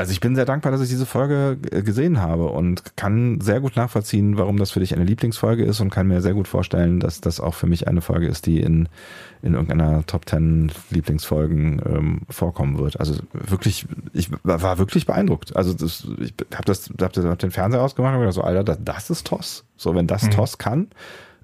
also 0.00 0.12
ich 0.12 0.20
bin 0.20 0.34
sehr 0.34 0.44
dankbar, 0.44 0.72
dass 0.72 0.80
ich 0.80 0.88
diese 0.88 1.06
Folge 1.06 1.56
äh, 1.70 1.82
gesehen 1.82 2.20
habe 2.20 2.46
und 2.48 2.96
kann 2.96 3.40
sehr 3.40 3.60
gut 3.60 3.76
nachvollziehen, 3.76 4.36
warum 4.36 4.56
das 4.56 4.70
für 4.72 4.80
dich 4.80 4.94
eine 4.94 5.04
Lieblingsfolge 5.04 5.64
ist 5.64 5.80
und 5.80 5.90
kann 5.90 6.06
mir 6.08 6.20
sehr 6.20 6.34
gut 6.34 6.48
vorstellen, 6.48 7.00
dass 7.00 7.20
das 7.20 7.40
auch 7.40 7.54
für 7.54 7.66
mich 7.66 7.86
eine 7.88 8.00
Folge 8.00 8.26
ist, 8.26 8.46
die 8.46 8.60
in, 8.60 8.88
in 9.42 9.54
irgendeiner 9.54 10.04
Top 10.06 10.28
10 10.28 10.72
Lieblingsfolgen 10.90 11.80
ähm, 11.86 12.20
vorkommen 12.28 12.78
wird. 12.78 12.98
Also 13.00 13.14
wirklich, 13.32 13.86
ich 14.12 14.30
war 14.42 14.78
wirklich 14.78 15.06
beeindruckt. 15.06 15.56
Also 15.56 15.72
das, 15.74 16.06
ich 16.20 16.34
habe 16.54 16.64
das, 16.64 16.90
hab, 17.00 17.12
das- 17.12 17.24
hab 17.24 17.38
den 17.38 17.50
Fernseher 17.50 17.82
ausgemacht 17.82 18.14
und 18.14 18.20
gedacht 18.20 18.34
so, 18.34 18.42
Alter, 18.42 18.64
das, 18.64 18.78
das 18.84 19.10
ist 19.10 19.26
TOS. 19.26 19.64
So, 19.76 19.94
wenn 19.94 20.06
das 20.06 20.28
TOS 20.30 20.58
kann, 20.58 20.88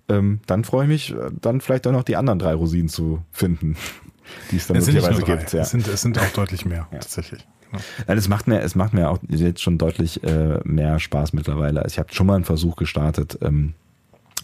ähm, 0.09 0.41
dann 0.47 0.65
freue 0.65 0.85
ich 0.85 0.89
mich, 0.89 1.15
dann 1.41 1.61
vielleicht 1.61 1.87
auch 1.87 1.93
noch 1.93 2.05
die 2.05 2.17
anderen 2.17 2.39
drei 2.39 2.55
Rosinen 2.55 2.89
zu 2.89 3.23
finden, 3.33 3.77
die 4.51 4.57
es 4.57 4.67
dann 4.69 4.77
möglicherweise 4.79 5.23
gibt. 5.23 5.53
Ja. 5.53 5.63
Es, 5.63 5.71
sind, 5.71 5.89
es 5.89 6.03
sind 6.03 6.19
auch 6.19 6.29
deutlich 6.35 6.65
mehr, 6.65 6.87
tatsächlich. 6.93 7.47
Genau. 7.71 7.83
Nein, 8.07 8.19
es 8.19 8.29
macht 8.29 8.47
mir, 8.47 8.61
es 8.61 8.75
macht 8.75 8.95
mir 8.95 9.11
auch 9.11 9.19
jetzt 9.29 9.63
schon 9.63 9.79
deutlich 9.79 10.23
äh, 10.25 10.61
mehr 10.65 10.99
Spaß 10.99 11.33
mittlerweile. 11.33 11.83
Also 11.83 11.95
Ich 11.95 11.99
habe 11.99 12.13
schon 12.13 12.27
mal 12.27 12.35
einen 12.35 12.45
Versuch 12.45 12.77
gestartet, 12.77 13.39
ähm, 13.43 13.75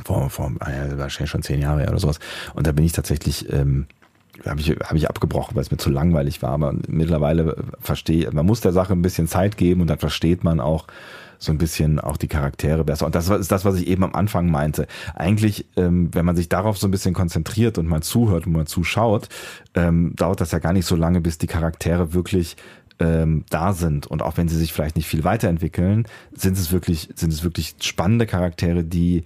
vor, 0.04 0.30
vor 0.30 0.52
ja, 0.60 0.98
wahrscheinlich 0.98 1.30
schon 1.30 1.42
zehn 1.42 1.60
Jahre 1.60 1.88
oder 1.88 1.98
sowas. 1.98 2.18
Und 2.54 2.66
da 2.66 2.72
bin 2.72 2.84
ich 2.84 2.92
tatsächlich, 2.92 3.52
ähm, 3.52 3.86
habe 4.46 4.60
ich, 4.60 4.70
hab 4.70 4.94
ich 4.94 5.08
abgebrochen, 5.08 5.54
weil 5.54 5.62
es 5.62 5.70
mir 5.70 5.76
zu 5.76 5.90
langweilig 5.90 6.42
war. 6.42 6.50
Aber 6.50 6.74
mittlerweile 6.88 7.56
verstehe, 7.80 8.30
man 8.32 8.46
muss 8.46 8.60
der 8.60 8.72
Sache 8.72 8.92
ein 8.92 9.02
bisschen 9.02 9.28
Zeit 9.28 9.56
geben 9.56 9.80
und 9.82 9.88
dann 9.88 9.98
versteht 9.98 10.44
man 10.44 10.60
auch 10.60 10.86
so 11.42 11.50
ein 11.50 11.58
bisschen 11.58 11.98
auch 11.98 12.16
die 12.16 12.28
Charaktere 12.28 12.84
besser. 12.84 13.04
Und 13.04 13.16
das 13.16 13.28
ist 13.28 13.50
das, 13.50 13.64
was 13.64 13.74
ich 13.74 13.88
eben 13.88 14.04
am 14.04 14.14
Anfang 14.14 14.48
meinte. 14.48 14.86
Eigentlich, 15.14 15.66
ähm, 15.76 16.08
wenn 16.12 16.24
man 16.24 16.36
sich 16.36 16.48
darauf 16.48 16.78
so 16.78 16.86
ein 16.86 16.92
bisschen 16.92 17.14
konzentriert 17.14 17.78
und 17.78 17.88
mal 17.88 18.00
zuhört 18.00 18.46
und 18.46 18.52
mal 18.52 18.66
zuschaut, 18.66 19.28
ähm, 19.74 20.14
dauert 20.14 20.40
das 20.40 20.52
ja 20.52 20.60
gar 20.60 20.72
nicht 20.72 20.86
so 20.86 20.94
lange, 20.94 21.20
bis 21.20 21.38
die 21.38 21.48
Charaktere 21.48 22.14
wirklich 22.14 22.56
ähm, 23.02 23.44
da 23.50 23.72
sind 23.72 24.06
und 24.06 24.22
auch 24.22 24.36
wenn 24.36 24.48
sie 24.48 24.56
sich 24.56 24.72
vielleicht 24.72 24.96
nicht 24.96 25.08
viel 25.08 25.24
weiterentwickeln, 25.24 26.06
sind 26.34 26.56
es 26.56 26.70
wirklich 26.72 27.08
sind 27.16 27.32
es 27.32 27.42
wirklich 27.42 27.74
spannende 27.80 28.26
Charaktere, 28.26 28.84
die 28.84 29.24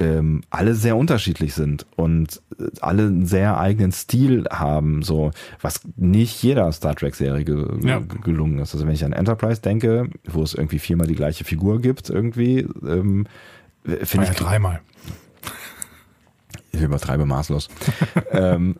ähm, 0.00 0.42
alle 0.50 0.76
sehr 0.76 0.96
unterschiedlich 0.96 1.54
sind 1.54 1.84
und 1.96 2.40
äh, 2.60 2.66
alle 2.80 3.02
einen 3.02 3.26
sehr 3.26 3.58
eigenen 3.58 3.90
Stil 3.90 4.44
haben, 4.48 5.02
so 5.02 5.32
was 5.60 5.80
nicht 5.96 6.40
jeder 6.42 6.70
Star 6.70 6.94
Trek 6.94 7.16
Serie 7.16 7.44
ge 7.44 7.66
Ja. 7.84 7.98
ge- 7.98 8.20
gelungen 8.22 8.60
ist. 8.60 8.74
Also 8.74 8.86
wenn 8.86 8.94
ich 8.94 9.04
an 9.04 9.12
Enterprise 9.12 9.60
denke, 9.60 10.08
wo 10.24 10.42
es 10.44 10.54
irgendwie 10.54 10.78
viermal 10.78 11.08
die 11.08 11.16
gleiche 11.16 11.42
Figur 11.44 11.80
gibt, 11.80 12.10
irgendwie 12.10 12.60
ähm, 12.86 13.26
finde 13.84 14.26
Ja, 14.26 14.32
ich 14.32 14.38
dreimal. 14.38 14.80
ich 16.72 16.80
übertreibe 16.82 17.26
maßlos. 17.26 17.68
ähm, 18.30 18.76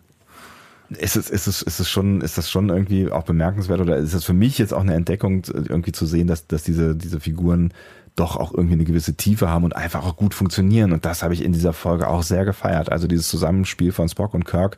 ist 0.90 1.16
es, 1.16 1.28
ist 1.28 1.46
es, 1.46 1.62
ist 1.62 1.80
es 1.80 1.88
schon, 1.88 2.20
ist 2.20 2.38
das 2.38 2.50
schon 2.50 2.70
irgendwie 2.70 3.10
auch 3.10 3.24
bemerkenswert 3.24 3.80
oder 3.80 3.96
ist 3.96 4.14
es 4.14 4.24
für 4.24 4.32
mich 4.32 4.58
jetzt 4.58 4.72
auch 4.72 4.80
eine 4.80 4.94
Entdeckung, 4.94 5.42
irgendwie 5.46 5.92
zu 5.92 6.06
sehen, 6.06 6.26
dass, 6.26 6.46
dass 6.46 6.62
diese, 6.62 6.96
diese 6.96 7.20
Figuren 7.20 7.72
doch 8.16 8.36
auch 8.36 8.52
irgendwie 8.52 8.74
eine 8.74 8.84
gewisse 8.84 9.14
Tiefe 9.14 9.48
haben 9.48 9.64
und 9.64 9.76
einfach 9.76 10.04
auch 10.04 10.16
gut 10.16 10.34
funktionieren. 10.34 10.92
Und 10.92 11.04
das 11.04 11.22
habe 11.22 11.34
ich 11.34 11.44
in 11.44 11.52
dieser 11.52 11.72
Folge 11.72 12.08
auch 12.08 12.22
sehr 12.22 12.44
gefeiert. 12.44 12.90
Also 12.90 13.06
dieses 13.06 13.28
Zusammenspiel 13.28 13.92
von 13.92 14.08
Spock 14.08 14.34
und 14.34 14.44
Kirk, 14.44 14.76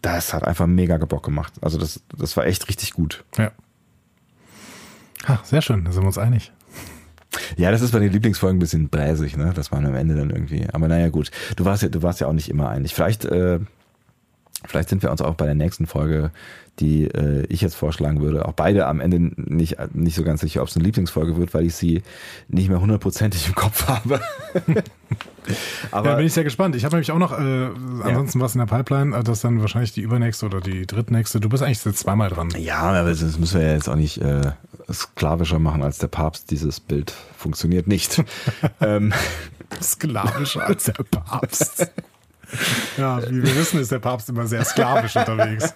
das 0.00 0.32
hat 0.32 0.44
einfach 0.44 0.66
mega 0.66 0.96
Bock 0.96 1.24
gemacht. 1.24 1.52
Also 1.60 1.78
das, 1.78 2.00
das 2.16 2.36
war 2.36 2.46
echt 2.46 2.68
richtig 2.68 2.92
gut. 2.92 3.24
Ja. 3.36 3.50
Ha, 5.26 5.40
sehr 5.44 5.60
schön, 5.60 5.84
da 5.84 5.92
sind 5.92 6.02
wir 6.02 6.06
uns 6.06 6.18
einig. 6.18 6.52
Ja, 7.56 7.70
das 7.70 7.82
ist 7.82 7.92
bei 7.92 7.98
den 7.98 8.12
Lieblingsfolgen 8.12 8.56
ein 8.56 8.60
bisschen 8.60 8.88
bräsig, 8.88 9.36
ne? 9.36 9.52
Das 9.54 9.70
war 9.70 9.78
am 9.78 9.94
Ende 9.94 10.14
dann 10.14 10.30
irgendwie. 10.30 10.66
Aber 10.72 10.88
naja, 10.88 11.08
gut. 11.08 11.30
Du 11.56 11.64
warst 11.64 11.82
ja, 11.82 11.88
du 11.88 12.02
warst 12.02 12.20
ja 12.20 12.26
auch 12.26 12.32
nicht 12.32 12.48
immer 12.48 12.70
einig. 12.70 12.94
Vielleicht, 12.94 13.26
äh, 13.26 13.60
vielleicht 14.66 14.88
sind 14.88 15.02
wir 15.02 15.10
uns 15.10 15.22
auch 15.22 15.34
bei 15.34 15.46
der 15.46 15.54
nächsten 15.54 15.86
Folge, 15.86 16.30
die 16.80 17.04
äh, 17.04 17.44
ich 17.48 17.60
jetzt 17.60 17.74
vorschlagen 17.74 18.20
würde, 18.20 18.46
auch 18.46 18.52
beide 18.52 18.86
am 18.86 19.00
Ende 19.00 19.32
nicht, 19.36 19.76
nicht 19.94 20.14
so 20.14 20.22
ganz 20.22 20.40
sicher, 20.40 20.62
ob 20.62 20.68
es 20.68 20.76
eine 20.76 20.84
Lieblingsfolge 20.84 21.36
wird, 21.36 21.54
weil 21.54 21.66
ich 21.66 21.74
sie 21.74 22.02
nicht 22.48 22.68
mehr 22.68 22.80
hundertprozentig 22.80 23.46
im 23.48 23.54
Kopf 23.54 23.88
habe. 23.88 24.20
Aber 25.90 26.10
ja, 26.10 26.16
bin 26.16 26.26
ich 26.26 26.32
sehr 26.32 26.44
gespannt. 26.44 26.76
Ich 26.76 26.84
habe 26.84 26.94
nämlich 26.94 27.10
auch 27.10 27.18
noch 27.18 27.32
äh, 27.32 27.68
ansonsten 28.02 28.40
was 28.40 28.54
in 28.54 28.58
der 28.58 28.66
Pipeline, 28.66 29.16
äh, 29.16 29.24
das 29.24 29.40
dann 29.40 29.60
wahrscheinlich 29.60 29.92
die 29.92 30.02
übernächste 30.02 30.46
oder 30.46 30.60
die 30.60 30.86
drittnächste. 30.86 31.40
Du 31.40 31.48
bist 31.48 31.62
eigentlich 31.62 31.84
jetzt 31.84 31.98
zweimal 31.98 32.30
dran. 32.30 32.50
Ja, 32.58 32.80
aber 32.80 33.10
das 33.10 33.38
müssen 33.38 33.60
wir 33.60 33.66
ja 33.66 33.74
jetzt 33.74 33.88
auch 33.88 33.96
nicht 33.96 34.18
äh, 34.18 34.52
sklavischer 34.92 35.58
machen 35.58 35.82
als 35.82 35.98
der 35.98 36.08
Papst. 36.08 36.50
Dieses 36.50 36.80
Bild 36.80 37.12
funktioniert 37.36 37.86
nicht. 37.86 38.22
ähm, 38.80 39.12
Sklavischer 39.82 40.66
als 40.66 40.84
der 40.84 41.04
Papst. 41.04 41.90
ja, 42.96 43.22
wie 43.30 43.42
wir 43.42 43.56
wissen, 43.56 43.80
ist 43.80 43.92
der 43.92 43.98
Papst 43.98 44.28
immer 44.28 44.46
sehr 44.46 44.64
sklavisch 44.64 45.16
unterwegs. 45.16 45.74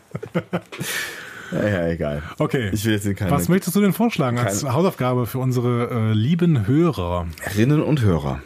naja, 1.50 1.88
egal. 1.88 2.22
Okay. 2.38 2.70
Ich 2.72 2.84
will 2.84 2.92
jetzt 2.94 3.06
in 3.06 3.14
keine 3.14 3.30
Was 3.30 3.48
möchtest 3.48 3.76
du 3.76 3.80
denn 3.80 3.92
vorschlagen 3.92 4.38
als 4.38 4.64
Hausaufgabe 4.64 5.26
für 5.26 5.38
unsere 5.38 5.90
äh, 5.90 6.12
lieben 6.12 6.66
Hörer? 6.66 7.26
Hörerinnen 7.40 7.82
und 7.82 8.02
Hörer. 8.02 8.42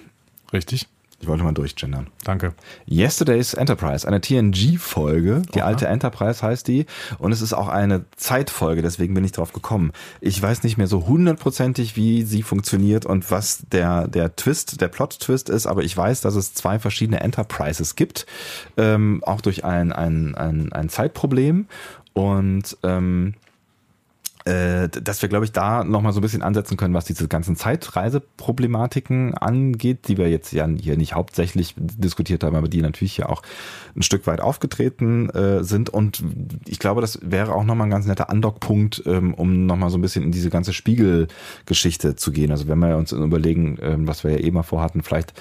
Richtig? 0.53 0.89
Ich 1.19 1.29
wollte 1.29 1.45
mal 1.45 1.53
durchgendern. 1.53 2.09
Danke. 2.25 2.53
Yesterday's 2.87 3.55
Enterprise, 3.55 4.07
eine 4.07 4.21
TNG-Folge. 4.21 5.43
Die 5.55 5.61
Oha. 5.61 5.67
alte 5.67 5.87
Enterprise 5.89 6.43
heißt 6.43 6.69
die. 6.69 6.85
Und 7.19 7.33
es 7.33 7.41
ist 7.41 7.55
auch 7.55 7.69
eine 7.69 8.05
Zeitfolge, 8.17 8.83
deswegen 8.83 9.15
bin 9.15 9.25
ich 9.25 9.33
drauf 9.33 9.55
gekommen. 9.55 9.93
Ich 10.21 10.41
weiß 10.41 10.63
nicht 10.63 10.77
mehr 10.77 10.87
so 10.87 11.07
hundertprozentig, 11.07 11.97
wie 11.97 12.23
sie 12.23 12.43
funktioniert 12.43 13.07
und 13.07 13.31
was 13.31 13.63
der, 13.73 14.09
der 14.09 14.37
Twist, 14.37 14.81
der 14.81 14.89
Plot-Twist 14.89 15.49
ist, 15.49 15.67
aber 15.67 15.83
ich 15.83 15.97
weiß, 15.97 16.21
dass 16.21 16.35
es 16.35 16.53
zwei 16.53 16.79
verschiedene 16.79 17.21
Enterprises 17.21 17.97
gibt. 17.97 18.27
Ähm, 18.77 19.23
auch 19.25 19.41
durch 19.41 19.65
ein, 19.65 19.93
ein, 19.93 20.35
ein, 20.35 20.73
ein 20.73 20.89
Zeitproblem. 20.91 21.67
Und 22.13 22.77
ähm, 22.83 23.35
äh, 24.47 24.89
dass 24.89 25.23
wir, 25.23 25.29
glaube 25.29 25.45
ich, 25.45 25.51
da 25.51 25.83
nochmal 25.83 26.13
so 26.13 26.21
ein 26.21 26.23
bisschen 26.23 26.43
ansetzen 26.43 26.77
können, 26.77 26.95
was 26.95 27.05
diese 27.05 27.27
ganzen 27.27 27.57
Zeitreiseproblematiken 27.57 29.35
angeht, 29.35 30.07
die 30.07 30.19
wir 30.19 30.31
jetzt 30.31 30.53
ja 30.53 30.69
hier 30.69 30.97
nicht 30.97 31.15
hauptsächlich 31.15 31.75
diskutiert 31.77 32.45
haben, 32.45 32.55
aber 32.55 32.69
die 32.69 32.81
natürlich 32.81 33.15
hier 33.15 33.29
auch 33.29 33.43
ein 33.97 34.03
Stück 34.03 34.29
weit 34.29 34.41
aufgetreten 34.41 35.31
äh, 35.31 35.65
sind. 35.65 35.91
Und 35.91 36.23
ich 36.65 36.79
glaube, 36.79 37.01
das 37.01 37.19
wäre 37.23 37.55
auch 37.55 37.65
nochmal 37.65 37.89
ein 37.89 37.91
ganz 37.91 38.07
netter 38.07 38.31
Andockpunkt, 38.31 39.03
ähm, 39.07 39.35
um 39.35 39.67
nochmal 39.67 39.91
so 39.91 39.99
ein 39.99 40.03
bisschen 40.03 40.23
in 40.23 40.31
diese 40.31 40.51
ganze 40.51 40.73
Spiegelgeschichte 40.73 42.15
zu 42.15 42.31
gehen. 42.31 42.53
Also 42.53 42.69
wenn 42.69 42.79
wir 42.79 42.97
uns 42.97 43.11
überlegen, 43.11 43.79
ähm, 43.83 44.07
was 44.07 44.23
wir 44.23 44.31
ja 44.31 44.39
eh 44.39 44.53
mal 44.53 44.63
vorhatten, 44.63 45.03
vielleicht 45.03 45.35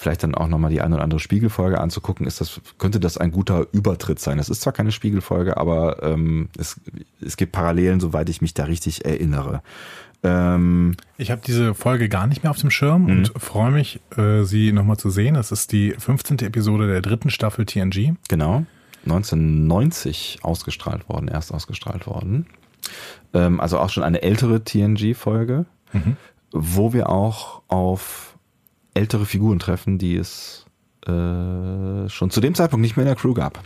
vielleicht 0.00 0.22
dann 0.22 0.34
auch 0.34 0.48
nochmal 0.48 0.70
die 0.70 0.80
eine 0.80 0.94
oder 0.94 1.04
andere 1.04 1.20
Spiegelfolge 1.20 1.80
anzugucken, 1.80 2.26
ist 2.26 2.40
das, 2.40 2.60
könnte 2.78 2.98
das 3.00 3.18
ein 3.18 3.30
guter 3.32 3.66
Übertritt 3.72 4.18
sein. 4.18 4.38
Es 4.38 4.48
ist 4.48 4.62
zwar 4.62 4.72
keine 4.72 4.92
Spiegelfolge, 4.92 5.56
aber 5.56 6.02
ähm, 6.02 6.48
es, 6.58 6.80
es 7.20 7.36
gibt 7.36 7.52
Parallelen, 7.52 8.00
soweit 8.00 8.28
ich 8.30 8.40
mich 8.40 8.54
da 8.54 8.64
richtig 8.64 9.04
erinnere. 9.04 9.62
Ähm, 10.22 10.96
Ich 11.16 11.30
habe 11.30 11.40
diese 11.46 11.74
Folge 11.74 12.08
gar 12.08 12.26
nicht 12.26 12.42
mehr 12.42 12.50
auf 12.50 12.58
dem 12.58 12.70
Schirm 12.70 13.02
Mhm. 13.04 13.08
und 13.10 13.32
freue 13.38 13.70
mich, 13.70 14.00
äh, 14.16 14.42
sie 14.44 14.72
nochmal 14.72 14.96
zu 14.98 15.10
sehen. 15.10 15.34
Das 15.34 15.50
ist 15.52 15.72
die 15.72 15.94
15. 15.98 16.38
Episode 16.46 16.86
der 16.88 17.00
dritten 17.02 17.30
Staffel 17.30 17.64
TNG. 17.66 18.14
genau. 18.28 18.64
1990 19.06 20.38
ausgestrahlt 20.42 21.08
worden, 21.08 21.28
erst 21.28 21.52
ausgestrahlt 21.54 22.06
worden. 22.06 22.46
Ähm, 23.32 23.60
also 23.60 23.78
auch 23.78 23.90
schon 23.90 24.02
eine 24.02 24.22
ältere 24.22 24.62
TNG-Folge, 24.64 25.64
wo 26.52 26.92
wir 26.92 27.08
auch 27.08 27.62
auf 27.68 28.29
ältere 28.94 29.26
Figuren 29.26 29.58
treffen, 29.58 29.98
die 29.98 30.16
es 30.16 30.66
äh, 31.06 32.08
schon 32.08 32.30
zu 32.30 32.40
dem 32.40 32.54
Zeitpunkt 32.54 32.82
nicht 32.82 32.96
mehr 32.96 33.04
in 33.04 33.08
der 33.08 33.16
Crew 33.16 33.34
gab. 33.34 33.62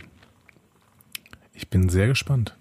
Ich 1.53 1.69
bin 1.69 1.89
sehr 1.89 2.07
gespannt. 2.07 2.55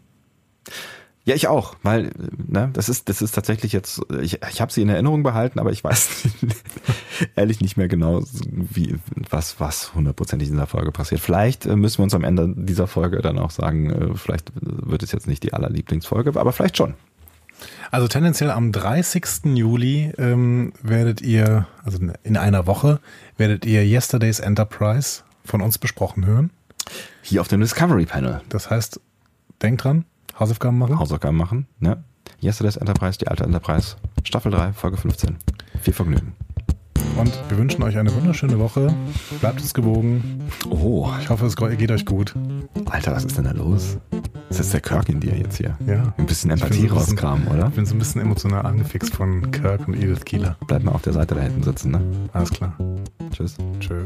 Ja, 1.27 1.35
ich 1.35 1.49
auch, 1.49 1.77
weil 1.83 2.11
ne, 2.37 2.69
das 2.75 2.91
ist 2.91 3.09
das 3.09 3.23
ist 3.23 3.33
tatsächlich 3.33 3.73
jetzt 3.73 4.03
ich, 4.21 4.41
ich 4.43 4.61
habe 4.61 4.71
sie 4.71 4.83
in 4.83 4.91
Erinnerung 4.91 5.23
behalten, 5.23 5.59
aber 5.59 5.73
ich 5.73 5.83
weiß 5.83 6.29
ehrlich 7.37 7.63
nicht 7.63 7.79
mehr 7.79 7.89
genau, 7.89 8.23
wie 8.51 8.97
was 9.31 9.59
was 9.59 9.95
hundertprozentig 9.95 10.49
in 10.49 10.55
dieser 10.55 10.67
Folge 10.67 10.93
passiert. 10.93 11.23
Vielleicht 11.23 11.65
äh, 11.65 11.77
müssen 11.77 11.99
wir 11.99 12.05
uns 12.05 12.15
am 12.15 12.25
Ende 12.25 12.53
dieser 12.55 12.87
Folge 12.87 13.23
dann 13.23 13.39
auch 13.39 13.51
sagen, 13.51 13.91
äh, 13.91 14.15
vielleicht 14.15 14.53
wird 14.61 15.03
es 15.03 15.13
jetzt 15.13 15.27
nicht 15.27 15.43
die 15.43 15.55
allerlieblingsfolge, 15.55 16.39
aber 16.39 16.53
vielleicht 16.53 16.77
schon. 16.77 16.93
Also 17.91 18.09
tendenziell 18.09 18.51
am 18.51 18.73
30. 18.73 19.57
Juli 19.57 20.13
ähm, 20.19 20.73
werdet 20.83 21.21
ihr, 21.21 21.67
also 21.85 21.99
in 22.23 22.37
einer 22.37 22.67
Woche, 22.67 23.01
werdet 23.37 23.65
ihr 23.65 23.83
Yesterday's 23.85 24.41
Enterprise 24.41 25.23
von 25.45 25.61
uns 25.61 25.79
besprochen 25.79 26.27
hören. 26.27 26.51
Hier 27.23 27.41
auf 27.41 27.49
dem 27.49 27.61
Discovery 27.61 28.07
Panel 28.07 28.41
Das 28.49 28.71
heißt, 28.71 29.01
denkt 29.63 29.85
dran, 29.85 30.05
Hausaufgaben 30.39 30.79
machen. 30.79 30.99
Hausaufgaben 30.99 31.37
machen, 31.37 31.67
ne? 31.79 32.03
Yesterday's 32.43 32.77
Enterprise, 32.77 33.19
die 33.19 33.29
alte 33.29 33.45
Enterprise, 33.45 33.97
Staffel 34.25 34.53
3, 34.53 34.73
Folge 34.73 34.97
15. 34.97 35.37
Viel 35.81 35.95
Vergnügen. 35.95 36.35
Und 37.17 37.33
wir 37.49 37.59
wünschen 37.59 37.83
euch 37.83 37.97
eine 37.97 38.15
wunderschöne 38.15 38.59
Woche. 38.59 38.93
Bleibt 39.41 39.61
uns 39.61 39.73
gewogen. 39.73 40.41
Oh, 40.71 41.09
Ich 41.21 41.31
hoffe, 41.31 41.47
es 41.47 41.57
geht 41.57 41.91
euch 41.91 42.05
gut. 42.05 42.35
Alter, 42.87 43.13
was 43.13 43.25
ist 43.25 43.37
denn 43.37 43.45
da 43.45 43.53
los? 43.53 43.99
Ist 44.51 44.61
das 44.61 44.71
der 44.71 44.81
Kirk 44.81 45.09
in 45.09 45.21
dir 45.21 45.37
jetzt 45.37 45.57
hier? 45.57 45.77
Ja. 45.87 46.13
Ein 46.17 46.27
bisschen 46.27 46.51
Empathie 46.51 46.89
so 46.89 46.95
rauskramen, 46.95 47.49
oder? 47.49 47.69
Ich 47.69 47.75
bin 47.75 47.87
so 47.87 47.95
ein 47.95 47.99
bisschen 47.99 48.21
emotional 48.21 48.67
angefixt 48.67 49.15
von 49.15 49.51
Kirk 49.51 49.87
und 49.89 49.95
Edith 49.95 50.25
Kieler. 50.25 50.57
Bleib 50.67 50.83
mal 50.85 50.93
auf 50.93 51.03
der 51.03 51.13
Seite 51.13 51.35
da 51.35 51.41
hinten 51.43 51.63
sitzen, 51.63 51.93
ne? 51.93 52.01
Alles 52.33 52.51
klar. 52.51 52.77
Tschüss. 53.33 53.57
Tschö. 53.81 54.05